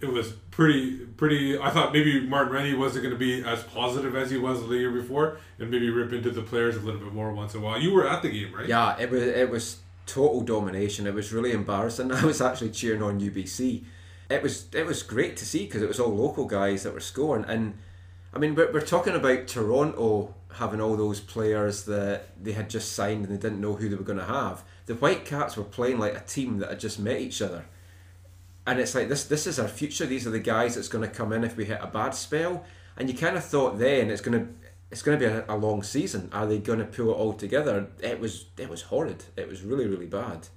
it 0.00 0.06
was 0.06 0.32
pretty 0.50 0.96
pretty. 1.16 1.58
I 1.58 1.70
thought 1.70 1.92
maybe 1.92 2.20
Martin 2.20 2.52
Rennie 2.52 2.74
wasn't 2.74 3.04
going 3.04 3.14
to 3.14 3.18
be 3.18 3.42
as 3.42 3.62
positive 3.62 4.14
as 4.14 4.30
he 4.30 4.36
was 4.36 4.66
the 4.68 4.76
year 4.76 4.90
before, 4.90 5.38
and 5.58 5.70
maybe 5.70 5.88
rip 5.90 6.12
into 6.12 6.30
the 6.30 6.42
players 6.42 6.76
a 6.76 6.80
little 6.80 7.00
bit 7.00 7.12
more 7.12 7.32
once 7.32 7.54
in 7.54 7.60
a 7.60 7.64
while. 7.64 7.80
You 7.80 7.94
were 7.94 8.06
at 8.06 8.22
the 8.22 8.28
game, 8.28 8.54
right? 8.54 8.68
Yeah, 8.68 8.98
it 8.98 9.10
was 9.10 9.22
it 9.22 9.50
was 9.50 9.78
total 10.06 10.40
domination. 10.42 11.06
It 11.06 11.14
was 11.14 11.32
really 11.32 11.52
embarrassing. 11.52 12.12
I 12.12 12.24
was 12.24 12.40
actually 12.40 12.70
cheering 12.70 13.02
on 13.02 13.20
UBC. 13.20 13.84
It 14.28 14.42
was 14.42 14.66
it 14.74 14.84
was 14.84 15.02
great 15.02 15.36
to 15.38 15.46
see 15.46 15.64
because 15.64 15.80
it 15.80 15.88
was 15.88 15.98
all 15.98 16.14
local 16.14 16.44
guys 16.44 16.82
that 16.82 16.92
were 16.92 17.00
scoring. 17.00 17.44
And 17.48 17.78
I 18.32 18.38
mean, 18.38 18.54
we're, 18.54 18.72
we're 18.72 18.80
talking 18.80 19.14
about 19.14 19.46
Toronto 19.46 20.34
having 20.54 20.80
all 20.80 20.96
those 20.96 21.20
players 21.20 21.84
that 21.84 22.42
they 22.42 22.52
had 22.52 22.68
just 22.68 22.92
signed 22.92 23.24
and 23.24 23.34
they 23.34 23.40
didn't 23.40 23.60
know 23.60 23.74
who 23.74 23.88
they 23.88 23.96
were 23.96 24.02
going 24.02 24.18
to 24.18 24.24
have. 24.24 24.64
The 24.86 24.94
Whitecaps 24.94 25.56
were 25.56 25.64
playing 25.64 25.98
like 25.98 26.14
a 26.14 26.20
team 26.20 26.58
that 26.58 26.70
had 26.70 26.80
just 26.80 26.98
met 26.98 27.20
each 27.20 27.40
other. 27.40 27.66
And 28.66 28.78
it's 28.78 28.94
like 28.94 29.08
this 29.08 29.24
this 29.24 29.46
is 29.46 29.58
our 29.58 29.68
future. 29.68 30.04
These 30.04 30.26
are 30.26 30.30
the 30.30 30.40
guys 30.40 30.74
that's 30.74 30.88
going 30.88 31.08
to 31.08 31.14
come 31.14 31.32
in 31.32 31.42
if 31.42 31.56
we 31.56 31.64
hit 31.64 31.78
a 31.80 31.86
bad 31.86 32.10
spell. 32.10 32.64
And 32.98 33.08
you 33.08 33.16
kind 33.16 33.36
of 33.36 33.44
thought 33.44 33.78
then 33.78 34.10
it's 34.10 34.20
going 34.20 34.38
to 34.38 34.52
it's 34.90 35.02
going 35.02 35.18
to 35.18 35.26
be 35.26 35.32
a, 35.32 35.44
a 35.48 35.56
long 35.56 35.82
season. 35.82 36.28
Are 36.32 36.46
they 36.46 36.58
going 36.58 36.78
to 36.80 36.84
pull 36.84 37.10
it 37.10 37.14
all 37.14 37.32
together? 37.32 37.88
It 38.02 38.20
was 38.20 38.46
it 38.58 38.68
was 38.68 38.82
horrid. 38.82 39.24
It 39.36 39.48
was 39.48 39.62
really 39.62 39.86
really 39.86 40.06
bad. 40.06 40.48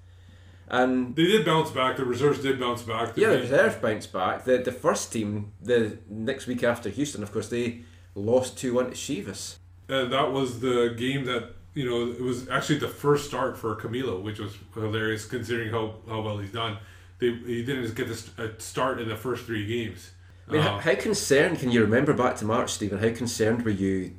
And 0.71 1.15
They 1.15 1.25
did 1.25 1.45
bounce 1.45 1.69
back. 1.69 1.97
The 1.97 2.05
reserves 2.05 2.39
did 2.39 2.59
bounce 2.59 2.81
back. 2.81 3.17
yeah, 3.17 3.29
the 3.29 3.39
reserve 3.39 3.81
bounced 3.81 4.11
back. 4.13 4.45
The 4.45 4.57
the 4.57 4.71
first 4.71 5.11
team 5.13 5.51
the 5.61 5.97
next 6.09 6.47
week 6.47 6.63
after 6.63 6.89
Houston, 6.89 7.21
of 7.23 7.31
course, 7.31 7.49
they 7.49 7.81
lost 8.15 8.57
two 8.57 8.73
one 8.75 8.85
to 8.91 8.95
Chivas. 8.95 9.57
And 9.89 10.11
that 10.13 10.31
was 10.31 10.61
the 10.61 10.95
game 10.97 11.25
that 11.25 11.43
you 11.73 11.85
know 11.89 11.99
it 12.11 12.21
was 12.21 12.47
actually 12.49 12.79
the 12.79 12.87
first 13.03 13.27
start 13.27 13.57
for 13.57 13.75
Camilo, 13.75 14.21
which 14.23 14.39
was 14.39 14.53
hilarious 14.73 15.25
considering 15.25 15.71
how, 15.71 15.95
how 16.07 16.21
well 16.21 16.37
he's 16.37 16.53
done. 16.53 16.77
They 17.19 17.31
he 17.33 17.63
didn't 17.65 17.93
get 17.93 18.07
a 18.09 18.59
start 18.61 19.01
in 19.01 19.09
the 19.09 19.17
first 19.17 19.45
three 19.45 19.65
games. 19.67 20.11
I 20.47 20.53
mean, 20.53 20.61
how, 20.61 20.75
Uh, 20.77 20.79
how 20.79 20.95
concerned 20.95 21.59
can 21.59 21.69
you 21.71 21.81
remember 21.81 22.13
back 22.13 22.35
to 22.37 22.45
March, 22.45 22.71
Stephen? 22.71 22.97
How 22.99 23.11
concerned 23.23 23.63
were 23.65 23.77
you 23.85 24.15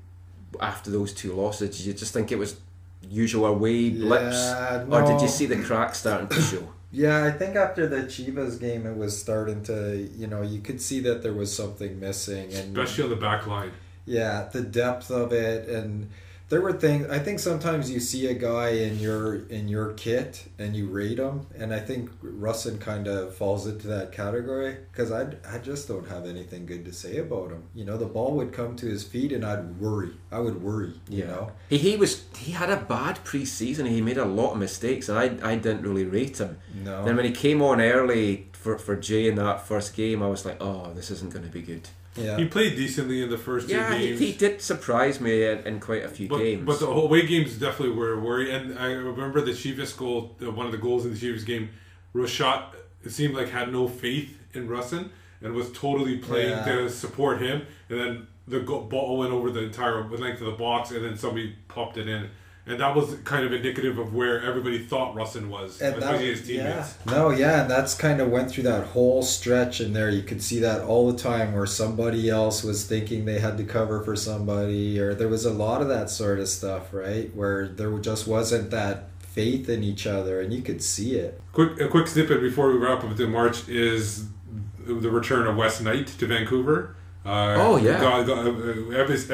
after 0.61 0.91
those 0.91 1.13
two 1.15 1.33
losses? 1.33 1.77
Did 1.77 1.87
you 1.87 1.95
just 1.95 2.13
think 2.13 2.31
it 2.31 2.39
was 2.39 2.57
usual 3.09 3.47
away 3.47 3.91
blips, 3.91 4.37
Yeah, 4.37 4.85
or 4.91 5.03
did 5.07 5.21
you 5.21 5.29
see 5.29 5.47
the 5.47 5.63
cracks 5.63 5.99
starting 5.99 6.29
to 6.29 6.41
show? 6.41 6.69
Yeah, 6.95 7.25
I 7.25 7.31
think 7.31 7.57
after 7.57 7.87
the 7.87 8.03
Chivas 8.03 8.61
game, 8.61 8.85
it 8.87 8.95
was 8.95 9.19
starting 9.19 9.63
to, 9.63 9.97
you 10.15 10.27
know, 10.27 10.43
you 10.43 10.61
could 10.61 10.79
see 10.79 11.01
that 11.01 11.23
there 11.23 11.33
was 11.33 11.51
something 11.57 11.99
missing, 11.99 12.53
and 12.53 12.77
especially 12.77 13.05
on 13.05 13.11
the 13.11 13.17
back 13.17 13.47
line. 13.47 13.73
yeah, 14.05 14.51
the 14.53 14.61
depth 14.61 15.11
of 15.11 15.33
it, 15.33 15.71
and 15.71 16.11
there 16.53 16.61
were 16.61 16.75
things. 16.75 17.09
I 17.09 17.19
think 17.19 17.39
sometimes 17.39 17.91
you 17.91 17.99
see 17.99 18.27
a 18.27 18.35
guy 18.35 18.69
in 18.69 18.99
your 18.99 19.47
in 19.47 19.69
your 19.69 19.95
kit 19.95 20.45
and 20.59 20.77
you 20.77 20.87
rate 20.87 21.19
him, 21.19 21.47
and 21.57 21.73
I 21.73 21.81
think 21.81 22.11
Rusin 22.23 22.79
kind 22.79 23.09
of 23.09 23.35
falls 23.35 23.67
into 23.67 23.87
that 23.87 24.13
category 24.13 24.77
because 24.91 25.11
I 25.11 25.29
I 25.49 25.57
just 25.57 25.89
don't 25.89 26.07
have 26.09 26.27
anything 26.27 26.67
good 26.67 26.85
to 26.85 26.93
say 26.93 27.17
about 27.17 27.53
him. 27.53 27.63
You 27.75 27.87
know, 27.87 27.97
the 27.97 28.05
ball 28.05 28.33
would 28.37 28.53
come 28.53 28.77
to 28.77 28.87
his 28.87 29.03
feet, 29.03 29.33
and 29.33 29.47
I'd 29.47 29.81
worry. 29.81 30.13
I 30.31 30.41
would 30.41 30.63
worry. 30.63 30.93
You 31.09 31.25
know. 31.25 31.53
he 31.71 31.79
he 31.79 31.97
was 31.97 32.25
he 32.37 32.53
had 32.53 32.69
a 32.69 32.77
bad 32.77 33.25
pre-season. 33.25 33.87
He 33.87 34.03
made 34.03 34.19
a 34.19 34.27
lot 34.27 34.53
of 34.53 34.59
mistakes, 34.59 35.09
and 35.09 35.19
I 35.19 35.53
I 35.53 35.57
didn't 35.57 35.81
really 35.81 36.05
rate 36.05 36.37
him. 36.37 36.59
No. 36.85 37.03
Then 37.03 37.17
when 37.17 37.25
he 37.25 37.33
came 37.33 37.63
on 37.63 37.81
early 37.81 38.49
for 38.53 38.77
for 38.77 38.95
Jay 38.95 39.27
in 39.27 39.37
that 39.37 39.67
first 39.67 39.97
game, 39.97 40.23
I 40.23 40.29
was 40.29 40.45
like, 40.45 40.59
oh, 40.61 40.93
this 40.93 41.11
isn't 41.11 41.33
going 41.33 41.47
to 41.47 41.51
be 41.51 41.63
good. 41.63 41.89
Yeah. 42.15 42.37
He 42.37 42.45
played 42.47 42.77
decently 42.77 43.23
in 43.23 43.31
the 43.31 43.39
first 43.39 43.69
two 43.69 43.75
Yeah, 43.75 43.95
he, 43.95 44.09
games. 44.09 44.21
he 44.21 44.33
did 44.33 44.61
surprise 44.61 45.21
me 45.21 45.45
in, 45.47 45.59
in 45.67 45.81
quite 45.81 46.05
a 46.05 46.09
few 46.09 46.29
but, 46.29 46.39
games. 46.39 46.67
but 46.67 46.79
the 46.81 46.87
away 46.87 47.27
games 47.27 47.57
definitely 47.57 47.95
were 47.97 48.13
a 48.13 48.21
worry. 48.21 48.53
And 48.53 48.79
I 48.79 48.87
remember 48.93 49.41
the 49.41 49.53
Chivas 49.53 49.97
goal, 49.97 50.37
one 50.41 50.67
of 50.67 50.73
the 50.73 50.79
goals 50.79 51.07
in 51.07 51.15
the 51.15 51.19
Chivas 51.19 51.47
game, 51.47 51.71
Rochat, 52.15 52.75
it 53.05 53.11
seemed 53.11 53.35
like 53.35 53.49
had 53.49 53.73
no 53.73 53.89
faith 53.89 54.39
in 54.53 54.69
Rusin 54.69 55.09
and 55.41 55.55
was 55.55 55.73
totally 55.73 56.19
playing 56.19 56.51
Yeah. 56.51 56.65
to 56.65 56.91
support 56.91 57.41
him. 57.41 57.63
And 57.89 57.99
then 57.99 58.27
the 58.47 58.61
go- 58.61 58.83
ball 58.83 59.19
went 59.19 59.33
over 59.33 59.51
the 59.51 59.63
entire 59.63 60.03
length 60.09 60.41
of 60.41 60.47
the 60.47 60.53
box, 60.53 60.91
and 60.91 61.05
then 61.05 61.17
somebody 61.17 61.57
popped 61.69 61.97
it 61.97 62.09
in. 62.09 62.29
And 62.65 62.79
that 62.79 62.95
was 62.95 63.17
kind 63.25 63.45
of 63.45 63.53
indicative 63.53 63.99
of 63.99 64.15
where 64.15 64.41
everybody 64.41 64.79
thought 64.79 65.17
Rusin 65.17 65.49
was, 65.49 65.81
And 65.81 65.97
that, 65.97 65.99
especially 65.99 66.27
his 66.27 66.49
yeah. 66.49 66.63
teammates. 66.65 67.07
No, 67.07 67.31
yeah, 67.31 67.63
and 67.63 67.71
that's 67.71 67.95
kind 67.95 68.21
of 68.21 68.31
went 68.31 68.53
through 68.53 68.63
that 68.65 68.87
whole 68.89 69.23
stretch 69.23 69.81
in 69.81 69.93
there. 69.93 70.09
You 70.11 70.23
could 70.23 70.41
see 70.41 70.61
that 70.61 70.83
all 70.83 71.11
the 71.11 71.19
time 71.19 71.55
where 71.55 71.67
somebody 71.67 72.31
else 72.31 72.63
was 72.63 72.87
thinking 72.87 73.25
they 73.25 73.41
had 73.41 73.57
to 73.59 73.65
cover 73.65 74.05
for 74.05 74.15
somebody, 74.15 75.01
or 75.01 75.13
there 75.13 75.29
was 75.29 75.45
a 75.45 75.53
lot 75.53 75.83
of 75.83 75.89
that 75.89 76.09
sort 76.09 76.39
of 76.39 76.49
stuff, 76.49 76.93
right? 76.95 77.35
Where 77.35 77.67
there 77.67 77.99
just 77.99 78.29
wasn't 78.29 78.71
that 78.71 79.09
faith 79.19 79.69
in 79.69 79.83
each 79.83 80.07
other, 80.07 80.41
and 80.41 80.53
you 80.53 80.63
could 80.63 80.83
see 80.83 81.17
it. 81.17 81.41
Quick, 81.53 81.81
a 81.81 81.89
quick 81.89 82.07
snippet 82.07 82.41
before 82.41 82.71
we 82.71 82.79
wrap 82.79 83.03
up 83.03 83.17
the 83.17 83.27
March 83.27 83.69
is 83.69 84.27
the 84.79 85.11
return 85.11 85.47
of 85.49 85.57
Wes 85.57 85.81
Knight 85.81 86.07
to 86.07 86.27
Vancouver. 86.27 86.95
Uh, 87.25 87.55
Oh, 87.59 87.77
yeah. 87.77 88.01
got- 88.01 88.27
got- 88.27 88.39
uh, 88.47 88.53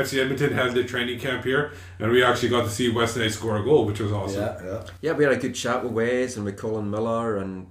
FC 0.03 0.21
Edmonton 0.21 0.53
had 0.53 0.75
the 0.75 0.85
training 0.85 1.19
camp 1.19 1.45
here, 1.45 1.73
and 1.99 2.11
we 2.13 2.23
actually 2.23 2.51
got 2.51 2.65
to 2.65 2.71
see 2.71 2.91
Wes 2.91 3.17
Knight 3.17 3.33
score 3.33 3.57
a 3.57 3.65
goal, 3.65 3.87
which 3.87 3.99
was 4.01 4.13
awesome. 4.13 4.43
Yeah, 4.43 4.61
yeah. 4.65 4.83
Yeah, 5.01 5.13
we 5.13 5.25
had 5.25 5.33
a 5.33 5.37
good 5.39 5.55
chat 5.55 5.83
with 5.83 5.93
Wes 5.93 6.37
and 6.37 6.45
with 6.45 6.57
Colin 6.59 6.91
Miller, 6.91 7.39
and 7.39 7.67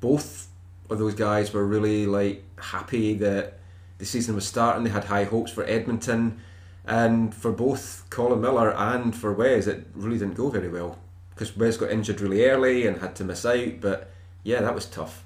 both 0.00 0.48
of 0.88 0.98
those 0.98 1.14
guys 1.14 1.52
were 1.52 1.66
really 1.66 2.06
like 2.06 2.42
happy 2.58 3.14
that 3.14 3.58
the 3.98 4.04
season 4.06 4.34
was 4.34 4.46
starting. 4.46 4.84
They 4.84 4.90
had 4.90 5.04
high 5.04 5.24
hopes 5.24 5.52
for 5.52 5.64
Edmonton, 5.64 6.38
and 6.86 7.34
for 7.34 7.52
both 7.52 8.04
Colin 8.10 8.40
Miller 8.40 8.70
and 8.74 9.14
for 9.14 9.32
Wes, 9.32 9.66
it 9.66 9.86
really 9.94 10.18
didn't 10.18 10.34
go 10.34 10.48
very 10.48 10.68
well 10.68 10.98
because 11.34 11.56
Wes 11.56 11.76
got 11.76 11.90
injured 11.90 12.20
really 12.20 12.44
early 12.46 12.86
and 12.86 12.98
had 12.98 13.14
to 13.16 13.24
miss 13.24 13.44
out. 13.44 13.80
But 13.80 14.10
yeah, 14.44 14.60
that 14.62 14.74
was 14.74 14.86
tough. 14.86 15.24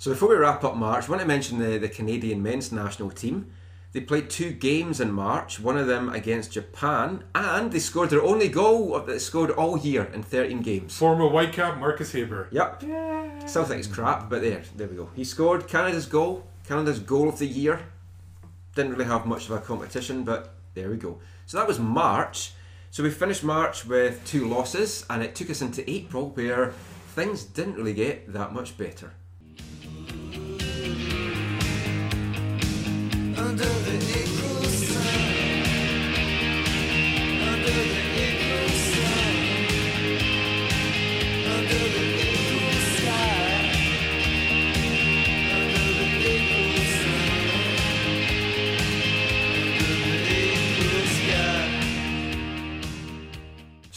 So 0.00 0.12
before 0.12 0.28
we 0.28 0.36
wrap 0.36 0.62
up 0.62 0.76
March, 0.76 1.08
I 1.08 1.10
want 1.10 1.22
to 1.22 1.26
mention 1.26 1.58
the, 1.58 1.76
the 1.76 1.88
Canadian 1.88 2.40
men's 2.40 2.70
national 2.70 3.10
team. 3.10 3.50
They 3.92 4.00
played 4.00 4.30
two 4.30 4.52
games 4.52 5.00
in 5.00 5.10
March, 5.10 5.58
one 5.58 5.76
of 5.76 5.88
them 5.88 6.08
against 6.10 6.52
Japan, 6.52 7.24
and 7.34 7.72
they 7.72 7.80
scored 7.80 8.10
their 8.10 8.22
only 8.22 8.48
goal 8.48 8.94
of- 8.94 9.06
they 9.06 9.18
scored 9.18 9.50
all 9.50 9.76
year 9.78 10.04
in 10.14 10.22
13 10.22 10.60
games. 10.60 10.96
Former 10.96 11.24
Whitecap 11.24 11.80
Marcus 11.80 12.12
Haber. 12.12 12.46
Yep. 12.52 12.82
Still 13.48 13.64
think 13.64 13.80
it's 13.80 13.88
crap, 13.88 14.30
but 14.30 14.42
there, 14.42 14.62
there 14.76 14.86
we 14.86 14.94
go. 14.94 15.08
He 15.16 15.24
scored 15.24 15.66
Canada's 15.66 16.06
goal, 16.06 16.46
Canada's 16.68 17.00
goal 17.00 17.28
of 17.28 17.38
the 17.38 17.46
year. 17.46 17.80
Didn't 18.76 18.92
really 18.92 19.06
have 19.06 19.26
much 19.26 19.46
of 19.46 19.52
a 19.52 19.58
competition, 19.58 20.22
but 20.22 20.54
there 20.74 20.90
we 20.90 20.96
go. 20.96 21.18
So 21.46 21.56
that 21.58 21.66
was 21.66 21.80
March. 21.80 22.52
So 22.92 23.02
we 23.02 23.10
finished 23.10 23.42
March 23.42 23.84
with 23.84 24.24
two 24.24 24.46
losses, 24.46 25.04
and 25.10 25.22
it 25.24 25.34
took 25.34 25.50
us 25.50 25.60
into 25.60 25.88
April 25.90 26.28
where 26.28 26.72
things 27.16 27.42
didn't 27.42 27.74
really 27.74 27.94
get 27.94 28.32
that 28.32 28.52
much 28.52 28.76
better. 28.78 29.12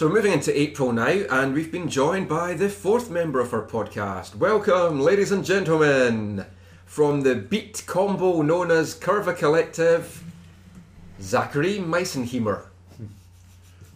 So 0.01 0.07
we're 0.07 0.13
moving 0.15 0.33
into 0.33 0.59
April 0.59 0.91
now, 0.91 1.05
and 1.29 1.53
we've 1.53 1.71
been 1.71 1.87
joined 1.87 2.27
by 2.27 2.55
the 2.55 2.69
fourth 2.69 3.11
member 3.11 3.39
of 3.39 3.53
our 3.53 3.61
podcast. 3.61 4.35
Welcome, 4.35 4.99
ladies 4.99 5.31
and 5.31 5.45
gentlemen, 5.45 6.43
from 6.91 7.21
the 7.21 7.33
beat 7.33 7.81
combo 7.87 8.41
known 8.41 8.69
as 8.69 8.93
Curva 8.99 9.33
Collective, 9.37 10.21
Zachary 11.21 11.77
Meisenheimer. 11.77 12.63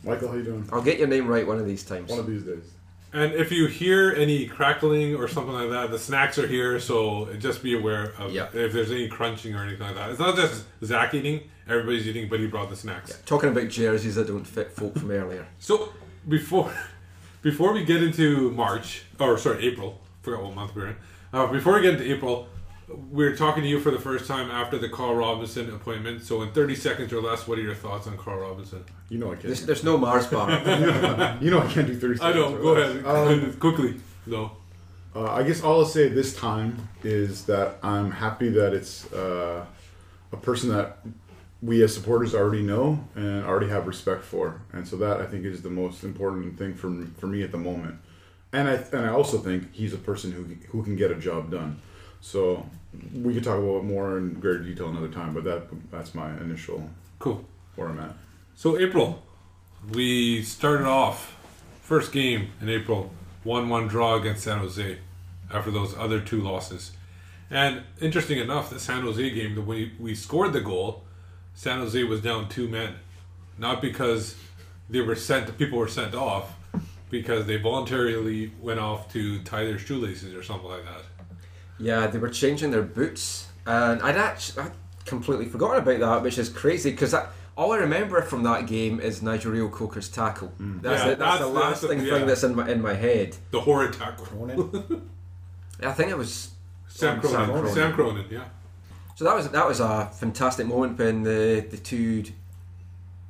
Michael, 0.06 0.30
how 0.30 0.36
you 0.36 0.44
doing? 0.44 0.70
I'll 0.72 0.82
get 0.82 0.98
your 0.98 1.10
name 1.10 1.28
right 1.28 1.46
one 1.46 1.58
of 1.60 1.66
these 1.68 1.84
times. 1.84 2.10
One 2.10 2.20
of 2.20 2.26
these 2.28 2.44
days. 2.44 2.64
And 3.12 3.34
if 3.34 3.52
you 3.52 3.68
hear 3.68 4.14
any 4.14 4.46
crackling 4.48 5.14
or 5.14 5.28
something 5.28 5.54
like 5.54 5.70
that, 5.72 5.92
the 5.92 6.00
snacks 6.00 6.40
are 6.40 6.48
here, 6.48 6.80
so 6.80 7.28
just 7.38 7.62
be 7.62 7.78
aware 7.78 8.14
of 8.18 8.32
Yeah. 8.32 8.46
if 8.54 8.72
there's 8.72 8.92
any 8.92 9.10
crunching 9.10 9.54
or 9.56 9.64
anything 9.64 9.86
like 9.88 9.96
that. 9.96 10.12
It's 10.12 10.20
not 10.20 10.38
just 10.38 10.64
Zach 10.82 11.14
eating, 11.14 11.42
everybody's 11.68 12.08
eating, 12.08 12.30
but 12.30 12.40
he 12.40 12.48
brought 12.48 12.70
the 12.70 12.78
snacks. 12.78 13.20
Talking 13.26 13.50
about 13.50 13.68
jerseys 13.68 14.16
that 14.16 14.28
don't 14.28 14.48
fit 14.48 14.72
folk 14.72 14.98
from 14.98 15.12
earlier. 15.12 15.46
So 15.60 15.90
before 16.30 16.72
before 17.42 17.74
we 17.74 17.84
get 17.84 18.02
into 18.02 18.52
March, 18.52 19.04
or 19.20 19.38
sorry, 19.38 19.66
April, 19.66 20.00
forgot 20.22 20.44
what 20.44 20.56
month 20.56 20.74
we're 20.74 20.88
in. 20.88 20.96
Uh, 21.34 21.48
before 21.48 21.74
we 21.76 21.82
get 21.82 21.96
into 21.96 22.10
April, 22.10 22.48
we're 22.88 23.36
talking 23.36 23.64
to 23.64 23.70
you 23.70 23.80
for 23.80 23.92
the 23.92 24.00
first 24.00 24.28
time 24.28 24.52
after 24.52 24.78
the 24.78 24.90
Carl 24.90 25.16
Robinson 25.16 25.74
appointment. 25.74 26.22
So 26.24 26.42
in 26.42 26.52
30 26.52 26.76
seconds 26.76 27.14
or 27.14 27.22
less, 27.22 27.48
what 27.48 27.58
are 27.58 27.62
your 27.62 27.76
thoughts 27.76 28.08
on 28.08 28.18
Carl 28.18 28.40
Robinson? 28.40 28.84
You 29.10 29.18
know 29.18 29.32
I 29.32 29.36
can't. 29.36 29.56
there's 29.58 29.84
no 29.84 29.98
Mars 29.98 30.28
bar. 30.28 30.50
you 31.42 31.50
know 31.52 31.60
I 31.62 31.68
can't 31.68 31.88
do 31.88 31.96
thirty. 31.96 32.20
I 32.22 32.34
know. 32.34 32.46
seconds 32.50 32.62
Go 32.64 32.74
or 32.74 32.80
ahead, 32.80 33.04
less. 33.04 33.46
Um, 33.46 33.54
quickly. 33.60 33.96
No. 34.26 34.52
uh, 35.16 35.32
I 35.32 35.44
guess 35.44 35.62
all 35.62 35.80
I'll 35.80 35.86
say 35.86 36.10
this 36.10 36.36
time 36.36 36.90
is 37.04 37.46
that 37.46 37.78
I'm 37.84 38.12
happy 38.12 38.50
that 38.50 38.74
it's 38.74 39.12
uh, 39.14 39.66
a 40.32 40.38
person 40.38 40.70
that 40.70 40.98
we 41.62 41.84
as 41.84 41.94
supporters 41.94 42.34
already 42.36 42.62
know 42.64 43.00
and 43.16 43.46
already 43.46 43.70
have 43.70 43.88
respect 43.88 44.24
for, 44.24 44.62
and 44.74 44.88
so 44.88 44.96
that 44.98 45.22
I 45.22 45.26
think 45.26 45.46
is 45.46 45.62
the 45.62 45.70
most 45.70 46.04
important 46.04 46.58
thing 46.58 46.74
for 46.74 46.90
for 47.20 47.28
me 47.28 47.44
at 47.44 47.52
the 47.52 47.58
moment. 47.58 47.96
And 48.54 48.68
I 48.68 48.74
and 48.92 49.06
I 49.06 49.10
also 49.10 49.38
think 49.38 49.74
he's 49.74 49.94
a 49.94 49.98
person 49.98 50.32
who 50.32 50.44
who 50.70 50.84
can 50.84 50.96
get 50.96 51.12
a 51.12 51.16
job 51.16 51.52
done. 51.52 51.80
So 52.26 52.66
we 53.14 53.36
could 53.36 53.44
talk 53.44 53.60
about 53.60 53.78
it 53.78 53.84
more 53.84 54.18
in 54.18 54.34
greater 54.40 54.64
detail 54.64 54.90
another 54.90 55.10
time, 55.10 55.36
but 55.36 55.44
that 55.44 55.68
that's 55.92 56.16
my 56.16 56.36
initial 56.42 56.90
Cool. 57.20 57.46
where 57.76 57.88
I'm 57.90 58.00
at. 58.00 58.16
So 58.56 58.80
April, 58.80 59.22
we 59.94 60.42
started 60.42 60.88
off 60.88 61.38
first 61.84 62.12
game 62.12 62.50
in 62.62 62.68
April, 62.68 63.12
one-one 63.44 63.88
draw 63.88 64.16
against 64.16 64.44
San 64.44 64.58
Jose, 64.58 64.98
after 65.54 65.70
those 65.70 65.96
other 65.96 66.20
two 66.20 66.42
losses. 66.42 66.94
And 67.52 67.84
interesting 68.02 68.40
enough, 68.40 68.72
the 68.72 68.80
San 68.80 69.04
Jose 69.04 69.30
game, 69.30 69.54
the 69.54 69.62
way 69.62 69.92
we 70.00 70.16
scored 70.16 70.54
the 70.54 70.62
goal, 70.62 71.04
San 71.54 71.78
Jose 71.78 72.04
was 72.06 72.22
down 72.22 72.50
two 72.50 72.68
men, 72.68 72.96
not 73.60 73.84
because 73.84 74.36
they 74.90 75.00
were 75.00 75.16
sent, 75.16 75.56
people 75.60 75.78
were 75.78 75.88
sent 75.88 76.16
off, 76.16 76.56
because 77.12 77.46
they 77.46 77.58
voluntarily 77.58 78.52
went 78.60 78.80
off 78.80 79.14
to 79.14 79.44
tie 79.44 79.64
their 79.64 79.78
shoelaces 79.78 80.34
or 80.34 80.42
something 80.42 80.70
like 80.70 80.86
that. 80.86 81.04
Yeah, 81.78 82.08
they 82.08 82.20
were 82.20 82.30
changing 82.30 82.72
their 82.72 82.82
boots, 82.84 83.48
and 83.66 84.02
I'd 84.02 84.16
actually 84.18 84.64
I'd 84.64 84.72
completely 85.06 85.46
forgotten 85.46 85.80
about 85.84 86.00
that, 86.00 86.24
which 86.24 86.38
is 86.38 86.50
crazy 86.50 86.92
because 86.92 87.12
that. 87.12 87.30
all 87.58 87.72
I 87.74 87.78
remember 87.78 88.22
from 88.22 88.44
that 88.44 88.66
game 88.68 89.00
is 89.00 89.22
Nigel 89.22 89.52
Reo-Coker's 89.52 90.10
tackle. 90.10 90.48
Hmm. 90.50 90.80
That's, 90.82 91.04
Yeah, 91.04 91.10
the, 91.12 91.16
that's, 91.18 91.40
the 91.40 91.48
last 91.48 91.68
that's 91.70 91.82
the- 91.82 91.88
thing, 91.90 92.06
yeah. 92.06 92.14
thing 92.14 92.28
that's 92.28 92.44
in 92.44 92.56
my 92.56 92.70
in 92.70 92.82
my 92.82 92.94
head. 92.94 93.36
The 93.52 93.62
horrid 93.62 93.94
tackle. 93.94 94.26
Cronin? 94.26 95.10
I 95.84 95.92
think 95.92 96.10
it 96.12 96.18
was 96.18 96.52
Sam 96.88 97.20
oh, 97.24 97.28
Sam 97.28 97.32
Cronin. 97.32 97.52
Cronin. 97.52 97.74
Sam 97.74 97.94
Cronin, 97.94 98.26
yeah. 98.32 98.46
So 99.16 99.26
that 99.26 99.36
was 99.36 99.50
that 99.50 99.68
was 99.68 99.80
a 99.80 100.10
fantastic 100.14 100.68
moment 100.68 100.98
when 100.98 101.24
the 101.24 101.66
the 101.70 101.78
two 101.78 102.24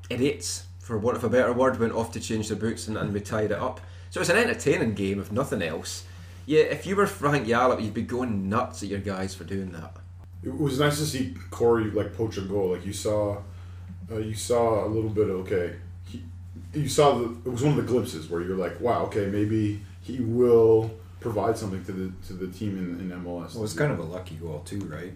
idiots, 0.10 0.66
for 0.80 0.98
want 0.98 1.18
of 1.18 1.24
a 1.24 1.30
better 1.30 1.52
word, 1.54 1.80
went 1.80 1.94
off 1.94 2.12
to 2.12 2.20
change 2.20 2.48
their 2.50 2.58
boots 2.58 2.88
and, 2.88 2.98
and 2.98 3.14
we 3.14 3.22
tied 3.22 3.52
it 3.52 3.60
up. 3.60 3.80
So 4.12 4.20
it 4.20 4.22
was 4.22 4.30
an 4.30 4.38
entertaining 4.38 4.94
game, 4.94 5.20
if 5.20 5.32
nothing 5.32 5.62
else. 5.62 6.06
Yeah, 6.46 6.64
if 6.64 6.86
you 6.86 6.96
were 6.96 7.08
Frank 7.08 7.48
Yallop, 7.48 7.82
you'd 7.82 7.94
be 7.94 8.04
going 8.04 8.50
nuts 8.50 8.84
at 8.84 8.90
your 8.90 9.00
guys 9.00 9.34
for 9.34 9.44
doing 9.44 9.72
that. 9.72 9.98
It 10.44 10.56
was 10.58 10.80
nice 10.80 10.98
to 11.00 11.06
see 11.06 11.36
Corey 11.50 11.86
like 11.86 12.16
poach 12.16 12.38
a 12.38 12.42
goal. 12.42 12.74
Like 12.74 12.86
you 12.86 12.94
saw, 12.94 13.42
uh, 14.12 14.18
you 14.18 14.36
saw 14.36 14.86
a 14.86 14.88
little 14.88 15.10
bit. 15.10 15.30
Of, 15.30 15.38
okay, 15.48 15.76
he, 16.08 16.24
you 16.74 16.88
saw 16.88 17.18
the. 17.18 17.26
It 17.46 17.52
was 17.52 17.64
one 17.64 17.78
of 17.78 17.78
the 17.78 17.92
glimpses 17.92 18.30
where 18.30 18.42
you're 18.42 18.58
like, 18.58 18.80
wow, 18.80 19.06
okay, 19.06 19.26
maybe 19.26 19.82
he 20.02 20.20
will 20.20 20.92
provide 21.20 21.58
something 21.58 21.84
to 21.86 21.92
the 21.92 22.28
to 22.28 22.34
the 22.34 22.48
team 22.48 22.78
in, 22.78 23.00
in 23.00 23.18
MLS. 23.20 23.26
Well, 23.26 23.58
it 23.58 23.62
was 23.62 23.74
kind 23.74 23.92
of 23.92 24.00
a 24.00 24.04
lucky 24.04 24.36
goal 24.36 24.60
too, 24.60 24.80
right? 24.82 25.14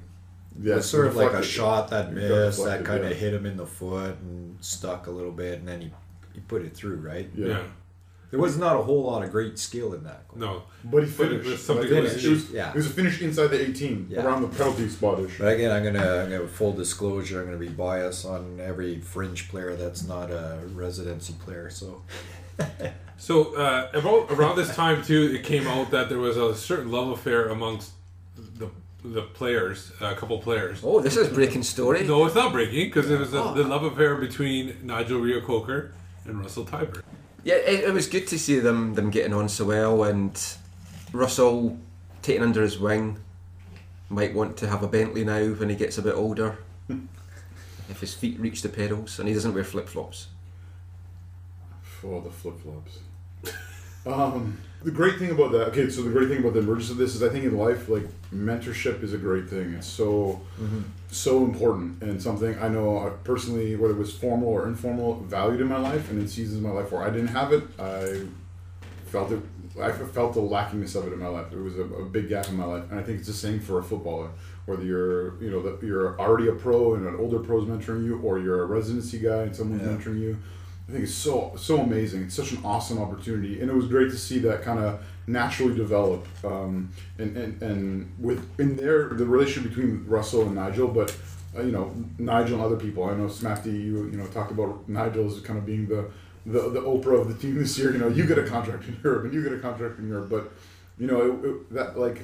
yeah, 0.61 0.73
it 0.73 0.77
was 0.77 0.89
sort 0.89 1.07
of 1.07 1.15
like 1.15 1.31
a 1.33 1.43
shot 1.43 1.89
that 1.89 2.13
missed, 2.13 2.29
that 2.29 2.45
deflected, 2.55 2.85
kind 2.85 3.03
of 3.03 3.11
yeah. 3.11 3.17
hit 3.17 3.33
him 3.33 3.45
in 3.45 3.57
the 3.57 3.65
foot 3.65 4.17
and 4.19 4.57
stuck 4.63 5.07
a 5.07 5.11
little 5.11 5.31
bit, 5.31 5.59
and 5.59 5.67
then 5.67 5.81
he, 5.81 5.91
he 6.33 6.39
put 6.41 6.63
it 6.63 6.75
through, 6.75 6.97
right? 6.97 7.29
Yeah. 7.35 7.47
yeah. 7.47 7.63
There 8.31 8.39
was 8.39 8.57
not 8.57 8.75
a 8.75 8.83
whole 8.83 9.03
lot 9.03 9.23
of 9.23 9.31
great 9.31 9.57
skill 9.57 9.93
in 9.93 10.03
that. 10.03 10.27
Goal. 10.27 10.37
No. 10.39 10.63
but 10.83 11.03
he 11.03 11.09
finished. 11.09 11.49
was 11.49 11.63
something 11.63 11.85
Like, 11.89 11.93
it, 11.97 12.01
was, 12.03 12.11
finished. 12.11 12.27
it, 12.27 12.29
was, 12.29 12.49
Yeah. 12.51 12.69
it 12.69 12.75
was 12.75 12.85
a 12.85 12.89
finish 12.91 13.21
inside 13.21 13.47
the 13.47 13.59
18, 13.61 14.07
Yeah. 14.09 14.23
around 14.25 14.43
the 14.43 14.47
penalty 14.49 14.87
spot-ish. 14.87 15.37
But 15.39 15.53
again, 15.55 15.71
I'm 15.71 15.83
gonna, 15.83 16.23
I'm 16.23 16.29
gonna 16.29 16.47
full 16.47 16.73
disclosure. 16.73 17.39
I'm 17.39 17.45
gonna 17.47 17.57
be 17.57 17.67
biased 17.69 18.25
on 18.25 18.59
every 18.61 18.99
fringe 18.99 19.49
player 19.49 19.75
that's 19.75 20.03
not 20.07 20.29
a 20.31 20.59
residency 20.73 21.33
player. 21.43 21.69
So 21.69 22.01
So 23.17 23.55
uh, 23.55 23.89
about 23.93 24.31
around 24.31 24.55
this 24.57 24.73
time 24.75 25.03
too, 25.03 25.33
it 25.33 25.43
came 25.43 25.67
out 25.67 25.91
that 25.91 26.07
there 26.09 26.19
was 26.19 26.37
a 26.37 26.55
certain 26.55 26.91
love 26.91 27.09
affair 27.09 27.47
amongst 27.49 27.91
the 28.57 28.69
the 29.03 29.21
players, 29.21 29.91
a 30.01 30.13
couple 30.13 30.37
players. 30.39 30.81
Oh, 30.83 30.99
this 30.99 31.15
is 31.17 31.29
breaking 31.29 31.63
story. 31.63 32.05
No, 32.05 32.25
it's 32.25 32.35
not 32.35 32.51
breaking 32.51 32.87
because 32.87 33.09
it 33.09 33.17
was 33.17 33.33
a, 33.33 33.41
Oh. 33.43 33.53
the 33.53 33.63
love 33.63 33.83
affair 33.83 34.15
between 34.15 34.75
Nigel 34.83 35.19
Reo-Coker 35.21 35.93
and 36.25 36.39
Russell 36.41 36.65
Teibert. 36.65 37.03
Yeah, 37.43 37.55
it, 37.55 37.85
it 37.85 37.93
was 37.93 38.07
good 38.07 38.27
to 38.27 38.39
see 38.39 38.59
them 38.59 38.95
them 38.95 39.09
getting 39.09 39.33
on 39.33 39.49
so 39.49 39.65
well, 39.65 40.03
and 40.03 40.39
Russell 41.13 41.77
taking 42.21 42.43
under 42.43 42.61
his 42.61 42.79
wing. 42.79 43.19
Might 44.09 44.33
want 44.33 44.57
to 44.57 44.67
have 44.67 44.83
a 44.83 44.87
Bentley 44.87 45.23
now 45.23 45.45
when 45.53 45.69
he 45.69 45.75
gets 45.75 45.97
a 45.97 46.01
bit 46.01 46.15
older, 46.15 46.57
if 47.89 47.99
his 48.01 48.13
feet 48.13 48.39
reach 48.39 48.61
the 48.61 48.69
pedals, 48.69 49.19
and 49.19 49.27
he 49.27 49.33
doesn't 49.33 49.53
wear 49.53 49.63
flip 49.63 49.87
flops. 49.87 50.27
For 51.81 52.21
the 52.21 52.31
flip 52.31 52.59
flops. 52.61 52.99
Um, 54.05 54.57
the 54.83 54.91
great 54.91 55.17
thing 55.19 55.31
about 55.31 55.51
that, 55.51 55.67
okay, 55.69 55.89
so 55.89 56.01
the 56.03 56.09
great 56.09 56.29
thing 56.29 56.39
about 56.39 56.53
the 56.53 56.59
emergence 56.59 56.89
of 56.89 56.97
this 56.97 57.15
is 57.15 57.21
I 57.23 57.29
think 57.29 57.43
in 57.45 57.57
life, 57.57 57.89
like, 57.89 58.07
mentorship 58.33 59.03
is 59.03 59.13
a 59.13 59.17
great 59.17 59.49
thing. 59.49 59.73
It's 59.73 59.87
so, 59.87 60.39
so 61.11 61.43
important 61.43 62.01
and 62.01 62.21
something 62.21 62.57
I 62.59 62.69
know 62.69 62.99
I 62.99 63.09
personally, 63.23 63.75
whether 63.75 63.93
it 63.93 63.97
was 63.97 64.13
formal 64.13 64.47
or 64.49 64.67
informal, 64.67 65.15
valued 65.21 65.59
in 65.61 65.67
my 65.67 65.79
life. 65.79 66.09
And 66.09 66.19
in 66.21 66.27
seasons 66.27 66.57
of 66.57 66.63
my 66.63 66.69
life 66.69 66.91
where 66.91 67.03
I 67.03 67.09
didn't 67.09 67.27
have 67.29 67.51
it, 67.51 67.63
I 67.79 68.21
felt 69.07 69.31
it. 69.31 69.41
I 69.81 69.91
felt 69.91 70.33
the 70.33 70.41
lackingness 70.41 70.95
of 70.95 71.07
it 71.07 71.13
in 71.13 71.19
my 71.19 71.27
life. 71.27 71.49
There 71.51 71.61
was 71.61 71.77
a, 71.77 71.83
a 71.83 72.05
big 72.05 72.27
gap 72.29 72.47
in 72.49 72.55
my 72.57 72.65
life, 72.65 72.83
and 72.91 72.99
I 72.99 73.03
think 73.03 73.19
it's 73.19 73.27
the 73.27 73.33
same 73.33 73.59
for 73.59 73.79
a 73.79 73.83
footballer. 73.83 74.29
Whether 74.65 74.83
you're, 74.83 75.41
you 75.41 75.49
know, 75.51 75.61
that 75.63 75.81
you're 75.85 76.19
already 76.19 76.47
a 76.49 76.53
pro 76.53 76.95
and 76.95 77.07
an 77.07 77.15
older 77.15 77.39
pro's 77.39 77.67
mentoring 77.67 78.03
you, 78.05 78.19
or 78.21 78.39
you're 78.39 78.61
a 78.63 78.65
residency 78.65 79.19
guy 79.19 79.43
and 79.43 79.55
someone's 79.55 79.81
Yeah. 79.83 79.89
mentoring 79.89 80.19
you, 80.19 80.37
I 80.89 80.91
think 80.91 81.03
it's 81.03 81.13
so 81.13 81.53
so 81.55 81.81
amazing. 81.81 82.23
It's 82.23 82.33
such 82.35 82.51
an 82.51 82.61
awesome 82.65 82.97
opportunity, 82.99 83.61
and 83.61 83.69
it 83.69 83.75
was 83.75 83.87
great 83.87 84.09
to 84.09 84.17
see 84.17 84.39
that 84.39 84.63
kind 84.63 84.79
of 84.79 84.99
naturally 85.27 85.75
develop. 85.75 86.25
Um, 86.43 86.89
and, 87.19 87.37
and 87.37 87.61
and 87.61 88.11
with 88.17 88.59
in 88.59 88.75
there 88.75 89.09
the 89.09 89.25
relationship 89.25 89.69
between 89.69 90.03
Russell 90.07 90.41
and 90.43 90.55
Nigel, 90.55 90.87
but 90.87 91.15
uh, 91.55 91.61
you 91.61 91.71
know 91.71 91.93
Nigel 92.17 92.55
and 92.55 92.63
other 92.65 92.75
people. 92.75 93.03
I 93.03 93.13
know 93.13 93.27
Smathy, 93.27 93.67
you 93.71 94.05
you 94.11 94.17
know 94.17 94.25
talked 94.27 94.49
about 94.51 94.89
Nigel 94.89 95.27
as 95.27 95.39
kind 95.41 95.59
of 95.59 95.65
being 95.67 95.87
the 95.87 96.09
the, 96.47 96.69
the 96.69 96.81
Oprah 96.81 97.21
of 97.21 97.27
the 97.27 97.35
team 97.35 97.55
this 97.55 97.77
year. 97.77 97.91
You 97.91 97.99
know, 97.99 98.07
you 98.07 98.25
get 98.25 98.39
a 98.39 98.47
contract 98.47 98.85
in 98.87 98.99
Europe 99.03 99.25
and 99.25 99.33
you 99.33 99.43
get 99.43 99.53
a 99.53 99.59
contract 99.59 99.99
in 99.99 100.07
Europe, 100.07 100.29
but 100.31 100.51
you 100.97 101.05
know 101.05 101.21
it, 101.21 101.45
it, 101.45 101.73
that 101.73 101.99
like 101.99 102.23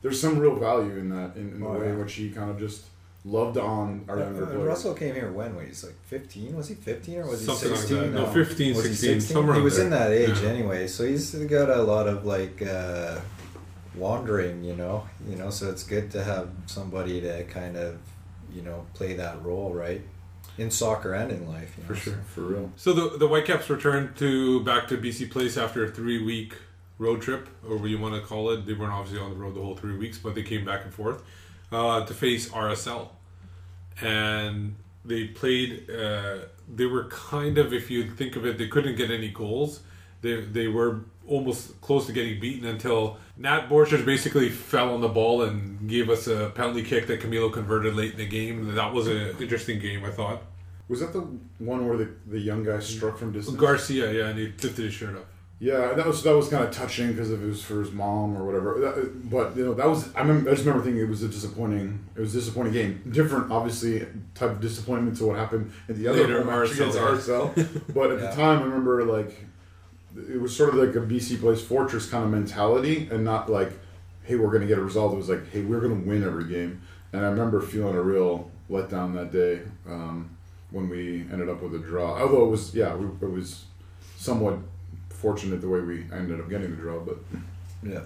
there's 0.00 0.18
some 0.18 0.38
real 0.38 0.56
value 0.56 0.96
in 0.96 1.10
that 1.10 1.36
in, 1.36 1.50
in 1.52 1.60
the 1.60 1.66
Oh, 1.66 1.78
way 1.78 1.86
yeah. 1.86 1.92
in 1.92 1.98
which 1.98 2.14
he 2.14 2.30
kind 2.30 2.48
of 2.50 2.58
just 2.58 2.84
loved 3.26 3.58
on 3.58 4.04
our 4.08 4.20
Uh, 4.22 4.30
players. 4.30 4.54
Russell 4.66 4.94
came 4.94 5.14
here 5.14 5.30
when? 5.32 5.54
When 5.56 5.66
he 5.66 5.72
like 5.86 5.96
15? 6.06 6.56
Was 6.56 6.68
he 6.68 6.74
15 6.76 7.18
or 7.18 7.26
was 7.26 7.40
he 7.40 7.46
Something 7.46 7.70
like 7.72 7.78
16? 7.80 7.98
that. 7.98 8.20
No, 8.20 8.26
15, 8.26 8.76
Was 8.76 8.84
he 8.86 8.94
16, 8.94 9.20
somewhere 9.20 9.56
He 9.56 9.62
was 9.62 9.76
there. 9.76 9.84
in 9.86 9.90
that 9.90 10.12
age 10.12 10.40
Yeah. 10.42 10.48
anyway, 10.50 10.86
so 10.86 11.04
he's 11.04 11.34
got 11.34 11.68
a 11.68 11.82
lot 11.82 12.06
of 12.06 12.24
like 12.24 12.62
uh, 12.62 13.18
wandering, 13.94 14.62
you 14.64 14.74
know. 14.76 15.06
You 15.28 15.36
know, 15.36 15.50
so 15.50 15.70
it's 15.70 15.82
good 15.82 16.10
to 16.12 16.22
have 16.22 16.48
somebody 16.66 17.20
to 17.20 17.44
kind 17.44 17.76
of, 17.76 17.96
you 18.52 18.62
know, 18.62 18.86
play 18.94 19.14
that 19.14 19.42
role, 19.44 19.72
right? 19.74 20.02
In 20.58 20.70
soccer 20.70 21.12
and 21.12 21.30
in 21.30 21.46
life. 21.48 21.74
You 21.76 21.82
know? 21.82 21.88
For 21.88 21.94
sure. 21.96 22.18
For 22.34 22.40
real. 22.42 22.72
So 22.76 22.92
the 22.92 23.18
the 23.18 23.26
Whitecaps 23.28 23.68
returned 23.68 24.16
to 24.16 24.62
back 24.64 24.88
to 24.88 24.96
BC 24.96 25.30
Place 25.30 25.56
after 25.56 25.84
a 25.84 25.88
three 25.90 26.22
week 26.22 26.54
road 26.98 27.20
trip, 27.20 27.48
or 27.68 27.76
what 27.76 27.90
you 27.90 27.98
want 27.98 28.14
to 28.14 28.20
call 28.26 28.50
it. 28.50 28.64
They 28.66 28.72
weren't 28.72 28.92
obviously 28.92 29.20
on 29.20 29.30
the 29.30 29.36
road 29.36 29.54
the 29.54 29.60
whole 29.60 29.76
three 29.76 29.96
weeks, 29.98 30.16
but 30.16 30.34
they 30.34 30.42
came 30.42 30.64
back 30.64 30.84
and 30.84 30.94
forth 30.94 31.22
uh, 31.70 32.06
to 32.06 32.14
face 32.14 32.48
RSL, 32.48 33.08
and 34.02 34.76
they 35.04 35.24
played. 35.28 35.90
Uh, 35.90 36.38
they 36.74 36.86
were 36.86 37.04
kind 37.04 37.58
of, 37.58 37.72
if 37.72 37.90
you 37.90 38.10
think 38.10 38.36
of 38.36 38.44
it, 38.44 38.58
they 38.58 38.68
couldn't 38.68 38.96
get 38.96 39.10
any 39.10 39.28
goals. 39.28 39.80
They 40.22 40.40
they 40.40 40.68
were 40.68 41.00
almost 41.28 41.80
close 41.80 42.06
to 42.06 42.12
getting 42.12 42.40
beaten 42.40 42.68
until 42.68 43.18
Nat 43.36 43.68
Borchers 43.68 44.04
basically 44.04 44.48
fell 44.48 44.94
on 44.94 45.00
the 45.00 45.08
ball 45.08 45.42
and 45.42 45.88
gave 45.88 46.08
us 46.08 46.26
a 46.26 46.50
penalty 46.54 46.82
kick 46.82 47.06
that 47.08 47.20
Camilo 47.20 47.52
converted 47.52 47.94
late 47.94 48.12
in 48.12 48.18
the 48.18 48.26
game. 48.26 48.74
That 48.74 48.92
was 48.92 49.08
an 49.08 49.36
interesting 49.40 49.78
game, 49.78 50.04
I 50.04 50.10
thought. 50.10 50.42
Was 50.88 51.00
that 51.00 51.12
the 51.12 51.26
one 51.58 51.88
where 51.88 51.96
the, 51.96 52.10
the 52.26 52.38
young 52.38 52.62
guy 52.62 52.78
struck 52.78 53.18
from 53.18 53.32
distance? 53.32 53.58
Garcia, 53.58 54.12
yeah, 54.12 54.28
and 54.28 54.38
he 54.38 54.46
lifted 54.46 54.76
his 54.76 54.94
shirt 54.94 55.16
up. 55.16 55.26
Yeah, 55.58 55.94
that 55.94 56.04
was 56.06 56.22
that 56.22 56.36
was 56.36 56.48
kind 56.48 56.64
of 56.64 56.70
touching 56.70 57.08
because 57.12 57.30
it 57.30 57.40
was 57.40 57.62
for 57.62 57.80
his 57.80 57.90
mom 57.90 58.36
or 58.36 58.44
whatever. 58.44 58.78
That, 58.78 59.30
but 59.30 59.56
you 59.56 59.64
know, 59.64 59.72
that 59.74 59.88
was 59.88 60.14
I 60.14 60.20
remember. 60.20 60.50
I 60.50 60.54
just 60.54 60.66
remember 60.66 60.84
thinking 60.84 61.02
it 61.02 61.08
was 61.08 61.22
a 61.22 61.28
disappointing. 61.28 61.98
It 62.14 62.20
was 62.20 62.34
a 62.34 62.40
disappointing 62.40 62.74
game. 62.74 63.02
Different, 63.10 63.50
obviously, 63.50 64.00
type 64.34 64.50
of 64.50 64.60
disappointment 64.60 65.16
to 65.18 65.26
what 65.26 65.38
happened 65.38 65.72
in 65.88 65.96
the 66.02 66.08
other 66.08 66.20
Later, 66.26 66.44
match 66.44 66.72
against. 66.72 66.98
RSL. 66.98 67.54
But 67.94 68.10
at 68.12 68.20
Yeah. 68.20 68.30
the 68.30 68.36
time, 68.36 68.58
I 68.60 68.64
remember 68.64 69.02
like 69.04 69.34
it 70.28 70.38
was 70.40 70.54
sort 70.54 70.70
of 70.70 70.74
like 70.76 70.94
a 70.94 71.00
BC 71.00 71.40
plays 71.40 71.62
fortress 71.62 72.08
kind 72.10 72.24
of 72.24 72.30
mentality, 72.30 73.08
and 73.10 73.24
not 73.24 73.48
like, 73.50 73.72
hey, 74.24 74.34
we're 74.36 74.50
gonna 74.52 74.66
get 74.66 74.76
a 74.78 74.82
result. 74.82 75.14
It 75.14 75.16
was 75.16 75.30
like, 75.30 75.50
hey, 75.52 75.62
we're 75.62 75.80
gonna 75.80 75.94
win 75.94 76.22
every 76.22 76.44
game. 76.48 76.82
And 77.14 77.24
I 77.24 77.30
remember 77.30 77.62
feeling 77.62 77.94
a 77.94 78.02
real 78.02 78.50
letdown 78.70 79.14
that 79.14 79.32
day 79.32 79.62
um, 79.88 80.36
when 80.70 80.90
we 80.90 81.20
ended 81.32 81.48
up 81.48 81.62
with 81.62 81.74
a 81.76 81.78
draw. 81.78 82.20
Although 82.20 82.44
it 82.46 82.50
was, 82.50 82.74
yeah, 82.74 82.94
we, 82.94 83.06
it 83.26 83.30
was 83.30 83.64
somewhat 84.18 84.58
fortunate 85.26 85.60
the 85.60 85.68
way 85.68 85.80
we 85.80 85.96
ended 86.12 86.38
up 86.40 86.48
getting 86.48 86.70
the 86.70 86.80
draw, 86.84 87.00
but 87.00 87.18
Yeah. 87.92 88.04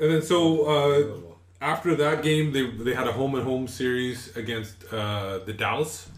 And 0.00 0.08
then 0.12 0.22
so 0.22 0.38
uh, 0.74 1.32
after 1.72 1.94
that 2.04 2.22
game, 2.28 2.52
they 2.52 2.64
they 2.86 2.94
had 3.00 3.06
a 3.06 3.14
home 3.20 3.34
and 3.38 3.44
home 3.44 3.66
series 3.68 4.18
against 4.42 4.76
uh, 4.92 5.38
the 5.48 5.52
Dallas, 5.52 6.08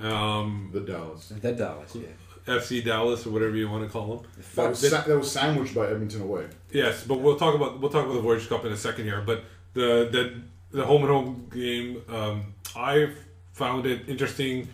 um, 0.00 0.70
the 0.72 0.80
Dallas. 0.80 1.22
The 1.46 1.52
Dallas, 1.52 1.94
yeah. 1.94 2.56
FC 2.58 2.84
Dallas 2.84 3.26
or 3.26 3.30
whatever 3.34 3.56
you 3.56 3.68
want 3.74 3.84
to 3.86 3.90
call 3.96 4.06
them. 4.12 4.20
That 4.56 4.70
was, 4.70 4.90
sa- 4.90 5.06
that 5.08 5.18
was 5.22 5.30
sandwiched 5.30 5.74
by 5.74 5.86
Edmonton 5.92 6.22
away. 6.22 6.44
Yes, 6.72 7.04
but 7.08 7.16
we'll 7.22 7.36
talk 7.44 7.54
about 7.54 7.80
we'll 7.80 7.94
talk 7.96 8.04
about 8.06 8.16
the 8.20 8.26
Voyage 8.28 8.48
Cup 8.48 8.64
in 8.64 8.72
a 8.72 8.76
second 8.88 9.04
here. 9.04 9.22
But 9.30 9.44
the 9.74 9.88
the 10.16 10.22
the 10.78 10.84
home 10.90 11.02
and 11.02 11.10
home 11.16 11.30
game, 11.52 12.02
um, 12.08 12.36
I 12.74 12.92
found 13.52 13.86
it 13.86 14.08
interesting 14.08 14.68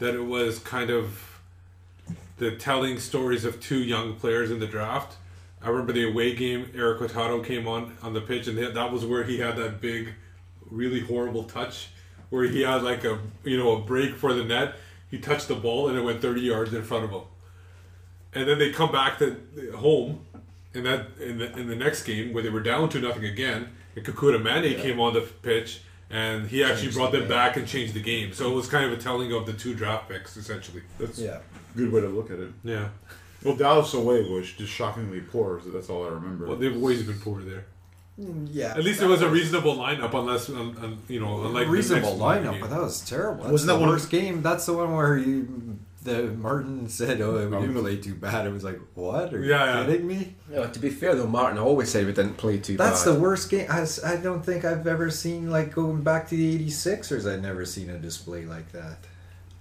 that 0.00 0.14
it 0.14 0.26
was 0.36 0.58
kind 0.58 0.90
of 0.90 1.04
the 2.42 2.56
telling 2.56 2.98
stories 2.98 3.44
of 3.44 3.60
two 3.60 3.78
young 3.82 4.16
players 4.16 4.50
in 4.50 4.58
the 4.58 4.66
draft. 4.66 5.16
I 5.62 5.68
remember 5.68 5.92
the 5.92 6.08
away 6.10 6.34
game. 6.34 6.70
Erik 6.74 6.98
Hurtado 6.98 7.42
came 7.42 7.68
on 7.68 7.96
on 8.02 8.14
the 8.14 8.20
pitch, 8.20 8.48
and 8.48 8.58
that 8.58 8.92
was 8.92 9.04
where 9.04 9.24
he 9.24 9.38
had 9.38 9.56
that 9.56 9.80
big, 9.80 10.14
really 10.70 11.00
horrible 11.00 11.44
touch, 11.44 11.90
where 12.30 12.44
he 12.44 12.62
had 12.62 12.82
like 12.82 13.04
a 13.04 13.18
you 13.44 13.56
know 13.56 13.76
a 13.76 13.80
break 13.80 14.16
for 14.16 14.34
the 14.34 14.44
net. 14.44 14.74
He 15.10 15.18
touched 15.18 15.48
the 15.48 15.54
ball 15.54 15.88
and 15.88 15.98
it 15.98 16.02
went 16.02 16.20
thirty 16.22 16.40
yards 16.40 16.72
in 16.72 16.82
front 16.82 17.04
of 17.04 17.10
him 17.10 17.22
and 18.34 18.48
then 18.48 18.58
they 18.58 18.70
come 18.70 18.90
back 18.92 19.18
to 19.18 19.36
home 19.76 20.24
in 20.74 20.84
that 20.84 21.06
in 21.20 21.38
the, 21.38 21.52
in 21.58 21.68
the 21.68 21.76
next 21.76 22.04
game 22.04 22.32
where 22.32 22.42
they 22.42 22.48
were 22.48 22.62
down 22.62 22.88
to 22.90 23.00
nothing 23.00 23.24
again 23.24 23.68
and 23.94 24.04
Kekuta 24.04 24.40
Manneh 24.40 24.80
came 24.80 24.98
on 25.00 25.14
the 25.14 25.20
pitch 25.20 25.82
and 26.12 26.46
he 26.48 26.62
actually 26.62 26.82
Changed 26.82 26.96
brought 26.96 27.10
the 27.12 27.18
them 27.18 27.28
game. 27.28 27.36
back 27.38 27.56
and 27.56 27.66
changed 27.66 27.94
the 27.94 28.00
game 28.02 28.32
so 28.32 28.50
it 28.52 28.54
was 28.54 28.68
kind 28.68 28.84
of 28.84 28.92
a 28.92 29.00
telling 29.02 29.32
of 29.32 29.46
the 29.46 29.52
two 29.54 29.74
draft 29.74 30.08
picks 30.08 30.36
essentially 30.36 30.82
That's 30.98 31.18
Yeah. 31.18 31.38
a 31.74 31.76
good 31.78 31.90
way 31.90 32.00
to 32.02 32.08
look 32.08 32.30
at 32.30 32.38
it. 32.38 32.50
yeah 32.62 32.88
Well, 33.42 33.56
Dallas 33.56 33.92
away 33.94 34.22
was 34.28 34.52
just 34.52 34.72
shockingly 34.72 35.20
poor. 35.20 35.60
So 35.64 35.70
that's 35.70 35.88
all 35.90 36.04
I 36.04 36.10
remember. 36.10 36.46
well 36.46 36.56
they've 36.56 36.76
always 36.76 37.02
been 37.02 37.18
poor 37.18 37.40
there 37.42 37.64
Yeah. 38.18 38.74
at 38.76 38.84
least 38.84 39.00
it 39.02 39.06
was 39.06 39.22
a 39.22 39.28
reasonable 39.28 39.74
lineup 39.76 40.12
unless 40.14 40.48
um, 40.50 40.76
um, 40.82 40.98
you 41.08 41.18
know 41.18 41.44
unlike 41.46 41.66
the 41.66 41.72
reasonable 41.72 42.16
next 42.16 42.20
lineup, 42.20 42.52
game. 42.52 42.60
but 42.60 42.70
that 42.70 42.80
was 42.80 43.00
terrible. 43.00 43.42
That's 43.44 43.52
Wasn't 43.52 43.68
the 43.68 43.72
that 43.74 43.80
one 43.80 43.88
worst 43.88 44.10
game? 44.10 44.42
That's 44.42 44.66
the 44.66 44.74
one 44.74 44.94
where 44.94 45.16
you, 45.16 45.78
the 46.02 46.24
Martin 46.32 46.88
said, 46.88 47.20
"Oh, 47.20 47.34
we 47.48 47.56
I'm 47.56 47.62
didn't 47.62 47.80
play 47.82 47.96
too 47.96 48.14
bad." 48.14 48.46
It 48.46 48.52
was 48.52 48.64
like, 48.64 48.80
"What? 48.94 49.32
Are 49.32 49.40
you 49.42 49.50
Yeah, 49.50 49.80
yeah. 49.80 49.86
kidding 49.86 50.06
me?" 50.06 50.34
No, 50.50 50.66
to 50.68 50.78
be 50.78 50.90
fair 50.90 51.14
though, 51.14 51.26
Martin 51.26 51.58
always 51.58 51.90
said 51.90 52.06
we 52.06 52.12
didn't 52.12 52.36
play 52.36 52.58
too 52.58 52.76
That's 52.76 52.78
bad. 52.78 52.90
That's 52.90 53.04
the 53.04 53.14
worst 53.20 53.50
game. 53.50 53.66
I 53.70 54.16
don't 54.16 54.44
think 54.44 54.64
I've 54.64 54.86
ever 54.86 55.10
seen 55.10 55.50
like 55.50 55.74
going 55.74 56.02
back 56.02 56.28
to 56.28 56.36
the 56.36 56.58
'86ers. 56.66 57.30
I've 57.32 57.42
never 57.42 57.64
seen 57.64 57.90
a 57.90 57.98
display 57.98 58.44
like 58.44 58.72
that. 58.72 58.98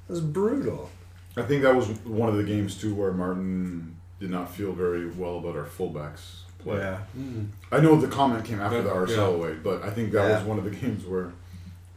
It 0.09 0.11
was 0.11 0.21
brutal. 0.21 0.89
I 1.37 1.43
think 1.43 1.61
that 1.63 1.75
was 1.75 1.87
one 2.03 2.27
of 2.29 2.35
the 2.35 2.43
games 2.43 2.79
too 2.79 2.93
where 2.93 3.11
Martin 3.11 3.95
did 4.19 4.29
not 4.29 4.53
feel 4.53 4.73
very 4.73 5.09
well 5.09 5.37
about 5.37 5.55
our 5.55 5.65
fullbacks 5.65 6.41
play. 6.59 6.77
Yeah, 6.77 6.97
hmm. 7.15 7.45
I 7.71 7.79
know 7.79 7.95
the 7.95 8.07
comment 8.07 8.45
came 8.45 8.59
after 8.59 8.81
the 8.81 8.89
RSL 8.89 9.09
yeah. 9.15 9.21
away, 9.23 9.53
but 9.63 9.83
I 9.83 9.89
think 9.91 10.11
that 10.11 10.27
Yeah. 10.27 10.37
was 10.39 10.45
one 10.45 10.57
of 10.57 10.63
the 10.63 10.69
games 10.81 11.05
where 11.05 11.31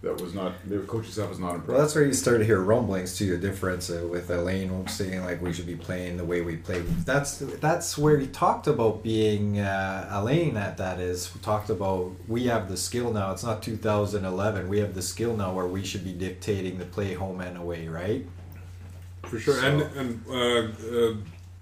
that 0.04 0.20
was 0.20 0.34
not 0.34 0.52
the 0.68 0.78
coaching 0.80 1.10
staff 1.10 1.28
was 1.28 1.38
not 1.38 1.46
Well, 1.48 1.54
impressed. 1.56 1.80
that's 1.80 1.94
where 1.94 2.04
you 2.04 2.12
start 2.12 2.38
to 2.38 2.44
hear 2.44 2.60
rumblings 2.60 3.16
too. 3.18 3.36
The 3.36 3.48
difference 3.48 3.90
uh, 3.90 4.06
with 4.10 4.30
Alain 4.30 4.86
saying 4.88 5.24
like 5.24 5.42
we 5.42 5.52
should 5.52 5.66
be 5.66 5.76
playing 5.76 6.16
the 6.16 6.24
way 6.24 6.40
we 6.42 6.56
play. 6.56 6.80
That's 7.04 7.38
that's 7.38 7.98
where 7.98 8.18
he 8.18 8.26
talked 8.26 8.66
about 8.66 9.02
being 9.02 9.58
uh, 9.58 10.08
Alain. 10.12 10.56
At 10.56 10.76
that 10.76 11.00
is 11.00 11.34
we 11.34 11.40
talked 11.40 11.70
about 11.70 12.12
we 12.28 12.46
have 12.46 12.68
the 12.68 12.76
skill 12.76 13.12
now. 13.12 13.32
It's 13.32 13.42
not 13.44 13.62
2011. 13.62 14.68
We 14.68 14.78
have 14.78 14.94
the 14.94 15.02
skill 15.02 15.36
now 15.36 15.52
where 15.54 15.66
we 15.66 15.82
should 15.84 16.04
be 16.04 16.12
dictating 16.12 16.78
the 16.78 16.84
play 16.86 17.14
home 17.14 17.40
and 17.40 17.56
away, 17.56 17.88
right? 17.88 18.26
For 19.22 19.38
sure, 19.38 19.54
So- 19.54 19.66
and 19.66 19.82
and 20.00 20.08
uh, 20.28 20.96
uh, 20.98 21.14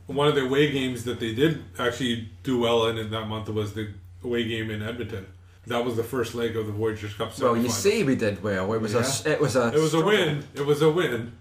one 0.06 0.26
of 0.28 0.34
the 0.34 0.42
away 0.44 0.70
games 0.72 1.04
that 1.04 1.20
they 1.20 1.32
did 1.34 1.62
actually 1.78 2.28
do 2.42 2.58
well 2.58 2.86
in 2.88 2.98
in 2.98 3.10
that 3.12 3.28
month 3.28 3.48
was 3.48 3.72
the 3.74 3.88
away 4.24 4.44
game 4.48 4.70
in 4.70 4.82
Edmonton. 4.82 5.26
That 5.68 5.84
was 5.84 5.94
the 5.96 6.02
first 6.04 6.34
leg 6.34 6.56
of 6.56 6.66
the 6.66 6.72
Voyageurs 6.72 7.14
Cup. 7.14 7.38
well, 7.38 7.56
you 7.56 7.68
see, 7.68 8.02
we 8.02 8.16
did 8.16 8.42
well. 8.42 8.72
It 8.72 8.80
was 8.80 8.94
a. 8.94 9.30
It 9.30 9.40
was 9.40 9.54
a. 9.56 9.68
it 9.68 9.80
was 9.80 9.94
a 9.94 10.04
win. 10.04 10.44
It 10.54 10.66
was 10.66 10.82
a 10.82 10.90
win, 10.90 11.32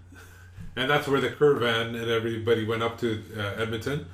and 0.76 0.88
that's 0.90 1.08
where 1.08 1.20
the 1.20 1.30
Curvan 1.30 2.00
and 2.00 2.08
everybody 2.10 2.64
went 2.64 2.82
up 2.84 2.98
to 3.00 3.20
uh, 3.36 3.60
Edmonton. 3.60 4.06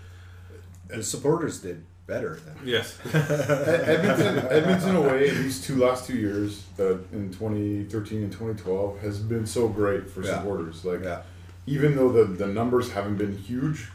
The 0.89 1.03
supporters 1.03 1.61
did 1.61 1.85
better 2.07 2.37
than. 2.43 2.55
Yes, 2.65 2.99
Ed- 3.13 3.15
Edmonton, 3.87 4.39
Edmonton 4.51 4.97
away 4.97 5.29
these 5.29 5.61
two 5.67 5.77
last 5.85 6.07
two 6.07 6.17
years 6.17 6.65
uh, 6.81 6.93
in 7.13 7.31
2013 7.31 8.23
and 8.23 8.33
2012 8.33 9.01
has 9.01 9.19
been 9.19 9.47
so 9.47 9.69
great 9.69 10.09
for 10.09 10.23
Yeah. 10.25 10.39
supporters. 10.39 10.87
Like 10.87 11.05
Yeah. 11.05 11.21
even 11.67 11.95
though 11.97 12.11
the 12.11 12.25
the 12.25 12.47
numbers 12.47 12.93
haven't 12.93 13.17
been 13.19 13.37
huge, 13.37 13.91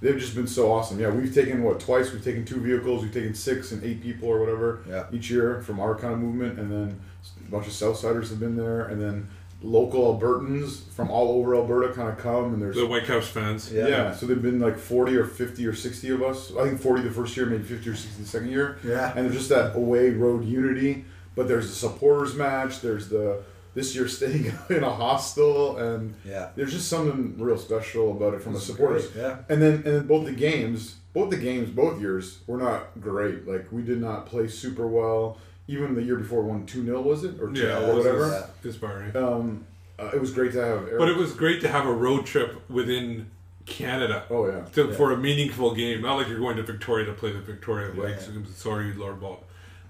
they've 0.00 0.18
just 0.18 0.34
been 0.34 0.46
so 0.46 0.70
awesome. 0.72 0.98
Yeah, 1.00 1.10
we've 1.10 1.34
taken 1.34 1.62
what 1.62 1.80
twice. 1.80 2.12
We've 2.12 2.22
taken 2.24 2.44
two 2.44 2.60
vehicles. 2.60 3.02
We've 3.02 3.12
taken 3.12 3.34
six 3.34 3.72
and 3.72 3.82
eight 3.84 4.02
people 4.02 4.28
or 4.28 4.40
whatever 4.40 4.80
Yeah. 4.88 5.04
each 5.12 5.30
year 5.30 5.60
from 5.62 5.80
our 5.80 5.94
kind 5.94 6.12
of 6.14 6.20
movement, 6.20 6.58
and 6.58 6.70
then 6.70 7.00
a 7.46 7.50
bunch 7.50 7.66
of 7.66 7.72
Southsiders 7.72 8.28
have 8.30 8.40
been 8.40 8.56
there, 8.56 8.82
and 8.82 9.00
then 9.00 9.28
local 9.60 10.16
Albertans 10.16 10.82
from 10.94 11.10
all 11.10 11.32
over 11.40 11.56
Alberta 11.56 11.92
kind 11.92 12.08
of 12.08 12.18
come, 12.18 12.52
and 12.54 12.62
there's 12.62 12.76
the 12.76 12.86
Whitecaps 12.86 13.26
fans. 13.26 13.72
Yeah. 13.72 13.88
yeah. 13.88 14.14
so 14.14 14.26
they've 14.26 14.40
been 14.40 14.60
like 14.60 14.78
40 14.78 15.16
or 15.16 15.24
50 15.24 15.66
or 15.66 15.74
60 15.74 16.10
of 16.10 16.22
us. 16.22 16.52
I 16.56 16.64
think 16.68 16.80
40 16.80 17.02
the 17.02 17.10
first 17.10 17.36
year, 17.36 17.46
maybe 17.46 17.64
50 17.64 17.90
or 17.90 17.94
60 17.96 18.22
the 18.22 18.28
second 18.28 18.50
year. 18.50 18.78
Yeah. 18.84 19.12
And 19.16 19.24
there's 19.24 19.34
just 19.36 19.48
that 19.48 19.74
away 19.76 20.10
road 20.10 20.44
unity. 20.44 21.04
But 21.34 21.46
there's 21.46 21.68
the 21.68 21.74
supporters 21.74 22.34
match. 22.34 22.80
There's 22.80 23.08
the 23.08 23.42
this 23.74 23.94
year 23.94 24.08
staying 24.08 24.52
in 24.70 24.82
a 24.82 24.90
hostel, 24.90 25.76
and 25.78 26.14
Yeah. 26.24 26.48
there's 26.56 26.72
just 26.72 26.88
something 26.88 27.34
real 27.38 27.58
special 27.58 28.12
about 28.12 28.34
it 28.34 28.42
from 28.42 28.54
the 28.54 28.60
supporters. 28.60 29.06
great, 29.08 29.22
yeah. 29.22 29.38
And 29.48 29.60
then 29.62 29.74
and 29.74 29.84
then 29.84 30.06
both 30.06 30.24
the 30.26 30.32
games, 30.32 30.96
both 31.12 31.30
the 31.30 31.36
games, 31.36 31.70
both 31.70 32.00
years 32.00 32.38
were 32.46 32.58
not 32.58 33.00
great. 33.00 33.46
Like 33.46 33.70
we 33.72 33.82
did 33.82 34.00
not 34.00 34.26
play 34.26 34.48
super 34.48 34.86
well. 34.86 35.38
Even 35.70 35.94
the 35.94 36.02
year 36.02 36.16
before, 36.16 36.42
won 36.42 36.64
two 36.64 36.84
0 36.84 37.02
was 37.02 37.24
it 37.24 37.40
or 37.40 37.52
two 37.52 37.60
Yeah, 37.62 37.78
or 37.90 37.96
whatever. 37.96 38.26
Yeah. 38.28 38.46
inspiring. 38.68 39.14
Um, 39.16 39.66
uh, 39.98 40.10
it 40.14 40.20
was 40.20 40.30
great 40.32 40.52
to 40.52 40.64
have. 40.64 40.78
Eric. 40.88 40.98
But 40.98 41.08
it 41.10 41.16
was 41.16 41.32
great 41.34 41.60
to 41.60 41.68
have 41.68 41.84
a 41.86 41.92
road 41.92 42.24
trip 42.24 42.68
within 42.70 43.30
Canada. 43.66 44.24
Oh 44.30 44.46
yeah. 44.48 44.64
to, 44.72 44.92
for 44.94 45.12
a 45.12 45.16
meaningful 45.18 45.74
game. 45.74 46.00
Not 46.02 46.14
like 46.16 46.28
you're 46.28 46.38
going 46.38 46.56
to 46.56 46.62
Victoria 46.62 47.04
to 47.06 47.12
play 47.12 47.32
the 47.32 47.40
Victoria 47.40 47.92
Yeah. 47.94 48.02
Lakes. 48.02 48.28
Sorry, 48.54 48.94
Lord 48.94 49.20
Bob. 49.20 49.40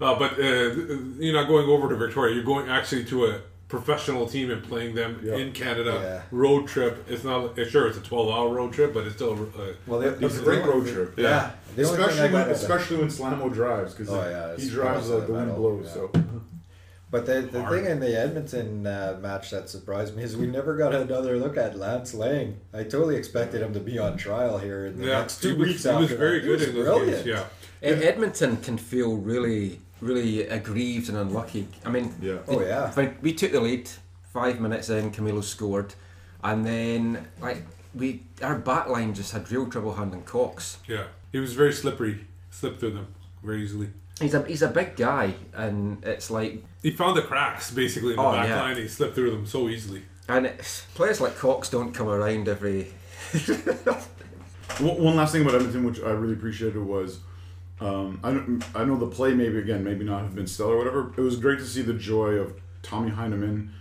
Uh, 0.01 0.17
but 0.19 0.33
uh, 0.33 0.43
you're 1.19 1.33
not 1.33 1.47
going 1.47 1.67
over 1.69 1.87
to 1.89 1.95
Victoria. 1.95 2.33
You're 2.35 2.43
going 2.43 2.69
actually 2.69 3.05
to 3.05 3.25
a 3.27 3.41
professional 3.69 4.27
team 4.27 4.49
and 4.51 4.61
playing 4.63 4.95
them 4.95 5.21
Yeah. 5.23 5.35
in 5.35 5.51
Canada. 5.53 5.99
Yeah. 6.03 6.21
Road 6.37 6.67
trip. 6.67 7.05
It's 7.07 7.23
not 7.23 7.55
sure 7.69 7.87
it's 7.87 7.97
a 7.97 8.01
12 8.01 8.29
hour 8.29 8.49
road 8.53 8.73
trip, 8.73 8.93
but 8.93 9.05
it's 9.05 9.15
still. 9.15 9.33
Uh, 9.33 9.61
Well, 9.87 9.99
they, 10.01 10.07
It's 10.25 10.37
a 10.39 10.41
great 10.41 10.65
road 10.65 10.87
trip. 10.87 11.13
Yeah. 11.17 11.23
Yeah. 11.23 11.51
The 11.75 11.83
only 11.87 11.97
thing 11.97 12.05
I 12.05 12.09
especially 12.09 12.33
when, 12.33 12.49
especially 12.51 12.97
when 12.97 13.07
Slamo 13.09 13.53
drives 13.53 13.93
because 13.93 14.09
Oh, 14.11 14.27
yeah, 14.29 14.57
he 14.61 14.69
drives 14.69 15.07
like 15.09 15.21
the 15.21 15.27
the 15.27 15.33
wind 15.33 15.55
blows. 15.55 15.85
yeah. 15.85 15.93
So 15.93 16.11
But 17.11 17.25
the, 17.25 17.41
the 17.41 17.61
Hard. 17.63 17.81
thing 17.83 17.91
in 17.91 17.99
the 17.99 18.19
Edmonton 18.19 18.85
uh, 18.85 19.17
match 19.21 19.49
that 19.51 19.67
surprised 19.69 20.15
me 20.15 20.21
is 20.23 20.35
we 20.37 20.45
never 20.47 20.75
got 20.75 20.93
another 20.93 21.37
look 21.37 21.55
at 21.57 21.75
Lance 21.77 22.13
Laing. 22.13 22.57
I 22.73 22.83
totally 22.83 23.15
expected 23.15 23.61
him 23.61 23.73
to 23.73 23.79
be 23.79 23.97
on 23.97 24.15
trial 24.17 24.57
here 24.59 24.85
in 24.87 24.99
the 24.99 25.05
Yeah, 25.07 25.19
next 25.21 25.41
two 25.41 25.49
he 25.49 25.53
was, 25.55 25.67
weeks. 25.69 25.83
he 25.83 25.89
was 25.95 26.11
very 26.11 26.39
good 26.41 26.59
He 26.59 26.67
in 26.67 26.75
those 26.75 26.85
brilliant. 26.85 27.25
games. 27.25 27.27
Yeah. 27.27 27.43
Ed- 27.81 28.01
Edmonton 28.03 28.57
can 28.57 28.77
feel 28.77 29.15
really, 29.15 29.79
really 30.01 30.47
aggrieved 30.47 31.09
and 31.09 31.17
unlucky. 31.17 31.67
I 31.85 31.89
mean, 31.89 32.13
Yeah. 32.21 32.37
Oh 32.47 32.61
yeah. 32.61 32.91
when 32.93 33.17
we 33.21 33.33
took 33.33 33.51
the 33.51 33.59
lead, 33.61 33.89
five 34.33 34.59
minutes 34.59 34.89
in, 34.89 35.11
Camilo 35.11 35.43
scored, 35.43 35.93
and 36.43 36.65
then 36.65 37.27
like 37.41 37.63
we, 37.95 38.23
our 38.41 38.55
back 38.57 38.87
line 38.87 39.13
just 39.13 39.31
had 39.31 39.51
real 39.51 39.67
trouble 39.69 39.93
handling 39.95 40.23
Cox. 40.23 40.77
Yeah. 40.87 41.05
He 41.31 41.39
was 41.39 41.53
very 41.53 41.73
slippery. 41.73 42.25
Slipped 42.51 42.79
through 42.79 42.91
them 42.91 43.07
very 43.43 43.63
easily. 43.63 43.89
He's 44.19 44.33
a 44.33 44.43
he's 44.45 44.61
a 44.61 44.67
big 44.67 44.95
guy, 44.95 45.33
and 45.53 46.03
it's 46.03 46.29
like 46.29 46.63
He 46.83 46.91
found 46.91 47.15
the 47.17 47.21
cracks 47.21 47.71
basically 47.71 48.11
in 48.11 48.15
the 48.17 48.21
Oh, 48.21 48.31
back 48.33 48.47
yeah. 48.49 48.61
line. 48.61 48.75
He 48.77 48.87
slipped 48.87 49.15
through 49.15 49.31
them 49.31 49.45
so 49.45 49.69
easily. 49.69 50.03
and 50.27 50.45
it's, 50.45 50.81
players 50.93 51.19
like 51.21 51.37
Cox 51.37 51.69
don't 51.69 51.93
come 51.93 52.07
around 52.09 52.47
every. 52.47 52.87
One 54.79 55.01
one 55.03 55.15
last 55.15 55.31
thing 55.33 55.41
about 55.41 55.55
Edmonton, 55.55 55.83
which 55.83 55.99
I 56.01 56.11
really 56.11 56.33
appreciated, 56.33 56.77
was 56.77 57.19
um, 57.81 58.19
I, 58.23 58.31
don't- 58.31 58.63
I 58.75 58.83
know 58.83 58.97
the 58.97 59.07
play 59.07 59.33
maybe 59.33 59.57
again 59.57 59.83
maybe 59.83 60.03
not 60.05 60.23
have 60.23 60.35
been 60.35 60.47
stellar 60.47 60.75
or 60.75 60.77
whatever. 60.79 61.13
It 61.17 61.21
was 61.21 61.37
great 61.37 61.59
to 61.59 61.65
see 61.65 61.81
the 61.81 61.93
joy 61.93 62.31
of 62.31 62.53
Tommy 62.81 63.09
Heinemann 63.09 63.71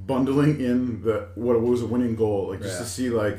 bundling 0.00 0.60
in 0.60 1.02
the 1.02 1.28
what 1.34 1.60
was 1.60 1.82
a 1.82 1.86
winning 1.86 2.14
goal, 2.16 2.48
like 2.50 2.60
just 2.60 2.74
Yeah. 2.74 2.84
to 2.84 2.84
see 2.88 3.10
like 3.10 3.38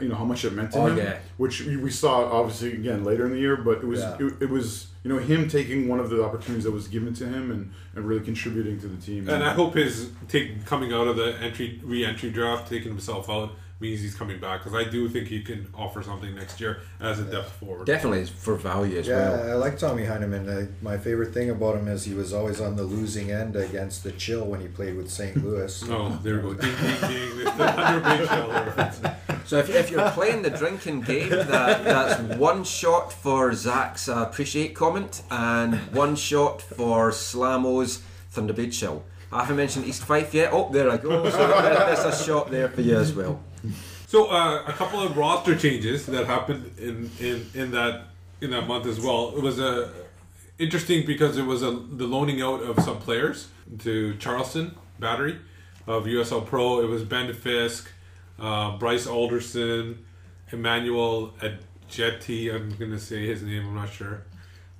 you 0.00 0.08
know 0.08 0.14
how 0.14 0.24
much 0.24 0.46
it 0.46 0.54
meant 0.54 0.72
to 0.72 0.78
Oh, 0.78 0.86
him. 0.86 0.96
yeah. 0.96 1.18
Which 1.36 1.60
we, 1.66 1.76
we 1.76 1.90
saw 1.90 2.24
obviously 2.32 2.72
again 2.72 3.04
later 3.04 3.26
in 3.26 3.32
the 3.32 3.38
year, 3.38 3.56
but 3.58 3.78
it 3.78 3.84
was 3.86 4.00
Yeah. 4.00 4.16
it, 4.18 4.34
it 4.42 4.48
was 4.50 4.86
you 5.04 5.10
know 5.12 5.18
him 5.18 5.46
taking 5.48 5.88
one 5.88 6.00
of 6.00 6.08
the 6.08 6.24
opportunities 6.24 6.64
that 6.64 6.70
was 6.70 6.88
given 6.88 7.12
to 7.14 7.26
him 7.26 7.50
and, 7.50 7.72
and 7.94 8.06
really 8.06 8.24
contributing 8.24 8.80
to 8.80 8.88
the 8.88 8.96
team. 9.00 9.28
And 9.28 9.42
I 9.44 9.52
hope 9.52 9.74
his 9.74 10.10
take 10.28 10.64
coming 10.64 10.92
out 10.92 11.06
of 11.06 11.16
the 11.16 11.36
entry 11.42 11.80
re-entry 11.84 12.30
draft, 12.30 12.68
taking 12.68 12.88
himself 12.88 13.28
out, 13.28 13.52
means 13.80 14.00
he's 14.00 14.14
coming 14.14 14.38
back 14.38 14.62
because 14.62 14.74
I 14.74 14.88
do 14.88 15.08
think 15.08 15.28
he 15.28 15.42
can 15.42 15.66
offer 15.74 16.02
something 16.02 16.34
next 16.34 16.60
year 16.60 16.80
as 17.00 17.18
a 17.18 17.24
depth 17.24 17.52
forward. 17.52 17.86
Definitely 17.86 18.26
for 18.26 18.54
value 18.56 18.98
as 18.98 19.06
Yeah, 19.08 19.30
well. 19.30 19.50
I 19.50 19.54
like 19.54 19.78
Tommy 19.78 20.04
Heinemann. 20.04 20.48
Uh, 20.48 20.66
my 20.82 20.98
favorite 20.98 21.32
thing 21.32 21.50
about 21.50 21.76
him 21.76 21.88
is 21.88 22.04
he 22.04 22.14
was 22.14 22.32
always 22.34 22.60
on 22.60 22.76
the 22.76 22.82
losing 22.82 23.30
end 23.30 23.56
against 23.56 24.04
the 24.04 24.12
Chill 24.12 24.44
when 24.44 24.60
he 24.60 24.68
played 24.68 24.96
with 24.96 25.10
St. 25.10 25.36
Louis. 25.44 25.82
Oh, 25.90 26.18
there 26.22 26.36
we 26.36 26.42
go. 26.42 26.54
Ding, 26.54 26.74
ding, 26.76 27.00
ding. 27.00 27.44
The 27.56 27.72
Hunter 27.72 28.00
Big 28.18 28.30
reference. 28.30 29.00
So 29.48 29.58
if, 29.58 29.68
if 29.70 29.90
you're 29.90 30.10
playing 30.10 30.42
the 30.42 30.50
drinking 30.50 31.00
game, 31.00 31.30
that 31.30 31.84
that's 31.84 32.20
one 32.38 32.62
shot 32.64 33.12
for 33.12 33.52
Zach's 33.54 34.08
uh, 34.08 34.26
appreciate 34.30 34.74
comment 34.74 35.22
and 35.30 35.74
one 35.94 36.14
shot 36.16 36.62
for 36.62 37.10
Slamo's 37.10 38.02
Thunderbird 38.34 38.72
Chill. 38.72 39.02
I 39.32 39.40
haven't 39.42 39.56
mentioned 39.56 39.86
East 39.86 40.02
Fife 40.04 40.34
yet. 40.34 40.50
Oh, 40.52 40.70
there 40.72 40.90
I 40.90 40.96
go. 40.96 41.28
So 41.30 41.38
there's 41.62 42.04
a 42.04 42.24
shot 42.24 42.50
there 42.50 42.68
for 42.68 42.80
you 42.80 42.96
as 42.98 43.12
well. 43.12 43.40
So 44.06 44.26
uh, 44.26 44.64
a 44.66 44.72
couple 44.72 45.00
of 45.00 45.16
roster 45.16 45.56
changes 45.56 46.06
that 46.06 46.26
happened 46.26 46.72
in, 46.78 47.10
in, 47.20 47.46
in 47.54 47.70
that 47.72 48.04
in 48.40 48.50
that 48.50 48.66
month 48.66 48.86
as 48.86 49.00
well. 49.00 49.34
It 49.36 49.42
was 49.42 49.58
a 49.58 49.92
interesting 50.58 51.06
because 51.06 51.36
it 51.36 51.44
was 51.44 51.62
a 51.62 51.70
the 51.70 52.06
loaning 52.06 52.42
out 52.42 52.62
of 52.62 52.82
some 52.82 52.98
players 52.98 53.48
to 53.80 54.16
Charleston 54.16 54.74
Battery 54.98 55.38
of 55.86 56.04
USL 56.04 56.46
Pro. 56.46 56.80
It 56.80 56.88
was 56.88 57.04
Ben 57.04 57.32
Fisk, 57.32 57.90
uh, 58.38 58.76
Bryce 58.78 59.06
Alderson, 59.06 60.04
Emmanuel 60.50 61.34
Adjetey. 61.40 62.54
I'm 62.54 62.70
going 62.76 62.90
to 62.90 63.00
say 63.00 63.26
his 63.26 63.42
name. 63.42 63.66
I'm 63.66 63.74
not 63.74 63.92
sure. 63.92 64.22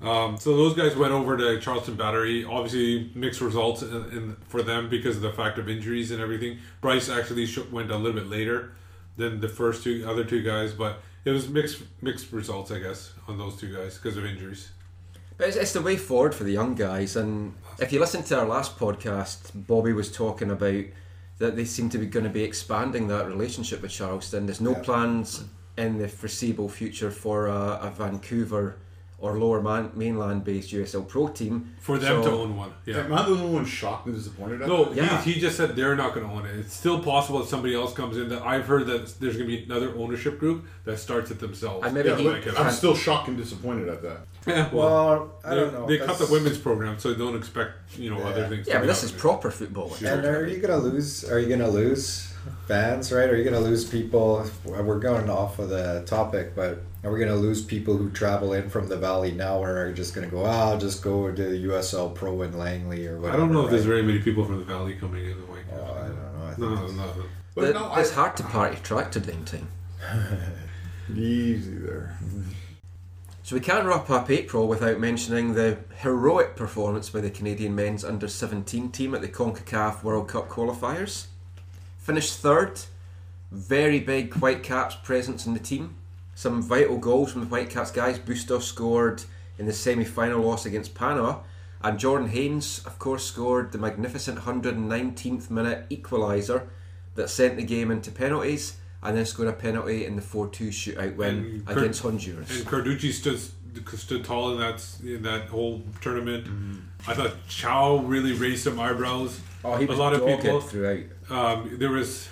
Um, 0.02 0.38
so 0.38 0.56
those 0.56 0.74
guys 0.74 0.96
went 0.96 1.12
over 1.12 1.36
to 1.36 1.60
Charleston 1.60 1.94
Battery. 1.94 2.44
Obviously, 2.44 3.10
mixed 3.14 3.40
results 3.42 3.82
in, 3.82 3.88
in, 4.12 4.36
for 4.48 4.62
them 4.62 4.88
because 4.88 5.16
of 5.16 5.22
the 5.22 5.32
fact 5.32 5.58
of 5.58 5.68
injuries 5.68 6.10
and 6.10 6.22
everything. 6.22 6.58
Bryce 6.80 7.10
actually 7.10 7.46
sh- 7.46 7.58
went 7.70 7.90
a 7.90 7.96
little 7.96 8.18
bit 8.18 8.28
later 8.30 8.72
than 9.18 9.40
the 9.40 9.48
first 9.48 9.84
two 9.84 10.04
other 10.08 10.24
two 10.24 10.42
guys, 10.42 10.72
but 10.72 11.00
it 11.26 11.30
was 11.32 11.48
mixed 11.48 11.82
mixed 12.00 12.32
results, 12.32 12.70
I 12.70 12.78
guess, 12.78 13.12
on 13.28 13.36
those 13.36 13.56
two 13.56 13.74
guys 13.74 13.98
because 13.98 14.16
of 14.16 14.24
injuries. 14.24 14.70
But 15.36 15.48
it's, 15.48 15.56
it's 15.58 15.72
the 15.74 15.82
way 15.82 15.96
forward 15.96 16.34
for 16.34 16.44
the 16.44 16.52
young 16.52 16.74
guys. 16.74 17.16
And 17.16 17.54
if 17.78 17.92
you 17.92 18.00
listen 18.00 18.22
to 18.24 18.38
our 18.40 18.46
last 18.46 18.78
podcast, 18.78 19.50
Bobby 19.54 19.92
was 19.92 20.10
talking 20.10 20.50
about 20.50 20.84
that 21.38 21.56
they 21.56 21.64
seem 21.66 21.90
to 21.90 21.98
be 21.98 22.06
going 22.06 22.24
to 22.24 22.30
be 22.30 22.42
expanding 22.42 23.08
that 23.08 23.26
relationship 23.26 23.82
with 23.82 23.90
Charleston. 23.90 24.46
There's 24.46 24.60
no 24.62 24.72
Yeah. 24.72 24.82
plans 24.82 25.44
in 25.76 25.98
the 25.98 26.08
foreseeable 26.08 26.68
future 26.70 27.10
for 27.10 27.48
a, 27.48 27.80
a 27.82 27.90
Vancouver 27.90 28.76
or 29.20 29.38
lower 29.38 29.60
man, 29.60 29.90
mainland 29.94 30.44
based 30.44 30.70
USL 30.72 31.06
Pro 31.06 31.28
team. 31.28 31.74
For 31.80 31.98
them 31.98 32.22
So- 32.22 32.30
to 32.30 32.36
own 32.36 32.56
one, 32.56 32.72
yeah. 32.86 32.98
Am 33.00 33.12
I 33.12 33.22
the 33.24 33.32
only 33.32 33.50
one 33.54 33.64
shocked 33.66 34.06
and 34.06 34.14
disappointed? 34.14 34.62
At 34.62 34.68
No, 34.68 34.84
that? 34.86 34.94
Yeah. 34.96 35.20
he, 35.22 35.32
he 35.32 35.40
just 35.40 35.56
said 35.56 35.76
they're 35.76 35.94
not 35.96 36.14
going 36.14 36.26
to 36.26 36.32
own 36.32 36.46
it. 36.46 36.56
It's 36.58 36.74
still 36.74 37.00
possible 37.02 37.40
that 37.40 37.48
somebody 37.48 37.74
else 37.74 37.92
comes 37.92 38.16
in. 38.16 38.28
That 38.30 38.42
I've 38.42 38.66
heard 38.66 38.86
that 38.86 39.20
there's 39.20 39.36
going 39.36 39.48
to 39.50 39.56
be 39.56 39.64
another 39.64 39.94
ownership 39.96 40.38
group 40.38 40.64
that 40.84 40.98
starts 40.98 41.30
it 41.30 41.38
themselves. 41.38 41.84
And 41.84 41.94
maybe 41.94 42.08
Yeah, 42.08 42.16
he- 42.40 42.56
I'm 42.56 42.70
still 42.72 42.94
shocked 42.94 43.28
and 43.28 43.36
disappointed 43.36 43.88
at 43.88 44.02
that. 44.02 44.18
yeah, 44.46 44.68
well, 44.72 44.88
Well, 44.88 45.34
I 45.44 45.50
they, 45.50 45.56
don't 45.60 45.72
know. 45.74 45.86
they 45.86 45.98
cut 45.98 46.18
the 46.18 46.26
women's 46.32 46.56
program, 46.58 46.98
so 46.98 47.12
don't 47.14 47.36
expect 47.36 47.72
you 47.98 48.08
know 48.10 48.22
other 48.22 48.40
Yeah. 48.42 48.48
things. 48.48 48.66
to 48.66 48.72
Yeah, 48.72 48.78
but 48.78 48.86
this 48.86 49.04
is 49.04 49.12
proper 49.12 49.50
football. 49.50 49.94
And 50.02 50.24
are 50.24 50.46
you 50.46 50.58
gonna 50.58 50.78
lose? 50.78 51.28
Are 51.30 51.38
you 51.38 51.48
gonna 51.54 51.68
lose 51.68 52.32
fans? 52.66 53.12
Right? 53.12 53.28
Are 53.28 53.36
you 53.36 53.44
gonna 53.44 53.60
lose 53.60 53.84
people? 53.84 54.46
We're 54.64 54.98
going 54.98 55.28
off 55.28 55.58
of 55.58 55.68
the 55.68 56.04
topic, 56.06 56.54
but 56.56 56.82
are 57.02 57.10
we're 57.10 57.18
gonna 57.18 57.34
lose 57.36 57.62
people 57.64 57.96
who 57.96 58.10
travel 58.10 58.52
in 58.52 58.68
from 58.68 58.88
the 58.88 58.96
valley 58.96 59.32
now, 59.32 59.62
or 59.62 59.86
are 59.86 59.92
just 59.92 60.14
gonna 60.14 60.26
go? 60.26 60.44
Ah, 60.44 60.70
I'll 60.70 60.78
just 60.78 61.02
go 61.02 61.30
to 61.32 61.42
the 61.42 61.64
USL 61.68 62.14
Pro 62.14 62.42
in 62.42 62.58
Langley 62.58 63.06
or 63.06 63.18
whatever. 63.18 63.36
I 63.36 63.40
don't 63.40 63.52
know 63.52 63.64
if 63.64 63.70
there's 63.70 63.84
very 63.86 64.02
many 64.02 64.18
people 64.20 64.44
from 64.44 64.58
the 64.58 64.64
valley 64.64 64.94
coming 64.96 65.24
in 65.24 65.40
the 65.40 65.46
way. 65.52 65.60
Oh, 65.72 65.82
I 65.94 66.06
don't 66.08 66.16
know. 66.38 66.44
I 66.44 66.48
think 66.48 66.58
No, 66.58 66.68
no, 66.68 66.74
it's- 66.84 66.96
no, 66.96 67.04
no. 67.06 67.24
But 67.54 67.64
It- 67.64 67.72
no, 67.74 67.94
it's 67.96 68.12
I, 68.12 68.14
hard 68.14 68.36
to 68.36 68.42
party 68.44 68.78
tractor 68.82 69.20
down 69.20 69.44
time. 69.44 69.68
easy 71.14 71.74
there. 71.76 72.16
So 73.42 73.56
we 73.56 73.60
can't 73.60 73.86
wrap 73.86 74.08
up 74.10 74.30
April 74.30 74.68
without 74.68 75.00
mentioning 75.00 75.54
the 75.54 75.78
heroic 75.96 76.54
performance 76.54 77.10
by 77.10 77.20
the 77.20 77.30
Canadian 77.30 77.74
men's 77.74 78.04
under 78.04 78.28
17 78.28 78.90
team 78.92 79.14
at 79.14 79.20
the 79.22 79.28
CONCACAF 79.28 80.04
World 80.04 80.28
Cup 80.28 80.48
qualifiers. 80.48 81.26
Finished 81.98 82.38
third, 82.38 82.80
very 83.50 83.98
big 83.98 84.34
Whitecaps 84.34 84.94
presence 84.96 85.46
in 85.46 85.54
the 85.54 85.60
team. 85.60 85.96
Some 86.40 86.62
vital 86.62 86.96
goals 86.96 87.32
from 87.32 87.42
the 87.42 87.48
Whitecaps 87.48 87.90
guys. 87.90 88.18
Bustos 88.18 88.64
scored 88.64 89.22
in 89.58 89.66
the 89.66 89.74
semi 89.74 90.06
final 90.06 90.40
loss 90.40 90.64
against 90.64 90.94
Panama, 90.94 91.40
and 91.82 91.98
Jordan 91.98 92.28
Haynes, 92.28 92.80
of 92.86 92.98
course, 92.98 93.26
scored 93.26 93.72
the 93.72 93.76
magnificent 93.76 94.38
119th 94.38 95.50
minute 95.50 95.86
equaliser 95.90 96.68
that 97.14 97.28
sent 97.28 97.56
the 97.56 97.62
game 97.62 97.90
into 97.90 98.10
penalties 98.10 98.78
and 99.02 99.18
then 99.18 99.26
scored 99.26 99.48
a 99.48 99.52
penalty 99.52 100.06
in 100.06 100.16
the 100.16 100.22
4 100.22 100.48
2 100.48 100.68
shootout 100.68 101.14
win 101.16 101.62
against 101.66 102.00
Honduras. 102.00 102.48
And 102.58 102.66
Carducci 102.66 103.12
stood 103.12 103.38
stood 103.98 104.24
tall 104.24 104.52
in 104.52 104.60
that 104.60 104.82
in 105.04 105.22
that 105.24 105.48
whole 105.48 105.82
tournament. 106.00 106.48
I 107.06 107.12
thought 107.12 107.34
Chow 107.48 107.98
really 107.98 108.32
raised 108.32 108.64
some 108.64 108.80
eyebrows. 108.80 109.38
Oh, 109.62 109.76
he 109.76 109.84
a 109.84 109.92
lot 109.92 110.14
of 110.14 110.24
people. 110.24 110.62
throughout. 110.62 111.04
Um, 111.28 111.76
there 111.78 111.90
was 111.90 112.30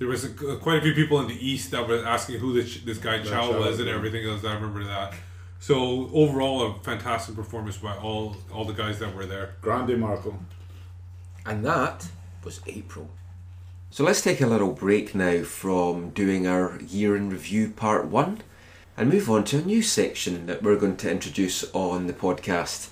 there 0.00 0.08
was 0.08 0.24
a, 0.24 0.30
quite 0.56 0.78
a 0.78 0.80
few 0.80 0.94
people 0.94 1.20
in 1.20 1.28
the 1.28 1.46
east 1.46 1.70
that 1.72 1.86
were 1.86 2.04
asking 2.04 2.40
who 2.40 2.54
this, 2.54 2.80
this 2.80 2.96
guy 2.96 3.18
That 3.18 3.26
Chow 3.26 3.52
Chow 3.52 3.58
was 3.58 3.66
was, 3.66 3.80
and 3.80 3.88
everything 3.88 4.26
else. 4.26 4.42
I 4.44 4.54
remember 4.54 4.82
that. 4.82 5.12
So 5.60 6.10
overall, 6.14 6.62
a 6.62 6.74
fantastic 6.80 7.36
performance 7.36 7.76
by 7.76 7.94
all 7.98 8.34
all 8.50 8.64
the 8.64 8.72
guys 8.72 8.98
that 9.00 9.14
were 9.14 9.26
there. 9.26 9.56
Grande 9.60 9.98
Marco. 9.98 10.38
And 11.44 11.62
that 11.66 12.08
was 12.42 12.62
April. 12.66 13.10
So 13.90 14.02
let's 14.02 14.22
take 14.22 14.40
a 14.40 14.46
little 14.46 14.72
break 14.72 15.14
now 15.14 15.42
from 15.42 16.10
doing 16.10 16.46
our 16.46 16.80
year 16.80 17.14
in 17.14 17.28
review 17.28 17.68
part 17.68 18.06
one 18.06 18.40
and 18.96 19.10
move 19.10 19.28
on 19.28 19.44
to 19.44 19.58
a 19.58 19.62
new 19.62 19.82
section 19.82 20.46
that 20.46 20.62
we're 20.62 20.76
going 20.76 20.96
to 20.96 21.10
introduce 21.10 21.70
on 21.72 22.06
the 22.06 22.14
podcast. 22.14 22.88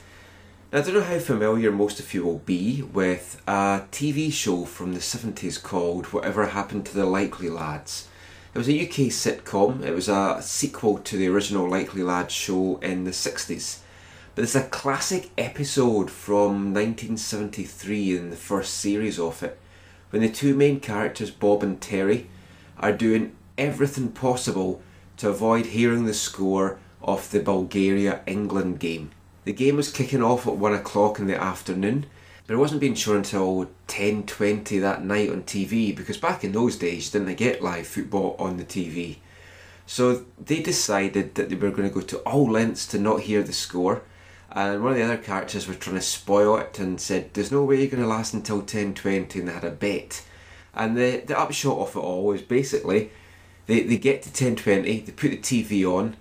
Now, 0.71 0.81
I 0.81 0.83
don't 0.83 0.93
know 0.93 1.01
how 1.01 1.19
familiar 1.19 1.73
most 1.73 1.99
of 1.99 2.13
you 2.13 2.23
will 2.23 2.41
be 2.41 2.83
with 2.83 3.41
a 3.47 3.87
TV 3.91 4.31
show 4.31 4.67
from 4.67 4.93
the 4.93 5.01
70s 5.01 5.63
called 5.63 6.13
Whatever 6.13 6.49
Happened 6.49 6.85
to 6.85 6.95
the 6.95 7.07
Likely 7.07 7.49
Lads. 7.49 8.07
It 8.53 8.59
was 8.59 8.69
a 8.69 8.79
UK 8.79 9.09
sitcom, 9.09 9.83
it 9.83 9.95
was 9.95 10.11
a 10.11 10.43
sequel 10.43 10.99
to 10.99 11.17
the 11.17 11.27
original 11.29 11.67
Likely 11.67 12.03
Lads 12.03 12.35
show 12.35 12.77
in 12.83 13.05
the 13.05 13.13
60s. 13.13 13.79
But 14.35 14.45
it's 14.45 14.55
a 14.55 14.69
classic 14.69 15.31
episode 15.39 16.11
from 16.11 16.75
1973 16.75 18.19
in 18.19 18.29
the 18.29 18.37
first 18.37 18.75
series 18.75 19.19
of 19.19 19.43
it, 19.43 19.59
when 20.11 20.21
the 20.21 20.29
two 20.29 20.55
main 20.55 20.81
characters, 20.81 21.31
Bob 21.31 21.63
and 21.63 21.81
Terry, 21.81 22.29
are 22.79 22.93
doing 22.93 23.35
everything 23.57 24.13
possible 24.13 24.83
to 25.17 25.31
avoid 25.31 25.65
hearing 25.65 26.05
the 26.05 26.13
score 26.13 26.79
of 27.01 27.31
the 27.31 27.41
Bulgaria 27.41 28.21
England 28.27 28.81
game. 28.81 29.13
The 29.49 29.55
game 29.55 29.77
was 29.77 29.91
kicking 29.91 30.23
off 30.23 30.47
at 30.47 30.59
1 30.59 30.75
o'clock 30.75 31.19
in 31.19 31.27
the 31.27 31.43
afternoon, 31.43 32.05
but 32.47 32.53
it 32.53 32.59
wasn't 32.59 32.83
being 32.83 32.95
shown 32.95 33.17
until 33.17 33.71
10.20 33.87 34.79
that 34.83 35.03
night 35.03 35.31
on 35.31 35.45
TV 35.45 35.97
because 35.97 36.19
back 36.19 36.45
in 36.45 36.53
those 36.53 36.77
days 36.77 37.07
you 37.07 37.19
didn't 37.19 37.35
get 37.37 37.63
live 37.63 37.87
football 37.87 38.37
on 38.39 38.59
the 38.59 38.65
TV. 38.67 39.17
So 39.87 40.27
they 40.39 40.61
decided 40.61 41.35
that 41.37 41.49
they 41.49 41.57
were 41.57 41.71
going 41.71 41.89
to 41.89 41.95
go 41.95 42.03
to 42.03 42.19
all 42.19 42.51
lengths 42.51 42.87
to 42.89 42.99
not 42.99 43.23
hear 43.23 43.43
the 43.43 43.55
score, 43.55 44.03
and 44.53 44.83
one 44.83 44.93
of 44.93 44.99
the 44.99 45.05
other 45.05 45.17
characters 45.17 45.67
was 45.67 45.79
trying 45.79 45.97
to 45.97 46.03
spoil 46.03 46.59
it 46.59 46.79
and 46.79 47.01
said, 47.01 47.33
"There's 47.33 47.51
no 47.51 47.65
way 47.65 47.79
you're 47.79 47.91
going 47.91 48.03
to 48.03 48.07
last 48.07 48.35
until 48.35 48.61
10:20," 48.61 49.39
and 49.39 49.49
they 49.49 49.53
had 49.55 49.65
a 49.65 49.71
bet. 49.71 50.27
And 50.75 50.95
the 50.95 51.23
the 51.25 51.41
upshot 51.41 51.79
of 51.79 51.97
it 51.97 52.01
all 52.01 52.27
was 52.27 52.43
basically 52.43 53.13
they, 53.65 53.81
they 53.81 53.97
get 53.97 54.21
to 54.25 54.29
10:20, 54.29 55.07
they 55.07 55.13
put 55.13 55.31
the 55.31 55.39
TV 55.39 55.87
on, 55.87 56.19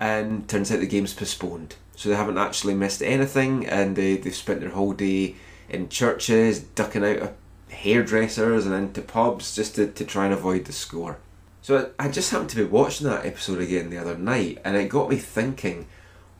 and 0.00 0.48
turns 0.48 0.72
out 0.72 0.80
the 0.80 0.86
game's 0.86 1.12
postponed. 1.12 1.76
So 2.00 2.08
they 2.08 2.16
haven't 2.16 2.38
actually 2.38 2.72
missed 2.72 3.02
anything, 3.02 3.66
and 3.66 3.94
they 3.94 4.16
they've 4.16 4.34
spent 4.34 4.60
their 4.60 4.70
whole 4.70 4.94
day 4.94 5.34
in 5.68 5.90
churches, 5.90 6.60
ducking 6.60 7.04
out 7.04 7.18
of 7.18 7.34
hairdressers 7.68 8.64
and 8.64 8.74
into 8.74 9.02
pubs 9.02 9.54
just 9.54 9.74
to, 9.74 9.86
to 9.86 10.06
try 10.06 10.24
and 10.24 10.32
avoid 10.32 10.64
the 10.64 10.72
score. 10.72 11.18
So 11.60 11.90
I 11.98 12.08
just 12.08 12.30
happened 12.30 12.48
to 12.50 12.56
be 12.56 12.64
watching 12.64 13.06
that 13.06 13.26
episode 13.26 13.60
again 13.60 13.90
the 13.90 13.98
other 13.98 14.16
night, 14.16 14.62
and 14.64 14.78
it 14.78 14.88
got 14.88 15.10
me 15.10 15.16
thinking, 15.16 15.88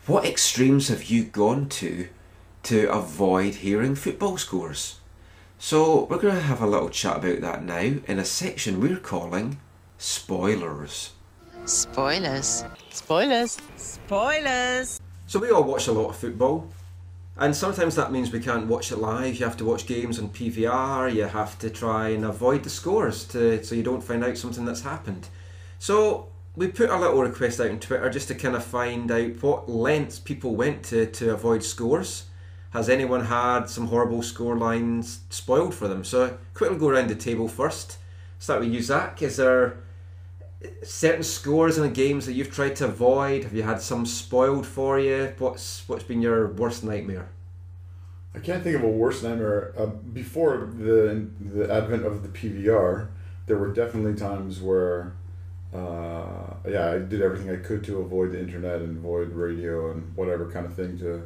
what 0.06 0.24
extremes 0.24 0.88
have 0.88 1.10
you 1.10 1.24
gone 1.24 1.68
to 1.68 2.08
to 2.62 2.90
avoid 2.90 3.56
hearing 3.56 3.96
football 3.96 4.38
scores? 4.38 4.98
So 5.58 6.04
we're 6.04 6.16
going 6.16 6.36
to 6.36 6.40
have 6.40 6.62
a 6.62 6.66
little 6.66 6.88
chat 6.88 7.18
about 7.18 7.42
that 7.42 7.64
now 7.64 8.00
in 8.06 8.18
a 8.18 8.24
section 8.24 8.80
we're 8.80 8.96
calling 8.96 9.60
spoilers. 9.98 11.10
Spoilers. 11.66 12.64
Spoilers. 12.88 13.58
Spoilers. 13.76 14.99
So 15.30 15.38
we 15.38 15.52
all 15.52 15.62
watch 15.62 15.86
a 15.86 15.92
lot 15.92 16.08
of 16.08 16.16
football, 16.16 16.68
and 17.36 17.54
sometimes 17.54 17.94
that 17.94 18.10
means 18.10 18.32
we 18.32 18.40
can't 18.40 18.66
watch 18.66 18.90
it 18.90 18.96
live. 18.96 19.36
You 19.36 19.44
have 19.44 19.56
to 19.58 19.64
watch 19.64 19.86
games 19.86 20.18
on 20.18 20.30
PVR. 20.30 21.14
You 21.14 21.22
have 21.22 21.56
to 21.60 21.70
try 21.70 22.08
and 22.08 22.24
avoid 22.24 22.64
the 22.64 22.68
scores 22.68 23.22
to 23.26 23.62
so 23.62 23.76
you 23.76 23.84
don't 23.84 24.02
find 24.02 24.24
out 24.24 24.36
something 24.36 24.64
that's 24.64 24.80
happened. 24.80 25.28
So 25.78 26.30
we 26.56 26.66
put 26.66 26.90
a 26.90 26.98
little 26.98 27.22
request 27.22 27.60
out 27.60 27.70
on 27.70 27.78
Twitter 27.78 28.10
just 28.10 28.26
to 28.26 28.34
kind 28.34 28.56
of 28.56 28.64
find 28.64 29.08
out 29.08 29.40
what 29.40 29.70
lengths 29.70 30.18
people 30.18 30.56
went 30.56 30.82
to 30.86 31.06
to 31.06 31.32
avoid 31.32 31.62
scores. 31.62 32.24
Has 32.70 32.88
anyone 32.88 33.26
had 33.26 33.66
some 33.66 33.86
horrible 33.86 34.24
score 34.24 34.56
lines 34.56 35.20
spoiled 35.30 35.76
for 35.76 35.86
them? 35.86 36.02
So 36.02 36.38
quickly 36.54 36.76
go 36.76 36.88
around 36.88 37.08
the 37.08 37.14
table 37.14 37.46
first. 37.46 37.98
Start 38.40 38.62
with 38.62 38.72
you, 38.72 38.82
Zach. 38.82 39.22
Is 39.22 39.36
there 39.36 39.76
certain 40.82 41.22
scores 41.22 41.76
in 41.76 41.82
the 41.82 41.90
games 41.90 42.26
that 42.26 42.32
you've 42.32 42.50
tried 42.50 42.76
to 42.76 42.86
avoid? 42.86 43.44
Have 43.44 43.54
you 43.54 43.62
had 43.62 43.80
some 43.80 44.04
spoiled 44.06 44.66
for 44.66 44.98
you? 44.98 45.32
What's 45.38 45.88
what's 45.88 46.04
been 46.04 46.22
your 46.22 46.48
worst 46.48 46.84
nightmare? 46.84 47.28
I 48.34 48.38
can't 48.38 48.62
think 48.62 48.76
of 48.76 48.84
a 48.84 48.88
worse 48.88 49.22
nightmare. 49.22 49.72
Uh, 49.76 49.86
before 49.86 50.70
the 50.72 51.28
the 51.40 51.72
advent 51.72 52.04
of 52.04 52.22
the 52.22 52.28
PVR, 52.28 53.08
there 53.46 53.56
were 53.56 53.72
definitely 53.72 54.14
times 54.14 54.60
where, 54.60 55.14
uh, 55.74 56.54
yeah, 56.68 56.92
I 56.92 56.98
did 56.98 57.22
everything 57.22 57.50
I 57.50 57.56
could 57.56 57.82
to 57.84 58.00
avoid 58.00 58.32
the 58.32 58.40
internet 58.40 58.82
and 58.82 58.98
avoid 58.98 59.32
radio 59.32 59.90
and 59.90 60.14
whatever 60.14 60.50
kind 60.50 60.66
of 60.66 60.74
thing. 60.74 60.98
To 60.98 61.22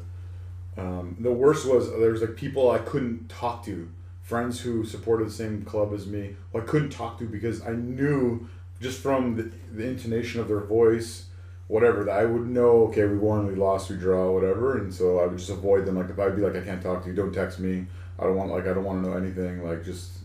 um, 0.77 1.17
the 1.21 1.33
worst 1.33 1.67
was 1.67 1.91
there 1.91 2.11
was 2.11 2.21
like 2.21 2.37
people 2.37 2.71
I 2.71 2.79
couldn't 2.79 3.29
talk 3.29 3.65
to, 3.67 3.91
friends 4.23 4.61
who 4.61 4.85
supported 4.85 5.29
the 5.29 5.33
same 5.33 5.65
club 5.65 5.93
as 5.93 6.07
me, 6.07 6.37
who 6.53 6.61
I 6.61 6.63
couldn't 6.63 6.91
talk 6.91 7.19
to 7.19 7.27
because 7.27 7.61
I 7.67 7.73
knew 7.73 8.49
just 8.85 9.01
from 9.01 9.35
the, 9.35 9.51
the 9.73 9.89
intonation 9.89 10.43
of 10.43 10.49
their 10.49 10.61
voice 10.61 11.25
whatever 11.69 12.05
that 12.05 12.19
I 12.19 12.27
would 12.27 12.47
know 12.47 12.85
okay 12.89 13.07
we 13.07 13.17
won 13.17 13.47
we 13.47 13.55
lost 13.55 13.89
we 13.91 13.97
draw 13.97 14.31
whatever. 14.31 14.77
And 14.77 14.93
so 14.93 15.21
I 15.21 15.27
would 15.27 15.39
just 15.39 15.49
avoid 15.49 15.87
them. 15.87 15.97
Like 15.97 16.11
if 16.11 16.19
I'd 16.19 16.37
be 16.37 16.43
like 16.43 16.55
I 16.55 16.61
can't 16.61 16.83
talk 16.83 17.03
to 17.03 17.09
you 17.09 17.15
don't 17.15 17.33
text 17.33 17.59
me. 17.59 17.87
I 18.19 18.25
don't 18.25 18.37
want 18.37 18.51
like 18.51 18.67
I 18.67 18.75
don't 18.75 18.85
want 18.85 19.03
to 19.03 19.09
know 19.09 19.17
anything. 19.17 19.67
Like 19.67 19.85
just 19.85 20.19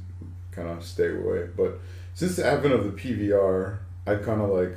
kind 0.51 0.68
of 0.68 0.84
stay 0.84 1.16
away. 1.16 1.47
But 1.55 1.80
since 2.14 2.36
the 2.36 2.45
advent 2.45 2.74
of 2.74 2.84
the 2.84 2.91
PVR 2.91 3.78
I 4.05 4.16
kind 4.16 4.41
of 4.41 4.49
like 4.49 4.76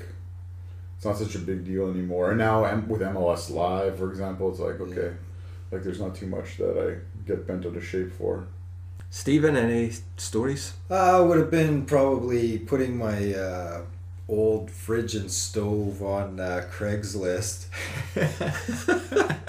it's 0.96 1.04
not 1.04 1.18
such 1.18 1.34
a 1.34 1.40
big 1.40 1.64
deal 1.64 1.90
anymore. 1.90 2.30
And 2.30 2.38
now 2.38 2.62
with 2.86 3.00
MLS 3.00 3.50
live 3.50 3.98
for 3.98 4.10
example 4.10 4.48
it's 4.50 4.60
like 4.60 4.80
okay 4.80 5.16
like 5.72 5.82
there's 5.82 6.00
not 6.00 6.14
too 6.14 6.26
much 6.26 6.58
that 6.58 6.78
I 6.78 7.00
get 7.26 7.48
bent 7.48 7.66
out 7.66 7.74
of 7.74 7.84
shape 7.84 8.12
for 8.12 8.46
Stephen, 9.14 9.56
any 9.58 9.92
stories? 10.16 10.72
Uh, 10.90 11.22
would 11.28 11.36
have 11.36 11.50
been 11.50 11.84
probably 11.84 12.58
putting 12.58 12.96
my 12.96 13.34
uh, 13.34 13.82
old 14.26 14.70
fridge 14.70 15.14
and 15.14 15.30
stove 15.30 16.02
on 16.02 16.40
uh, 16.40 16.64
Craigslist. 16.72 17.66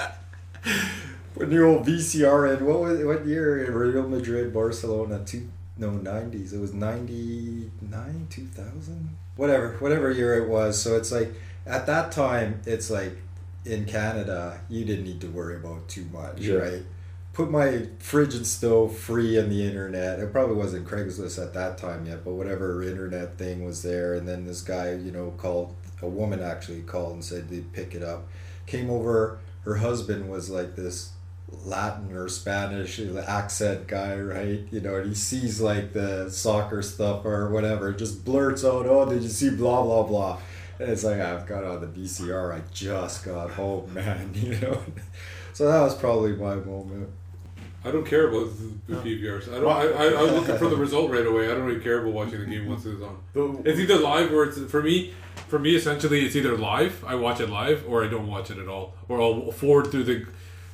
when 1.36 1.50
the 1.50 1.64
old 1.64 1.88
VCR 1.88 2.58
in 2.58 2.66
what 2.66 2.82
was 2.82 3.06
what 3.06 3.26
year 3.26 3.64
in 3.64 3.74
Real 3.74 4.06
Madrid, 4.06 4.54
Barcelona, 4.54 5.22
two 5.26 5.48
no 5.78 5.92
nineties. 5.92 6.52
It 6.52 6.60
was 6.60 6.74
ninety 6.74 7.72
nine, 7.82 8.28
two 8.30 8.48
thousand, 8.48 9.16
whatever, 9.38 9.78
whatever 9.80 10.12
year 10.12 10.44
it 10.44 10.50
was. 10.50 10.80
So 10.82 10.98
it's 10.98 11.12
like 11.12 11.32
at 11.66 11.86
that 11.86 12.12
time, 12.12 12.60
it's 12.66 12.90
like 12.92 13.16
in 13.64 13.86
Canada, 13.86 14.60
you 14.70 14.84
didn't 14.84 15.06
need 15.06 15.22
to 15.22 15.28
worry 15.28 15.56
about 15.56 15.88
too 15.88 16.04
much, 16.12 16.40
Yeah. 16.40 16.56
right? 16.56 16.82
Put 17.34 17.50
my 17.50 17.88
fridge 17.98 18.36
and 18.36 18.46
stove 18.46 18.96
free 18.96 19.40
on 19.40 19.50
the 19.50 19.66
internet. 19.66 20.20
It 20.20 20.32
probably 20.32 20.56
wasn't 20.56 20.88
Craigslist 20.88 21.42
at 21.42 21.54
that 21.56 21.78
time 21.80 22.06
yet, 22.06 22.24
but 22.24 22.34
whatever 22.34 22.84
internet 22.84 23.38
thing 23.38 23.66
was 23.66 23.82
there. 23.82 24.14
And 24.14 24.28
then 24.28 24.46
this 24.46 24.62
guy, 24.62 24.94
you 24.94 25.12
know, 25.12 25.34
called 25.38 25.76
a 26.02 26.08
woman 26.08 26.42
actually 26.42 26.84
called 26.84 27.14
and 27.14 27.26
said 27.26 27.50
they'd 27.50 27.74
pick 27.74 27.96
it 27.96 28.04
up. 28.04 28.28
Came 28.68 28.90
over. 28.90 29.40
Her 29.66 29.76
husband 29.76 30.30
was 30.30 30.50
like 30.50 30.76
this 30.76 31.14
Latin 31.66 32.12
or 32.14 32.30
Spanish 32.30 33.00
accent 33.00 33.88
guy, 33.88 34.16
right? 34.20 34.62
You 34.72 34.82
know, 34.82 34.96
and 34.96 35.08
he 35.10 35.16
sees 35.16 35.60
like 35.60 35.94
the 35.94 36.30
soccer 36.30 36.82
stuff 36.82 37.26
or 37.26 37.50
whatever, 37.50 37.94
just 37.94 38.26
blurts 38.26 38.66
out, 38.66 38.86
"Oh, 38.86 39.08
did 39.08 39.24
you 39.24 39.30
see 39.30 39.50
blah 39.52 39.82
blah 39.84 40.04
blah?" 40.04 40.40
And 40.80 40.90
it's 40.90 41.04
like 41.04 41.20
I've 41.20 41.46
got 41.48 41.64
on 41.64 41.82
the 41.82 41.88
VCR. 41.88 42.54
I 42.54 42.62
just 42.72 43.24
got 43.24 43.52
home, 43.52 43.94
man. 43.94 44.32
You 44.36 44.60
know. 44.60 44.82
So 45.54 45.68
that 45.68 45.82
was 45.82 45.96
probably 45.96 46.36
my 46.36 46.56
moment. 46.56 47.10
I 47.86 47.92
don't 47.92 48.06
care 48.06 48.30
about 48.30 48.50
the, 48.58 48.94
the 48.94 49.02
PVRs. 49.02 49.54
I 49.54 49.60
don't. 49.60 49.70
I, 49.72 49.84
I, 49.84 50.22
I'm 50.22 50.34
looking 50.36 50.58
for 50.58 50.70
the 50.70 50.78
result 50.78 51.12
right 51.12 51.26
away. 51.26 51.46
I 51.46 51.50
don't 51.50 51.64
really 51.64 51.82
care 51.82 52.00
about 52.02 52.14
watching 52.14 52.40
the 52.40 52.46
game 52.46 52.68
once 52.68 52.86
it's 52.86 53.02
on. 53.02 53.18
It's 53.66 53.80
either 53.80 53.98
live 53.98 54.32
or 54.34 54.46
it's 54.46 54.60
for 54.72 54.82
me. 54.82 55.14
For 55.48 55.60
me, 55.60 55.76
essentially, 55.76 56.26
it's 56.26 56.36
either 56.36 56.58
live. 56.58 57.04
I 57.06 57.16
watch 57.16 57.40
it 57.40 57.50
live, 57.50 57.84
or 57.88 58.04
I 58.04 58.08
don't 58.08 58.28
watch 58.28 58.52
it 58.52 58.58
at 58.58 58.68
all. 58.68 58.94
Or 59.10 59.22
I'll 59.22 59.52
forward 59.52 59.88
through 59.92 60.06
the 60.06 60.26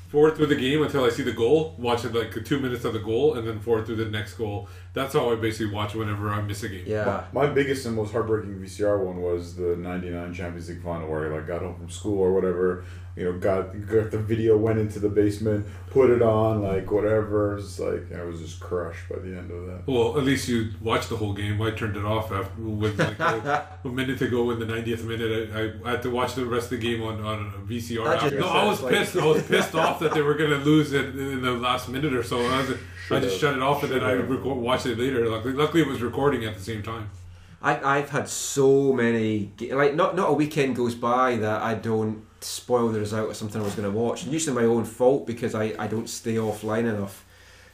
forward 0.09 0.35
through 0.35 0.47
the 0.47 0.55
game 0.55 0.81
until 0.81 1.03
I 1.03 1.09
see 1.09 1.23
the 1.23 1.31
goal. 1.31 1.75
Watch 1.77 2.05
it 2.05 2.13
like 2.13 2.43
two 2.45 2.59
minutes 2.59 2.85
of 2.85 2.93
the 2.93 2.99
goal, 2.99 3.35
and 3.35 3.47
then 3.47 3.59
forward 3.59 3.85
through 3.85 3.97
the 3.97 4.09
next 4.09 4.33
goal. 4.33 4.67
That's 4.93 5.13
how 5.13 5.31
I 5.31 5.35
basically 5.35 5.71
watch 5.73 5.93
whenever 5.93 6.29
I 6.29 6.41
miss 6.41 6.63
a 6.63 6.69
game. 6.69 6.83
Yeah. 6.87 7.25
My 7.31 7.45
biggest 7.47 7.85
and 7.85 7.95
most 7.95 8.11
heartbreaking 8.11 8.55
VCR 8.55 9.03
one 9.05 9.21
was 9.21 9.55
the 9.55 9.75
'99 9.75 10.33
Champions 10.33 10.67
League 10.69 10.81
final, 10.83 11.07
where 11.07 11.31
I 11.31 11.37
like 11.37 11.47
got 11.47 11.61
home 11.61 11.75
from 11.75 11.89
school 11.89 12.19
or 12.19 12.33
whatever. 12.33 12.85
You 13.15 13.25
know, 13.25 13.37
got 13.37 13.73
got 13.87 14.11
the 14.11 14.17
video, 14.17 14.55
went 14.57 14.79
into 14.79 14.99
the 14.99 15.09
basement, 15.09 15.65
put 15.91 16.09
it 16.09 16.21
on, 16.21 16.61
like 16.63 16.89
whatever. 16.89 17.57
It's 17.57 17.77
like 17.77 18.11
I 18.13 18.23
was 18.23 18.39
just 18.39 18.59
crushed 18.61 19.09
by 19.09 19.17
the 19.19 19.37
end 19.37 19.51
of 19.51 19.65
that. 19.67 19.87
Well, 19.87 20.17
at 20.17 20.23
least 20.23 20.47
you 20.47 20.69
watched 20.81 21.09
the 21.09 21.17
whole 21.17 21.33
game. 21.33 21.61
I 21.61 21.71
turned 21.71 21.97
it 21.97 22.05
off 22.05 22.31
after 22.31 22.61
with 22.61 22.97
like 22.97 23.19
a, 23.19 23.67
a 23.83 23.89
minute 23.89 24.19
to 24.19 24.27
go 24.29 24.49
in 24.51 24.59
the 24.59 24.65
90th 24.65 25.03
minute. 25.03 25.49
I, 25.53 25.87
I 25.87 25.91
had 25.91 26.01
to 26.03 26.09
watch 26.09 26.35
the 26.35 26.45
rest 26.45 26.71
of 26.71 26.79
the 26.79 26.87
game 26.87 27.03
on, 27.03 27.19
on 27.21 27.39
a 27.47 27.71
VCR. 27.71 28.21
That 28.21 28.39
no, 28.39 28.47
I 28.47 28.65
was 28.65 28.81
like- 28.81 28.93
pissed. 28.93 29.17
I 29.17 29.25
was 29.25 29.43
pissed 29.43 29.75
off 29.75 29.99
that 29.99 30.13
they 30.13 30.21
were 30.21 30.35
gonna 30.35 30.57
lose 30.63 30.93
it 30.93 31.07
in 31.07 31.41
the 31.41 31.51
last 31.51 31.89
minute 31.89 32.13
or 32.13 32.23
so. 32.23 32.39
I, 33.11 33.17
I 33.17 33.19
just 33.19 33.39
shut 33.39 33.55
it 33.55 33.61
off 33.61 33.83
and 33.83 33.91
then 33.91 34.03
I 34.03 34.15
watched 34.15 34.85
it 34.85 34.97
later. 34.97 35.27
Luckily, 35.29 35.53
luckily, 35.53 35.81
it 35.81 35.87
was 35.87 36.01
recording 36.01 36.45
at 36.45 36.55
the 36.55 36.63
same 36.63 36.83
time. 36.83 37.09
I, 37.61 37.97
I've 37.97 38.09
had 38.09 38.29
so 38.29 38.93
many 38.93 39.51
like 39.71 39.93
not 39.93 40.15
not 40.15 40.29
a 40.29 40.33
weekend 40.33 40.75
goes 40.75 40.95
by 40.95 41.35
that 41.37 41.61
I 41.61 41.73
don't 41.75 42.25
spoil 42.41 42.89
the 42.89 42.99
result 42.99 43.29
of 43.29 43.35
something 43.35 43.59
I 43.61 43.65
was 43.65 43.75
going 43.75 43.91
to 43.91 43.97
watch. 43.97 44.23
And 44.23 44.31
usually 44.31 44.55
my 44.55 44.63
own 44.63 44.85
fault 44.85 45.27
because 45.27 45.55
I, 45.55 45.73
I 45.77 45.87
don't 45.87 46.09
stay 46.09 46.35
offline 46.35 46.89
enough. 46.89 47.25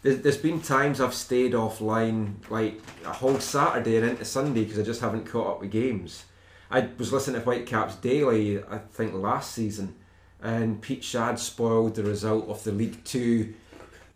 There's, 0.01 0.21
there's 0.21 0.37
been 0.37 0.61
times 0.61 1.01
I've 1.01 1.13
stayed 1.13 1.53
offline 1.53 2.49
like 2.49 2.79
a 3.05 3.13
whole 3.13 3.39
Saturday 3.39 3.97
and 3.97 4.07
into 4.07 4.25
Sunday 4.25 4.63
because 4.63 4.79
I 4.79 4.83
just 4.83 5.01
haven't 5.01 5.25
caught 5.25 5.47
up 5.47 5.61
with 5.61 5.71
games. 5.71 6.25
I 6.69 6.89
was 6.97 7.13
listening 7.13 7.41
to 7.41 7.45
Whitecaps 7.45 7.95
Daily 7.97 8.63
I 8.63 8.79
think 8.79 9.13
last 9.13 9.51
season, 9.51 9.95
and 10.41 10.81
Pete 10.81 11.01
Schaad 11.01 11.37
spoiled 11.37 11.95
the 11.95 12.03
result 12.03 12.49
of 12.49 12.63
the 12.63 12.71
League 12.71 13.03
Two 13.03 13.53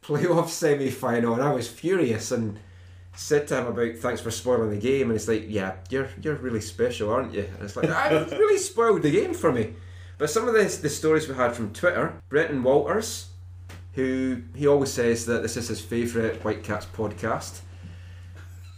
playoff 0.02 0.50
semi 0.50 0.89
final, 0.89 1.34
and 1.34 1.43
I 1.43 1.54
was 1.54 1.68
furious 1.68 2.32
and 2.32 2.60
said 3.16 3.47
to 3.50 3.58
him 3.58 3.68
about 3.68 3.95
thanks 3.97 4.22
for 4.22 4.32
spoiling 4.32 4.70
the 4.70 4.78
game, 4.78 5.04
and 5.04 5.14
he's 5.14 5.28
like, 5.28 5.45
yeah, 5.47 5.76
you're 5.89 6.10
you're 6.22 6.36
really 6.36 6.62
special, 6.62 7.12
aren't 7.12 7.34
you? 7.34 7.47
And 7.56 7.64
it's 7.64 7.76
like 7.76 7.89
ah, 7.89 8.06
I 8.06 8.36
really 8.36 8.58
spoiled 8.58 9.02
the 9.02 9.12
game 9.12 9.34
for 9.34 9.52
me. 9.52 9.74
But 10.18 10.30
some 10.30 10.47
of 10.47 10.54
the 10.54 10.64
the 10.82 10.89
stories 10.89 11.28
we 11.28 11.36
had 11.36 11.56
from 11.56 11.74
Twitter, 11.74 12.14
Brenton 12.30 12.64
Walters, 12.64 13.30
who 13.93 14.41
he 14.56 14.68
always 14.68 14.91
says 14.91 15.26
that 15.26 15.41
this 15.41 15.58
is 15.58 15.68
his 15.68 15.82
favourite 15.82 16.41
Whitecaps 16.41 16.86
podcast. 16.88 17.62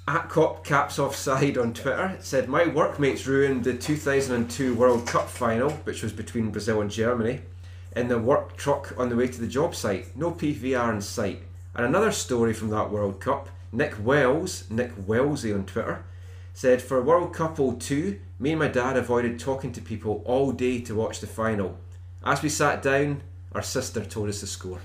At 0.08 0.30
Cop 0.30 0.66
Caps 0.66 0.98
Offside 0.98 1.58
on 1.58 1.74
Twitter 1.74 2.18
said, 2.20 2.50
My 2.50 2.68
workmates 2.68 3.28
ruined 3.28 3.64
the 3.64 3.76
2002 3.76 4.74
World 4.74 5.06
Cup 5.08 5.30
final, 5.30 5.72
which 5.84 6.02
was 6.02 6.12
between 6.12 6.50
Brazil 6.50 6.82
and 6.82 6.90
Germany, 6.90 7.42
in 7.96 8.08
the 8.08 8.20
work 8.20 8.56
truck 8.58 8.94
on 8.98 9.10
the 9.10 9.16
way 9.16 9.28
to 9.28 9.42
the 9.42 9.48
job 9.48 9.76
site. 9.76 10.16
No 10.16 10.32
PVR 10.32 10.94
in 10.94 11.02
sight. 11.02 11.44
And 11.76 11.86
another 11.86 12.12
story 12.12 12.54
from 12.54 12.70
that 12.70 12.92
World 12.92 13.20
Cup, 13.20 13.50
Nick 13.72 13.96
Wells, 14.04 14.70
Nick 14.70 14.92
Wellsy 15.08 15.54
on 15.54 15.66
Twitter, 15.66 16.04
said, 16.54 16.82
For 16.82 17.02
World 17.02 17.34
Cup 17.34 17.58
02, 17.58 18.20
me 18.40 18.52
and 18.52 18.60
my 18.60 18.68
dad 18.68 18.98
avoided 18.98 19.40
talking 19.40 19.72
to 19.74 19.82
people 19.82 20.22
all 20.26 20.52
day 20.52 20.82
to 20.82 20.96
watch 20.96 21.20
the 21.20 21.28
final. 21.28 21.78
As 22.24 22.42
we 22.42 22.50
sat 22.50 22.82
down, 22.82 23.22
Our 23.54 23.62
sister 23.62 24.06
told 24.06 24.30
us 24.30 24.42
the 24.42 24.48
score. 24.48 24.80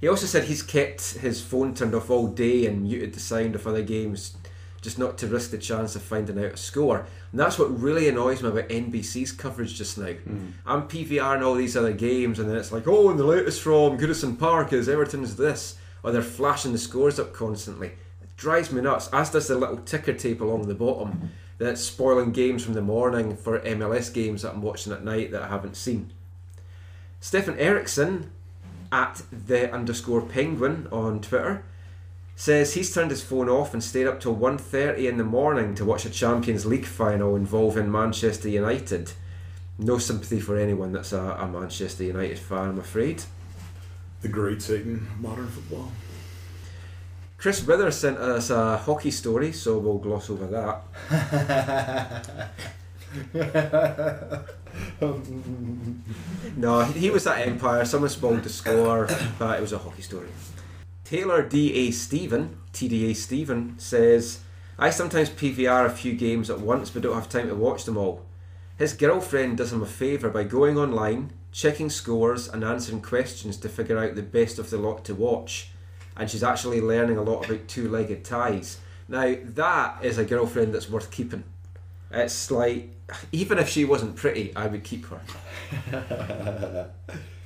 He 0.00 0.08
also 0.08 0.26
said 0.26 0.44
he's 0.44 0.62
kept 0.62 1.14
his 1.18 1.40
phone 1.40 1.74
turned 1.74 1.94
off 1.94 2.10
all 2.10 2.28
day 2.28 2.66
and 2.66 2.82
muted 2.82 3.14
the 3.14 3.20
sound 3.20 3.54
of 3.54 3.66
other 3.66 3.82
games 3.82 4.36
just 4.80 4.98
not 4.98 5.18
to 5.18 5.26
risk 5.26 5.50
the 5.50 5.58
chance 5.58 5.96
of 5.96 6.02
finding 6.02 6.38
out 6.38 6.52
a 6.52 6.56
score. 6.56 7.06
And 7.32 7.40
that's 7.40 7.58
what 7.58 7.80
really 7.80 8.08
annoys 8.08 8.42
me 8.42 8.48
about 8.48 8.68
NBC's 8.68 9.32
coverage 9.32 9.74
just 9.74 9.98
now. 9.98 10.12
Hmm. 10.12 10.50
I'm 10.66 10.88
PVR 10.88 11.34
and 11.34 11.44
all 11.44 11.54
these 11.54 11.76
other 11.76 11.92
games, 11.92 12.38
and 12.38 12.48
then 12.48 12.56
it's 12.56 12.72
like, 12.72 12.86
oh, 12.86 13.10
and 13.10 13.18
the 13.18 13.24
latest 13.24 13.60
from 13.60 13.98
Goodison 13.98 14.38
Park 14.38 14.72
is 14.72 14.88
Everton's 14.88 15.36
this, 15.36 15.76
or 16.02 16.12
they're 16.12 16.22
flashing 16.22 16.72
the 16.72 16.78
scores 16.78 17.18
up 17.18 17.32
constantly. 17.32 17.88
It 18.22 18.36
drives 18.36 18.70
me 18.70 18.80
nuts, 18.80 19.08
as 19.12 19.30
does 19.30 19.48
the 19.48 19.56
little 19.56 19.78
ticker 19.78 20.12
tape 20.12 20.40
along 20.40 20.68
the 20.68 20.74
bottom 20.74 21.32
that's 21.58 21.80
spoiling 21.80 22.30
games 22.30 22.64
from 22.64 22.74
the 22.74 22.82
morning 22.82 23.36
for 23.36 23.58
MLS 23.60 24.12
games 24.12 24.42
that 24.42 24.52
I'm 24.52 24.62
watching 24.62 24.92
at 24.92 25.04
night 25.04 25.32
that 25.32 25.42
I 25.42 25.48
haven't 25.48 25.76
seen. 25.76 26.12
Stefan 27.20 27.58
Eriksson 27.58 28.30
at 28.92 29.22
the 29.32 29.70
underscore 29.72 30.22
penguin 30.22 30.86
on 30.92 31.20
Twitter 31.20 31.64
says 32.38 32.74
he's 32.74 32.94
turned 32.94 33.10
his 33.10 33.20
phone 33.20 33.48
off 33.48 33.74
and 33.74 33.82
stayed 33.82 34.06
up 34.06 34.20
till 34.20 34.34
1.30 34.34 35.08
in 35.08 35.16
the 35.16 35.24
morning 35.24 35.74
to 35.74 35.84
watch 35.84 36.04
a 36.04 36.10
Champions 36.10 36.64
League 36.64 36.86
final 36.86 37.34
involving 37.34 37.90
Manchester 37.90 38.48
United. 38.48 39.10
No 39.76 39.98
sympathy 39.98 40.38
for 40.38 40.56
anyone 40.56 40.92
that's 40.92 41.12
a, 41.12 41.20
a 41.20 41.48
Manchester 41.48 42.04
United 42.04 42.38
fan, 42.38 42.68
I'm 42.68 42.78
afraid. 42.78 43.24
The 44.22 44.28
great 44.28 44.62
Satan 44.62 45.08
modern 45.18 45.48
football. 45.48 45.90
Chris 47.38 47.66
Withers 47.66 47.96
sent 47.96 48.18
us 48.18 48.50
a 48.50 48.76
hockey 48.78 49.10
story, 49.10 49.50
so 49.50 49.78
we'll 49.78 49.98
gloss 49.98 50.30
over 50.30 50.46
that. 50.46 50.82
No, 56.56 56.82
he 56.84 57.10
was 57.10 57.26
at 57.26 57.46
Empire. 57.46 57.84
Someone 57.84 58.10
spoiled 58.10 58.42
the 58.44 58.48
score, 58.48 59.08
but 59.38 59.58
it 59.58 59.62
was 59.62 59.72
a 59.72 59.78
hockey 59.78 60.02
story. 60.02 60.28
Taylor 61.08 61.40
D.A. 61.40 61.90
Stephen, 61.90 62.58
TDA 62.74 63.16
Stephen, 63.16 63.78
says, 63.78 64.40
I 64.78 64.90
sometimes 64.90 65.30
PVR 65.30 65.86
a 65.86 65.88
few 65.88 66.12
games 66.12 66.50
at 66.50 66.60
once 66.60 66.90
but 66.90 67.00
don't 67.00 67.14
have 67.14 67.30
time 67.30 67.48
to 67.48 67.54
watch 67.54 67.84
them 67.84 67.96
all. 67.96 68.26
His 68.76 68.92
girlfriend 68.92 69.56
does 69.56 69.72
him 69.72 69.80
a 69.80 69.86
favour 69.86 70.28
by 70.28 70.44
going 70.44 70.76
online, 70.76 71.32
checking 71.50 71.88
scores, 71.88 72.46
and 72.46 72.62
answering 72.62 73.00
questions 73.00 73.56
to 73.56 73.70
figure 73.70 73.96
out 73.96 74.16
the 74.16 74.22
best 74.22 74.58
of 74.58 74.68
the 74.68 74.76
lot 74.76 75.02
to 75.06 75.14
watch. 75.14 75.70
And 76.14 76.28
she's 76.28 76.42
actually 76.42 76.82
learning 76.82 77.16
a 77.16 77.22
lot 77.22 77.46
about 77.46 77.68
two 77.68 77.88
legged 77.88 78.22
ties. 78.22 78.76
Now, 79.08 79.34
that 79.42 80.04
is 80.04 80.18
a 80.18 80.26
girlfriend 80.26 80.74
that's 80.74 80.90
worth 80.90 81.10
keeping. 81.10 81.44
It's 82.10 82.50
like, 82.50 82.90
even 83.32 83.58
if 83.58 83.70
she 83.70 83.86
wasn't 83.86 84.16
pretty, 84.16 84.54
I 84.54 84.66
would 84.66 84.84
keep 84.84 85.06
her. 85.06 86.90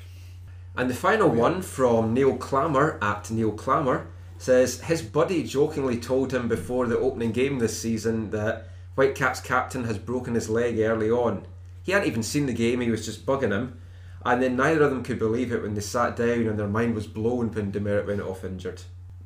And 0.76 0.88
the 0.88 0.94
final 0.94 1.28
one 1.28 1.60
from 1.60 2.14
Neil 2.14 2.36
Clammer 2.36 2.98
at 3.02 3.30
Neil 3.30 3.52
Clammer 3.52 4.08
says 4.38 4.80
his 4.80 5.02
buddy 5.02 5.44
jokingly 5.44 5.98
told 5.98 6.32
him 6.32 6.48
before 6.48 6.86
the 6.86 6.98
opening 6.98 7.30
game 7.30 7.58
this 7.58 7.80
season 7.80 8.30
that 8.30 8.68
Whitecaps 8.94 9.40
captain 9.40 9.84
has 9.84 9.98
broken 9.98 10.34
his 10.34 10.48
leg 10.48 10.78
early 10.80 11.10
on. 11.10 11.46
He 11.82 11.92
hadn't 11.92 12.08
even 12.08 12.22
seen 12.22 12.46
the 12.46 12.52
game, 12.52 12.80
he 12.80 12.90
was 12.90 13.04
just 13.04 13.26
bugging 13.26 13.52
him. 13.52 13.80
And 14.24 14.42
then 14.42 14.56
neither 14.56 14.82
of 14.82 14.90
them 14.90 15.02
could 15.02 15.18
believe 15.18 15.52
it 15.52 15.62
when 15.62 15.74
they 15.74 15.80
sat 15.80 16.16
down 16.16 16.46
and 16.46 16.58
their 16.58 16.68
mind 16.68 16.94
was 16.94 17.06
blown 17.06 17.50
when 17.50 17.72
DeMerit 17.72 18.06
went 18.06 18.20
off 18.20 18.44
injured. 18.44 18.82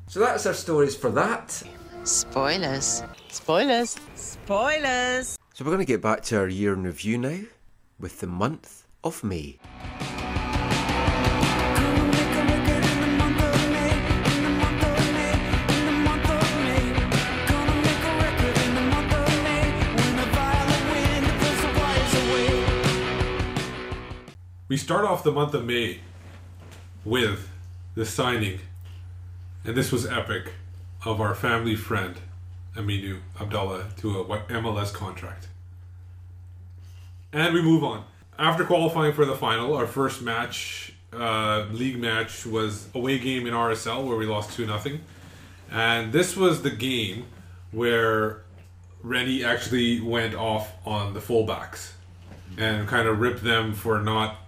So 0.07 0.19
that's 0.19 0.45
our 0.45 0.53
stories 0.53 0.95
for 0.95 1.11
that. 1.11 1.63
Spoilers. 2.03 3.03
Spoilers. 3.29 3.95
Spoilers. 4.15 5.37
So 5.53 5.65
we're 5.65 5.71
going 5.71 5.79
to 5.79 5.85
get 5.85 6.01
back 6.01 6.23
to 6.23 6.37
our 6.37 6.47
year 6.47 6.73
in 6.73 6.83
review 6.83 7.17
now 7.17 7.39
with 7.99 8.19
the 8.19 8.27
month 8.27 8.87
of 9.03 9.23
May. 9.23 9.59
We 24.69 24.75
start 24.75 25.05
off 25.05 25.23
the 25.23 25.31
month 25.31 25.53
of 25.53 25.63
May 25.63 26.01
with 27.05 27.49
the 27.95 28.05
signing, 28.05 28.59
and 29.63 29.77
this 29.77 29.93
was 29.93 30.05
epic, 30.05 30.51
of 31.05 31.21
our 31.21 31.33
family 31.33 31.77
friend, 31.77 32.15
Aminu 32.75 33.19
Abdallah, 33.39 33.85
to 33.99 34.19
a 34.19 34.25
MLS 34.25 34.91
contract. 34.91 35.47
And 37.31 37.53
we 37.53 37.61
move 37.61 37.81
on. 37.81 38.03
After 38.37 38.65
qualifying 38.65 39.13
for 39.13 39.23
the 39.23 39.35
final, 39.35 39.73
our 39.73 39.87
first 39.87 40.21
match, 40.21 40.91
uh, 41.13 41.67
league 41.71 41.97
match, 41.97 42.45
was 42.45 42.89
away 42.93 43.19
game 43.19 43.47
in 43.47 43.53
RSL 43.53 44.05
where 44.05 44.17
we 44.17 44.25
lost 44.25 44.51
2 44.57 44.65
0. 44.65 44.99
And 45.71 46.11
this 46.11 46.35
was 46.35 46.61
the 46.61 46.71
game 46.71 47.27
where 47.71 48.41
Rennie 49.01 49.45
actually 49.45 50.01
went 50.01 50.35
off 50.35 50.73
on 50.85 51.13
the 51.13 51.21
fullbacks 51.21 51.93
and 52.57 52.85
kind 52.85 53.07
of 53.07 53.21
ripped 53.21 53.45
them 53.45 53.73
for 53.73 54.01
not 54.01 54.39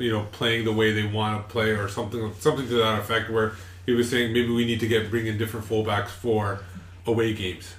you 0.00 0.10
know 0.10 0.26
playing 0.32 0.64
the 0.64 0.72
way 0.72 0.92
they 0.92 1.04
want 1.06 1.32
to 1.46 1.52
play 1.52 1.70
or 1.70 1.88
something 1.88 2.32
something 2.38 2.66
to 2.68 2.74
that 2.74 2.98
effect 2.98 3.30
where 3.30 3.52
he 3.86 3.92
was 3.92 4.10
saying 4.10 4.32
maybe 4.32 4.50
we 4.50 4.64
need 4.64 4.80
to 4.80 4.88
get 4.88 5.10
bring 5.10 5.26
in 5.26 5.38
different 5.38 5.66
fullbacks 5.66 6.08
for 6.08 6.60
away 7.06 7.32
games 7.34 7.74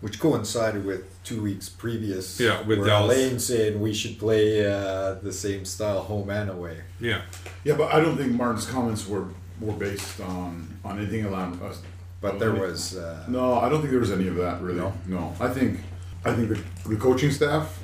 Which 0.00 0.20
coincided 0.20 0.84
with 0.84 1.02
two 1.24 1.42
weeks 1.42 1.68
previous. 1.68 2.38
Yeah, 2.38 2.60
with 2.62 2.78
where 2.78 2.88
Dallas. 2.88 3.16
Alain 3.16 3.38
saying 3.40 3.80
we 3.80 3.92
should 3.92 4.18
play 4.18 4.64
uh, 4.64 5.14
the 5.14 5.32
same 5.32 5.64
style 5.64 6.02
home 6.02 6.30
and 6.30 6.50
away. 6.50 6.76
yeah 7.00 7.22
Yeah, 7.64 7.76
but 7.76 7.92
I 7.92 8.00
don't 8.00 8.16
think 8.16 8.32
Martin's 8.32 8.66
comments 8.66 9.06
were 9.08 9.26
were 9.60 9.72
based 9.72 10.20
on 10.20 10.78
on 10.84 10.98
anything 10.98 11.24
around 11.24 11.60
us. 11.62 11.82
But 12.20 12.38
there 12.38 12.52
was. 12.52 12.96
Uh, 12.96 13.24
No, 13.28 13.54
I 13.64 13.68
don't 13.68 13.80
think 13.80 13.90
there 13.90 14.00
was 14.00 14.12
any 14.12 14.28
of 14.28 14.36
that 14.36 14.60
really. 14.62 14.78
No? 14.78 14.92
No, 15.06 15.34
I 15.40 15.48
think 15.48 15.80
I 16.24 16.32
think 16.34 16.48
the, 16.48 16.58
the 16.88 16.96
coaching 16.96 17.30
staff 17.30 17.78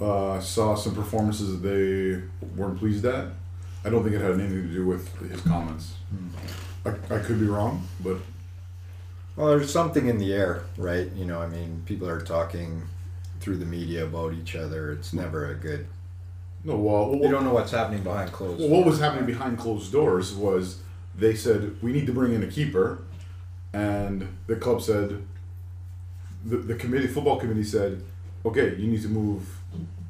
uh, 0.00 0.40
saw 0.40 0.74
some 0.74 0.94
performances 0.94 1.60
that 1.60 1.68
they 1.68 2.22
weren't 2.56 2.78
pleased 2.78 3.04
at. 3.04 3.26
I 3.84 3.90
don't 3.90 4.02
think 4.02 4.14
it 4.14 4.20
had 4.20 4.32
anything 4.32 4.62
to 4.68 4.72
do 4.74 4.86
with 4.86 5.14
his 5.30 5.40
comments. 5.42 5.94
I, 6.84 6.90
I 7.14 7.18
could 7.18 7.38
be 7.40 7.46
wrong, 7.46 7.86
but 8.02 8.16
Well, 9.36 9.48
there's 9.48 9.72
something 9.72 10.06
in 10.06 10.18
the 10.18 10.32
air, 10.32 10.64
right? 10.76 11.10
You 11.12 11.24
know, 11.26 11.40
I 11.40 11.46
mean, 11.46 11.82
people 11.86 12.08
are 12.08 12.20
talking 12.20 12.82
through 13.40 13.56
the 13.56 13.66
media 13.66 14.04
about 14.04 14.34
each 14.34 14.54
other. 14.56 14.92
It's 14.92 15.12
never 15.12 15.50
a 15.50 15.54
good. 15.54 15.86
no. 16.64 16.76
Well, 16.76 17.14
You 17.22 17.30
don't 17.30 17.44
know 17.44 17.54
what's 17.54 17.72
happening 17.72 18.02
behind 18.02 18.32
closed. 18.32 18.60
Well, 18.60 18.68
what 18.68 18.84
was 18.86 18.98
happening 19.00 19.26
behind 19.26 19.58
closed 19.58 19.92
doors 19.92 20.34
was 20.34 20.80
they 21.16 21.34
said 21.34 21.76
we 21.82 21.92
need 21.92 22.06
to 22.06 22.12
bring 22.12 22.32
in 22.34 22.42
a 22.42 22.46
keeper, 22.48 23.02
and 23.72 24.28
the 24.46 24.56
club 24.56 24.82
said 24.82 25.22
the, 26.44 26.56
the 26.58 26.74
committee 26.74 27.06
football 27.06 27.38
committee 27.38 27.64
said, 27.64 28.02
okay, 28.44 28.74
you 28.76 28.88
need 28.90 29.02
to 29.02 29.08
move 29.08 29.56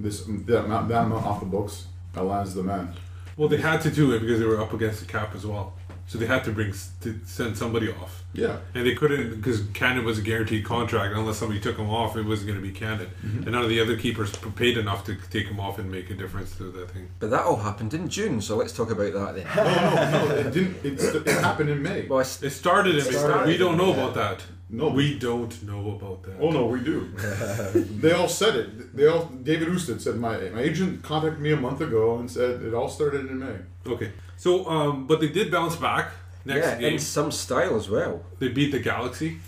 this 0.02 0.22
that 0.46 0.64
amount, 0.64 0.88
that 0.88 1.04
amount 1.04 1.26
off 1.26 1.40
the 1.40 1.46
books. 1.46 1.86
That 2.14 2.24
lands 2.24 2.54
the 2.54 2.62
man. 2.64 2.92
well 3.36 3.48
they 3.48 3.58
had 3.58 3.80
to 3.82 3.90
do 3.90 4.12
it 4.12 4.20
because 4.20 4.40
they 4.40 4.46
were 4.46 4.60
up 4.60 4.72
against 4.72 4.98
the 5.00 5.06
cap 5.06 5.32
as 5.36 5.46
well 5.46 5.74
so 6.08 6.18
they 6.18 6.26
had 6.26 6.42
to 6.42 6.50
bring 6.50 6.72
to 7.02 7.20
send 7.24 7.56
somebody 7.56 7.88
off 7.88 8.24
Yeah, 8.32 8.56
and 8.74 8.84
they 8.84 8.96
couldn't 8.96 9.36
because 9.36 9.62
Cannon 9.74 10.04
was 10.04 10.18
a 10.18 10.22
guaranteed 10.22 10.64
contract 10.64 11.14
unless 11.14 11.36
somebody 11.38 11.60
took 11.60 11.76
him 11.78 11.88
off 11.88 12.16
it 12.16 12.24
wasn't 12.26 12.48
going 12.48 12.60
to 12.60 12.66
be 12.66 12.74
Cannon 12.74 13.06
Mm-hmm. 13.24 13.42
and 13.44 13.52
none 13.52 13.62
of 13.62 13.68
the 13.68 13.80
other 13.80 13.96
keepers 13.96 14.32
paid 14.56 14.76
enough 14.76 15.04
to 15.04 15.14
take 15.30 15.46
him 15.46 15.60
off 15.60 15.78
and 15.78 15.88
make 15.88 16.10
a 16.10 16.14
difference 16.14 16.56
to 16.56 16.64
that 16.72 16.90
thing 16.90 17.06
But 17.20 17.30
that 17.30 17.42
all 17.44 17.54
happened 17.68 17.94
in 17.94 18.08
June, 18.08 18.40
so 18.40 18.56
let's 18.56 18.72
talk 18.72 18.90
about 18.90 19.12
that 19.12 19.34
then. 19.36 19.46
no, 19.56 20.26
no, 20.26 20.34
it 20.34 20.52
didn't. 20.52 20.76
It, 20.84 21.00
st- 21.00 21.26
it 21.28 21.38
happened 21.48 21.70
in 21.70 21.80
May. 21.80 22.06
Well, 22.08 22.18
it's- 22.20 22.42
it 22.42 22.50
started 22.50 22.96
in 22.96 23.02
started 23.02 23.46
we 23.46 23.56
don't 23.56 23.76
know 23.76 23.92
in- 23.92 23.98
about 24.00 24.14
that 24.14 24.42
No. 24.72 24.88
we 24.88 25.18
don't 25.18 25.62
know 25.64 25.90
about 25.96 26.22
that 26.24 26.36
Oh 26.40 26.50
no, 26.50 26.66
we 26.66 26.80
do. 26.80 27.08
they 28.02 28.12
all 28.12 28.28
said 28.28 28.54
it. 28.56 28.96
They 28.96 29.06
all. 29.06 29.24
David 29.42 29.68
Ousted 29.68 30.00
said 30.00 30.16
my 30.16 30.38
my 30.50 30.60
agent 30.60 31.02
contacted 31.02 31.40
me 31.40 31.52
a 31.52 31.56
month 31.56 31.80
ago 31.80 32.18
and 32.18 32.30
said 32.30 32.62
it 32.62 32.72
all 32.74 32.88
started 32.88 33.28
in 33.30 33.38
May. 33.38 33.56
Okay. 33.86 34.10
So, 34.36 34.66
um, 34.68 35.06
but 35.06 35.20
they 35.20 35.28
did 35.28 35.50
bounce 35.50 35.76
back 35.76 36.12
next 36.44 36.66
yeah, 36.66 36.78
game. 36.78 36.92
in 36.94 36.98
some 36.98 37.30
style 37.32 37.74
as 37.76 37.88
well. 37.90 38.22
They 38.38 38.48
beat 38.48 38.70
the 38.72 38.78
Galaxy, 38.78 39.38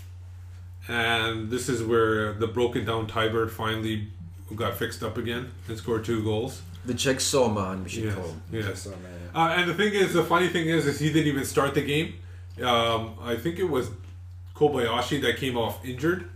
and 0.87 1.49
this 1.49 1.69
is 1.69 1.81
where 1.83 2.33
the 2.33 2.47
broken 2.47 2.85
down 2.85 3.07
Teibert 3.07 3.49
finally 3.51 4.07
got 4.55 4.77
fixed 4.77 5.01
up 5.03 5.17
again 5.17 5.51
and 5.67 5.77
scored 5.77 6.03
two 6.05 6.23
goals. 6.23 6.61
The 6.85 6.93
jigsaw 6.93 7.47
man, 7.49 7.83
we 7.83 7.89
should 7.89 8.03
Yes. 8.03 8.15
call 8.15 8.27
him. 8.27 8.41
Yes. 8.51 8.81
So, 8.81 8.89
man, 8.91 8.99
Uh, 9.33 9.53
and 9.57 9.69
the 9.69 9.73
thing 9.73 9.93
is, 9.93 10.13
the 10.13 10.23
funny 10.23 10.47
thing 10.49 10.67
is, 10.67 10.85
is 10.85 10.99
he 10.99 11.11
didn't 11.11 11.27
even 11.27 11.45
start 11.45 11.73
the 11.73 11.81
game. 11.81 12.13
Um, 12.61 13.15
I 13.21 13.35
think 13.35 13.57
it 13.57 13.67
was 13.69 13.89
Kobayashi 14.69 15.21
that 15.21 15.37
came 15.37 15.57
off 15.57 15.83
injured, 15.85 16.29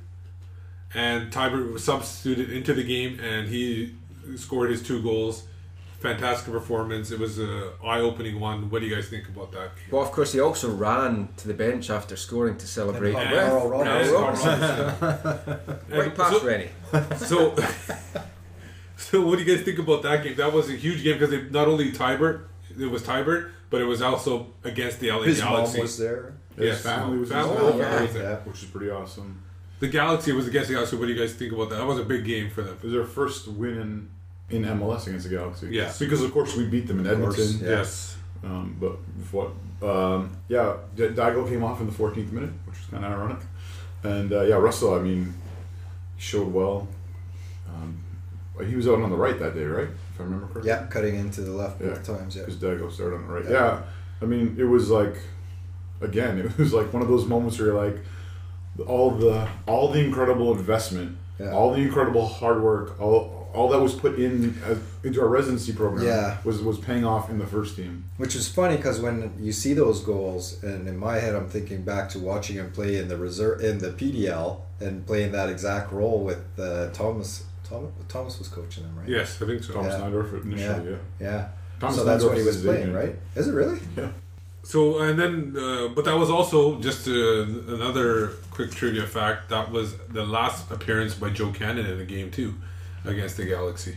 and 0.93 1.31
Teibert 1.31 1.71
was 1.73 1.83
substituted 1.83 2.49
into 2.51 2.73
the 2.73 2.83
game, 2.83 3.19
and 3.19 3.47
he 3.47 3.95
scored 4.35 4.69
his 4.71 4.81
two 4.83 5.01
goals. 5.01 5.43
Fantastic 5.99 6.53
performance. 6.53 7.09
It 7.09 7.17
was 7.19 7.39
an 7.39 7.69
eye-opening 7.83 8.39
one. 8.39 8.69
What 8.69 8.81
do 8.81 8.87
you 8.87 8.93
guys 8.95 9.09
think 9.09 9.27
about 9.29 9.51
that? 9.53 9.71
Well, 9.89 10.03
of 10.03 10.11
course, 10.11 10.31
he 10.31 10.39
also 10.39 10.69
ran 10.71 11.29
to 11.37 11.47
the 11.47 11.55
bench 11.55 11.89
after 11.89 12.15
scoring 12.15 12.55
to 12.59 12.67
celebrate. 12.67 13.15
And 13.15 13.31
with 13.31 13.49
Carl 13.49 13.69
Robertson. 13.69 14.13
Carl 14.13 14.29
And 14.37 14.59
Robertson. 14.59 14.99
Carl 14.99 15.19
Robertson. 15.25 15.99
Right 15.99 16.15
past 16.15 16.39
so- 16.39 16.45
Rennie. 16.45 16.69
so 17.17 17.55
So 18.97 19.25
what 19.25 19.37
do 19.39 19.43
you 19.43 19.55
guys 19.55 19.65
think 19.65 19.79
about 19.79 20.03
that 20.03 20.23
game? 20.23 20.35
That 20.35 20.53
was 20.53 20.69
a 20.69 20.73
huge 20.73 21.03
game 21.03 21.17
because 21.17 21.51
not 21.51 21.67
only 21.67 21.91
Teibert, 21.91 22.43
it 22.79 22.85
was 22.91 23.01
Teibert, 23.03 23.51
but 23.71 23.81
it 23.81 23.85
was 23.85 24.01
also 24.01 24.47
against 24.63 24.99
the 24.99 25.11
LA 25.11 25.21
His 25.23 25.39
Galaxy. 25.39 25.77
mom 25.77 25.81
was 25.81 25.97
there. 25.97 26.33
His 26.57 26.65
Yes. 26.69 26.81
family 26.81 27.17
was 27.19 27.29
Family, 27.29 27.55
his 27.71 27.75
yeah, 27.79 27.97
family, 28.07 28.19
yeah. 28.21 28.35
which 28.37 28.63
is 28.63 28.69
pretty 28.69 28.89
awesome. 28.89 29.41
The 29.79 29.87
Galaxy 29.87 30.31
was 30.31 30.47
against 30.47 30.69
the 30.69 30.73
Galaxy. 30.73 30.95
What 30.97 31.05
do 31.07 31.13
you 31.13 31.19
guys 31.19 31.33
think 31.33 31.53
about 31.53 31.69
that? 31.69 31.75
That 31.77 31.85
was 31.85 31.99
a 31.99 32.03
big 32.03 32.25
game 32.25 32.49
for 32.49 32.63
them. 32.63 32.75
It 32.75 32.83
was 32.83 32.93
their 32.93 33.03
first 33.05 33.47
win 33.47 34.09
in, 34.49 34.63
in 34.63 34.79
MLS 34.79 35.05
against 35.07 35.29
the 35.29 35.35
Galaxy. 35.35 35.67
Yes. 35.71 35.99
Because 35.99 36.23
of 36.23 36.31
course 36.33 36.55
we 36.55 36.65
beat 36.65 36.87
them 36.87 36.99
in 37.05 37.05
course, 37.21 37.37
Edmonton. 37.39 37.67
Yeah. 37.67 37.77
Yes. 37.77 38.17
Um, 38.43 38.75
but 38.79 38.97
what? 39.31 39.51
Um, 39.87 40.35
yeah, 40.47 40.77
D- 40.95 41.09
Daigo 41.09 41.47
came 41.47 41.63
off 41.63 41.79
in 41.79 41.85
the 41.85 41.91
14th 41.93 42.31
minute, 42.31 42.49
which 42.65 42.77
was 42.79 42.87
kind 42.89 43.05
of 43.05 43.11
ironic. 43.11 43.37
And 44.03 44.33
uh, 44.33 44.41
yeah, 44.41 44.55
Russell. 44.55 44.95
I 44.95 44.99
mean, 44.99 45.33
he 46.15 46.21
showed 46.21 46.51
well. 46.51 46.87
Um, 47.69 47.99
he 48.65 48.75
was 48.75 48.87
out 48.87 48.99
on 49.01 49.11
the 49.11 49.15
right 49.15 49.37
that 49.39 49.53
day, 49.53 49.63
right? 49.65 49.87
If 50.13 50.19
I 50.19 50.23
remember 50.23 50.47
correctly. 50.47 50.69
Yeah, 50.71 50.87
cutting 50.87 51.15
into 51.17 51.41
the 51.41 51.51
left 51.51 51.77
both 51.79 52.07
Yeah. 52.07 52.15
times. 52.15 52.35
Yeah. 52.35 52.43
Because 52.45 52.55
Daigo 52.55 52.91
started 52.91 53.17
on 53.17 53.27
the 53.27 53.33
right. 53.33 53.43
Yeah. 53.45 53.51
Yeah. 53.51 53.81
I 54.21 54.25
mean, 54.25 54.55
it 54.57 54.63
was 54.63 54.89
like, 54.89 55.15
again, 56.01 56.37
it 56.39 56.57
was 56.57 56.73
like 56.73 56.91
one 56.93 57.01
of 57.01 57.07
those 57.07 57.25
moments 57.25 57.57
where 57.59 57.69
you're 57.69 57.85
like, 57.85 57.97
all 58.85 59.11
the 59.11 59.47
all 59.65 59.91
the 59.91 59.99
incredible 59.99 60.51
investment, 60.53 61.17
Yeah. 61.39 61.51
all 61.51 61.71
the 61.73 61.81
incredible 61.81 62.25
hard 62.27 62.61
work, 62.61 62.99
all 63.01 63.49
all 63.53 63.69
that 63.69 63.79
was 63.79 63.95
put 63.95 64.19
in 64.19 64.55
as, 64.65 64.77
into 65.03 65.19
our 65.21 65.27
residency 65.27 65.73
program 65.73 66.05
Yeah. 66.05 66.37
was 66.43 66.61
was 66.61 66.77
paying 66.77 67.03
off 67.05 67.29
in 67.29 67.39
the 67.39 67.47
first 67.47 67.75
team. 67.75 68.03
Which 68.17 68.35
is 68.35 68.47
funny 68.47 68.77
because 68.77 68.99
when 68.99 69.33
you 69.39 69.51
see 69.51 69.73
those 69.73 70.01
goals, 70.01 70.61
and 70.63 70.87
in 70.87 70.97
my 70.97 71.15
head, 71.19 71.33
I'm 71.33 71.49
thinking 71.49 71.81
back 71.83 72.09
to 72.09 72.19
watching 72.19 72.57
him 72.57 72.71
play 72.71 72.97
in 72.97 73.07
the 73.07 73.17
reserve 73.17 73.61
in 73.61 73.79
the 73.79 73.89
PDL 73.89 74.61
and 74.79 75.05
playing 75.07 75.31
that 75.31 75.49
exact 75.49 75.91
role 75.91 76.23
with 76.23 76.43
uh, 76.59 76.89
Thomas. 76.91 77.45
Thomas 77.67 77.89
Thomas 78.07 78.37
was 78.39 78.47
coaching 78.47 78.83
him, 78.83 78.95
right? 78.99 79.09
Yes, 79.09 79.41
I 79.41 79.45
think 79.47 79.63
so. 79.63 79.73
Thomas 79.73 79.93
Yeah. 79.93 80.01
Niendorf 80.05 80.43
initially, 80.43 80.91
yeah. 80.91 80.97
Yeah. 81.19 81.47
Thomas 81.79 81.95
so 81.97 82.03
that's 82.05 82.23
what 82.23 82.37
he 82.37 82.43
was 82.43 82.61
playing, 82.61 82.93
right? 82.93 83.15
Is 83.35 83.47
it 83.47 83.53
really? 83.53 83.79
Yeah. 83.97 84.09
So 84.67 84.99
and 84.99 85.17
then, 85.17 85.55
uh, 85.57 85.87
but 85.95 86.03
that 86.03 86.17
was 86.17 86.29
also 86.29 86.77
just 86.81 87.07
uh, 87.07 87.13
another 87.13 88.31
quick 88.51 88.69
trivia 88.71 89.07
fact. 89.07 89.47
That 89.47 89.71
was 89.71 89.95
the 90.09 90.25
last 90.25 90.69
appearance 90.69 91.15
by 91.15 91.29
Joe 91.29 91.53
Cannon 91.53 91.85
in 91.85 92.01
a 92.01 92.03
game 92.03 92.29
too, 92.31 92.53
against 93.05 93.37
the 93.37 93.45
Galaxy. 93.45 93.95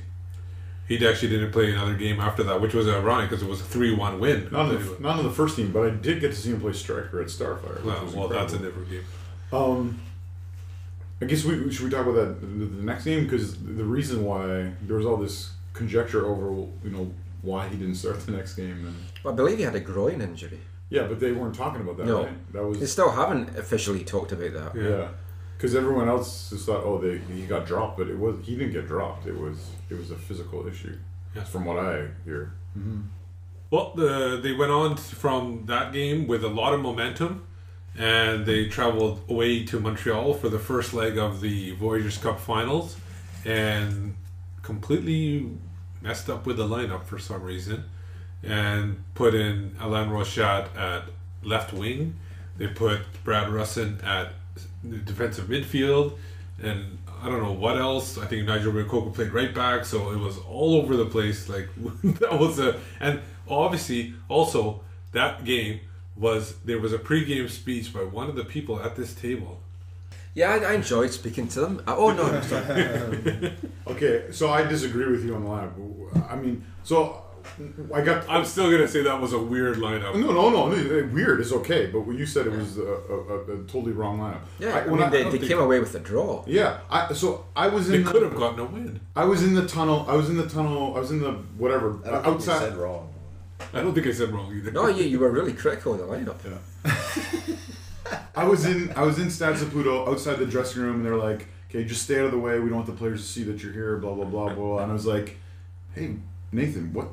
He 0.87 1.05
actually 1.05 1.31
didn't 1.31 1.51
play 1.51 1.73
another 1.73 1.95
game 1.95 2.21
after 2.21 2.45
that, 2.45 2.61
which 2.61 2.73
was 2.73 2.87
ironic 2.87 3.31
because 3.31 3.43
it 3.43 3.49
was 3.49 3.61
a 3.61 3.65
three-one 3.65 4.21
win. 4.21 4.49
Not 4.53 4.73
in, 4.73 4.79
the, 4.79 4.97
not 5.01 5.19
in 5.19 5.27
the 5.27 5.33
first 5.33 5.57
team, 5.57 5.73
but 5.73 5.89
I 5.89 5.91
did 5.91 6.21
get 6.21 6.31
to 6.31 6.37
see 6.37 6.51
him 6.51 6.61
play 6.61 6.73
striker 6.73 7.21
at 7.21 7.27
Starfire. 7.27 7.83
well, 7.83 8.09
well, 8.15 8.29
that's 8.29 8.53
a 8.53 8.59
different 8.59 8.91
game. 8.91 9.05
Um, 9.53 10.01
I 11.21 11.25
guess 11.25 11.45
we 11.45 11.73
should 11.73 11.87
we 11.87 11.91
talk 11.91 12.07
about 12.07 12.15
that 12.15 12.41
the, 12.41 12.47
the 12.47 12.83
next 12.85 13.07
game 13.07 13.25
because 13.25 13.61
the 13.61 13.83
reason 13.83 14.25
why 14.25 14.71
there 14.83 14.97
was 14.97 15.05
all 15.05 15.17
this 15.17 15.51
conjecture 15.73 16.25
over 16.27 16.53
you 16.85 16.91
know 16.91 17.13
why 17.43 17.69
he 17.69 17.77
didn't 17.77 17.95
start 17.97 18.21
the 18.27 18.33
next 18.33 18.55
game 18.55 18.87
and 18.87 18.97
I 19.27 19.35
believe 19.35 19.59
he 19.59 19.65
had 19.65 19.75
a 19.75 19.81
groin 19.81 20.21
injury. 20.21 20.61
yeah, 20.91 21.05
but 21.07 21.21
they 21.21 21.33
weren't 21.33 21.55
talking 21.55 21.81
about 21.83 21.97
that. 21.99 22.07
No. 22.07 22.25
right? 22.25 22.53
that 22.53 22.65
was 22.65 22.79
They 22.81 22.87
still 22.87 23.11
haven't 23.11 23.57
officially 23.59 24.05
talked 24.05 24.33
about 24.33 24.53
that. 24.55 24.73
yeah, 24.75 25.09
because 25.57 25.75
everyone 25.75 26.09
else 26.09 26.51
just 26.51 26.67
thought 26.67 26.83
oh 26.85 26.99
they 26.99 27.19
he 27.35 27.47
got 27.47 27.67
dropped, 27.67 27.97
but 27.99 28.09
it 28.09 28.19
was 28.19 28.37
he 28.45 28.57
didn't 28.57 28.73
get 28.73 28.87
dropped. 28.87 29.27
It 29.27 29.37
was 29.39 29.59
it 29.91 29.97
was 29.99 30.11
a 30.11 30.17
physical 30.17 30.67
issue, 30.67 30.97
Yeah. 31.37 31.45
from 31.45 31.65
what 31.65 31.79
I 31.79 32.09
hear. 32.25 32.53
Mm-hmm. 32.79 33.01
Well, 33.71 33.93
the, 33.95 34.41
they 34.43 34.53
went 34.53 34.73
on 34.73 34.97
from 34.97 35.65
that 35.67 35.93
game 35.93 36.27
with 36.27 36.43
a 36.45 36.49
lot 36.49 36.75
of 36.75 36.81
momentum, 36.81 37.47
and 37.97 38.45
they 38.45 38.67
traveled 38.67 39.21
away 39.29 39.65
to 39.67 39.79
Montreal 39.79 40.35
for 40.35 40.49
the 40.49 40.59
first 40.59 40.93
leg 40.93 41.17
of 41.19 41.41
the 41.41 41.71
Voyageurs 41.77 42.19
Cup 42.19 42.41
Finals, 42.41 42.97
and 43.45 44.17
completely 44.63 45.51
messed 46.01 46.31
up 46.31 46.47
with 46.47 46.57
the 46.57 46.67
lineup 46.67 47.05
for 47.05 47.19
some 47.19 47.43
reason, 47.43 47.85
and 48.43 49.03
put 49.15 49.35
in 49.35 49.77
Alain 49.81 50.09
Rochat 50.09 50.75
at 50.77 51.05
left 51.43 51.73
wing. 51.73 52.17
They 52.57 52.69
put 52.69 53.01
Brad 53.25 53.49
Rusin 53.49 54.05
at 54.05 54.33
defensive 55.05 55.47
midfield, 55.47 56.19
and 56.63 56.99
I 57.23 57.29
don't 57.29 57.43
know 57.43 57.53
what 57.53 57.79
else. 57.79 58.19
I 58.19 58.27
think 58.27 58.47
Nigel 58.47 58.73
Reo-Coker 58.73 59.11
played 59.11 59.33
right 59.33 59.55
back, 59.55 59.85
so 59.85 60.11
it 60.11 60.19
was 60.19 60.39
all 60.39 60.77
over 60.77 60.97
the 60.97 61.07
place. 61.07 61.49
Like 61.49 61.69
that 62.05 62.39
was 62.39 62.59
a 62.59 62.81
and 62.99 63.21
obviously 63.49 64.15
also 64.29 64.81
that 65.13 65.45
game 65.45 65.81
was 66.17 66.55
there 66.65 66.79
was 66.79 66.93
a 66.93 66.99
pre-game 66.99 67.49
speech 67.49 67.93
by 67.93 68.01
one 68.01 68.29
of 68.29 68.37
the 68.37 68.45
people 68.45 68.81
at 68.81 68.97
this 68.97 69.15
table. 69.15 69.61
Yeah, 70.35 70.51
I, 70.55 70.71
I 70.71 70.73
enjoyed 70.75 71.11
speaking 71.13 71.49
to 71.49 71.61
them. 71.61 71.83
Uh, 71.87 71.95
oh 71.97 72.13
no, 72.13 72.25
I'm 72.25 72.43
sorry. 72.43 73.53
Okay, 73.87 74.27
so 74.31 74.51
I 74.51 74.63
disagree 74.63 75.07
with 75.11 75.25
you 75.25 75.35
on 75.35 75.43
the 75.45 75.51
lineup. 75.51 76.31
I 76.31 76.37
mean, 76.37 76.65
so 76.85 77.23
I 77.93 78.03
got 78.03 78.29
I'm 78.35 78.45
still 78.45 78.71
gonna 78.71 78.87
say 78.87 79.03
that 79.03 79.21
was 79.21 79.33
a 79.33 79.39
weird 79.39 79.79
lineup. 79.79 80.15
No, 80.15 80.31
no, 80.33 80.49
no, 80.51 80.69
no. 80.69 81.09
Weird 81.13 81.41
is 81.41 81.53
okay, 81.53 81.87
but 81.87 82.01
when 82.03 82.17
you 82.17 82.25
said 82.25 82.47
it 82.47 82.53
was 82.53 82.79
a, 82.79 82.83
a, 82.83 83.17
a, 83.17 83.37
a 83.55 83.57
totally 83.65 83.91
wrong 83.93 84.21
lineup. 84.21 84.43
yeah, 84.61 84.77
I, 84.77 84.87
when 84.87 85.01
mean 85.01 85.11
they, 85.11 85.25
I- 85.25 85.31
they 85.31 85.39
came 85.39 85.59
away 85.59 85.81
with 85.81 85.93
a 85.97 85.99
draw. 85.99 86.45
Yeah, 86.47 86.79
I 86.89 87.13
so 87.15 87.47
I 87.57 87.67
was 87.67 87.87
in. 87.87 87.93
They 87.93 87.99
in. 87.99 88.05
could 88.07 88.23
The, 88.23 88.29
have 88.29 88.39
gotten 88.39 88.61
a 88.61 88.65
win. 88.67 89.01
I 89.17 89.25
was 89.25 89.43
in 89.43 89.55
the 89.55 89.67
tunnel. 89.67 90.07
I 90.09 90.15
was 90.15 90.31
in 90.31 90.37
the 90.37 90.49
tunnel. 90.49 90.95
I 90.97 91.01
was 91.01 91.11
in 91.11 91.21
the 91.21 91.33
whatever 91.59 91.99
I 92.07 92.11
don't 92.11 92.23
think 92.23 92.27
you 92.27 92.33
outside. 92.53 92.59
said 92.61 92.77
wrong. 92.77 93.13
I 93.75 93.81
don't 93.83 93.93
think 93.95 94.07
I 94.07 94.13
said 94.13 94.31
wrong 94.33 94.55
either. 94.57 94.71
No, 94.71 94.87
you, 94.87 95.03
you 95.05 95.19
were 95.19 95.31
really 95.31 95.53
critical 95.63 95.95
of 95.95 95.99
the 95.99 96.07
lineup. 96.07 96.39
I 98.35 98.45
was 98.45 98.65
in. 98.65 98.93
I 98.93 99.03
was 99.03 99.19
in 99.19 99.31
Stade 99.31 99.57
Saputo 99.57 100.09
outside 100.09 100.39
the 100.39 100.47
dressing 100.47 100.83
room, 100.83 100.97
and 100.97 101.05
they're 101.05 101.17
like, 101.17 101.47
"Okay, 101.69 101.85
just 101.85 102.03
stay 102.03 102.19
out 102.19 102.27
of 102.27 102.31
the 102.33 102.39
way. 102.39 102.59
We 102.59 102.69
don't 102.69 102.77
want 102.77 102.87
the 102.87 102.93
players 102.93 103.23
to 103.23 103.29
see 103.29 103.43
that 103.45 103.63
you're 103.63 103.73
here." 103.73 103.97
Blah 103.97 104.15
blah 104.15 104.25
blah 104.25 104.55
blah. 104.55 104.79
And 104.83 104.91
I 104.91 104.95
was 104.95 105.07
like, 105.07 105.37
"Hey, 105.95 106.17
Nathan, 106.53 106.93
what? 106.93 107.09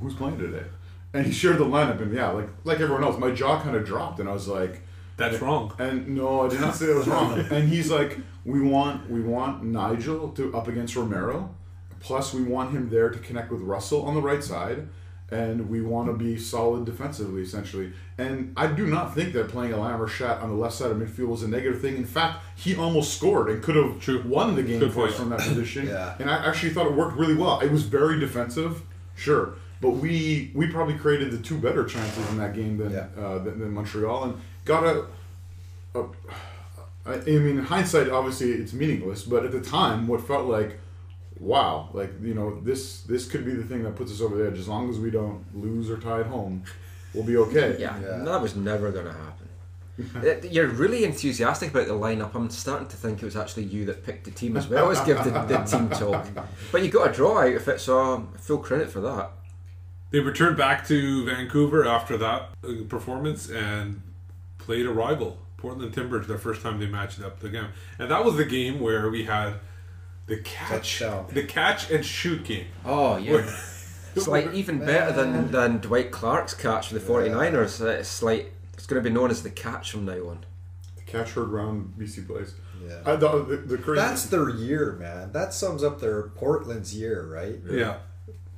Who's 0.00 0.14
playing 0.14 0.38
today?" 0.38 0.64
And 1.12 1.26
he 1.26 1.32
shared 1.32 1.58
the 1.58 1.64
lineup, 1.64 2.00
and 2.00 2.14
yeah, 2.14 2.28
like 2.28 2.48
like 2.64 2.80
everyone 2.80 3.04
else, 3.04 3.18
my 3.18 3.30
jaw 3.30 3.60
kind 3.60 3.76
of 3.76 3.84
dropped, 3.84 4.20
and 4.20 4.28
I 4.28 4.32
was 4.32 4.48
like. 4.48 4.82
That's 5.16 5.42
wrong. 5.42 5.74
And 5.78 6.16
no, 6.16 6.46
I 6.46 6.48
did 6.48 6.62
not 6.62 6.74
say 6.74 6.86
that 6.86 6.96
was 6.96 7.06
wrong. 7.06 7.38
and 7.50 7.68
he's 7.68 7.90
like, 7.90 8.18
we 8.46 8.62
want 8.62 9.10
we 9.10 9.20
want 9.20 9.62
Nigel 9.62 10.30
to 10.30 10.56
up 10.56 10.66
against 10.66 10.96
Romero, 10.96 11.54
plus 12.00 12.32
we 12.32 12.42
want 12.42 12.70
him 12.70 12.88
there 12.88 13.10
to 13.10 13.18
connect 13.18 13.50
with 13.50 13.60
Russell 13.60 14.02
on 14.06 14.14
the 14.14 14.22
right 14.22 14.42
side, 14.42 14.88
and 15.30 15.68
we 15.70 15.80
want 15.80 16.08
to 16.08 16.12
be 16.12 16.36
solid 16.38 16.84
defensively, 16.84 17.42
essentially. 17.42 17.92
And 18.18 18.52
I 18.56 18.66
do 18.66 18.86
not 18.86 19.14
think 19.14 19.32
that 19.34 19.48
playing 19.48 19.72
Alain 19.72 19.98
Rochat 19.98 20.42
on 20.42 20.50
the 20.50 20.56
left 20.56 20.74
side 20.74 20.90
of 20.90 20.96
midfield 20.98 21.28
was 21.28 21.42
a 21.42 21.48
negative 21.48 21.80
thing. 21.80 21.96
In 21.96 22.04
fact, 22.04 22.42
he 22.56 22.74
almost 22.76 23.16
scored 23.16 23.48
and 23.50 23.62
could 23.62 23.76
have 23.76 24.00
True. 24.00 24.22
won 24.26 24.56
the 24.56 24.62
game 24.62 24.80
Good 24.80 24.92
for 24.92 25.06
us 25.06 25.14
from 25.14 25.30
that 25.30 25.40
position. 25.40 25.86
Yeah. 25.86 26.14
And 26.18 26.28
I 26.28 26.44
actually 26.46 26.70
thought 26.70 26.86
it 26.86 26.94
worked 26.94 27.16
really 27.16 27.34
well. 27.36 27.60
It 27.60 27.70
was 27.70 27.84
very 27.84 28.18
defensive, 28.18 28.82
sure. 29.16 29.54
But 29.80 29.92
we 29.92 30.50
we 30.54 30.66
probably 30.66 30.94
created 30.94 31.30
the 31.30 31.38
two 31.38 31.56
better 31.56 31.84
chances 31.84 32.28
in 32.30 32.36
that 32.38 32.54
game 32.54 32.76
than 32.76 32.92
Yeah. 32.92 33.06
uh, 33.18 33.38
than, 33.38 33.60
than 33.60 33.72
Montreal 33.72 34.24
and 34.24 34.40
got 34.66 34.84
a, 34.84 35.06
a 35.94 36.04
I, 37.06 37.14
I 37.14 37.18
mean, 37.24 37.58
in 37.58 37.64
hindsight, 37.64 38.10
obviously 38.10 38.50
it's 38.52 38.74
meaningless, 38.74 39.22
but 39.22 39.44
at 39.46 39.52
the 39.52 39.60
time, 39.62 40.06
what 40.06 40.26
felt 40.26 40.46
like, 40.46 40.78
wow, 41.40 41.88
like 41.92 42.12
you 42.22 42.34
know, 42.34 42.60
this 42.60 43.00
this 43.02 43.26
could 43.26 43.44
be 43.44 43.52
the 43.52 43.64
thing 43.64 43.82
that 43.82 43.96
puts 43.96 44.12
us 44.12 44.20
over 44.20 44.36
the 44.36 44.46
edge. 44.48 44.58
As 44.58 44.68
long 44.68 44.88
as 44.90 44.98
we 44.98 45.10
don't 45.10 45.42
lose 45.54 45.90
or 45.90 45.96
tie 45.96 46.20
at 46.20 46.26
home, 46.26 46.62
we'll 47.14 47.24
be 47.24 47.36
okay. 47.38 47.76
Yeah, 47.80 47.98
Yeah. 48.00 48.18
that 48.24 48.40
was 48.40 48.54
never 48.54 48.92
going 48.92 49.06
to 49.06 49.12
happen. 49.12 49.36
Uh, 50.16 50.34
You're 50.48 50.68
really 50.68 51.04
enthusiastic 51.04 51.70
about 51.72 51.86
the 51.86 51.92
lineup. 51.92 52.34
I'm 52.34 52.48
starting 52.48 52.88
to 52.88 52.96
think 52.96 53.20
it 53.20 53.24
was 53.26 53.36
actually 53.36 53.64
you 53.64 53.84
that 53.84 54.02
picked 54.02 54.24
the 54.24 54.30
team 54.30 54.56
as 54.56 54.66
well 54.66 54.90
as 54.90 54.98
give 55.02 55.22
the, 55.24 55.30
the 55.30 55.58
team 55.64 55.90
talk. 56.02 56.26
But 56.72 56.82
you 56.82 56.88
got 56.90 57.10
a 57.10 57.12
draw 57.12 57.40
out 57.42 57.52
of 57.54 57.68
it, 57.68 57.80
so 57.82 58.00
um, 58.00 58.28
full 58.38 58.58
credit 58.58 58.88
for 58.90 59.00
that. 59.02 59.30
They 60.10 60.20
returned 60.20 60.56
back 60.56 60.86
to 60.88 61.26
Vancouver 61.26 61.84
after 61.86 62.16
that 62.16 62.48
uh, 62.64 62.68
performance 62.88 63.50
and 63.50 64.00
played 64.56 64.86
a 64.86 64.90
rival, 64.90 65.36
Portland 65.58 65.92
Timbers, 65.92 66.26
the 66.26 66.38
first 66.38 66.62
time 66.62 66.80
they 66.80 66.86
matched 66.86 67.20
up 67.20 67.44
again. 67.44 67.68
And 67.98 68.10
that 68.10 68.24
was 68.24 68.36
the 68.38 68.46
game 68.46 68.80
where 68.80 69.10
we 69.10 69.24
had 69.24 69.54
the 70.30 70.38
catch, 70.38 71.00
Touchdown. 71.00 71.26
the 71.32 71.42
catch 71.42 71.90
and 71.90 72.04
shoot 72.06 72.44
game. 72.44 72.66
Oh, 72.84 73.16
yeah. 73.16 73.50
It's 74.16 74.26
like 74.26 74.52
even 74.54 74.80
better 74.80 75.12
than, 75.12 75.52
than 75.52 75.78
Dwight 75.78 76.10
Clark's 76.10 76.52
catch 76.52 76.88
for 76.88 76.94
the 76.94 77.00
49ers. 77.00 77.80
Uh, 77.80 77.90
It's 78.00 78.22
like 78.24 78.52
it's 78.74 78.84
going 78.84 79.00
to 79.00 79.08
be 79.08 79.14
known 79.14 79.30
as 79.30 79.44
the 79.44 79.50
catch 79.50 79.92
from 79.92 80.04
now 80.04 80.28
on. 80.30 80.44
The 80.96 81.02
catch 81.02 81.30
heard 81.30 81.48
round 81.48 81.94
BC 81.96 82.26
Place. 82.26 82.54
Yeah. 82.84 82.98
I, 83.06 83.14
the, 83.14 83.44
the, 83.44 83.56
the 83.56 83.78
crazy. 83.78 84.00
That's 84.00 84.26
their 84.26 84.48
year, 84.48 84.96
man. 84.98 85.30
That 85.30 85.54
sums 85.54 85.84
up 85.84 86.00
their 86.00 86.24
Portland's 86.30 86.92
year, 86.92 87.24
right? 87.24 87.60
Yeah. 87.70 87.98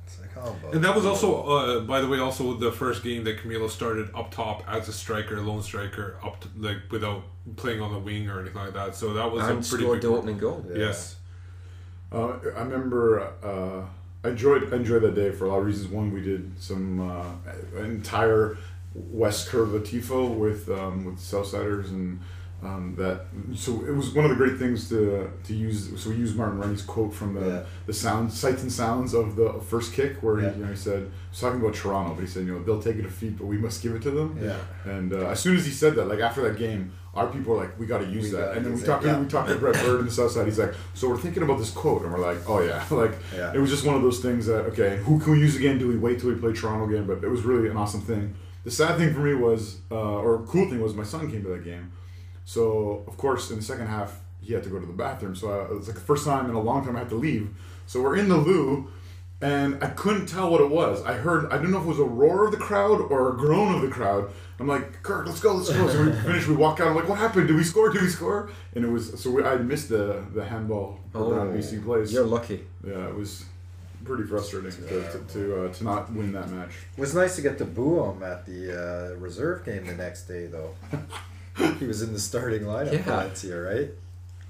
It's 0.07 0.19
like, 0.19 0.33
how 0.33 0.55
And 0.71 0.83
that 0.83 0.95
was 0.95 1.05
also, 1.05 1.43
uh, 1.43 1.79
by 1.81 2.01
the 2.01 2.07
way, 2.07 2.17
also 2.17 2.55
the 2.55 2.71
first 2.71 3.03
game 3.03 3.23
that 3.25 3.37
Camilo 3.37 3.69
started 3.69 4.09
up 4.15 4.31
top 4.31 4.63
as 4.67 4.87
a 4.89 4.93
striker, 4.93 5.39
lone 5.39 5.61
striker, 5.61 6.17
up 6.23 6.39
to, 6.41 6.47
like 6.57 6.77
without 6.89 7.23
playing 7.57 7.79
on 7.79 7.91
the 7.91 7.99
wing 7.99 8.27
or 8.27 8.39
anything 8.39 8.57
like 8.57 8.73
that. 8.73 8.95
So 8.95 9.13
that 9.13 9.31
was 9.31 9.43
And 9.43 9.51
a 9.63 9.69
pretty 9.69 9.83
scored 9.83 10.01
big 10.01 10.09
the 10.09 10.15
opening 10.17 10.37
goal. 10.39 10.65
Yes. 10.73 11.17
Uh, 12.13 12.37
I 12.55 12.61
remember 12.61 13.21
uh, 13.43 13.81
I 14.23 14.29
enjoyed 14.29 14.71
enjoyed 14.71 15.01
that 15.03 15.15
day 15.15 15.31
for 15.31 15.45
a 15.45 15.49
lot 15.49 15.59
of 15.59 15.65
reasons. 15.65 15.87
One, 15.89 16.11
we 16.13 16.21
did 16.21 16.51
some 16.59 17.01
uh, 17.01 17.31
entire 17.79 18.57
West 18.93 19.49
Curve 19.49 19.73
of 19.73 19.83
Tifo 19.83 20.35
with 20.37 20.69
um, 20.69 21.05
with 21.05 21.17
Southsiders 21.17 21.89
and 21.89 22.19
Um, 22.63 22.95
that 22.97 23.25
so 23.63 23.69
it 23.89 23.93
was 23.99 24.07
one 24.15 24.23
of 24.23 24.31
the 24.33 24.37
great 24.43 24.57
things 24.57 24.87
to 24.91 25.29
to 25.47 25.53
use. 25.53 25.79
So 26.01 26.09
we 26.11 26.15
used 26.25 26.35
Martin 26.37 26.59
Rennie's 26.61 26.81
quote 26.93 27.13
from 27.13 27.33
the 27.37 27.45
Yeah. 27.45 27.63
the 27.89 27.93
sound 27.93 28.31
sights 28.31 28.61
and 28.65 28.71
sounds 28.71 29.13
of 29.13 29.35
the 29.35 29.49
first 29.71 29.89
kick, 29.97 30.13
where 30.23 30.35
Yeah. 30.39 30.49
he, 30.51 30.59
you 30.59 30.63
know, 30.65 30.71
he 30.71 30.77
said 30.87 31.01
he 31.31 31.35
talking 31.41 31.59
about 31.61 31.73
Toronto, 31.81 32.11
but 32.15 32.21
he 32.21 32.29
said 32.33 32.41
you 32.47 32.53
know 32.53 32.63
they'll 32.65 32.81
take 32.89 32.99
a 33.03 33.05
defeat, 33.09 33.33
but 33.39 33.47
we 33.53 33.57
must 33.65 33.77
give 33.83 33.93
it 33.97 34.01
to 34.03 34.11
them. 34.19 34.29
Yeah. 34.49 34.59
And 34.95 35.09
uh, 35.11 35.33
as 35.33 35.39
soon 35.43 35.55
as 35.59 35.63
he 35.69 35.73
said 35.81 35.91
that, 35.97 36.05
like 36.11 36.21
after 36.29 36.41
that 36.47 36.57
game, 36.57 36.83
our 37.15 37.27
people 37.27 37.53
are 37.53 37.63
like, 37.65 37.79
we 37.79 37.85
got 37.85 37.99
to 37.99 38.07
use 38.07 38.25
We 38.25 38.37
that. 38.37 38.57
And 38.57 38.65
then 38.65 38.73
we 38.75 38.81
talked 38.81 39.05
yeah. 39.05 39.19
we 39.19 39.27
talked 39.27 39.49
to 39.49 39.55
Brett 39.55 39.75
Bird 39.75 39.99
in 39.99 40.05
the 40.07 40.11
South 40.11 40.31
Side. 40.31 40.45
He's 40.45 40.57
like, 40.57 40.73
so 40.93 41.07
we're 41.09 41.17
thinking 41.19 41.43
about 41.43 41.59
this 41.59 41.69
quote, 41.69 42.01
and 42.01 42.11
we're 42.11 42.19
like, 42.19 42.49
oh 42.49 42.59
yeah, 42.61 42.83
like 42.91 43.13
Yeah. 43.35 43.53
it 43.53 43.59
was 43.59 43.69
just 43.69 43.85
one 43.85 43.95
of 43.95 44.01
those 44.01 44.19
things 44.19 44.45
that 44.47 44.65
okay, 44.71 44.97
who 44.97 45.19
can 45.19 45.33
we 45.33 45.39
use 45.39 45.55
again? 45.55 45.77
Do 45.77 45.87
we 45.87 45.97
wait 45.97 46.19
till 46.19 46.29
we 46.29 46.35
play 46.35 46.53
Toronto 46.53 46.87
again? 46.87 47.05
But 47.05 47.23
it 47.23 47.29
was 47.29 47.43
really 47.43 47.69
an 47.69 47.77
awesome 47.77 48.01
thing. 48.01 48.35
The 48.63 48.71
sad 48.71 48.97
thing 48.97 49.13
for 49.13 49.19
me 49.19 49.33
was, 49.33 49.79
uh, 49.91 49.95
or 49.95 50.39
cool 50.47 50.69
thing 50.69 50.81
was, 50.81 50.93
my 50.95 51.03
son 51.03 51.29
came 51.29 51.43
to 51.43 51.49
that 51.49 51.63
game. 51.65 51.91
So 52.45 53.03
of 53.07 53.17
course, 53.17 53.51
in 53.51 53.57
the 53.57 53.63
second 53.63 53.87
half, 53.87 54.19
he 54.41 54.53
had 54.53 54.63
to 54.63 54.69
go 54.69 54.79
to 54.79 54.85
the 54.85 54.93
bathroom. 54.93 55.35
So 55.35 55.51
I, 55.51 55.65
it 55.65 55.75
was 55.77 55.87
like 55.87 55.95
the 55.95 56.01
first 56.01 56.25
time 56.25 56.49
in 56.49 56.55
a 56.55 56.61
long 56.61 56.83
time 56.85 56.95
I 56.95 56.99
had 56.99 57.09
to 57.09 57.15
leave. 57.15 57.49
So 57.85 58.01
we're 58.01 58.17
in 58.17 58.27
the 58.29 58.37
loo, 58.37 58.89
and 59.41 59.81
I 59.83 59.87
couldn't 59.87 60.25
tell 60.27 60.49
what 60.49 60.61
it 60.61 60.69
was. 60.69 61.03
I 61.03 61.13
heard 61.13 61.51
I 61.51 61.57
didn't 61.57 61.71
know 61.71 61.79
if 61.79 61.85
it 61.85 61.89
was 61.89 61.99
a 61.99 62.03
roar 62.05 62.45
of 62.45 62.51
the 62.51 62.57
crowd 62.57 63.01
or 63.01 63.29
a 63.33 63.37
groan 63.37 63.75
of 63.75 63.81
the 63.81 63.89
crowd. 63.89 64.31
I'm 64.63 64.69
like, 64.69 65.03
Kirk, 65.03 65.25
let's 65.27 65.41
go, 65.41 65.55
let's 65.55 65.69
go. 65.69 65.89
So 65.89 66.05
we 66.05 66.11
finish, 66.27 66.47
we 66.47 66.55
walk 66.55 66.79
out. 66.79 66.87
I'm 66.87 66.95
like, 66.95 67.09
what 67.09 67.17
happened? 67.17 67.47
Did 67.47 67.57
we 67.57 67.65
score? 67.65 67.89
Did 67.89 68.01
we 68.01 68.07
score? 68.07 68.49
And 68.73 68.85
it 68.85 68.87
was 68.87 69.19
so 69.21 69.29
we, 69.29 69.43
I 69.43 69.57
missed 69.57 69.89
the 69.89 70.23
the 70.33 70.45
handball 70.45 70.99
around 71.13 71.53
BC 71.53 71.83
Place. 71.83 72.13
You're 72.13 72.23
lucky. 72.25 72.61
Yeah, 72.81 73.09
it 73.09 73.13
was 73.15 73.43
pretty 74.05 74.23
frustrating 74.23 74.71
to 74.71 74.87
to, 75.11 75.19
to, 75.33 75.65
uh, 75.65 75.73
to 75.73 75.83
not 75.83 76.13
win 76.13 76.31
that 76.31 76.49
match. 76.49 76.71
It 76.97 77.01
was 77.01 77.13
nice 77.13 77.35
to 77.35 77.41
get 77.41 77.57
to 77.57 77.65
boo 77.65 78.01
him 78.05 78.23
at 78.23 78.45
the 78.45 78.61
uh, 78.71 79.15
reserve 79.19 79.65
game 79.65 79.85
the 79.85 79.95
next 79.95 80.29
day, 80.29 80.47
though. 80.47 80.73
he 81.79 81.85
was 81.85 82.01
in 82.01 82.13
the 82.13 82.19
starting 82.19 82.61
lineup 82.61 82.93
Yeah. 83.05 83.27
for 83.27 83.45
here, 83.47 83.65
right? 83.69 83.89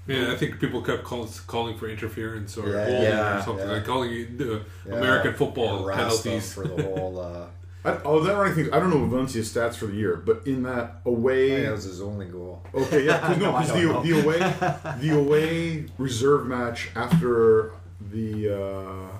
Yeah, 0.06 0.30
I 0.32 0.36
think 0.36 0.60
people 0.60 0.80
kept 0.80 1.02
call, 1.02 1.26
calling 1.48 1.76
for 1.76 1.88
interference 1.88 2.56
or 2.56 2.68
Yeah, 2.68 2.84
holding 2.84 3.02
yeah, 3.02 3.38
or 3.38 3.42
something 3.42 3.66
yeah. 3.66 3.74
like 3.74 3.84
calling 3.84 4.12
it 4.12 4.38
the 4.38 4.62
Yeah. 4.86 4.94
American 4.94 5.34
football 5.34 5.90
penalties. 5.90 6.52
for 6.52 6.68
the 6.68 6.80
whole. 6.84 7.48
I, 7.84 7.98
oh, 8.04 8.20
that 8.20 8.32
running 8.32 8.54
thing. 8.54 8.72
I 8.72 8.78
don't 8.80 8.90
know 8.90 9.04
Valencia's 9.06 9.52
stats 9.52 9.74
for 9.74 9.86
the 9.86 9.94
year, 9.94 10.16
but 10.16 10.46
in 10.46 10.62
that 10.62 11.00
away, 11.04 11.62
that 11.64 11.72
was 11.72 11.84
his 11.84 12.00
only 12.00 12.26
goal. 12.26 12.62
Okay, 12.74 13.04
yeah, 13.04 13.18
'cause 13.20 13.36
no, 13.38 13.50
No, 13.50 13.56
I 13.56 13.62
because 13.66 14.02
the, 14.02 14.10
the 14.10 14.20
away 14.22 14.98
the 15.00 15.10
away 15.18 15.86
reserve 15.98 16.46
match 16.46 16.90
after 16.96 17.72
the 18.10 18.48
uh, 18.62 19.16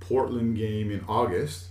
Portland 0.00 0.56
game 0.56 0.90
in 0.90 1.04
August, 1.08 1.66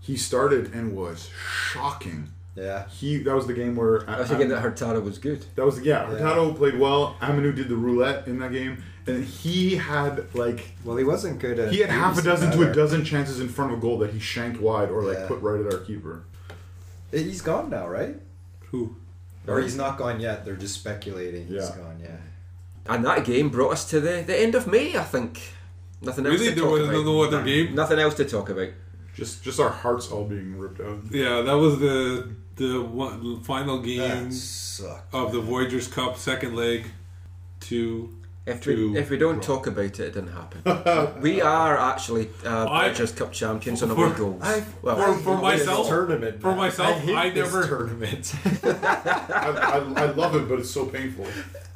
he 0.00 0.16
started 0.16 0.72
and 0.74 0.96
was 0.96 1.30
shocking. 1.72 2.28
Yeah. 2.56 2.88
He 2.88 3.18
that 3.18 3.34
was 3.34 3.46
the 3.46 3.54
game 3.54 3.76
where 3.76 4.08
I 4.10 4.20
was 4.20 4.28
thinking 4.28 4.48
that 4.48 4.60
Hurtado 4.60 5.00
was 5.00 5.18
good. 5.18 5.44
that 5.54 5.64
was 5.64 5.80
yeah. 5.82 6.02
Yeah. 6.02 6.18
Hurtado 6.18 6.52
played 6.52 6.78
well. 6.78 7.16
Aminu 7.20 7.54
did 7.54 7.68
the 7.68 7.76
roulette 7.76 8.26
in 8.26 8.38
that 8.40 8.52
game, 8.52 8.82
and 9.16 9.24
he 9.24 9.76
had 9.76 10.34
like 10.34 10.72
Well, 10.84 10.96
he 10.96 11.04
wasn't 11.04 11.38
good 11.38 11.58
at. 11.58 11.72
he 11.72 11.80
had 11.80 11.90
half 11.90 12.18
a 12.18 12.22
dozen 12.22 12.50
to 12.52 12.70
a 12.70 12.72
dozen 12.72 13.04
chances 13.04 13.40
in 13.40 13.48
front 13.48 13.72
of 13.72 13.78
a 13.78 13.80
goal 13.80 13.98
that 13.98 14.10
he 14.12 14.18
shanked 14.18 14.60
wide 14.60 14.90
or 14.90 15.02
like 15.02 15.18
Yeah. 15.18 15.26
put 15.28 15.40
right 15.40 15.60
at 15.64 15.72
our 15.72 15.80
keeper. 15.80 16.24
He's 17.10 17.42
gone 17.42 17.70
now, 17.70 17.88
right? 17.88 18.16
Who? 18.70 18.96
Or 19.46 19.60
he's 19.60 19.76
not 19.76 19.98
gone 19.98 20.20
yet. 20.20 20.44
They're 20.44 20.54
just 20.56 20.74
speculating 20.74 21.46
he's 21.46 21.56
Yeah. 21.70 21.76
gone. 21.76 21.98
Yeah. 22.02 22.16
And 22.86 23.04
that 23.04 23.24
game 23.24 23.48
brought 23.48 23.72
us 23.72 23.88
to 23.90 24.00
the, 24.00 24.22
the 24.26 24.38
end 24.38 24.54
of 24.54 24.66
May, 24.66 24.96
I 24.96 25.02
think. 25.04 25.40
Nothing 26.02 26.26
else 26.26 26.34
Really? 26.40 26.50
to 26.50 26.54
There 26.54 26.64
talk 26.64 26.72
was 26.72 26.88
about. 26.88 27.04
no 27.04 27.22
other 27.22 27.42
game? 27.44 27.74
Nothing 27.74 27.98
else 27.98 28.14
to 28.14 28.24
talk 28.24 28.48
about. 28.48 28.68
Just 29.14 29.42
just 29.42 29.58
our 29.60 29.68
hearts 29.70 30.10
all 30.10 30.24
being 30.24 30.56
ripped 30.58 30.80
out. 30.80 30.98
Yeah, 31.10 31.42
that 31.42 31.52
was 31.58 31.78
the 31.78 32.28
the 32.56 32.80
one, 32.80 33.40
final 33.40 33.80
game 33.80 34.30
sucked. 34.30 35.12
of 35.14 35.32
the 35.32 35.40
Voyageurs 35.40 35.88
Cup 35.88 36.16
second 36.16 36.54
leg. 36.56 36.86
To 37.68 38.08
If 38.46 38.66
we, 38.66 38.96
if 38.98 39.10
we 39.10 39.18
don't 39.18 39.34
draw. 39.34 39.56
talk 39.56 39.66
about 39.66 39.84
it, 39.84 40.00
it 40.00 40.14
didn't 40.14 40.32
happen. 40.32 41.20
we 41.22 41.40
are 41.42 41.78
actually 41.78 42.30
uh, 42.44 42.64
I- 42.66 42.88
Rogers 42.88 43.12
Cup 43.12 43.32
champions 43.32 43.82
on 43.82 43.90
For- 43.94 44.06
away 44.06 44.16
goals. 44.16 44.42
I- 44.42 44.64
well, 44.82 44.96
for, 44.96 45.18
for 45.22 45.38
myself, 45.42 45.86
tournament. 45.88 46.40
for 46.40 46.48
man. 46.48 46.56
myself, 46.56 46.98
hate 47.00 47.14
I 47.14 47.30
this 47.30 47.52
never- 47.52 47.66
tournament. 47.68 48.34
I, 48.64 49.82
I, 49.94 50.02
I 50.04 50.10
love 50.12 50.34
it, 50.36 50.48
but 50.48 50.58
it's 50.58 50.70
so 50.70 50.86
painful. 50.86 51.26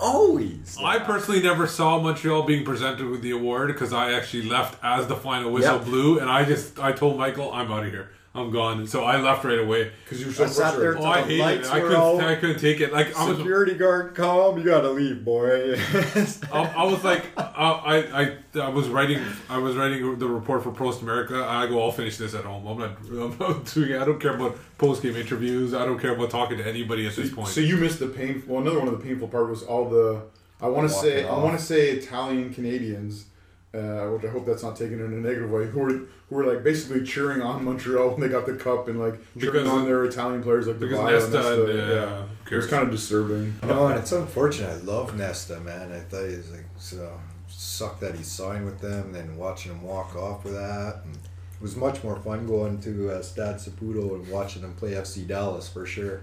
Always. 0.01 0.77
I 0.83 0.99
personally 0.99 1.43
never 1.43 1.67
saw 1.67 2.01
Montreal 2.01 2.43
being 2.43 2.65
presented 2.65 3.07
with 3.09 3.23
the 3.23 3.31
award 3.33 3.69
because 3.69 3.93
I 3.93 4.13
actually 4.13 4.45
left 4.49 4.79
as 4.83 5.07
the 5.07 5.17
final 5.17 5.53
whistle 5.53 5.77
Yep. 5.77 5.85
blew, 5.85 6.19
and 6.19 6.29
I 6.31 6.45
just 6.45 6.79
I 6.81 6.93
told 6.93 7.19
Michael 7.19 7.53
I'm 7.53 7.71
out 7.71 7.85
of 7.85 7.93
here, 7.93 8.11
I'm 8.37 8.51
gone, 8.51 8.79
and 8.81 8.89
so 8.91 9.05
I 9.05 9.21
left 9.21 9.45
right 9.45 9.61
away. 9.61 9.93
Because 10.03 10.21
you're 10.21 10.33
so 10.33 10.43
I 10.43 10.47
sat 10.49 10.77
there 10.77 10.95
frustrated. 10.95 11.01
Oh, 11.01 11.07
I 11.07 11.23
the 11.23 11.43
hated 11.43 11.67
it. 11.67 11.71
I 11.71 11.81
couldn't 11.81 11.97
out. 11.97 12.21
I 12.21 12.35
couldn't 12.35 12.59
take 12.59 12.81
it. 12.81 12.93
Like 12.93 13.17
I 13.17 13.29
was 13.29 13.37
Security 13.37 13.75
guard, 13.75 14.17
come. 14.17 14.59
You 14.59 14.65
gotta 14.65 14.91
leave, 14.91 15.25
boy. 15.25 15.77
I, 15.77 16.73
I 16.77 16.85
was 16.85 17.05
like, 17.05 17.27
I, 17.39 18.37
I, 18.57 18.61
I 18.61 18.69
was 18.71 18.89
writing, 18.89 19.23
I 19.49 19.59
was 19.59 19.77
writing 19.77 20.19
the 20.19 20.27
report 20.27 20.65
for 20.65 20.73
Prost 20.73 20.99
Amerika. 20.99 21.47
I 21.47 21.69
go, 21.69 21.81
I'll 21.81 21.93
finish 21.93 22.17
this 22.17 22.35
at 22.35 22.45
home. 22.45 22.67
I'm 22.67 22.79
not, 22.79 22.99
I'm 23.09 23.39
not 23.39 23.65
doing. 23.73 23.93
it. 23.93 24.03
I 24.03 24.05
don't 24.05 24.19
care 24.21 24.35
about 24.35 24.59
post 24.79 25.03
game 25.03 25.15
interviews. 25.15 25.73
I 25.73 25.85
don't 25.85 26.01
care 26.01 26.15
about 26.17 26.31
talking 26.31 26.59
to 26.59 26.67
anybody 26.67 27.07
at 27.07 27.15
this 27.15 27.33
point. 27.33 27.49
So 27.51 27.61
you 27.61 27.77
missed 27.77 28.01
the 28.01 28.09
painful. 28.09 28.55
Well, 28.55 28.63
another 28.63 28.81
one 28.81 28.89
of 28.89 28.99
the 28.99 29.05
painful 29.05 29.29
part 29.29 29.49
was 29.49 29.63
all 29.63 29.89
the. 29.89 30.23
I 30.61 30.67
want 30.67 30.89
to 30.89 30.95
Walking 30.95 31.11
say 31.11 31.25
I 31.25 31.39
want 31.39 31.57
to 31.59 31.65
say 31.65 31.91
Italian 31.91 32.53
Canadians, 32.53 33.27
uh, 33.75 34.07
which 34.13 34.25
I 34.25 34.29
hope 34.29 34.47
that's 34.47 34.63
not 34.63 34.77
taken 34.77 35.01
in 35.01 35.07
a 35.13 35.17
negative 35.17 35.51
way. 35.51 35.67
Who 35.67 35.81
were 35.81 35.89
who 35.91 36.07
were 36.37 36.45
like 36.45 36.63
basically 36.63 37.05
cheering 37.05 37.43
on 37.43 37.65
Montreal 37.65 38.11
when 38.11 38.21
they 38.21 38.29
got 38.29 38.47
the 38.47 38.55
cup 38.55 38.87
and 38.89 39.01
like 39.01 39.15
cheering 39.39 39.53
Because- 39.65 39.69
on 39.69 39.85
their 39.85 40.05
Italian 40.05 40.43
players 40.43 40.67
like 40.67 40.79
because 40.79 40.99
Di 40.99 41.05
Vaio 41.05 41.33
Nesta, 41.33 41.63
and, 41.63 41.71
uh, 41.91 41.95
yeah. 41.95 42.23
who 42.45 42.55
It 42.55 42.57
was 42.59 42.67
kind 42.69 42.83
of 42.85 42.91
disturbing. 42.91 43.55
no, 43.65 43.89
and 43.89 43.99
it's 43.99 44.13
unfortunate. 44.13 44.71
I 44.71 44.77
love 44.85 45.17
Nesta, 45.17 45.61
man. 45.61 45.93
I 45.93 46.01
thought 46.01 46.29
he 46.29 46.37
was 46.37 46.51
like 46.53 46.67
so 46.79 47.21
sucked 47.49 48.01
that 48.01 48.15
he 48.15 48.23
signed 48.23 48.65
with 48.65 48.81
them, 48.81 49.13
then 49.13 49.37
watching 49.37 49.73
him 49.73 49.83
walk 49.83 50.15
off 50.17 50.45
with 50.45 50.55
that. 50.55 51.01
And 51.05 51.15
it 51.15 51.61
was 51.63 51.77
much 51.77 52.03
more 52.05 52.17
fun 52.17 52.47
going 52.47 52.81
to 52.83 53.11
uh, 53.11 53.23
Stade 53.23 53.57
Saputo 53.57 54.15
and 54.15 54.29
watching 54.29 54.63
them 54.63 54.75
play 54.75 54.93
FC 54.93 55.27
Dallas 55.27 55.69
for 55.69 55.85
sure. 55.87 56.23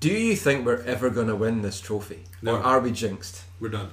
do 0.00 0.10
you 0.10 0.36
think 0.36 0.64
we're 0.66 0.82
ever 0.82 1.10
going 1.10 1.26
to 1.28 1.36
win 1.36 1.62
this 1.62 1.80
trophy? 1.80 2.24
No. 2.42 2.56
Or 2.56 2.60
are 2.62 2.80
we 2.80 2.92
jinxed? 2.92 3.42
We're 3.60 3.68
done. 3.70 3.90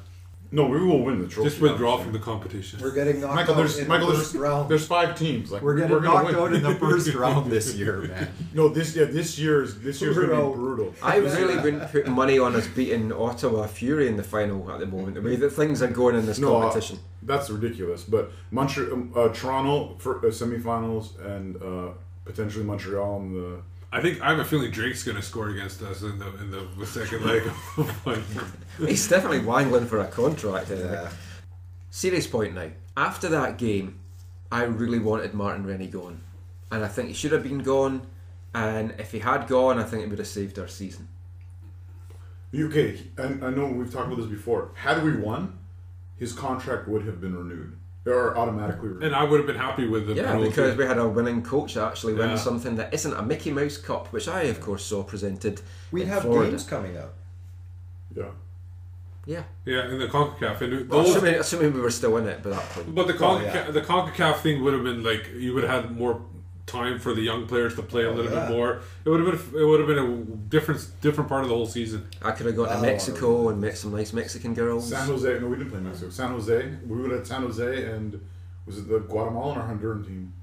No, 0.52 0.68
we 0.68 0.80
will 0.80 1.04
win 1.04 1.20
the 1.22 1.28
trophy. 1.28 1.50
Just 1.50 1.62
withdraw 1.62 1.94
obviously. 1.96 2.12
from 2.12 2.20
the 2.20 2.26
competition. 2.26 2.80
We're 2.82 2.92
getting 2.94 3.20
knocked 3.20 3.36
Michael, 3.36 3.56
out 3.56 3.78
in 3.78 3.88
Michael, 3.88 4.08
the 4.08 4.14
there's, 4.14 4.26
first 4.32 4.36
round. 4.36 4.70
there's 4.70 4.86
five 4.88 5.18
teams. 5.18 5.52
Like 5.52 5.62
we're 5.62 5.76
getting 5.76 5.92
gonna 5.98 6.06
knocked 6.08 6.26
win. 6.28 6.36
out 6.36 6.54
in 6.54 6.64
the 6.64 6.76
first 6.86 7.14
round 7.14 7.52
this 7.52 7.76
year, 7.76 8.02
man. 8.04 8.30
No, 8.54 8.70
this 8.70 8.96
yeah, 8.96 9.06
this 9.06 9.38
year's 9.40 9.76
this 9.80 10.02
year's 10.02 10.16
gonna 10.16 10.28
Brutal. 10.28 10.52
be 10.52 10.58
brutal. 10.58 10.94
I 11.04 11.18
really 11.18 11.58
wouldn't 11.58 11.92
put 11.92 12.08
money 12.08 12.40
on 12.40 12.56
us 12.56 12.68
beating 12.68 13.12
Ottawa 13.12 13.68
Fury 13.68 14.08
in 14.08 14.16
the 14.18 14.24
final 14.24 14.72
at 14.72 14.80
the 14.80 14.86
moment. 14.86 15.16
The 15.16 15.22
way 15.22 15.36
that 15.36 15.50
things 15.50 15.82
are 15.82 15.88
going 15.88 16.16
in 16.16 16.26
this 16.26 16.40
No, 16.40 16.56
uh, 16.58 16.62
competition. 16.62 17.00
That's 17.24 17.50
ridiculous. 17.50 18.04
But 18.04 18.32
Montreal, 18.52 19.08
uh, 19.16 19.30
Toronto 19.30 19.96
for 19.98 20.20
uh, 20.20 20.30
semifinals 20.30 21.20
and 21.26 21.56
uh, 21.62 21.94
potentially 22.24 22.64
Montreal 22.64 23.18
in 23.22 23.34
the. 23.34 23.58
I 23.92 24.02
think 24.02 24.22
I 24.22 24.30
have 24.32 24.40
a 24.40 24.46
feeling 24.46 24.72
Drake's 24.72 25.04
going 25.04 25.16
to 25.16 25.24
score 25.24 25.50
against 25.50 25.82
us 25.82 26.02
in 26.02 26.20
the 26.20 26.28
in 26.40 26.52
the 26.52 26.86
second 26.86 27.26
leg. 27.26 27.44
Of 28.76 28.82
the 28.82 28.84
final. 28.86 28.90
He's 28.92 29.08
definitely 29.08 29.40
wangling 29.40 29.86
for 29.88 30.00
a 30.00 30.08
contract. 30.08 30.72
Anyway. 30.72 30.92
Yeah. 30.92 31.10
Serious 31.90 32.28
point 32.28 32.54
now. 32.56 32.70
After 32.98 33.28
that 33.30 33.58
game, 33.58 34.00
I 34.52 34.64
really 34.64 35.00
wanted 35.00 35.34
Martin 35.34 35.66
Rennie 35.66 35.88
gone. 35.88 36.22
And 36.72 36.84
I 36.84 36.88
think 36.88 37.08
he 37.10 37.14
should 37.14 37.32
have 37.32 37.44
been 37.44 37.60
gone. 37.60 38.08
And 38.54 38.94
if 38.98 39.12
he 39.12 39.20
had 39.20 39.48
gone, 39.48 39.80
I 39.80 39.84
think 39.84 40.04
it 40.04 40.10
would 40.10 40.20
have 40.20 40.28
saved 40.28 40.58
our 40.60 40.68
season. 40.68 41.08
Okay, 42.58 43.02
and 43.18 43.44
I 43.44 43.50
know 43.50 43.66
we've 43.68 43.92
talked 43.92 44.08
about 44.08 44.18
this 44.18 44.28
before. 44.28 44.72
Had 44.76 45.04
we 45.04 45.16
won, 45.18 45.58
his 46.18 46.32
contract 46.32 46.88
would 46.88 47.06
have 47.06 47.20
been 47.20 47.36
renewed 47.36 47.76
or 48.06 48.38
automatically 48.38 48.90
renewed. 48.90 49.04
and 49.04 49.16
I 49.16 49.24
would 49.26 49.40
have 49.40 49.48
been 49.48 49.58
happy 49.58 49.86
with 49.88 50.08
the 50.08 50.14
Yeah, 50.14 50.28
penalty. 50.28 50.50
because 50.50 50.78
we 50.78 50.86
had 50.86 50.98
a 50.98 51.08
winning 51.08 51.42
coach 51.44 51.76
actually 51.76 52.14
win 52.14 52.30
Yeah. 52.30 52.36
something 52.38 52.76
that 52.78 52.94
isn't 52.94 53.14
a 53.14 53.22
Mickey 53.24 53.52
Mouse 53.52 53.76
Cup, 53.78 54.14
which 54.14 54.30
I, 54.30 54.44
of 54.44 54.62
course, 54.62 54.86
saw 54.86 55.04
presented 55.04 55.62
We 55.92 56.04
in 56.04 56.08
have 56.08 56.22
Florida. 56.22 56.52
games 56.52 56.64
coming 56.64 56.96
up. 56.98 57.14
yeah. 58.16 58.26
Yeah. 59.28 59.44
yeah, 59.66 59.90
in 59.90 59.98
the 59.98 60.08
Concacaf, 60.08 60.62
and 60.62 60.88
Well, 60.90 61.02
those, 61.04 61.16
assuming, 61.16 61.36
assuming 61.36 61.74
we 61.74 61.82
were 61.82 61.90
still 61.90 62.16
in 62.18 62.28
it 62.28 62.44
by 62.44 62.52
that 62.52 62.70
point. 62.70 62.94
But 62.94 63.08
the 63.08 63.16
Oh, 63.16 63.18
Concacaf, 63.18 63.54
yeah. 63.54 63.72
the 63.72 63.82
Concacaf 63.82 64.38
thing 64.42 64.64
would 64.64 64.74
have 64.74 64.84
been 64.84 65.04
like 65.04 65.32
you 65.36 65.54
would 65.56 65.64
have 65.64 65.86
had 65.86 65.98
more 65.98 66.22
time 66.68 67.00
for 67.00 67.14
the 67.14 67.22
young 67.22 67.46
players 67.48 67.76
to 67.76 67.82
play 67.84 68.04
a 68.04 68.10
Oh, 68.10 68.14
little 68.14 68.32
yeah. 68.32 68.48
bit 68.48 68.56
more. 68.56 68.82
It 69.04 69.10
would 69.10 69.20
have 69.26 69.52
been 69.52 69.62
it 69.62 69.66
would 69.66 69.80
have 69.80 69.88
been 69.88 69.98
a 70.00 70.18
different 70.50 70.88
different 71.02 71.28
part 71.28 71.42
of 71.44 71.50
the 71.50 71.56
whole 71.56 71.66
season. 71.66 72.08
I 72.22 72.32
could 72.32 72.46
have 72.46 72.56
gone 72.56 72.68
to 72.70 72.78
Oh, 72.78 72.82
Mexico 72.82 73.50
and 73.50 73.60
met 73.60 73.78
some 73.78 73.92
nice 73.96 74.14
Mexican 74.14 74.54
girls. 74.54 74.90
San 74.90 75.08
Jose. 75.08 75.40
No, 75.40 75.48
we 75.48 75.58
didn't 75.58 75.72
play 75.72 75.80
Mexico. 75.80 76.10
San 76.12 76.30
Jose. 76.32 76.74
We 76.88 76.96
would 77.02 77.10
have 77.12 77.20
had 77.22 77.28
San 77.28 77.42
Jose 77.42 77.84
and 77.92 78.20
was 78.68 78.78
it 78.80 78.88
the 78.88 79.00
Guatemalan 79.00 79.58
or 79.58 79.62
Honduran 79.62 80.06
team? 80.06 80.34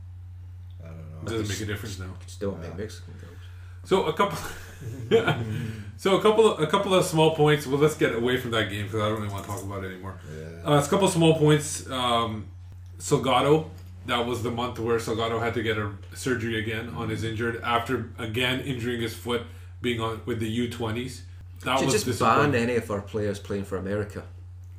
I 0.83 0.89
don't 0.89 0.97
know. 0.97 1.03
It 1.23 1.27
doesn't 1.27 1.49
make 1.49 1.61
a 1.61 1.67
difference 1.67 1.99
now. 2.01 2.15
Still 2.27 2.57
met 2.57 2.77
Mexican 2.77 3.15
girls. 3.15 3.33
So 3.85 4.05
a 4.05 4.13
couple, 4.13 4.39
so 5.97 6.17
a 6.17 6.23
couple, 6.23 6.53
of, 6.53 6.61
a 6.61 6.67
couple 6.67 6.95
of 6.95 7.05
small 7.05 7.35
points. 7.35 7.67
Well, 7.67 7.79
let's 7.79 7.97
get 7.97 8.15
away 8.15 8.37
from 8.37 8.51
that 8.53 8.71
game 8.71 8.87
because 8.87 9.01
I 9.01 9.09
don't 9.09 9.21
really 9.21 9.33
want 9.33 9.45
to 9.45 9.51
talk 9.51 9.63
about 9.63 9.85
it 9.85 9.93
anymore. 9.93 10.19
Yeah. 10.31 10.71
Uh, 10.71 10.79
it's 10.79 10.87
a 10.87 10.91
couple 10.91 11.07
of 11.07 11.13
small 11.13 11.39
points. 11.39 11.89
Um, 11.89 12.47
Salgado, 12.99 13.69
that 14.07 14.27
was 14.27 14.43
the 14.43 14.51
month 14.51 14.79
where 14.79 14.99
Salgado 14.99 15.41
had 15.41 15.55
to 15.55 15.63
get 15.63 15.79
a 15.79 15.93
surgery 16.15 16.59
again 16.59 16.91
on 16.91 17.09
his 17.09 17.25
injured 17.25 17.61
after 17.63 18.11
again 18.19 18.61
injuring 18.61 19.01
his 19.01 19.15
foot 19.15 19.43
being 19.81 20.01
on 20.01 20.21
with 20.25 20.41
the 20.41 20.69
U20s. 20.69 21.23
That 21.65 21.79
Should 21.79 21.87
was 21.93 22.05
just 22.05 22.21
ban 22.21 22.55
any 22.55 22.77
of 22.77 22.91
our 22.91 23.01
players 23.01 23.39
playing 23.39 23.65
for 23.65 23.77
America. 23.77 24.25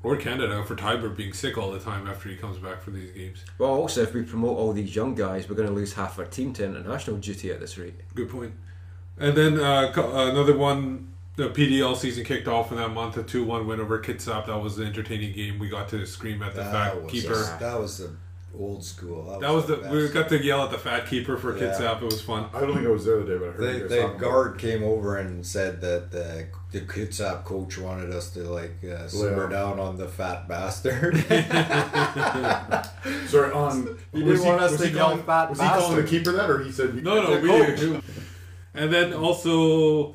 Or 0.02 0.18
Canada 0.18 0.61
for 0.65 0.76
Teibert 0.76 1.15
being 1.15 1.31
sick 1.31 1.57
all 1.57 1.72
the 1.72 1.80
time 1.80 2.07
after 2.07 2.27
he 2.27 2.35
comes 2.35 2.57
back 2.57 2.81
for 2.81 2.91
these 2.91 3.11
games. 3.11 3.45
Well, 3.57 3.69
also, 3.69 4.02
if 4.02 4.14
we 4.14 4.23
promote 4.23 4.57
all 4.57 4.73
these 4.73 4.94
young 4.94 5.15
guys, 5.15 5.48
we're 5.48 5.56
going 5.56 5.69
to 5.69 5.73
lose 5.73 5.94
half 5.94 6.19
our 6.19 6.26
team 6.26 6.52
to 6.56 6.65
international 6.65 7.18
duty 7.18 7.52
at 7.52 7.61
this 7.61 7.77
rate. 7.77 7.94
Good 8.14 8.30
point. 8.30 8.53
And 9.19 9.38
then 9.38 9.60
uh, 9.60 9.91
another 9.95 10.57
one. 10.57 11.10
The 11.35 11.49
PDL 11.49 11.98
season 11.98 12.23
kicked 12.23 12.48
off 12.48 12.72
in 12.72 12.77
that 12.77 12.90
month. 12.90 13.18
A 13.18 13.23
two-one 13.23 13.65
win 13.65 13.80
over 13.80 13.98
Kitsap. 13.99 14.45
That 14.45 14.61
was 14.61 14.77
an 14.77 14.85
entertaining 14.85 15.34
game. 15.34 15.57
We 15.57 15.68
got 15.68 15.90
to 15.90 16.06
scream 16.06 16.44
at 16.44 16.53
the 16.53 16.61
That 16.61 16.72
fat 16.72 17.02
was 17.02 17.11
keeper. 17.11 17.57
that 17.60 17.80
was 17.80 17.98
the 17.98 18.11
old 18.56 18.85
school. 18.85 19.40
That 19.40 19.52
was 19.52 19.65
the, 19.65 19.77
we 19.91 20.10
got 20.10 20.30
to 20.30 20.44
yell 20.44 20.61
at 20.61 20.69
the 20.69 20.77
fat 20.77 21.07
keeper 21.07 21.35
for 21.38 21.57
Yeah. 21.57 21.72
Kitsap. 21.73 22.03
It 22.03 22.06
was 22.06 22.22
fun. 22.22 22.49
I 22.53 22.60
don't 22.60 22.76
think 22.76 22.85
I 22.85 22.91
was 22.91 23.06
there 23.06 23.18
the 23.23 23.34
day, 23.34 23.38
but 23.40 23.49
I 23.49 23.52
heard 23.53 23.61
The, 23.61 23.73
you 23.80 23.88
the 23.88 23.95
talking 23.98 24.10
about 24.11 24.19
guard 24.19 24.60
came 24.60 24.84
over 24.84 25.18
and 25.18 25.44
said 25.44 25.81
that 25.81 26.11
the 26.11 26.45
the 26.72 26.81
Kitsap 26.81 27.45
coach 27.45 27.80
wanted 27.80 28.11
us 28.11 28.30
to 28.31 28.41
like 28.44 28.76
uh, 28.84 29.07
simmer 29.07 29.45
off. 29.45 29.49
down 29.52 29.80
on 29.80 29.98
the 29.98 30.07
fat 30.07 30.48
bastard. 30.48 31.18
Sorry, 33.27 33.52
on. 33.52 33.98
You 34.14 34.26
was 34.26 34.40
didn't 34.40 34.45
want 34.45 34.61
us 34.61 34.77
to 34.80 34.88
he 34.88 34.95
yell 34.95 35.10
calling, 35.10 35.23
fat 35.23 35.49
Was 35.49 35.60
he 35.60 35.68
calling 35.68 35.95
the 35.98 36.03
keeper 36.03 36.31
that, 36.34 36.49
or 36.49 36.64
he 36.64 36.72
said 36.72 36.95
No, 37.03 37.22
no, 37.23 37.40
The 37.40 37.41
we 37.41 37.49
coach. 37.95 38.03
And 38.75 38.91
then 38.91 39.13
also, 39.13 40.13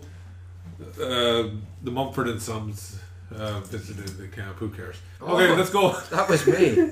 uh, 1.01 1.49
the 1.83 1.91
Mumford 1.91 2.29
and 2.29 2.41
Sons 2.43 2.99
uh, 3.35 3.61
visited 3.61 4.09
the 4.19 4.29
camp. 4.29 4.57
Who 4.57 4.69
cares? 4.71 4.97
Okay, 5.23 5.51
Oh. 5.51 5.55
let's 5.55 5.71
go. 5.71 5.93
That 6.11 6.29
was 6.29 6.47
me. 6.47 6.91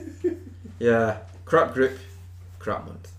yeah, 0.78 1.18
crap 1.44 1.74
group, 1.74 1.98
crap 2.58 2.86
month. 2.86 3.10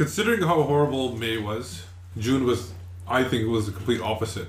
Considering 0.00 0.40
how 0.40 0.62
horrible 0.62 1.14
May 1.14 1.36
was, 1.36 1.84
June 2.16 2.46
was, 2.46 2.72
I 3.06 3.22
think, 3.22 3.46
was 3.50 3.66
the 3.66 3.72
complete 3.72 4.00
opposite 4.00 4.48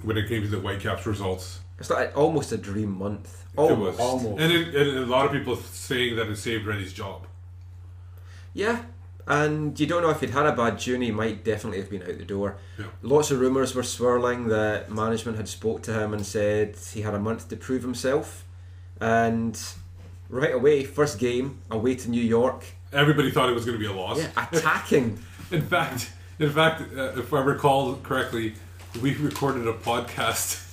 when 0.00 0.16
it 0.16 0.26
came 0.26 0.40
to 0.40 0.48
the 0.48 0.56
Whitecaps 0.58 1.04
results. 1.04 1.60
It's 1.78 1.90
like 1.90 2.16
almost 2.16 2.50
a 2.50 2.56
dream 2.56 2.96
month. 2.96 3.44
It 3.52 3.60
Almost. 3.60 3.98
was, 3.98 4.00
Almost. 4.00 4.40
and, 4.40 4.50
it, 4.50 4.74
and 4.74 4.98
a 5.00 5.04
lot 5.04 5.26
of 5.26 5.32
people 5.32 5.56
saying 5.56 6.16
that 6.16 6.28
it 6.28 6.36
saved 6.36 6.64
Rennie's 6.64 6.94
job. 6.94 7.26
Yeah, 8.54 8.84
and 9.26 9.78
you 9.78 9.86
don't 9.86 10.00
know 10.00 10.08
if 10.08 10.20
he'd 10.20 10.30
had 10.30 10.46
a 10.46 10.52
bad 10.56 10.78
June, 10.78 11.02
he 11.02 11.10
might 11.10 11.44
definitely 11.44 11.80
have 11.80 11.90
been 11.90 12.00
out 12.00 12.16
the 12.16 12.24
door. 12.24 12.56
Yeah. 12.78 12.86
Lots 13.02 13.30
of 13.30 13.38
rumours 13.38 13.74
were 13.74 13.82
swirling 13.82 14.48
that 14.48 14.90
management 14.90 15.36
had 15.36 15.46
spoke 15.46 15.82
to 15.82 15.92
him 15.92 16.14
and 16.14 16.24
said 16.24 16.74
he 16.94 17.02
had 17.02 17.12
a 17.12 17.18
month 17.20 17.50
to 17.50 17.56
prove 17.56 17.82
himself. 17.82 18.46
And 18.98 19.60
right 20.30 20.54
away, 20.54 20.84
first 20.84 21.18
game, 21.18 21.60
away 21.70 21.96
to 21.96 22.08
New 22.10 22.22
York, 22.22 22.64
Everybody 22.92 23.30
thought 23.30 23.48
it 23.48 23.54
was 23.54 23.64
going 23.64 23.78
to 23.78 23.84
be 23.84 23.90
a 23.90 23.92
loss. 23.96 24.18
yeah, 24.18 24.46
attacking. 24.52 25.18
In 25.50 25.62
fact, 25.62 26.10
in 26.38 26.50
fact, 26.50 26.82
uh, 26.96 27.12
if 27.18 27.32
I 27.34 27.40
recall 27.40 27.96
correctly, 27.96 28.54
we 29.02 29.14
recorded 29.16 29.66
a 29.66 29.72
podcast. 29.74 30.66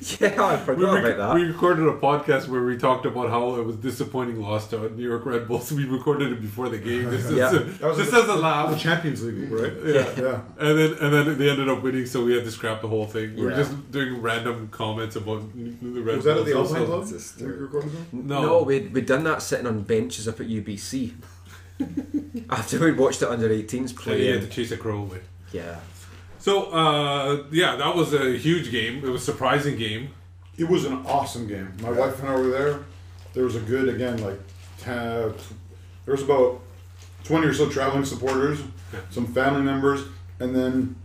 yeah, 0.20 0.40
I 0.40 0.54
We, 0.56 0.64
forgot 0.64 0.92
rec- 1.02 1.14
about 1.14 1.16
that. 1.16 1.34
we 1.34 1.42
recorded 1.44 1.88
a 1.88 1.92
podcast 1.98 2.46
where 2.46 2.62
we 2.62 2.76
talked 2.76 3.04
about 3.06 3.30
how 3.30 3.56
it 3.56 3.64
was 3.64 3.76
disappointing 3.76 4.40
loss 4.40 4.68
to 4.70 4.88
New 4.90 5.02
York 5.08 5.26
Red 5.26 5.48
Bulls. 5.48 5.72
We 5.72 5.86
recorded 5.86 6.30
it 6.32 6.40
before 6.40 6.68
the 6.68 6.78
game. 6.78 7.10
This, 7.10 7.28
Yeah. 7.32 7.52
is, 7.52 7.78
That 7.78 7.88
was 7.88 7.96
just 7.98 8.10
the- 8.12 8.18
as 8.18 8.28
a 8.28 8.72
the. 8.74 8.76
Champions 8.78 9.24
League, 9.24 9.50
right? 9.50 9.72
Yeah. 9.84 9.94
yeah. 10.16 10.40
And 10.58 10.78
then 10.78 10.92
and 11.00 11.12
then 11.12 11.38
they 11.38 11.50
ended 11.50 11.68
up 11.68 11.82
winning, 11.82 12.06
so 12.06 12.24
we 12.24 12.34
had 12.34 12.44
to 12.44 12.50
scrap 12.50 12.80
the 12.82 12.88
whole 12.88 13.06
thing. 13.06 13.34
We 13.34 13.42
were 13.44 13.50
Yeah. 13.50 13.56
just 13.56 13.90
doing 13.90 14.20
random 14.22 14.68
comments 14.68 15.16
about 15.16 15.42
the 15.54 16.00
Red 16.00 16.16
Was 16.16 16.24
that 16.26 16.36
at 16.38 16.44
the 16.44 16.52
Bulls. 16.52 16.70
Alpine. 16.72 16.86
Club? 16.86 17.08
Just- 17.08 17.40
We 17.40 17.46
recorded 17.48 17.92
that? 17.92 18.12
No, 18.12 18.42
No, 18.42 18.62
we'd, 18.62 18.92
we'd 18.92 19.06
done 19.06 19.24
that 19.24 19.42
sitting 19.42 19.66
on 19.66 19.82
benches 19.82 20.28
up 20.28 20.38
at 20.38 20.46
UBC. 20.48 21.14
After 22.50 22.78
we'd 22.80 22.96
watched 22.96 23.22
it 23.22 23.28
under 23.28 23.48
18s 23.48 23.72
and 23.90 23.96
play. 23.96 24.18
he 24.20 24.26
had 24.26 24.36
to 24.40 24.42
and- 24.44 24.52
chase 24.52 24.70
a 24.72 24.76
crow 24.76 24.98
away. 25.02 25.20
yeah. 25.52 25.80
So 26.40 26.70
uh, 26.70 27.44
yeah, 27.50 27.76
that 27.76 27.94
was 27.96 28.14
a 28.14 28.36
huge 28.38 28.70
game. 28.70 29.04
It 29.04 29.08
was 29.10 29.22
a 29.22 29.24
surprising 29.24 29.76
game. 29.76 30.10
It 30.56 30.68
was 30.68 30.84
an 30.84 31.04
awesome 31.06 31.46
game. 31.46 31.72
My 31.82 31.90
wife 31.90 32.18
and 32.20 32.28
I 32.28 32.34
were 32.36 32.48
there. 32.48 32.80
There 33.34 33.44
was 33.44 33.54
a 33.56 33.60
good, 33.60 33.88
again, 33.88 34.22
like, 34.22 34.38
10, 34.78 34.94
there 36.04 36.14
was 36.14 36.22
about 36.22 36.60
20 37.24 37.46
or 37.46 37.52
so 37.52 37.68
traveling 37.68 38.04
supporters, 38.04 38.60
some 39.10 39.26
family 39.26 39.62
members, 39.62 40.00
and 40.40 40.54
then 40.56 40.96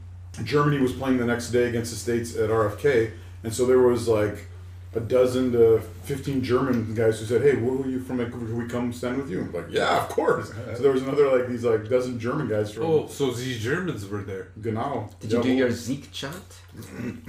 Germany 0.43 0.79
was 0.81 0.93
playing 0.93 1.17
the 1.17 1.25
next 1.25 1.49
day 1.51 1.65
against 1.65 1.91
the 1.91 1.97
States 1.97 2.35
at 2.35 2.49
RFK. 2.49 3.11
And 3.43 3.53
so 3.53 3.65
there 3.65 3.79
was 3.79 4.07
like 4.07 4.47
a 4.95 4.99
dozen 4.99 5.51
to 5.53 5.79
15 6.03 6.43
German 6.43 6.93
guys 6.93 7.19
who 7.19 7.25
said, 7.25 7.41
Hey, 7.41 7.55
where 7.55 7.81
are 7.83 7.89
you 7.89 7.99
from? 7.99 8.19
Like, 8.19 8.31
Can 8.31 8.57
we 8.57 8.67
come 8.67 8.93
stand 8.93 9.17
with 9.17 9.29
you? 9.29 9.41
I'm 9.41 9.51
like, 9.51 9.65
Yeah, 9.69 10.03
of 10.03 10.09
course. 10.09 10.51
So 10.75 10.81
there 10.83 10.91
was 10.91 11.01
another, 11.01 11.35
like, 11.37 11.47
these 11.49 11.63
like 11.63 11.89
dozen 11.89 12.19
German 12.19 12.47
guys 12.47 12.71
from 12.73 12.83
Oh, 12.83 13.07
so 13.07 13.31
these 13.31 13.61
Germans 13.61 14.07
were 14.07 14.21
there. 14.21 14.49
Genau. 14.61 15.09
Did 15.19 15.31
you 15.31 15.41
do 15.43 15.51
your 15.51 15.71
Zeke 15.71 16.11
chant? 16.11 16.61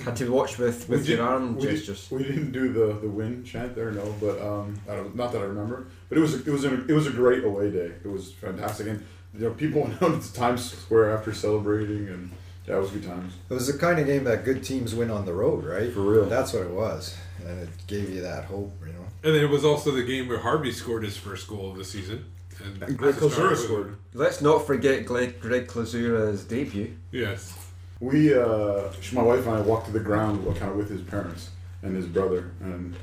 Had 0.04 0.16
to 0.16 0.30
watch 0.30 0.58
with, 0.58 0.88
with 0.88 1.06
your 1.08 1.22
arm 1.22 1.56
we 1.56 1.62
did- 1.62 1.76
gestures. 1.76 2.10
we 2.10 2.22
didn't 2.24 2.52
do 2.52 2.72
the 2.72 2.94
the 3.00 3.08
win 3.08 3.44
chant 3.44 3.74
there, 3.74 3.90
no, 3.92 4.14
but 4.20 4.40
um, 4.40 4.78
I 4.90 4.96
don't, 4.96 5.14
not 5.14 5.32
that 5.32 5.42
I 5.42 5.44
remember. 5.44 5.86
But 6.08 6.16
it 6.18 6.20
was 6.22 6.34
it 6.46 6.50
was 6.50 6.64
a, 6.64 6.72
it 6.86 6.92
was 6.92 7.06
a 7.06 7.10
great 7.10 7.44
away 7.44 7.70
day. 7.70 7.92
It 8.04 8.08
was 8.10 8.32
fantastic, 8.32 8.86
and 8.88 9.04
you 9.34 9.40
know 9.40 9.50
people 9.50 9.82
went 9.86 10.02
out 10.02 10.22
to 10.22 10.32
Times 10.32 10.70
Square 10.72 11.14
after 11.16 11.34
celebrating, 11.34 12.08
and 12.08 12.30
yeah, 12.66 12.76
it 12.76 12.80
was 12.80 12.90
good 12.90 13.04
times. 13.04 13.34
It 13.50 13.52
was 13.54 13.66
the 13.66 13.78
kind 13.78 13.98
of 13.98 14.06
game 14.06 14.24
that 14.24 14.44
good 14.46 14.64
teams 14.64 14.94
win 14.94 15.10
on 15.10 15.26
the 15.26 15.34
road, 15.34 15.64
right? 15.64 15.92
For 15.92 16.00
real. 16.00 16.24
That's 16.24 16.54
what 16.54 16.62
it 16.62 16.70
was, 16.70 17.14
and 17.46 17.60
it 17.62 17.68
gave 17.86 18.10
you 18.10 18.22
that 18.22 18.44
hope, 18.44 18.72
you 18.86 18.92
know. 18.92 19.06
And 19.22 19.34
it 19.36 19.46
was 19.46 19.64
also 19.64 19.90
the 19.90 20.02
game 20.02 20.28
where 20.28 20.38
Harvey 20.38 20.72
scored 20.72 21.04
his 21.04 21.16
first 21.16 21.46
goal 21.48 21.70
of 21.70 21.76
the 21.76 21.84
season. 21.84 22.24
And 22.62 22.96
Greg 22.96 23.16
to 23.16 23.30
start 23.30 23.32
Klazura 23.32 23.50
with- 23.50 23.58
scored. 23.60 23.96
Let's 24.14 24.40
not 24.40 24.66
forget 24.66 25.04
Greg, 25.06 25.40
Greg 25.40 25.66
Klazura's 25.66 26.44
debut. 26.44 26.92
Yes. 27.10 27.52
We, 28.00 28.34
uh, 28.34 28.90
my 29.12 29.22
wife 29.22 29.46
and 29.46 29.56
I 29.56 29.60
walked 29.60 29.86
to 29.86 29.92
the 29.92 30.00
ground 30.00 30.44
kind 30.56 30.70
of 30.70 30.76
with 30.76 30.88
his 30.90 31.00
parents 31.02 31.50
and 31.82 31.96
his 31.96 32.06
brother, 32.06 32.50
and 32.60 32.94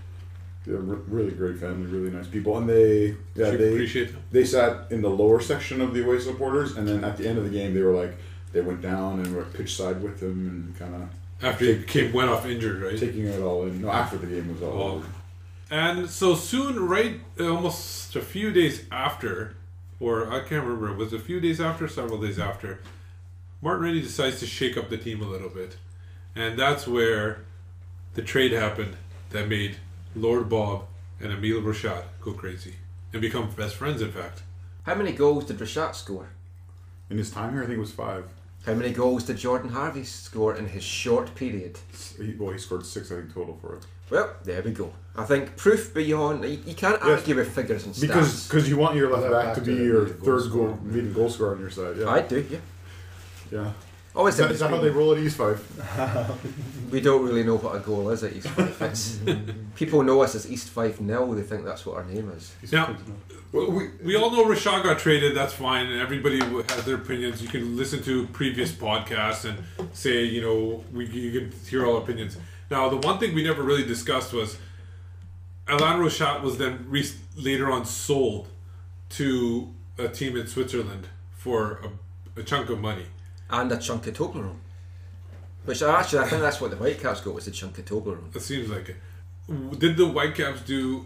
they're 0.65 0.77
re- 0.77 0.99
really 1.07 1.31
great 1.31 1.57
family, 1.57 1.87
really 1.87 2.11
nice 2.11 2.27
people, 2.27 2.57
and 2.57 2.69
they 2.69 3.15
yeah 3.35 3.51
Should 3.51 3.59
they 3.59 3.73
appreciate 3.73 4.11
them. 4.11 4.21
they 4.31 4.45
sat 4.45 4.91
in 4.91 5.01
the 5.01 5.09
lower 5.09 5.39
section 5.39 5.81
of 5.81 5.93
the 5.93 6.03
away 6.05 6.19
supporters, 6.19 6.77
and 6.77 6.87
then 6.87 7.03
at 7.03 7.17
the 7.17 7.27
end 7.27 7.37
of 7.39 7.43
the 7.45 7.49
game 7.49 7.73
they 7.73 7.81
were 7.81 7.95
like 7.95 8.15
they 8.53 8.61
went 8.61 8.81
down 8.81 9.19
and 9.21 9.35
were 9.35 9.43
pitch 9.43 9.75
side 9.75 10.01
with 10.03 10.19
them 10.19 10.47
and 10.47 10.77
kind 10.77 10.93
of 10.93 11.09
After 11.41 11.65
he 11.65 11.83
came 11.83 12.13
went 12.13 12.29
off 12.29 12.45
injured, 12.45 12.81
right? 12.81 12.97
taking 12.97 13.25
it 13.25 13.41
all 13.41 13.63
in. 13.65 13.81
No, 13.81 13.89
after 13.89 14.17
the 14.17 14.27
game 14.27 14.51
was 14.53 14.61
all 14.61 14.81
Oh. 14.81 14.91
over. 14.95 15.07
And 15.71 16.09
so 16.09 16.35
soon, 16.35 16.87
right, 16.87 17.19
uh, 17.39 17.47
almost 17.47 18.15
a 18.15 18.21
few 18.21 18.51
days 18.51 18.83
after, 18.91 19.55
or 19.99 20.29
I 20.31 20.39
can't 20.41 20.65
remember, 20.65 20.89
it 20.89 20.97
was 20.97 21.13
a 21.13 21.19
few 21.19 21.39
days 21.39 21.61
after, 21.61 21.87
several 21.87 22.19
days 22.21 22.37
after, 22.37 22.79
Martin 23.61 23.83
Rennie 23.85 24.01
decides 24.01 24.39
to 24.41 24.45
shake 24.45 24.75
up 24.75 24.89
the 24.89 24.97
team 24.97 25.21
a 25.21 25.27
little 25.27 25.49
bit. 25.49 25.77
And 26.35 26.59
that's 26.59 26.87
where 26.87 27.43
the 28.15 28.21
trade 28.21 28.51
happened 28.51 28.97
that 29.29 29.47
made 29.47 29.77
Lord 30.15 30.49
Bob 30.49 30.85
and 31.21 31.31
Emile 31.31 31.61
Rochat 31.61 32.03
go 32.21 32.33
crazy 32.33 32.75
and 33.13 33.21
become 33.21 33.49
best 33.51 33.75
friends, 33.75 34.01
in 34.01 34.11
fact. 34.11 34.43
How 34.83 34.95
many 34.95 35.11
goals 35.13 35.45
did 35.45 35.57
Rochat 35.59 35.95
score? 35.95 36.29
In 37.09 37.17
his 37.17 37.29
time 37.31 37.53
here, 37.53 37.63
I 37.63 37.65
think 37.65 37.77
it 37.77 37.81
was 37.81 37.91
five. 37.91 38.25
How 38.65 38.73
many 38.75 38.91
goals 38.91 39.23
did 39.23 39.37
Jordan 39.37 39.71
Harvey 39.71 40.03
score 40.03 40.55
in 40.55 40.67
his 40.67 40.83
short 40.83 41.33
period? 41.33 41.79
He, 42.17 42.35
well, 42.37 42.51
he 42.53 42.59
scored 42.59 42.85
six, 42.85 43.11
I 43.11 43.15
think, 43.15 43.33
total 43.33 43.57
for 43.59 43.75
it. 43.75 43.85
Well, 44.11 44.35
there 44.43 44.61
we 44.61 44.71
go. 44.71 44.91
I 45.15 45.23
think 45.25 45.57
proof 45.57 45.93
beyond. 45.93 46.43
You, 46.43 46.59
you 46.65 46.75
can't 46.75 46.99
Yes. 47.01 47.19
argue 47.21 47.35
with 47.35 47.53
figures 47.55 47.85
and 47.85 47.95
stats. 47.95 48.01
Because 48.01 48.47
because 48.47 48.69
you 48.69 48.77
want 48.77 48.95
your 48.95 49.09
left 49.09 49.23
Left 49.23 49.33
back 49.33 49.45
back 49.45 49.55
to 49.55 49.61
to 49.61 49.65
be 49.65 49.77
be 49.77 49.83
your 49.85 50.05
the 50.05 50.13
goal 50.13 50.25
third 50.25 50.51
goal, 50.51 50.67
scorer. 50.67 50.77
leading 50.85 51.13
goal 51.13 51.29
scorer 51.29 51.55
on 51.55 51.59
your 51.61 51.69
side. 51.71 51.97
Yeah, 51.97 52.09
I 52.09 52.21
do, 52.21 52.45
yeah. 52.49 52.57
yeah. 53.51 53.71
Always 54.13 54.33
Is 54.37 54.59
that, 54.59 54.59
that 54.59 54.69
how 54.69 54.81
they 54.81 54.89
roll 54.89 55.13
at 55.13 55.19
East 55.19 55.37
Fife? 55.37 55.65
We 56.91 56.99
don't 56.99 57.23
really 57.23 57.45
know 57.45 57.55
what 57.55 57.73
a 57.73 57.79
goal 57.79 58.09
is 58.09 58.21
at 58.21 58.33
East 58.33 58.49
Fife. 58.49 58.81
It's, 58.81 59.19
people 59.75 60.03
know 60.03 60.21
us 60.23 60.35
as 60.35 60.51
East 60.51 60.67
Fife 60.67 60.99
nil. 60.99 61.31
They 61.31 61.41
think 61.41 61.63
that's 61.63 61.85
what 61.85 61.95
our 61.95 62.03
name 62.03 62.29
is. 62.31 62.53
Now, 62.69 62.97
we, 63.53 63.91
we 64.03 64.17
all 64.17 64.29
know 64.29 64.43
Rochat 64.43 64.83
got 64.83 64.99
traded. 64.99 65.33
That's 65.33 65.53
fine, 65.53 65.85
and 65.85 66.01
everybody 66.01 66.39
has 66.39 66.83
their 66.83 66.95
opinions. 66.95 67.41
You 67.41 67.47
can 67.47 67.77
listen 67.77 68.03
to 68.03 68.27
previous 68.27 68.73
podcasts 68.73 69.45
and 69.45 69.63
say, 69.93 70.25
you 70.25 70.41
know, 70.41 70.83
we 70.91 71.05
you 71.05 71.31
can 71.39 71.59
hear 71.65 71.85
all 71.85 71.95
opinions. 71.95 72.37
Now, 72.69 72.89
the 72.89 72.97
one 72.97 73.19
thing 73.19 73.33
we 73.33 73.43
never 73.43 73.63
really 73.63 73.85
discussed 73.85 74.33
was 74.33 74.57
Alain 75.69 75.99
Rochat 75.99 76.41
was 76.41 76.57
then 76.57 76.85
re- 76.89 77.09
later 77.37 77.71
on 77.71 77.85
sold 77.85 78.49
to 79.11 79.73
a 79.97 80.09
team 80.09 80.35
in 80.35 80.47
Switzerland 80.47 81.07
for 81.31 81.81
a, 82.35 82.39
a 82.41 82.43
chunk 82.43 82.69
of 82.69 82.79
money. 82.79 83.05
And 83.51 83.71
a 83.71 83.77
chunk 83.77 84.07
of 84.07 84.13
Toblerone. 84.15 84.57
Which 85.65 85.81
actually, 85.81 86.19
I 86.19 86.27
think 86.27 86.41
that's 86.41 86.59
what 86.59 86.71
the 86.71 86.77
Whitecaps 86.77 87.21
got 87.21 87.35
was 87.35 87.47
a 87.47 87.51
chunk 87.51 87.77
of 87.77 87.85
Toblerone. 87.85 88.35
It 88.35 88.41
seems 88.41 88.69
like 88.69 88.89
it. 88.89 88.95
Did 89.79 89.97
the 89.97 90.07
Whitecaps 90.07 90.61
do 90.61 91.05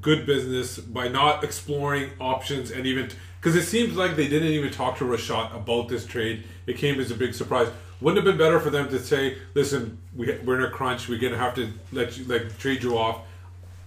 good 0.00 0.26
business 0.26 0.78
by 0.78 1.08
not 1.08 1.42
exploring 1.42 2.10
options 2.20 2.70
and 2.70 2.86
even 2.86 3.08
Because 3.40 3.56
it 3.56 3.64
seems 3.64 3.96
like 3.96 4.16
they 4.16 4.28
didn't 4.28 4.48
even 4.48 4.70
talk 4.70 4.98
to 4.98 5.04
Rochat 5.04 5.54
about 5.54 5.88
this 5.88 6.04
trade. 6.04 6.44
It 6.66 6.76
came 6.76 7.00
as 7.00 7.10
a 7.10 7.14
big 7.14 7.34
surprise. 7.34 7.68
Wouldn't 8.00 8.18
it 8.18 8.26
have 8.26 8.36
been 8.36 8.46
better 8.46 8.60
for 8.60 8.70
them 8.70 8.88
to 8.90 8.98
say, 8.98 9.38
"Listen, 9.54 9.98
we, 10.14 10.32
we're 10.44 10.58
in 10.58 10.64
a 10.64 10.70
crunch. 10.70 11.08
We're 11.08 11.18
gonna 11.20 11.38
have 11.38 11.54
to 11.54 11.72
let 11.92 12.18
you 12.18 12.24
like 12.24 12.58
trade 12.58 12.82
you 12.82 12.98
off," 12.98 13.20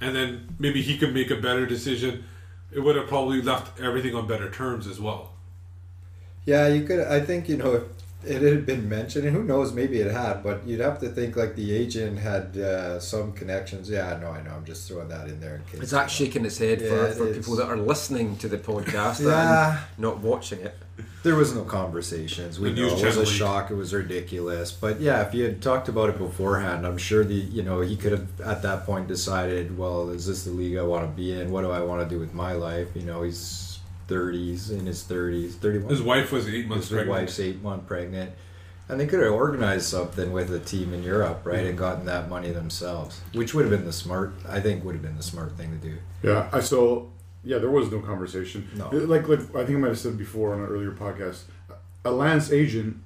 and 0.02 0.16
then 0.16 0.56
maybe 0.60 0.82
he 0.82 0.98
could 0.98 1.14
make 1.14 1.32
a 1.32 1.36
better 1.36 1.66
decision. 1.66 2.24
It 2.72 2.80
would 2.80 2.96
have 2.96 3.08
probably 3.08 3.42
left 3.42 3.80
everything 3.80 4.16
on 4.16 4.28
better 4.28 4.50
terms 4.50 4.88
as 4.88 5.00
well. 5.00 5.31
Yeah, 6.46 6.68
you 6.68 6.84
could. 6.86 7.00
I 7.02 7.20
think 7.20 7.48
you 7.50 7.58
know 7.58 7.74
if 7.74 7.84
it 8.24 8.42
had 8.42 8.66
been 8.66 8.88
mentioned, 8.88 9.26
and 9.26 9.36
who 9.36 9.44
knows, 9.44 9.74
maybe 9.74 10.00
it 10.00 10.12
had, 10.12 10.44
but 10.44 10.66
you'd 10.66 10.80
have 10.80 11.00
to 11.00 11.10
think 11.10 11.36
like 11.36 11.56
the 11.56 11.74
agent 11.76 12.20
had 12.20 12.56
uh, 12.58 13.00
some 13.00 13.32
connections. 13.34 13.90
Yeah, 13.90 14.18
no, 14.22 14.30
I 14.32 14.42
know. 14.44 14.52
I'm 14.52 14.66
just 14.66 14.88
throwing 14.88 15.10
that 15.10 15.28
in 15.28 15.40
there 15.40 15.56
in 15.56 15.64
case. 15.66 15.82
Is 15.82 15.90
Zach 15.90 16.10
shaking 16.10 16.44
his 16.44 16.58
head 16.58 16.82
Yeah, 16.82 16.90
for, 16.90 17.06
it 17.08 17.14
for 17.16 17.28
is. 17.28 17.38
people 17.38 17.56
that 17.58 17.68
are 17.68 17.78
listening 17.78 18.38
to 18.38 18.48
the 18.48 18.58
podcast 18.58 19.24
Yeah. 19.26 19.78
and 19.78 19.80
not 19.98 20.20
watching 20.20 20.60
it? 20.62 20.76
There 21.24 21.36
was 21.36 21.54
no 21.56 21.64
conversations. 21.64 22.60
We 22.60 22.72
The 22.74 22.82
know 22.82 22.88
news 22.90 23.02
it 23.02 23.06
was 23.06 23.18
a 23.18 23.26
shock. 23.26 23.70
It 23.72 23.76
was 23.76 23.94
ridiculous. 23.94 24.72
But 24.72 25.00
yeah, 25.02 25.22
if 25.26 25.34
you 25.36 25.44
had 25.44 25.62
talked 25.62 25.88
about 25.90 26.10
it 26.10 26.18
beforehand, 26.18 26.86
I'm 26.86 26.98
sure 26.98 27.24
the 27.24 27.36
you 27.36 27.62
know 27.64 27.82
he 27.82 27.96
could 27.96 28.12
have 28.12 28.42
at 28.42 28.62
that 28.64 28.86
point 28.86 29.08
decided, 29.08 29.78
well, 29.78 30.10
is 30.10 30.26
this 30.28 30.44
the 30.46 30.52
league 30.52 30.78
I 30.78 30.84
want 30.84 31.10
to 31.10 31.16
be 31.16 31.40
in? 31.40 31.52
What 31.52 31.62
do 31.62 31.72
I 31.72 31.82
want 31.82 32.08
to 32.08 32.10
do 32.14 32.20
with 32.20 32.34
my 32.34 32.54
life? 32.54 32.88
You 32.96 33.04
know, 33.04 33.22
he's 33.24 33.71
30s 34.12 34.72
in 34.72 34.86
his 34.86 35.04
30s, 35.04 35.54
31. 35.54 35.90
His 35.90 36.02
wife 36.02 36.32
was 36.32 36.48
eight 36.48 36.68
months 36.68 36.90
his 36.90 36.96
pregnant. 36.98 37.10
wife's 37.22 37.40
eight 37.40 37.62
month 37.62 37.88
pregnant. 37.88 38.32
And 38.90 39.00
they 39.00 39.08
could 39.08 39.22
have 39.22 39.32
organized 39.32 39.86
something 39.86 40.34
with 40.34 40.54
a 40.54 40.60
team 40.60 40.94
in 40.94 41.02
Europe, 41.02 41.42
right, 41.46 41.66
and 41.66 41.78
gotten 41.78 42.06
that 42.08 42.30
money 42.30 42.52
themselves, 42.52 43.22
which 43.34 43.54
would 43.54 43.62
have 43.64 43.72
been 43.72 43.86
the 43.86 43.94
smart. 43.94 44.34
I 44.50 44.60
think 44.60 44.84
would 44.84 44.96
have 44.96 45.02
been 45.02 45.16
the 45.16 45.24
smart 45.24 45.56
thing 45.58 45.72
to 45.72 45.78
do. 45.78 45.98
Yeah, 46.24 46.50
I 46.52 46.60
so 46.60 47.10
yeah, 47.44 47.58
there 47.60 47.70
was 47.72 47.90
no 47.90 48.00
conversation. 48.02 48.68
No. 48.76 48.90
like 48.90 49.30
like 49.30 49.40
I 49.56 49.64
think 49.64 49.78
I 49.78 49.82
might 49.82 49.88
have 49.90 50.00
said 50.00 50.18
before 50.18 50.54
on 50.54 50.60
an 50.60 50.66
earlier 50.66 50.92
podcast. 50.92 51.44
Alain's 52.04 52.52
agent 52.52 52.98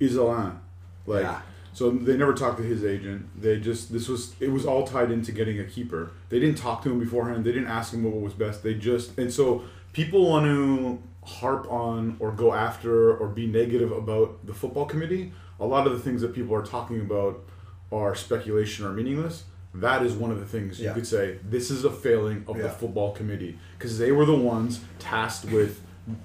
is 0.00 0.16
Alain, 0.16 0.58
like 1.06 1.22
Yeah. 1.22 1.40
so 1.72 1.90
they 1.90 2.16
never 2.16 2.34
talked 2.34 2.58
to 2.58 2.64
his 2.64 2.84
agent. 2.84 3.26
They 3.40 3.58
just 3.58 3.90
this 3.90 4.08
was 4.08 4.34
it 4.38 4.50
was 4.52 4.66
all 4.66 4.86
tied 4.86 5.10
into 5.10 5.32
getting 5.32 5.58
a 5.60 5.64
keeper. 5.64 6.10
They 6.28 6.40
didn't 6.40 6.58
talk 6.58 6.82
to 6.82 6.90
him 6.90 6.98
beforehand. 6.98 7.44
They 7.44 7.52
didn't 7.52 7.68
ask 7.68 7.94
him 7.94 8.02
what 8.04 8.20
was 8.20 8.34
best. 8.34 8.62
They 8.62 8.74
just 8.74 9.16
and 9.16 9.32
so 9.32 9.62
people 9.92 10.28
want 10.28 10.46
to 10.46 11.02
harp 11.24 11.70
on 11.70 12.16
or 12.18 12.32
go 12.32 12.52
after 12.52 13.14
or 13.16 13.28
be 13.28 13.46
negative 13.46 13.92
about 13.92 14.44
the 14.46 14.54
football 14.54 14.86
committee. 14.86 15.32
A 15.60 15.66
lot 15.66 15.86
of 15.86 15.92
the 15.92 16.00
things 16.00 16.20
that 16.22 16.34
people 16.34 16.54
are 16.54 16.64
talking 16.64 17.00
about 17.00 17.44
are 17.92 18.14
speculation 18.14 18.84
or 18.84 18.92
meaningless. 18.92 19.44
That 19.74 20.04
is 20.04 20.14
one 20.14 20.30
of 20.30 20.38
the 20.40 20.46
things 20.46 20.78
you 20.80 20.86
could 20.94 21.06
say 21.06 21.38
this 21.42 21.70
is 21.70 21.84
a 21.84 21.90
failing 21.90 22.44
of 22.46 22.56
the 22.58 22.68
football 22.68 23.12
committee 23.12 23.58
because 23.78 23.98
they 23.98 24.12
were 24.12 24.26
the 24.26 24.34
ones 24.36 24.80
tasked 24.98 25.50
with 25.50 25.80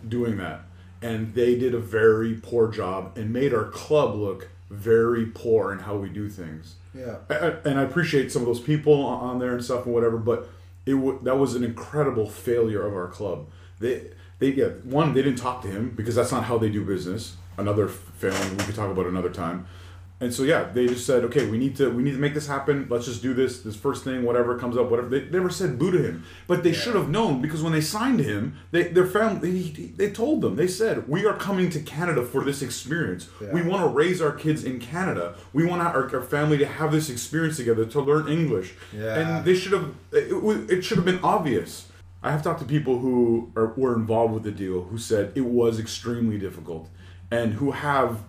doing 0.08 0.38
that 0.38 0.62
and 1.02 1.34
they 1.36 1.56
did 1.58 1.74
a 1.76 1.80
very 1.80 2.34
poor 2.34 2.68
job 2.68 3.16
and 3.18 3.32
made 3.32 3.54
our 3.54 3.66
club 3.66 4.16
look 4.16 4.50
very 4.70 5.28
poor 5.28 5.72
in 5.72 5.80
how 5.80 5.96
we 5.96 6.10
do 6.10 6.28
things 6.28 6.76
Yeah. 6.94 7.18
And 7.64 7.80
I 7.80 7.84
appreciate 7.84 8.32
some 8.32 8.42
of 8.42 8.48
those 8.48 8.60
people 8.60 8.94
on 9.06 9.20
on 9.30 9.40
there 9.40 9.54
and 9.54 9.64
stuff 9.64 9.86
and 9.86 9.94
whatever, 9.94 10.18
but 10.18 10.50
it 10.88 10.94
w- 10.94 11.20
that 11.24 11.38
was 11.38 11.56
an 11.56 11.64
incredible 11.64 12.28
failure 12.30 12.86
of 12.86 12.94
our 12.94 13.08
club. 13.08 13.48
They 13.80 14.12
they 14.40 14.50
yeah 14.52 14.70
one 14.84 15.14
they 15.14 15.22
didn't 15.22 15.40
talk 15.40 15.62
to 15.64 15.68
him 15.68 15.92
because 15.96 16.16
that's 16.16 16.32
not 16.32 16.46
how 16.46 16.58
they 16.58 16.70
do 16.70 16.84
business. 16.86 17.36
Another 17.58 17.88
failing 17.88 18.58
we 18.58 18.64
could 18.64 18.76
talk 18.76 18.92
about 18.92 19.06
another 19.08 19.30
time. 19.30 19.68
And 20.20 20.34
so 20.34 20.42
yeah, 20.42 20.64
they 20.64 20.88
just 20.88 21.06
said, 21.06 21.24
okay, 21.26 21.46
we 21.46 21.60
need 21.60 21.76
to 21.76 21.92
we 21.92 22.02
need 22.02 22.14
to 22.14 22.18
make 22.18 22.34
this 22.34 22.48
happen. 22.48 22.88
Let's 22.90 23.06
just 23.06 23.22
do 23.22 23.36
this. 23.36 23.62
This 23.62 23.76
first 23.76 24.04
thing, 24.04 24.24
whatever 24.24 24.58
comes 24.58 24.76
up, 24.76 24.90
whatever. 24.90 25.10
They 25.10 25.30
never 25.30 25.52
said 25.52 25.78
boo 25.78 25.92
to 25.92 26.02
him, 26.02 26.26
but 26.48 26.64
they 26.64 26.74
should 26.74 26.96
have 26.96 27.08
known 27.08 27.40
because 27.40 27.62
when 27.62 27.72
they 27.72 27.82
signed 27.82 28.20
him, 28.20 28.58
they 28.72 28.84
their 28.84 29.06
family 29.06 29.62
they, 29.70 29.84
they 29.86 30.12
told 30.12 30.42
them 30.42 30.56
they 30.56 30.68
said 30.68 31.08
we 31.08 31.26
are 31.28 31.36
coming 31.36 31.70
to 31.70 31.80
Canada 31.82 32.24
for 32.24 32.44
this 32.44 32.64
experience. 32.64 33.30
We 33.40 33.62
want 33.62 33.84
to 33.84 33.90
raise 33.90 34.20
our 34.20 34.32
kids 34.32 34.64
in 34.64 34.80
Canada. 34.80 35.36
We 35.54 35.66
want 35.66 35.84
our, 35.84 36.16
our 36.16 36.24
family 36.24 36.58
to 36.58 36.66
have 36.66 36.92
this 36.92 37.12
experience 37.12 37.58
together 37.58 37.86
to 37.86 38.02
learn 38.02 38.28
English. 38.28 38.74
Yeah. 38.92 39.20
And 39.20 39.46
they 39.46 39.54
should 39.54 39.74
have 39.74 39.94
it, 40.12 40.32
it 40.72 40.82
should 40.82 40.98
have 40.98 41.06
been 41.06 41.20
obvious. 41.24 41.90
I 42.24 42.32
have 42.32 42.42
talked 42.42 42.60
to 42.62 42.66
people 42.66 42.98
who 42.98 43.52
are, 43.56 43.68
were 43.78 43.96
involved 43.96 44.34
with 44.34 44.44
the 44.44 44.52
deal 44.52 44.86
who 44.86 44.98
said 44.98 45.32
it 45.36 45.46
was 45.46 45.80
extremely 45.80 46.40
difficult 46.40 46.90
and 47.30 47.54
who 47.54 47.72
have 47.72 48.24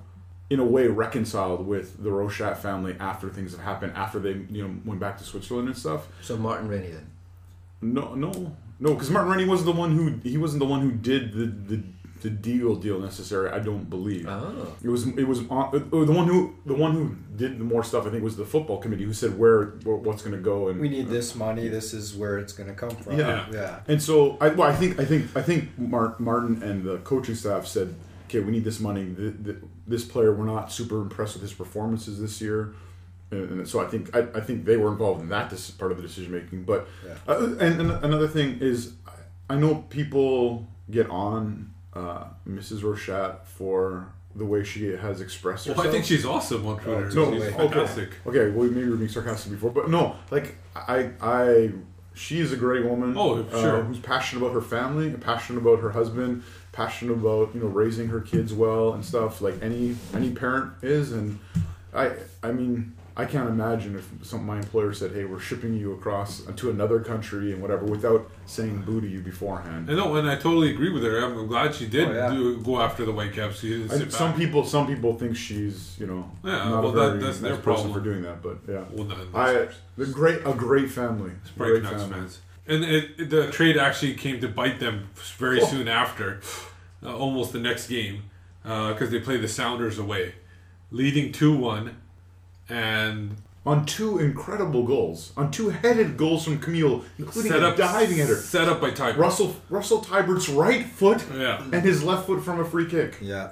in 0.51 0.61
a 0.61 0.65
way 0.65 0.87
reconciled 0.87 1.67
with 1.67 2.03
the 2.03 2.11
Rochat 2.11 2.57
family 2.57 2.97
after 2.99 3.29
things 3.29 3.53
have 3.53 3.61
happened 3.61 3.93
after 3.95 4.19
they 4.19 4.33
you 4.51 4.67
know 4.67 4.75
went 4.85 5.01
back 5.01 5.19
to 5.19 5.25
Switzerland 5.25 5.69
and 5.69 5.77
stuff. 5.77 6.09
So 6.23 6.37
Martin 6.37 6.69
Rennie 6.69 6.91
then. 6.91 7.11
No, 7.81 8.15
no, 8.15 8.57
no, 8.81 8.95
because 8.95 9.11
Martin 9.11 9.31
Rennie 9.31 9.45
wasn't 9.45 9.67
the 9.67 9.81
one 9.81 9.93
who 9.93 10.29
he 10.29 10.39
wasn't 10.39 10.61
the 10.61 10.67
one 10.67 10.81
who 10.81 10.93
did 10.93 11.33
the 11.33 11.47
the, 11.47 11.83
the 12.23 12.31
deal 12.31 12.75
deal 12.75 12.99
necessary. 12.99 13.51
I 13.51 13.59
don't 13.59 13.89
believe. 13.89 14.27
Oh. 14.27 14.75
It 14.83 14.89
was 14.89 15.07
it 15.07 15.25
was 15.29 15.41
uh, 15.51 15.71
the 15.71 16.13
one 16.13 16.27
who 16.27 16.55
the 16.67 16.75
one 16.75 16.93
who 16.93 17.17
did 17.37 17.59
the 17.59 17.65
more 17.65 17.85
stuff. 17.85 18.07
I 18.07 18.11
think 18.11 18.25
was 18.25 18.37
the 18.37 18.45
football 18.45 18.79
committee 18.79 19.05
who 19.05 19.13
said 19.13 19.39
where, 19.39 19.67
where 19.85 19.97
what's 19.97 20.23
going 20.23 20.35
to 20.37 20.43
go 20.43 20.69
and 20.69 20.81
We 20.81 20.89
need 20.89 21.09
this 21.09 21.35
money. 21.35 21.69
This 21.69 21.93
is 21.93 22.15
where 22.15 22.39
it's 22.39 22.53
going 22.53 22.69
to 22.69 22.75
come 22.75 22.91
from. 22.91 23.19
Yeah. 23.19 23.47
Yeah. 23.53 23.81
And 23.87 24.03
so 24.03 24.37
I, 24.41 24.49
well, 24.49 24.69
I 24.69 24.75
think 24.75 24.99
I 24.99 25.05
think 25.05 25.37
I 25.37 25.43
think 25.43 25.79
Mar- 25.79 26.17
Martin 26.19 26.63
and 26.63 26.85
the 26.85 26.99
coaching 26.99 27.35
staff 27.35 27.67
said, 27.67 27.95
okay, 28.27 28.41
we 28.41 28.51
need 28.51 28.65
this 28.65 28.81
money. 28.81 29.15
Th 29.15 29.35
th 29.45 29.57
this 29.89 30.05
player, 30.05 30.33
we're 30.33 30.45
not 30.45 30.71
super 30.71 31.01
impressed 31.01 31.35
with 31.35 31.43
his 31.43 31.53
performances 31.53 32.21
this 32.21 32.41
year, 32.41 32.75
and, 33.31 33.51
and 33.51 33.69
so 33.69 33.81
I 33.81 33.87
think 33.87 34.15
I, 34.15 34.21
I 34.35 34.41
think 34.41 34.65
they 34.65 34.77
were 34.77 34.91
involved 34.93 35.23
in 35.23 35.29
that 35.31 35.51
dis- 35.51 35.71
part 35.71 35.91
of 35.91 35.97
the 35.97 36.03
decision 36.03 36.33
making. 36.33 36.65
But 36.65 36.87
Yeah. 37.05 37.15
uh, 37.27 37.47
and, 37.59 37.81
and 37.81 37.91
another 38.05 38.29
thing 38.29 38.59
is, 38.61 38.93
I 39.51 39.57
know 39.57 39.87
people 39.91 40.67
get 40.91 41.09
on 41.11 41.73
uh, 41.95 42.25
Mrs. 42.49 42.81
Rochat 42.83 43.45
for 43.45 44.13
the 44.37 44.45
way 44.45 44.63
she 44.63 44.85
has 44.93 45.21
expressed 45.21 45.67
herself. 45.67 45.79
Well, 45.79 45.89
I 45.89 45.91
think 45.91 46.05
she's 46.05 46.25
awesome 46.25 46.67
on 46.67 46.79
Twitter. 46.79 47.11
No, 47.11 47.33
she's 47.33 47.43
okay. 47.43 47.57
fantastic. 47.57 48.11
Okay, 48.27 48.51
well, 48.51 48.69
maybe 48.69 48.85
we 48.85 48.91
were 48.91 48.97
being 48.97 49.09
sarcastic 49.09 49.53
before, 49.53 49.71
but 49.71 49.91
no, 49.91 50.17
like 50.31 50.55
I, 50.77 51.11
I, 51.21 51.73
she 52.15 52.39
is 52.41 52.53
a 52.53 52.57
great 52.57 52.85
woman. 52.85 53.15
Oh, 53.17 53.41
uh, 53.43 53.61
sure. 53.61 53.83
who's 53.83 53.99
passionate 53.99 54.43
about 54.43 54.55
her 54.55 54.61
family, 54.61 55.11
passionate 55.11 55.61
about 55.61 55.81
her 55.81 55.91
husband, 55.91 56.45
passionate 56.79 57.15
about 57.15 57.47
you 57.55 57.61
know 57.61 57.67
raising 57.83 58.07
her 58.15 58.21
kids 58.21 58.51
well 58.55 58.93
and 58.95 59.05
stuff 59.05 59.41
like 59.47 59.57
any 59.63 59.97
any 60.15 60.31
parent 60.31 60.73
is. 60.83 61.11
And 61.13 61.39
I, 61.93 62.13
I 62.49 62.53
mean, 62.53 62.93
I 63.17 63.25
can't 63.25 63.49
imagine 63.49 63.97
if 64.01 64.07
some 64.23 64.47
my 64.47 64.59
employer 64.59 64.93
said, 65.01 65.11
"Hey, 65.17 65.25
we're 65.25 65.41
shipping 65.41 65.75
you 65.75 65.93
across 65.99 66.31
to 66.61 66.71
another 66.71 67.01
country 67.01 67.47
and 67.53 67.61
whatever," 67.61 67.85
without 67.85 68.31
saying 68.47 68.83
boo 68.87 69.01
to 69.01 69.09
you 69.15 69.21
beforehand. 69.33 69.91
I 69.91 69.95
know, 69.95 70.15
and 70.15 70.31
I 70.31 70.37
totally 70.37 70.71
agree 70.75 70.93
with 70.97 71.03
her. 71.03 71.19
I'm 71.25 71.49
glad 71.49 71.75
she 71.75 71.87
did 71.89 72.07
Oh, 72.09 72.13
yeah. 72.13 72.31
do, 72.31 72.59
go 72.71 72.81
after 72.81 73.05
the 73.05 73.13
Whitecaps. 73.13 73.59
She 73.61 73.71
didn't 73.71 73.91
And 73.91 74.01
sit 74.03 74.13
some 74.13 74.31
back. 74.31 74.39
people, 74.43 74.65
some 74.65 74.87
people 74.87 75.13
think 75.21 75.35
she's 75.37 75.97
you 75.99 76.07
know 76.07 76.31
Yeah, 76.45 76.59
not 76.71 76.83
well, 76.85 76.93
a 76.93 76.95
that- 76.95 77.09
very 77.11 77.23
that's 77.25 77.41
nice 77.41 77.51
their 77.51 77.57
person 77.57 77.91
problem. 77.91 77.93
for 77.95 78.01
doing 78.09 78.23
that, 78.23 78.39
but 78.47 78.57
yeah. 78.69 78.85
Well, 78.93 79.07
no, 79.11 79.17
I 79.35 79.67
the 79.97 80.07
great 80.07 80.41
a 80.47 80.55
great 80.67 80.91
family. 81.01 81.33
Brighton 81.57 81.81
Great 81.81 81.83
Canucks 81.83 82.03
family. 82.05 82.21
fans. 82.21 82.39
And 82.71 82.85
it, 82.85 83.31
the 83.31 83.51
trade 83.51 83.79
actually 83.79 84.13
came 84.13 84.41
to 84.43 84.49
bite 84.61 84.79
them 84.79 85.09
very 85.39 85.59
Oh. 85.63 85.65
soon 85.65 85.89
after, 85.89 86.39
uh, 87.05 87.15
almost 87.17 87.53
the 87.53 87.59
next 87.61 87.89
game, 87.89 88.25
because 88.63 89.11
they 89.11 89.21
play 89.21 89.37
the 89.37 89.49
Sounders 89.49 89.99
away, 89.99 90.35
leading 90.91 91.33
two 91.33 91.57
one, 91.57 91.97
and 92.69 93.37
on 93.67 93.85
two 93.85 94.19
incredible 94.19 94.85
goals, 94.85 95.33
on 95.37 95.51
two 95.51 95.71
headed 95.71 96.17
goals 96.17 96.45
from 96.45 96.59
Camille, 96.59 97.05
including 97.19 97.53
set 97.53 97.63
a 97.63 97.69
up 97.69 97.77
diving 97.77 98.19
header. 98.19 98.37
set 98.37 98.69
up 98.69 98.81
by 98.81 98.91
Ty. 98.91 99.13
Russell 99.13 99.57
Russell 99.69 100.01
Teibert's 100.03 100.49
right 100.49 100.87
foot 100.87 101.25
Yeah. 101.37 101.63
and 101.73 101.83
his 101.83 102.03
left 102.03 102.27
foot 102.27 102.43
from 102.43 102.61
a 102.61 102.65
free 102.65 102.87
kick. 102.87 103.19
Yeah. 103.21 103.51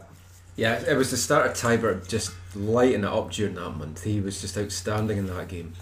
Yeah, 0.56 0.80
it 0.88 0.96
was 0.96 1.10
the 1.10 1.18
start 1.18 1.46
of 1.46 1.52
Teibert 1.52 2.08
just 2.08 2.32
lighting 2.54 3.00
it 3.00 3.04
up 3.04 3.30
during 3.30 3.56
that 3.56 3.70
month. 3.72 4.04
He 4.04 4.22
was 4.22 4.40
just 4.40 4.56
outstanding 4.56 5.18
in 5.18 5.26
that 5.26 5.48
game. 5.48 5.74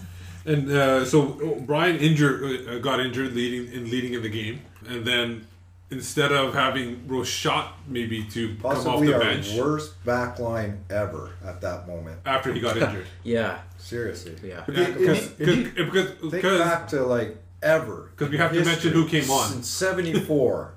And 0.45 0.69
uh, 0.69 1.05
so 1.05 1.61
Brian 1.65 1.95
injured, 1.95 2.67
uh, 2.67 2.79
got 2.79 2.99
injured 2.99 3.33
leading 3.33 3.71
in 3.73 3.89
leading 3.89 4.13
in 4.15 4.21
the 4.21 4.27
game, 4.29 4.59
and 4.85 5.05
then 5.05 5.47
instead 5.95 6.31
of 6.31 6.53
having 6.53 6.99
Rochat 7.07 7.67
maybe 7.87 8.23
to 8.25 8.55
come 8.57 8.65
off 8.65 8.75
Possibly 8.83 9.07
the 9.07 9.13
our 9.15 9.19
bench 9.21 9.53
worst 9.53 10.03
back 10.05 10.37
line 10.39 10.83
ever 10.89 11.31
at 11.43 11.61
that 11.61 11.87
moment. 11.87 12.19
after 12.25 12.53
he 12.53 12.59
got 12.59 12.77
injured. 12.81 13.07
Yeah, 13.23 13.59
Seriously. 13.77 14.35
yeah. 14.43 14.63
But 14.65 14.75
Yeah, 14.75 14.83
it- 14.83 14.97
because 14.97 15.23
it- 15.39 15.49
it- 15.49 15.75
because 15.91 16.09
Think 16.19 16.31
because 16.31 16.59
back 16.59 16.87
to 16.89 17.03
like 17.03 17.37
ever. 17.63 18.11
'Cause 18.17 18.29
we 18.29 18.37
have 18.37 18.51
to 18.53 18.63
mention 18.63 18.91
who 18.93 19.07
came 19.07 19.29
on. 19.31 19.49
Since 19.49 19.67
74. 19.67 20.73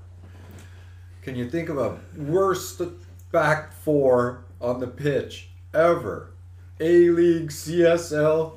Can 1.21 1.35
you 1.35 1.49
think 1.49 1.69
of 1.69 1.77
a 1.77 1.99
worst 2.17 2.81
back 3.31 3.73
four 3.73 4.45
on 4.61 4.79
the 4.79 4.87
pitch 4.87 5.49
ever? 5.73 6.31
A 6.79 7.09
League, 7.09 7.51
CSL, 7.51 8.53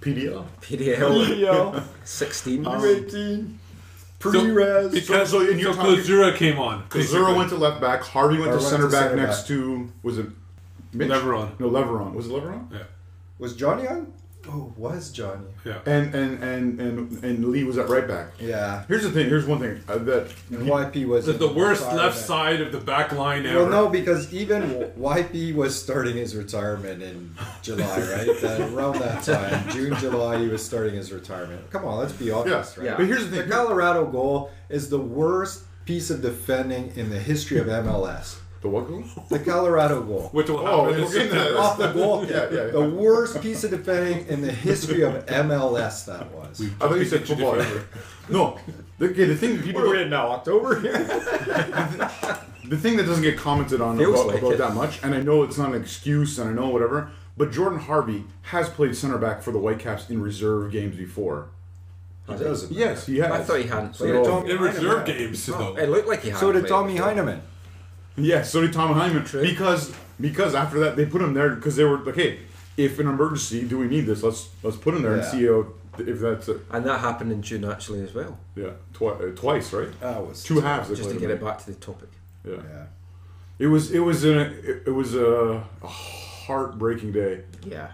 PDL. 0.00 0.46
PDL 0.62 1.10
PDL, 1.26 1.82
16. 2.04 2.64
U18, 2.64 3.54
pre-res. 4.20 4.92
because 4.92 5.30
So- 5.30 5.44
so 5.44 5.50
in 5.50 5.58
your 5.58 5.72
so 5.74 5.80
talking- 5.80 5.96
Klazura 5.96 6.36
came 6.36 6.58
on. 6.58 6.84
Klazura 6.88 6.92
basically. 6.92 7.34
went 7.34 7.48
to 7.50 7.56
left 7.56 7.80
back. 7.80 8.02
Harvey 8.04 8.34
went 8.38 8.52
to 8.52 8.58
went 8.58 8.62
center 8.62 8.86
to 8.86 8.92
back 8.92 9.02
center 9.10 9.16
next 9.16 9.38
back. 9.38 9.46
to 9.48 9.88
was 10.02 10.18
it 10.18 10.26
Mitch? 10.92 11.08
Leveron. 11.10 11.58
No, 11.58 11.68
Leveron. 11.70 12.12
Was 12.14 12.26
it 12.26 12.32
Leveron? 12.32 12.70
Yeah. 12.72 12.78
Was 13.38 13.54
Johnny 13.56 13.86
on? 13.88 14.12
Oh, 14.48 14.72
was 14.76 15.10
Johnny? 15.10 15.44
Yeah. 15.64 15.80
and 15.84 16.14
and 16.14 16.42
and 16.42 16.80
and 16.80 17.24
and 17.24 17.44
Lee 17.48 17.62
was 17.64 17.76
at 17.76 17.88
right 17.90 18.08
back. 18.08 18.28
Yeah. 18.40 18.84
Here's 18.88 19.02
the 19.02 19.10
thing. 19.10 19.28
Here's 19.28 19.44
one 19.46 19.60
thing 19.60 19.82
uh, 19.88 19.98
that 19.98 20.32
And 20.50 20.66
YP 20.66 21.06
was 21.06 21.26
The, 21.26 21.34
the 21.34 21.52
worst 21.52 21.82
left 21.92 22.16
side 22.16 22.60
of 22.62 22.72
the 22.72 22.80
back 22.80 23.12
line 23.12 23.44
ever. 23.44 23.60
Well, 23.60 23.68
no, 23.68 23.88
because 23.88 24.32
even 24.32 24.90
YP 24.98 25.54
was 25.54 25.80
starting 25.80 26.16
his 26.16 26.34
retirement 26.34 27.02
in 27.02 27.34
July, 27.62 27.84
right? 28.00 28.40
That, 28.40 28.72
around 28.72 28.98
that 29.00 29.22
time, 29.22 29.68
June, 29.70 29.94
July, 29.96 30.38
he 30.38 30.48
was 30.48 30.64
starting 30.64 30.94
his 30.94 31.12
retirement. 31.12 31.70
Come 31.70 31.84
on, 31.84 31.98
let's 31.98 32.12
be 32.14 32.30
honest, 32.30 32.78
Yeah. 32.78 32.88
right? 32.90 32.96
But 32.96 33.06
here's 33.06 33.28
the 33.28 33.36
thing. 33.36 33.48
The 33.48 33.54
Colorado 33.54 34.06
goal 34.06 34.50
is 34.70 34.88
the 34.88 34.98
worst 34.98 35.64
piece 35.84 36.08
of 36.10 36.22
defending 36.22 36.92
in 36.96 37.10
the 37.10 37.18
history 37.18 37.58
of 37.58 37.66
MLS. 37.66 38.38
The 38.62 38.68
what 38.68 38.86
goal? 38.88 39.02
The 39.30 39.38
Colorado 39.38 40.02
goal. 40.02 40.28
Which 40.32 40.50
will 40.50 40.58
Oh, 40.58 40.84
happen 40.84 41.02
we're 41.04 41.12
getting 41.12 41.32
that. 41.32 41.56
Off 41.56 41.78
the 41.78 41.92
goal. 41.92 42.26
Yeah, 42.26 42.30
yeah, 42.52 42.64
yeah. 42.66 42.70
The 42.72 42.90
worst 42.90 43.40
piece 43.40 43.64
of 43.64 43.70
defending 43.70 44.26
in 44.28 44.42
the 44.42 44.52
history 44.52 45.00
of 45.02 45.14
MLS 45.26 46.04
that 46.04 46.30
was. 46.30 46.60
I 46.60 46.88
thought 46.88 46.98
you 46.98 47.04
said 47.06 47.26
football. 47.26 47.56
No. 48.28 48.58
The, 48.98 49.06
okay, 49.06 49.24
the 49.24 49.34
thing 49.34 49.56
that 49.56 49.64
people 49.64 49.80
What 49.82 49.96
are 49.96 50.02
in 50.02 50.10
now? 50.10 50.28
October? 50.30 50.78
the 50.80 52.76
thing 52.76 52.96
that 52.96 53.06
doesn't 53.06 53.24
get 53.24 53.36
commented 53.36 53.80
on 53.80 53.98
Feels 53.98 54.20
about, 54.20 54.26
like 54.34 54.42
about 54.42 54.58
that 54.58 54.74
much, 54.74 55.02
and 55.02 55.14
I 55.14 55.20
know 55.20 55.42
it's 55.42 55.58
not 55.58 55.74
an 55.74 55.80
excuse, 55.82 56.38
and 56.38 56.48
I 56.50 56.52
know 56.52 56.68
whatever, 56.68 57.10
but 57.36 57.50
Jordan 57.50 57.78
Harvey 57.80 58.24
has 58.42 58.68
played 58.68 58.94
center 58.96 59.18
back 59.18 59.42
for 59.42 59.50
the 59.52 59.58
Whitecaps 59.58 60.08
in 60.10 60.20
reserve 60.22 60.70
games 60.70 60.96
before. 60.96 61.48
He 62.28 62.34
doesn't. 62.36 62.70
Yes, 62.70 63.06
he 63.06 63.18
has. 63.18 63.32
I 63.32 63.42
thought 63.42 63.58
he 63.60 63.66
hadn't. 63.66 63.96
So 63.96 64.04
played. 64.04 64.24
So- 64.24 64.44
In 64.46 64.58
reserve 64.62 64.82
Heinemann. 64.98 65.06
games, 65.06 65.46
though. 65.46 65.74
It 65.76 65.88
looked 65.88 66.06
like 66.06 66.22
he 66.22 66.30
had. 66.30 66.38
So 66.38 66.52
did 66.52 66.68
Tommy 66.68 66.96
Heinemann. 66.96 67.42
Yes, 68.16 68.50
so 68.50 68.60
did 68.60 68.72
Tom 68.72 68.92
Heinemann. 68.94 69.26
Because 69.42 69.92
because 70.20 70.54
after 70.54 70.78
that 70.80 70.96
they 70.96 71.06
put 71.06 71.22
him 71.22 71.34
there 71.34 71.50
because 71.50 71.76
they 71.76 71.84
were 71.84 71.98
like, 71.98 72.16
hey, 72.16 72.40
if 72.76 72.98
an 72.98 73.06
emergency, 73.08 73.64
do 73.64 73.78
we 73.78 73.86
need 73.86 74.06
this? 74.06 74.22
Let's 74.22 74.48
let's 74.62 74.76
put 74.76 74.94
him 74.94 75.02
there 75.02 75.14
and 75.14 75.24
see 75.24 75.46
how, 75.46 75.66
if 75.98 76.20
that's 76.20 76.48
a, 76.48 76.60
And 76.70 76.84
that 76.86 77.00
happened 77.00 77.32
in 77.32 77.42
June 77.42 77.64
actually 77.64 78.02
as 78.02 78.12
well. 78.14 78.38
yeah 78.56 78.70
twi- 78.92 79.12
uh, 79.12 79.34
twice, 79.34 79.72
right? 79.72 79.88
That 80.00 80.26
was 80.26 80.42
Two 80.42 80.60
halves. 80.60 80.88
Just 80.88 81.10
to 81.10 81.16
get 81.16 81.30
it 81.30 81.42
back 81.42 81.58
to 81.58 81.66
the 81.66 81.74
topic. 81.74 82.08
Yeah. 82.44 82.56
Yeah. 82.56 82.86
It 83.58 83.66
was 83.66 83.90
it 83.92 84.00
was 84.00 84.24
a 84.24 84.40
it, 84.40 84.82
it 84.86 84.90
was 84.90 85.14
a, 85.14 85.62
a 85.82 85.86
heartbreaking 85.86 87.12
day. 87.12 87.42
Yeah. 87.64 87.88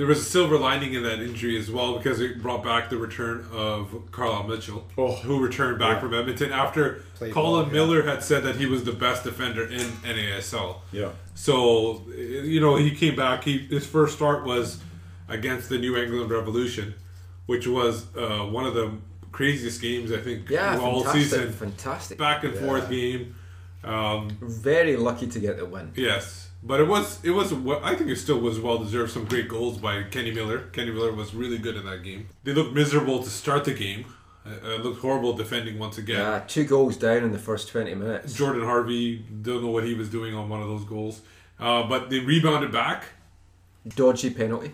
There 0.00 0.06
was 0.06 0.18
a 0.20 0.24
silver 0.24 0.56
lining 0.58 0.94
in 0.94 1.02
that 1.02 1.18
injury 1.20 1.58
as 1.58 1.70
well 1.70 1.98
because 1.98 2.20
it 2.20 2.40
brought 2.40 2.64
back 2.64 2.88
the 2.88 2.96
return 2.96 3.44
of 3.52 3.94
Carlyle 4.12 4.44
Mitchell, 4.48 4.88
Oh. 4.96 5.12
who 5.16 5.38
returned 5.44 5.78
back 5.78 6.00
from 6.00 6.14
Edmonton 6.14 6.52
after 6.52 7.02
Played 7.16 7.34
Colin 7.34 7.52
well, 7.52 7.66
yeah. 7.66 7.72
Miller 7.74 8.02
had 8.04 8.22
said 8.22 8.42
that 8.44 8.56
he 8.56 8.64
was 8.64 8.84
the 8.84 8.92
best 8.92 9.24
defender 9.24 9.64
in 9.66 9.86
NASL. 10.02 10.76
Yeah. 10.90 11.10
So 11.34 12.02
you 12.16 12.60
know 12.62 12.76
he 12.76 12.92
came 12.92 13.14
back. 13.14 13.44
He 13.44 13.58
his 13.58 13.86
first 13.86 14.16
start 14.16 14.46
was 14.46 14.82
against 15.28 15.68
the 15.68 15.76
New 15.76 15.94
England 15.98 16.30
Revolution, 16.30 16.94
which 17.44 17.66
was 17.66 18.06
uh, 18.16 18.38
one 18.46 18.64
of 18.64 18.72
the 18.72 18.92
craziest 19.32 19.82
games 19.82 20.12
I 20.12 20.16
think 20.20 20.48
Yeah, 20.48 20.78
all 20.78 21.04
fantastic. 21.04 21.22
season. 21.22 21.52
Fantastic. 21.52 22.16
Back 22.18 22.44
and 22.44 22.54
Yeah. 22.54 22.60
forth 22.66 22.88
game. 22.88 23.34
Um, 23.84 24.30
Very 24.40 24.96
lucky 24.96 25.26
to 25.26 25.38
get 25.38 25.58
the 25.58 25.66
win. 25.66 25.92
Yes, 25.94 26.49
but 26.62 26.80
it 26.80 26.88
was 26.88 27.22
it 27.24 27.30
was 27.30 27.52
I 27.82 27.94
think 27.94 28.10
it 28.10 28.16
still 28.16 28.38
was 28.40 28.60
well 28.60 28.78
deserved. 28.78 29.12
Some 29.12 29.24
great 29.24 29.48
goals 29.48 29.78
by 29.78 30.02
Kenny 30.04 30.30
Miller. 30.30 30.60
Kenny 30.72 30.90
Miller 30.90 31.12
was 31.12 31.34
really 31.34 31.58
good 31.58 31.76
in 31.76 31.86
that 31.86 32.02
game. 32.02 32.28
They 32.44 32.52
looked 32.52 32.74
miserable 32.74 33.22
to 33.22 33.30
start 33.30 33.64
the 33.64 33.74
game. 33.74 34.04
Uh, 34.46 34.70
it 34.70 34.82
looked 34.82 35.00
horrible 35.00 35.34
defending 35.34 35.78
once 35.78 35.98
again. 35.98 36.18
Yeah, 36.18 36.42
two 36.46 36.64
goals 36.64 36.96
down 36.96 37.18
in 37.18 37.32
the 37.32 37.38
first 37.38 37.68
20 37.68 37.94
minutes. 37.94 38.32
Jordan 38.32 38.64
Harvey 38.64 39.18
don't 39.42 39.62
know 39.62 39.70
what 39.70 39.84
he 39.84 39.94
was 39.94 40.08
doing 40.08 40.34
on 40.34 40.48
one 40.48 40.62
of 40.62 40.68
those 40.68 40.84
goals, 40.84 41.20
uh, 41.58 41.82
but 41.82 42.08
they 42.08 42.20
rebounded 42.20 42.72
back. 42.72 43.04
Dodgy 43.86 44.30
penalty. 44.30 44.72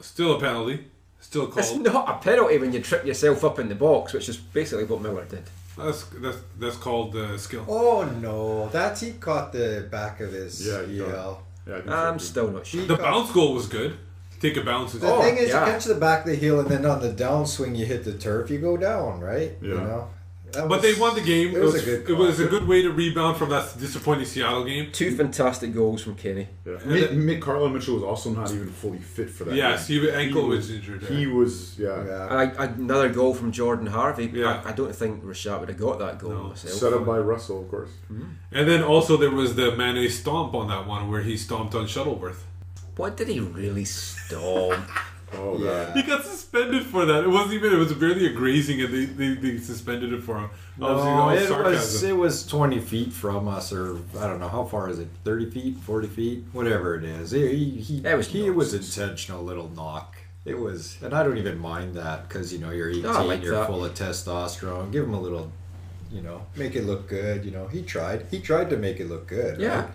Still 0.00 0.36
a 0.36 0.40
penalty. 0.40 0.84
Still 1.20 1.46
called. 1.46 1.58
It's 1.58 1.74
not 1.74 2.08
a 2.08 2.18
penalty 2.22 2.58
when 2.58 2.72
you 2.72 2.80
trip 2.80 3.04
yourself 3.04 3.44
up 3.44 3.58
in 3.58 3.68
the 3.68 3.74
box, 3.74 4.12
which 4.12 4.28
is 4.28 4.36
basically 4.36 4.84
what 4.84 5.00
Miller 5.00 5.24
did. 5.24 5.44
That's 5.76 6.04
that's 6.20 6.38
that's 6.58 6.76
called 6.76 7.16
uh, 7.16 7.38
skill. 7.38 7.64
Oh 7.68 8.02
no, 8.20 8.68
that's 8.68 9.00
he 9.00 9.12
caught 9.12 9.52
the 9.52 9.88
back 9.90 10.20
of 10.20 10.32
his 10.32 10.66
Yeah, 10.66 10.84
he 10.86 10.98
got 10.98 11.08
heel. 11.08 11.42
Yeah. 11.66 11.72
I 11.74 11.76
think 11.78 11.88
so, 11.90 11.94
I'm 11.96 12.18
still 12.18 12.50
not 12.50 12.66
sure. 12.66 12.84
The 12.86 12.96
bounce 12.96 13.32
goal 13.32 13.54
was 13.54 13.66
good. 13.68 13.96
Take 14.40 14.56
a 14.56 14.62
bounce. 14.64 14.92
The 14.94 15.06
Oh, 15.06 15.22
thing 15.22 15.36
is, 15.36 15.48
yeah. 15.50 15.64
you 15.64 15.72
catch 15.72 15.84
the 15.84 15.94
back 15.94 16.20
of 16.24 16.30
the 16.32 16.34
heel, 16.36 16.58
and 16.60 16.68
then 16.68 16.84
on 16.84 17.00
the 17.00 17.10
downswing, 17.10 17.76
you 17.76 17.86
hit 17.86 18.04
the 18.04 18.12
turf, 18.14 18.50
you 18.50 18.58
go 18.58 18.76
down, 18.76 19.20
right? 19.20 19.52
You 19.62 19.74
Yeah. 19.76 19.84
know. 19.84 20.08
That 20.52 20.68
but 20.68 20.80
was- 20.80 20.82
they 20.82 21.00
won 21.00 21.14
the 21.14 21.20
game. 21.22 21.54
It 21.56 21.60
was, 21.60 21.74
a 21.74 21.84
good. 21.84 22.10
It 22.10 22.14
was 22.14 22.40
a 22.40 22.46
good 22.46 22.66
way 22.68 22.82
to 22.82 22.90
rebound 22.90 23.36
from 23.38 23.50
that 23.50 23.78
disappointing 23.78 24.26
Seattle 24.26 24.64
game. 24.64 24.90
Two 24.92 25.16
fantastic 25.16 25.72
goals 25.74 26.02
from 26.02 26.14
Kenny. 26.14 26.48
Yeah. 26.66 26.72
Mick, 26.74 27.10
Mick 27.10 27.40
Carlyle 27.40 27.68
Mitchell 27.70 27.94
was 27.94 28.02
also 28.02 28.30
not 28.30 28.50
even 28.52 28.68
fully 28.68 28.98
fit 28.98 29.30
for 29.30 29.44
that. 29.44 29.54
Yes, 29.54 29.88
game. 29.88 30.02
he 30.02 30.10
ankle 30.10 30.46
was, 30.46 30.68
was 30.68 30.70
injured. 30.76 31.02
He 31.04 31.26
was 31.26 31.78
yeah. 31.78 32.04
Yeah. 32.04 32.40
And 32.40 32.58
I, 32.58 32.64
another 32.66 33.08
goal 33.08 33.34
from 33.34 33.50
Jordan 33.52 33.86
Harvey. 33.86 34.26
Yeah. 34.26 34.62
I, 34.64 34.70
I 34.70 34.72
don't 34.72 34.94
think 34.94 35.24
Rochat 35.24 35.60
would 35.60 35.68
have 35.70 35.78
got 35.78 35.98
that 35.98 36.18
goal 36.18 36.30
No. 36.32 36.42
myself. 36.48 36.74
Set 36.74 36.92
up 36.92 37.06
by 37.06 37.18
Russell, 37.18 37.62
of 37.62 37.70
course. 37.70 37.90
Mm-hmm. 38.12 38.28
And 38.52 38.68
then 38.68 38.82
also 38.82 39.16
there 39.16 39.30
was 39.30 39.54
the 39.54 39.70
Manneh 39.72 40.10
stomp 40.10 40.54
on 40.54 40.68
that 40.68 40.86
one 40.86 41.10
where 41.10 41.22
he 41.22 41.36
stomped 41.36 41.74
on 41.74 41.86
Shuttleworth. 41.86 42.44
What 42.96 43.16
did 43.16 43.28
he 43.28 43.40
really 43.40 43.84
stomp? 43.86 44.86
Oh 45.34 45.58
Yeah. 45.58 45.92
He 45.94 46.02
got 46.02 46.24
suspended 46.24 46.84
for 46.84 47.04
that. 47.06 47.24
It 47.24 47.28
wasn't 47.28 47.54
even. 47.54 47.72
It 47.72 47.76
was 47.76 47.92
barely 47.94 48.26
a 48.26 48.32
grazing, 48.32 48.80
and 48.82 48.92
they, 48.92 49.04
they, 49.06 49.34
they 49.34 49.58
suspended 49.58 50.12
it 50.12 50.22
for 50.22 50.38
him. 50.38 50.50
Obviously, 50.80 51.10
No, 51.10 51.20
all 51.20 51.30
it 51.30 51.40
was 51.40 51.48
sarcasm. 51.48 52.10
it 52.10 52.16
was 52.16 52.46
twenty 52.46 52.80
feet 52.80 53.12
from 53.12 53.48
us, 53.48 53.72
or 53.72 53.98
I 54.18 54.26
don't 54.26 54.40
know 54.40 54.48
how 54.48 54.64
far 54.64 54.88
is 54.90 54.98
it? 54.98 55.08
Thirty 55.24 55.48
feet, 55.50 55.76
forty 55.78 56.08
feet, 56.08 56.44
whatever 56.52 56.96
it 56.96 57.04
is. 57.04 57.30
He 57.30 57.48
he, 57.48 57.70
he, 57.80 58.00
That 58.00 58.16
was 58.16 58.28
he 58.28 58.50
was 58.50 58.74
intentional 58.74 59.42
little 59.42 59.68
knock. 59.70 60.16
It 60.44 60.58
was, 60.58 60.98
and 61.02 61.14
I 61.14 61.22
don't 61.22 61.38
even 61.38 61.58
mind 61.58 61.94
that 61.94 62.28
because 62.28 62.52
you 62.52 62.58
know 62.58 62.70
you're 62.70 62.90
eighteen, 62.90 63.06
I 63.06 63.20
like 63.22 63.42
you're 63.42 63.54
that. 63.54 63.66
full 63.68 63.84
of 63.84 63.94
testosterone. 63.94 64.90
Give 64.90 65.04
him 65.04 65.14
a 65.14 65.20
little, 65.20 65.52
you 66.10 66.20
know, 66.20 66.44
make 66.56 66.74
it 66.74 66.84
look 66.84 67.08
good. 67.08 67.44
You 67.44 67.52
know, 67.52 67.68
he 67.68 67.82
tried. 67.82 68.26
He 68.30 68.40
tried 68.40 68.68
to 68.70 68.76
make 68.76 68.98
it 68.98 69.08
look 69.08 69.28
good. 69.28 69.60
Yeah. 69.60 69.82
right? 69.82 69.88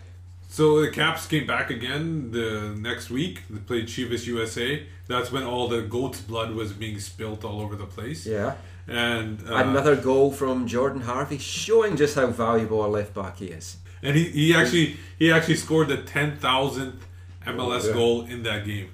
So 0.47 0.81
the 0.81 0.89
Caps 0.89 1.25
came 1.27 1.45
back 1.45 1.69
again 1.69 2.31
the 2.31 2.73
next 2.79 3.09
week. 3.09 3.43
They 3.49 3.59
played 3.59 3.87
Chivas 3.87 4.25
USA. 4.27 4.85
That's 5.07 5.31
when 5.31 5.43
all 5.43 5.67
the 5.67 5.81
goat's 5.81 6.21
blood 6.21 6.51
was 6.53 6.71
being 6.73 6.99
spilt 6.99 7.43
all 7.43 7.61
over 7.61 7.75
the 7.75 7.85
place. 7.85 8.25
Yeah. 8.25 8.55
And 8.87 9.39
uh, 9.47 9.55
Another 9.55 9.95
goal 9.97 10.31
from 10.31 10.65
Jordan 10.65 11.01
Harvey, 11.01 11.37
showing 11.37 11.97
just 11.97 12.15
how 12.15 12.27
valuable 12.27 12.85
a 12.85 12.87
left 12.87 13.13
back 13.13 13.37
he 13.39 13.47
is. 13.47 13.77
and 14.01 14.15
he, 14.15 14.25
he 14.29 14.55
actually 14.55 14.95
he 15.19 15.31
actually 15.31 15.55
scored 15.55 15.89
the 15.89 15.97
ten 15.97 16.37
thousandth 16.37 17.05
MLS 17.45 17.87
Yeah. 17.87 17.93
goal 17.93 18.21
in 18.25 18.43
that 18.43 18.65
game. 18.65 18.89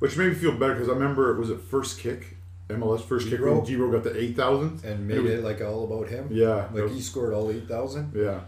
Which 0.00 0.16
made 0.16 0.28
me 0.28 0.34
feel 0.34 0.52
better 0.52 0.74
because 0.74 0.88
I 0.88 0.92
remember 0.92 1.30
it 1.34 1.38
was 1.38 1.50
at 1.50 1.60
first 1.60 1.98
kick, 1.98 2.36
MLS 2.70 3.02
first 3.04 3.28
kick 3.28 3.40
when 3.40 3.48
Giro. 3.48 3.64
Giro 3.64 3.90
got 3.92 4.04
the 4.04 4.18
eight 4.20 4.36
thousand 4.36 4.84
and 4.84 5.06
made 5.06 5.24
it 5.24 5.42
like 5.44 5.60
all 5.60 5.84
about 5.84 6.08
him. 6.08 6.28
Yeah, 6.30 6.68
like 6.72 6.84
was- 6.84 6.92
he 6.94 7.00
scored 7.00 7.32
all 7.34 7.50
eight 7.50 7.66
thousand. 7.68 8.12
Yeah, 8.14 8.40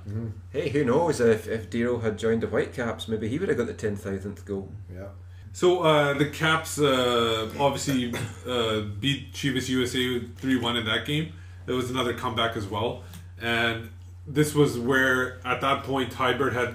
Hey, 0.50 0.68
who 0.70 0.84
knows 0.84 1.20
if 1.20 1.48
if 1.48 1.70
Dero 1.70 2.02
had 2.02 2.18
joined 2.18 2.42
the 2.42 2.46
Whitecaps, 2.48 3.08
maybe 3.08 3.28
he 3.28 3.38
would 3.38 3.48
have 3.48 3.58
got 3.58 3.66
the 3.66 3.74
ten 3.74 3.96
thousandth 3.96 4.44
goal. 4.44 4.68
Yeah. 4.92 5.08
So 5.54 5.82
uh, 5.82 6.14
the 6.14 6.26
Caps 6.30 6.78
uh, 6.80 7.50
obviously 7.58 8.14
uh, 8.48 8.80
beat 9.00 9.32
Chivas 9.34 9.68
USA 9.68 10.20
three 10.36 10.56
one 10.56 10.76
in 10.76 10.86
that 10.86 11.04
game. 11.04 11.32
It 11.66 11.72
was 11.72 11.90
another 11.90 12.14
comeback 12.14 12.56
as 12.56 12.66
well, 12.66 13.02
and 13.40 13.90
this 14.26 14.54
was 14.54 14.78
where 14.78 15.38
at 15.44 15.60
that 15.60 15.82
point 15.84 16.10
Teibert 16.12 16.52
had, 16.54 16.74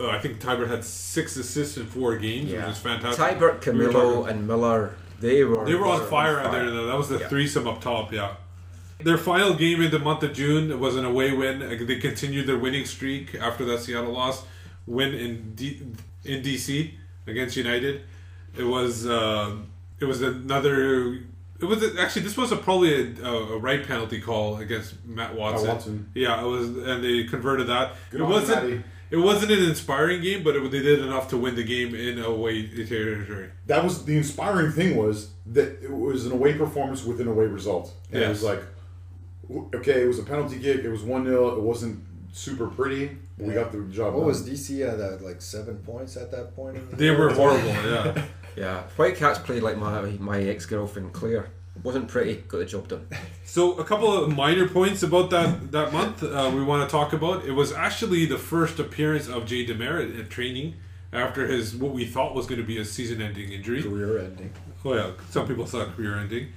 uh, 0.00 0.08
I 0.08 0.18
think 0.18 0.40
Teibert 0.40 0.68
had 0.68 0.82
six 0.84 1.36
assists 1.36 1.76
in 1.76 1.86
four 1.86 2.16
games, 2.16 2.50
which 2.52 2.60
was 2.64 2.78
fantastic. 2.78 3.24
Teibert, 3.24 3.64
We 3.64 3.72
Camilo, 3.72 3.92
talking- 3.92 4.28
and 4.30 4.46
Miller, 4.46 4.94
they 5.20 5.44
were 5.44 5.64
they 5.64 5.74
were 5.74 5.86
on 5.86 6.06
fire 6.08 6.40
out 6.40 6.52
there. 6.52 6.70
Though. 6.70 6.86
That 6.86 6.96
was 6.96 7.08
the 7.08 7.18
Yeah. 7.18 7.28
threesome 7.28 7.66
up 7.66 7.80
top. 7.80 8.12
Yeah. 8.12 8.34
Their 8.98 9.18
final 9.18 9.54
game 9.54 9.82
in 9.82 9.90
the 9.90 9.98
month 9.98 10.22
of 10.22 10.32
June 10.32 10.80
was 10.80 10.96
an 10.96 11.04
away 11.04 11.32
win. 11.32 11.58
They 11.86 11.96
continued 11.98 12.46
their 12.46 12.58
winning 12.58 12.86
streak 12.86 13.34
after 13.34 13.64
that 13.66 13.80
Seattle 13.80 14.12
loss. 14.12 14.44
Win 14.86 15.12
in 15.14 15.54
D- 15.54 15.82
in 16.24 16.42
DC 16.42 16.92
against 17.26 17.56
United. 17.56 18.02
It 18.56 18.64
was 18.64 19.06
uh, 19.06 19.56
it 20.00 20.04
was 20.06 20.22
another. 20.22 21.18
It 21.58 21.64
was 21.64 21.82
actually 21.98 22.22
this 22.22 22.36
was 22.36 22.52
a, 22.52 22.56
probably 22.56 23.16
a, 23.22 23.26
a 23.26 23.58
right 23.58 23.86
penalty 23.86 24.20
call 24.20 24.58
against 24.58 25.04
Matt 25.04 25.34
Watson. 25.34 25.68
Watson. 25.68 26.10
Yeah, 26.14 26.40
it 26.42 26.46
was, 26.46 26.68
and 26.68 27.02
they 27.02 27.24
converted 27.24 27.66
that. 27.68 27.96
Good 28.10 28.20
it 28.20 28.24
wasn't. 28.24 28.62
Matty. 28.70 28.82
It 29.10 29.18
wasn't 29.18 29.52
an 29.52 29.62
inspiring 29.62 30.20
game, 30.22 30.42
but 30.42 30.56
it, 30.56 30.70
they 30.70 30.80
did 30.82 31.00
enough 31.00 31.28
to 31.30 31.36
win 31.36 31.54
the 31.54 31.62
game 31.64 31.94
in 31.94 32.18
away 32.18 32.66
territory. 32.86 33.50
that 33.66 33.84
was 33.84 34.04
the 34.04 34.16
inspiring 34.16 34.72
thing 34.72 34.96
was 34.96 35.30
that 35.46 35.82
it 35.82 35.92
was 35.92 36.26
an 36.26 36.32
away 36.32 36.54
performance 36.54 37.04
with 37.04 37.20
an 37.20 37.28
away 37.28 37.46
result. 37.46 37.92
And 38.12 38.22
it 38.22 38.28
was 38.28 38.42
like, 38.42 38.62
okay, 39.74 40.02
it 40.02 40.06
was 40.08 40.18
a 40.18 40.22
penalty 40.24 40.58
kick. 40.58 40.78
It 40.84 40.88
was 40.90 41.02
one 41.02 41.24
0 41.24 41.56
It 41.56 41.60
wasn't 41.62 42.04
super 42.32 42.66
pretty. 42.66 43.16
but 43.38 43.46
We 43.46 43.54
got 43.54 43.72
the 43.72 43.82
job 43.84 44.12
What 44.14 44.20
done. 44.20 44.26
was 44.26 44.48
DC 44.48 44.80
at? 44.86 45.00
Uh, 45.00 45.22
like 45.24 45.40
seven 45.40 45.76
points 45.78 46.16
at 46.16 46.30
that 46.32 46.54
point. 46.56 46.90
The 46.90 46.96
They 46.96 47.04
year? 47.04 47.18
were 47.18 47.32
horrible. 47.32 47.68
Yeah. 47.68 48.22
Yeah, 48.56 48.84
Whitecaps 48.96 49.40
played 49.40 49.62
like 49.62 49.76
my 49.76 50.00
my 50.18 50.40
ex 50.42 50.64
girlfriend 50.64 51.12
Claire. 51.12 51.50
Wasn't 51.82 52.08
pretty, 52.08 52.36
got 52.48 52.58
the 52.58 52.64
job 52.64 52.88
done. 52.88 53.06
So 53.44 53.78
a 53.78 53.84
couple 53.84 54.12
of 54.12 54.34
minor 54.34 54.68
points 54.68 55.02
about 55.02 55.30
that 55.30 55.72
that 55.72 55.92
month 55.92 56.22
uh, 56.22 56.50
we 56.54 56.62
want 56.62 56.88
to 56.88 56.90
talk 56.90 57.12
about. 57.12 57.44
It 57.44 57.52
was 57.52 57.72
actually 57.72 58.26
the 58.26 58.38
first 58.38 58.78
appearance 58.78 59.28
of 59.28 59.46
Jay 59.46 59.64
DeMerit 59.64 60.18
at 60.18 60.30
training 60.30 60.74
after 61.12 61.46
his 61.46 61.74
what 61.74 61.92
we 61.92 62.04
thought 62.04 62.34
was 62.34 62.46
going 62.46 62.60
to 62.60 62.66
be 62.66 62.78
a 62.78 62.84
season-ending 62.84 63.52
injury. 63.52 63.82
Career 63.82 64.18
ending. 64.18 64.52
Well, 64.82 65.14
some 65.30 65.46
people 65.46 65.66
thought 65.66 65.94
career 65.96 66.18
ending. 66.18 66.48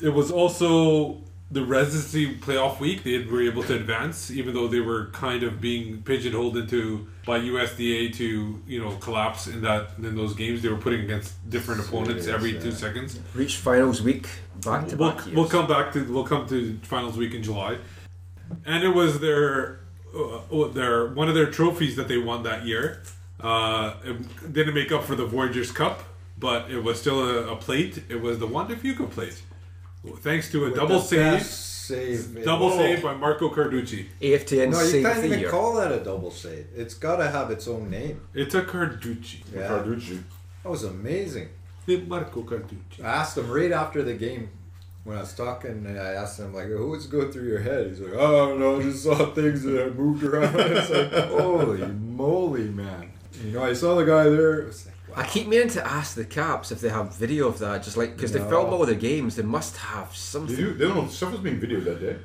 It 0.00 0.10
was 0.10 0.30
also 0.30 1.22
the 1.54 1.64
residency 1.64 2.34
playoff 2.34 2.80
week. 2.80 3.04
They 3.04 3.18
were 3.24 3.42
able 3.42 3.62
to 3.62 3.74
advance, 3.76 4.30
even 4.30 4.54
though 4.54 4.66
they 4.66 4.80
were 4.80 5.06
kind 5.12 5.44
of 5.44 5.60
being 5.60 6.02
pigeonholed 6.02 6.56
into 6.56 7.06
by 7.24 7.38
USDA 7.38 8.14
to 8.16 8.60
you 8.66 8.80
know 8.82 8.96
collapse 8.96 9.46
in 9.46 9.62
that 9.62 9.90
in 9.98 10.16
those 10.16 10.34
games. 10.34 10.62
They 10.62 10.68
were 10.68 10.76
putting 10.86 11.02
against 11.02 11.48
different 11.48 11.80
opponents 11.80 12.26
every 12.26 12.54
yeah. 12.54 12.60
two 12.60 12.72
seconds. 12.72 13.20
Reach 13.34 13.56
finals 13.56 14.02
week 14.02 14.28
back 14.64 14.88
to 14.88 14.96
We'll, 14.96 15.12
back 15.12 15.26
years. 15.26 15.36
we'll 15.36 15.48
come 15.48 15.68
back 15.68 15.92
to 15.92 16.12
we'll 16.12 16.26
come 16.26 16.46
to 16.48 16.78
finals 16.82 17.16
week 17.16 17.34
in 17.34 17.42
July, 17.42 17.78
and 18.66 18.82
it 18.82 18.94
was 18.94 19.20
their 19.20 19.80
uh, 20.14 20.68
their 20.68 21.06
one 21.06 21.28
of 21.28 21.34
their 21.34 21.50
trophies 21.50 21.94
that 21.96 22.08
they 22.08 22.18
won 22.18 22.42
that 22.42 22.66
year. 22.66 23.02
Uh, 23.40 23.94
it 24.04 24.52
didn't 24.52 24.74
make 24.74 24.90
up 24.90 25.04
for 25.04 25.14
the 25.14 25.26
Voyageurs 25.26 25.70
Cup, 25.70 26.02
but 26.36 26.68
it 26.68 26.82
was 26.82 27.00
still 27.00 27.20
a, 27.20 27.52
a 27.52 27.56
plate. 27.56 28.02
It 28.08 28.20
was 28.20 28.40
the 28.40 28.46
Juan 28.46 28.68
de 28.68 28.74
Fuca 28.74 29.08
plate, 29.08 29.40
thanks 30.20 30.50
to 30.52 30.62
a 30.64 30.68
With 30.68 30.76
double 30.76 31.00
save, 31.00 31.42
save. 31.42 32.44
double 32.44 32.66
Oh. 32.72 32.78
save 32.78 33.02
by 33.02 33.14
Marco 33.14 33.48
Carducci. 33.50 34.06
AFTN 34.20 34.70
No, 34.70 34.80
you 34.80 34.86
save 34.86 35.04
can't 35.04 35.24
even 35.24 35.40
year. 35.40 35.50
call 35.50 35.74
that 35.76 35.92
a 35.92 36.00
double 36.02 36.30
save. 36.30 36.66
It's 36.76 36.94
got 36.94 37.16
to 37.16 37.28
have 37.30 37.50
its 37.50 37.66
own 37.68 37.90
name. 37.90 38.20
It's 38.34 38.54
a 38.54 38.62
Carducci. 38.62 39.42
Yeah, 39.54 39.68
Carducci. 39.68 40.22
that 40.62 40.68
was 40.70 40.84
amazing. 40.84 41.48
The 41.86 42.00
Marco 42.02 42.42
Carducci. 42.42 43.02
I 43.04 43.08
asked 43.08 43.36
him 43.36 43.50
right 43.50 43.70
after 43.72 44.02
the 44.02 44.14
game 44.14 44.48
when 45.04 45.18
I 45.18 45.20
was 45.20 45.34
talking. 45.34 45.70
and 45.86 45.98
I 46.00 46.12
asked 46.12 46.40
him 46.40 46.54
like, 46.54 46.68
"Who 46.68 46.88
was 46.88 47.06
going 47.06 47.30
through 47.30 47.46
your 47.48 47.60
head?" 47.60 47.88
He's 47.88 48.00
like, 48.00 48.14
"Oh, 48.14 48.56
no. 48.56 48.80
I 48.80 48.82
just 48.84 49.02
saw 49.04 49.32
things 49.34 49.62
that 49.64 49.98
moved 49.98 50.22
around." 50.24 50.54
it's 50.58 50.88
like, 50.90 51.12
Holy 51.28 51.86
moly, 51.92 52.70
man! 52.70 53.10
You 53.44 53.50
know, 53.52 53.62
I 53.64 53.74
saw 53.74 53.96
the 53.96 54.04
guy 54.06 54.24
there. 54.30 54.60
It 54.60 54.66
was 54.68 54.86
like, 54.86 54.93
I 55.16 55.26
keep 55.26 55.46
meaning 55.46 55.68
to 55.68 55.86
ask 55.86 56.14
the 56.16 56.24
Caps 56.24 56.72
if 56.72 56.80
they 56.80 56.88
have 56.88 57.14
video 57.14 57.48
of 57.48 57.58
that, 57.60 57.82
just 57.82 57.96
like 57.96 58.16
because 58.16 58.32
they 58.32 58.40
film 58.40 58.72
all 58.72 58.84
the 58.86 58.94
games, 58.94 59.36
they 59.36 59.42
must 59.42 59.76
have 59.76 60.10
They 60.10 60.16
something. 60.16 60.56
do. 60.56 60.74
They 60.74 60.86
don't 60.86 60.96
know. 60.96 61.08
Stuff 61.08 61.32
was 61.32 61.40
being 61.40 61.60
videoed 61.60 61.84
that 61.84 62.00
day. 62.00 62.16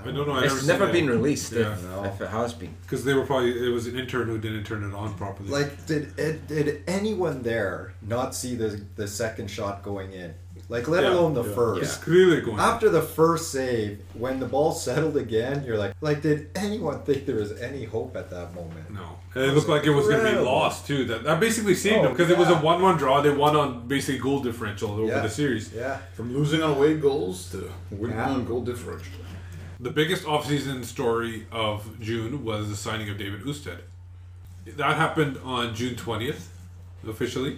I 0.00 0.04
don't 0.12 0.28
know. 0.28 0.32
I 0.32 0.44
It's 0.44 0.64
never 0.66 0.86
been 0.92 1.08
released 1.08 1.52
Yeah. 1.52 1.72
if, 1.72 1.82
No. 1.82 2.04
if 2.04 2.20
it 2.20 2.28
has 2.28 2.52
been. 2.54 2.72
because 2.82 3.04
they 3.04 3.14
were 3.14 3.26
probably 3.26 3.50
it 3.66 3.70
was 3.70 3.86
an 3.88 3.98
intern 3.98 4.28
who 4.28 4.38
didn't 4.38 4.62
turn 4.64 4.84
it 4.84 4.94
on 4.94 5.14
properly. 5.14 5.48
like, 5.50 5.86
did 5.86 6.16
it, 6.18 6.46
did 6.46 6.82
anyone 6.86 7.42
there 7.42 7.94
not 8.02 8.34
see 8.34 8.54
the 8.54 8.80
the 8.96 9.08
second 9.08 9.50
shot 9.50 9.82
going 9.82 10.12
in? 10.12 10.34
Like, 10.70 10.86
let 10.86 11.02
Yeah, 11.02 11.14
alone 11.14 11.32
the 11.32 11.44
yeah. 11.44 11.54
first. 11.54 11.82
it's 11.82 11.96
clearly 11.96 12.42
going. 12.42 12.58
After 12.58 12.90
the 12.90 13.00
first 13.00 13.50
save, 13.50 14.02
when 14.12 14.38
the 14.38 14.44
ball 14.46 14.72
settled 14.86 15.16
again, 15.16 15.64
you're 15.64 15.78
like, 15.78 15.94
like, 16.02 16.20
did 16.20 16.50
anyone 16.54 17.00
think 17.02 17.24
there 17.24 17.36
was 17.36 17.52
any 17.58 17.84
hope 17.84 18.14
at 18.16 18.28
that 18.30 18.54
moment? 18.54 18.90
No, 18.92 19.16
and 19.34 19.44
it 19.44 19.54
looked 19.54 19.68
like 19.70 19.84
it 19.84 19.90
was 19.90 20.06
going 20.08 20.22
to 20.24 20.30
be 20.32 20.38
lost 20.44 20.86
too. 20.86 21.04
That 21.06 21.24
that 21.24 21.40
basically 21.40 21.74
saved 21.74 21.96
Oh, 21.98 22.02
them 22.02 22.12
because 22.12 22.30
it 22.30 22.36
was 22.36 22.48
a 22.50 22.56
one-one 22.56 22.98
draw. 22.98 23.22
They 23.22 23.30
won 23.30 23.56
on 23.56 23.88
basically 23.88 24.18
goal 24.20 24.40
differential 24.40 24.90
over 24.92 25.06
Yeah. 25.06 25.20
the 25.20 25.30
series. 25.30 25.72
Yeah. 25.72 25.98
From 26.12 26.34
losing 26.36 26.62
on 26.62 26.72
away 26.72 26.98
goals 26.98 27.50
to 27.52 27.70
winning 27.90 28.18
Yeah. 28.18 28.28
on 28.30 28.44
goal 28.44 28.60
differential. 28.62 29.12
The 29.80 29.90
biggest 29.90 30.24
offseason 30.24 30.84
story 30.84 31.46
of 31.50 31.98
June 32.00 32.44
was 32.44 32.68
the 32.68 32.76
signing 32.76 33.08
of 33.08 33.16
David 33.16 33.40
Ousted. 33.46 33.78
That 34.76 34.96
happened 34.96 35.38
on 35.44 35.74
June 35.74 35.96
twentieth, 35.96 36.50
officially. 37.08 37.56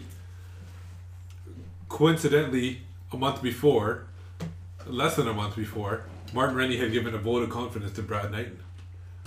Coincidentally, 1.88 2.82
a 3.12 3.16
month 3.16 3.42
before, 3.42 4.06
less 4.86 5.16
than 5.16 5.28
a 5.28 5.32
month 5.32 5.56
before, 5.56 6.04
Martin 6.32 6.56
Rennie 6.56 6.76
had 6.76 6.92
given 6.92 7.14
a 7.14 7.18
vote 7.18 7.42
of 7.42 7.50
confidence 7.50 7.92
to 7.92 8.02
Brad 8.02 8.30
Knighton. 8.30 8.58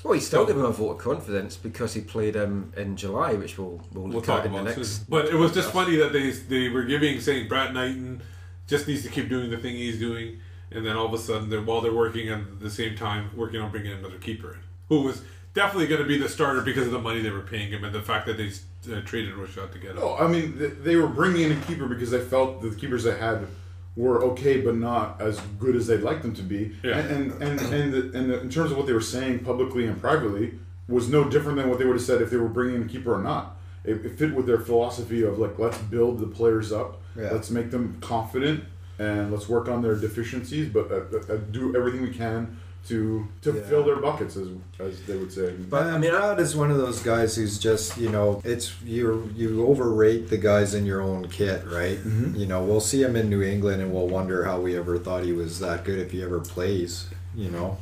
Well, 0.04 0.14
he 0.14 0.20
still 0.20 0.46
gave 0.46 0.58
him 0.58 0.66
a 0.66 0.72
vote 0.72 0.92
of 0.92 0.98
confidence 0.98 1.56
because 1.56 1.94
he 1.94 2.02
played 2.02 2.36
him 2.36 2.74
in 2.76 2.98
July, 2.98 3.34
which 3.34 3.58
we'll 3.58 3.82
we'll, 3.94 4.08
We'll 4.10 4.22
talk 4.22 4.42
at 4.42 4.48
in 4.48 4.52
the 4.52 4.60
about 4.60 4.78
next. 4.78 4.98
soon. 4.98 5.06
But 5.08 5.26
it 5.28 5.36
was 5.36 5.54
just 5.54 5.72
funny 5.72 5.96
that 5.98 6.12
they 6.12 6.32
they 6.32 6.70
were 6.70 6.84
giving 6.84 7.20
saying 7.22 7.48
Brad 7.48 7.74
Knighton 7.74 8.22
just 8.68 8.88
needs 8.88 9.04
to 9.04 9.10
keep 9.10 9.30
doing 9.30 9.50
the 9.50 9.58
thing 9.58 9.76
he's 9.76 10.00
doing, 10.00 10.40
and 10.72 10.86
then 10.86 10.98
all 10.98 11.06
of 11.06 11.14
a 11.14 11.18
sudden, 11.18 11.50
they're, 11.50 11.62
while 11.62 11.80
they're 11.82 11.94
working 11.94 12.28
at 12.30 12.60
the 12.60 12.70
same 12.70 12.96
time, 12.98 13.30
working 13.36 13.62
on 13.62 13.72
bringing 13.72 13.94
another 13.94 14.18
keeper 14.18 14.54
in, 14.54 14.60
who 14.90 15.02
was 15.04 15.22
definitely 15.54 15.88
going 15.88 16.02
to 16.02 16.08
be 16.08 16.18
the 16.18 16.28
starter 16.28 16.62
because 16.62 16.86
of 16.86 16.92
the 16.92 17.00
money 17.00 17.22
they 17.22 17.30
were 17.30 17.42
paying 17.42 17.70
him 17.72 17.84
and 17.86 17.94
the 17.96 18.02
fact 18.02 18.26
that 18.26 18.38
they 18.38 18.48
uh, 18.94 19.00
traded 19.06 19.34
Rochat 19.36 19.72
to 19.72 19.80
get 19.80 19.92
him. 19.92 19.98
No, 19.98 20.18
I 20.18 20.28
mean 20.28 20.58
th- 20.58 20.74
they 20.82 20.96
were 20.98 21.08
bringing 21.08 21.50
in 21.52 21.58
a 21.58 21.62
keeper 21.62 21.88
because 21.88 22.12
they 22.12 22.20
felt 22.22 22.62
that 22.62 22.70
the 22.72 22.76
keepers 22.76 23.04
they 23.06 23.18
had 23.18 23.48
were 23.96 24.24
okay, 24.24 24.60
but 24.62 24.76
not 24.76 25.22
as 25.22 25.40
good 25.60 25.76
as 25.76 25.88
they'd 25.88 26.02
like 26.02 26.22
them 26.22 26.34
to 26.36 26.42
be. 26.42 26.76
Yeah. 26.84 26.98
And 26.98 27.32
and 27.34 27.44
and, 27.44 27.62
and, 27.74 27.94
the, 27.94 28.18
and 28.18 28.30
the, 28.32 28.42
in 28.42 28.50
terms 28.50 28.72
of 28.72 28.78
what 28.78 28.88
they 28.88 28.94
were 28.94 29.02
saying 29.02 29.40
publicly 29.40 29.86
and 29.86 30.00
privately 30.00 30.58
was 30.88 31.10
no 31.10 31.24
different 31.30 31.58
than 31.58 31.70
what 31.70 31.80
they 31.80 31.86
would 31.86 31.96
have 31.96 32.06
said 32.06 32.22
if 32.22 32.30
they 32.30 32.38
were 32.38 32.50
bringing 32.50 32.76
in 32.76 32.84
a 32.84 32.88
keeper 32.88 33.14
or 33.14 33.22
not. 33.22 33.58
It, 33.86 34.06
it 34.06 34.18
fit 34.18 34.34
with 34.34 34.46
their 34.46 34.60
philosophy 34.60 35.24
of 35.24 35.38
like 35.40 35.60
let's 35.60 35.78
build 35.78 36.20
the 36.20 36.28
players 36.28 36.72
up, 36.72 37.02
Yeah. 37.16 37.30
let's 37.32 37.50
make 37.52 37.70
them 37.72 37.98
confident, 38.02 38.64
and 38.98 39.32
let's 39.32 39.48
work 39.50 39.68
on 39.68 39.82
their 39.82 39.96
deficiencies, 39.96 40.70
but 40.70 40.92
uh, 40.92 41.34
uh, 41.34 41.38
do 41.52 41.76
everything 41.76 42.02
we 42.02 42.12
can 42.14 42.58
to 42.90 43.26
to 43.42 43.54
Yeah. 43.54 43.62
fill 43.62 43.84
their 43.86 43.96
buckets, 43.98 44.36
as 44.36 44.48
as 44.80 45.02
they 45.08 45.16
would 45.16 45.32
say. 45.32 45.52
But 45.70 45.84
I 45.88 45.98
mean, 45.98 46.12
Brad 46.12 46.40
is 46.40 46.56
one 46.56 46.70
of 46.72 46.78
those 46.78 47.00
guys 47.02 47.36
who's 47.36 47.58
just 47.58 47.98
you 47.98 48.10
know, 48.10 48.42
it's 48.44 48.74
you 48.84 49.30
you 49.36 49.66
overrate 49.68 50.30
the 50.30 50.38
guys 50.38 50.74
in 50.74 50.86
your 50.86 51.02
own 51.02 51.28
kit, 51.30 51.64
right? 51.66 51.98
Mm-hmm. 51.98 52.36
You 52.36 52.46
know, 52.46 52.62
we'll 52.64 52.82
see 52.82 53.02
him 53.02 53.16
in 53.16 53.30
New 53.30 53.42
England, 53.42 53.82
and 53.82 53.94
we'll 53.94 54.08
wonder 54.10 54.44
how 54.44 54.60
we 54.60 54.76
ever 54.78 54.98
thought 54.98 55.24
he 55.24 55.32
was 55.34 55.60
that 55.60 55.86
good 55.86 56.00
if 56.00 56.12
he 56.12 56.22
ever 56.24 56.40
plays. 56.40 57.08
You 57.36 57.50
know, 57.52 57.78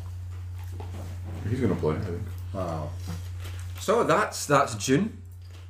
He's 1.49 1.59
gonna 1.59 1.75
play, 1.75 1.95
I 1.95 1.99
think. 1.99 2.21
wow. 2.53 2.89
So 3.79 4.03
that's 4.03 4.45
that's 4.45 4.75
June. 4.75 5.17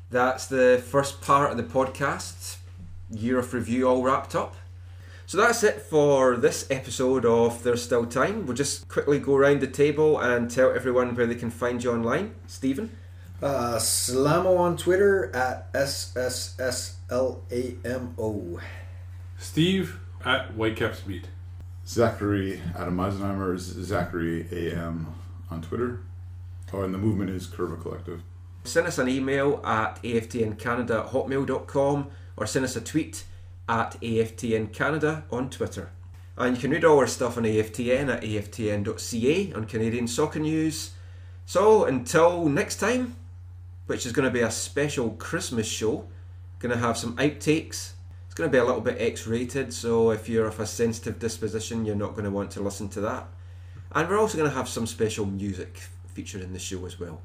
That's 0.10 0.46
the 0.48 0.84
first 0.86 1.22
part 1.22 1.52
of 1.52 1.58
the 1.58 1.64
podcast. 1.64 2.58
Year 3.10 3.40
of 3.40 3.54
review 3.54 3.88
all 3.88 4.04
wrapped 4.04 4.36
up. 4.36 4.56
So 5.32 5.38
that's 5.38 5.64
it 5.64 5.82
for 5.84 6.36
this 6.36 6.68
episode 6.70 7.24
of 7.24 7.64
There's 7.64 7.82
Still 7.82 8.06
Time. 8.06 8.46
We'll 8.46 8.54
just 8.54 8.90
quickly 8.90 9.18
go 9.18 9.38
around 9.38 9.62
the 9.62 9.68
table 9.68 10.20
and 10.20 10.52
tell 10.52 10.74
everyone 10.74 11.16
where 11.16 11.26
they 11.26 11.36
can 11.36 11.50
find 11.50 11.82
you 11.82 11.94
online. 11.94 12.36
Stephen? 12.48 12.92
Uh, 13.42 13.78
Slamo 13.78 14.58
on 14.58 14.76
Twitter 14.76 15.34
at 15.34 15.70
s 15.74 16.14
s 16.18 16.60
s 16.60 16.98
l 17.10 17.44
a 17.50 17.78
m 17.86 18.14
o. 18.20 18.60
Steve 19.38 20.02
at 20.26 20.54
Whitecap 20.58 20.96
Speed. 20.96 21.30
Zachary 21.88 22.60
Adam 22.78 22.98
Eisenheimer 22.98 23.56
is 23.56 23.64
Zachary 23.64 24.48
AM 24.52 25.16
on 25.50 25.62
Twitter. 25.62 26.02
Oh, 26.74 26.82
and 26.82 26.94
the 26.94 26.98
movement 26.98 27.30
is 27.30 27.48
Curva 27.48 27.82
Collective. 27.82 28.22
Send 28.66 28.86
us 28.86 28.98
an 28.98 29.08
email 29.08 29.62
at 29.64 30.04
aftncanada 30.04 31.06
at 31.06 31.12
hotmail.com 31.14 32.08
or 32.36 32.46
send 32.46 32.66
us 32.66 32.76
a 32.76 32.82
tweet 32.82 33.24
at 33.68 34.00
AFTN 34.02 34.74
Canada 34.74 35.24
on 35.32 35.50
Twitter. 35.50 35.92
And 36.38 36.56
you 36.56 36.62
can 36.62 36.72
read 36.72 36.86
all 36.86 37.00
our 37.00 37.08
stuff 37.08 37.38
on 37.38 37.44
AFTN 37.44 38.10
at 38.14 38.24
aftn.ca 38.24 39.54
on 39.54 39.66
Canadian 39.66 40.08
Soccer 40.08 40.40
News. 40.40 40.92
So 41.46 41.86
until 41.86 42.48
next 42.48 42.78
time, 42.78 43.16
which 43.86 44.06
is 44.06 44.12
going 44.12 44.26
to 44.26 44.32
be 44.32 44.42
a 44.42 44.52
special 44.52 45.12
Christmas 45.12 45.68
show, 45.68 46.08
going 46.60 46.74
to 46.74 46.80
have 46.80 46.98
some 46.98 47.16
outtakes. 47.18 47.94
It's 48.26 48.36
going 48.36 48.50
to 48.50 48.52
be 48.52 48.60
a 48.60 48.64
little 48.64 48.82
bit 48.82 48.96
X 49.00 49.28
rated, 49.28 49.74
so 49.74 50.12
if 50.12 50.30
you're 50.30 50.48
of 50.48 50.60
a 50.60 50.66
sensitive 50.66 51.20
disposition, 51.20 51.86
you're 51.86 51.96
not 51.96 52.12
going 52.12 52.24
to 52.24 52.32
want 52.32 52.52
to 52.52 52.62
listen 52.62 52.88
to 52.90 53.02
that. 53.02 53.28
And 53.92 54.08
we're 54.08 54.20
also 54.20 54.38
going 54.38 54.50
to 54.50 54.56
have 54.56 54.70
some 54.70 54.88
special 54.88 55.26
music 55.26 55.82
featured 56.08 56.42
in 56.42 56.54
the 56.54 56.60
show 56.60 56.86
as 56.86 57.00
well. 57.00 57.22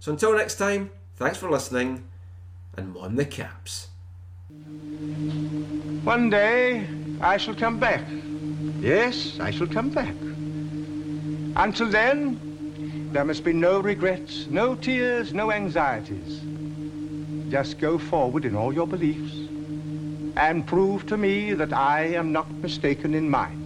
So 0.00 0.12
until 0.12 0.36
next 0.36 0.56
time, 0.56 0.90
thanks 1.16 1.38
for 1.38 1.50
listening, 1.50 2.04
and 2.76 2.92
mon 2.92 3.16
the 3.16 3.24
caps. 3.24 3.88
One 6.04 6.30
day 6.30 6.86
I 7.20 7.36
shall 7.36 7.54
come 7.54 7.78
back. 7.78 8.04
Yes, 8.80 9.38
I 9.38 9.50
shall 9.50 9.66
come 9.66 9.90
back. 9.90 10.14
Until 11.56 11.90
then, 11.90 13.10
there 13.12 13.24
must 13.24 13.44
be 13.44 13.52
no 13.52 13.80
regrets, 13.80 14.46
no 14.48 14.74
tears, 14.74 15.34
no 15.34 15.52
anxieties. 15.52 16.40
Just 17.50 17.78
go 17.78 17.98
forward 17.98 18.46
in 18.46 18.56
all 18.56 18.72
your 18.72 18.86
beliefs 18.86 19.34
and 20.36 20.66
prove 20.66 21.04
to 21.06 21.18
me 21.18 21.52
that 21.52 21.72
I 21.74 22.14
am 22.14 22.32
not 22.32 22.50
mistaken 22.50 23.14
in 23.14 23.28
mine. 23.28 23.59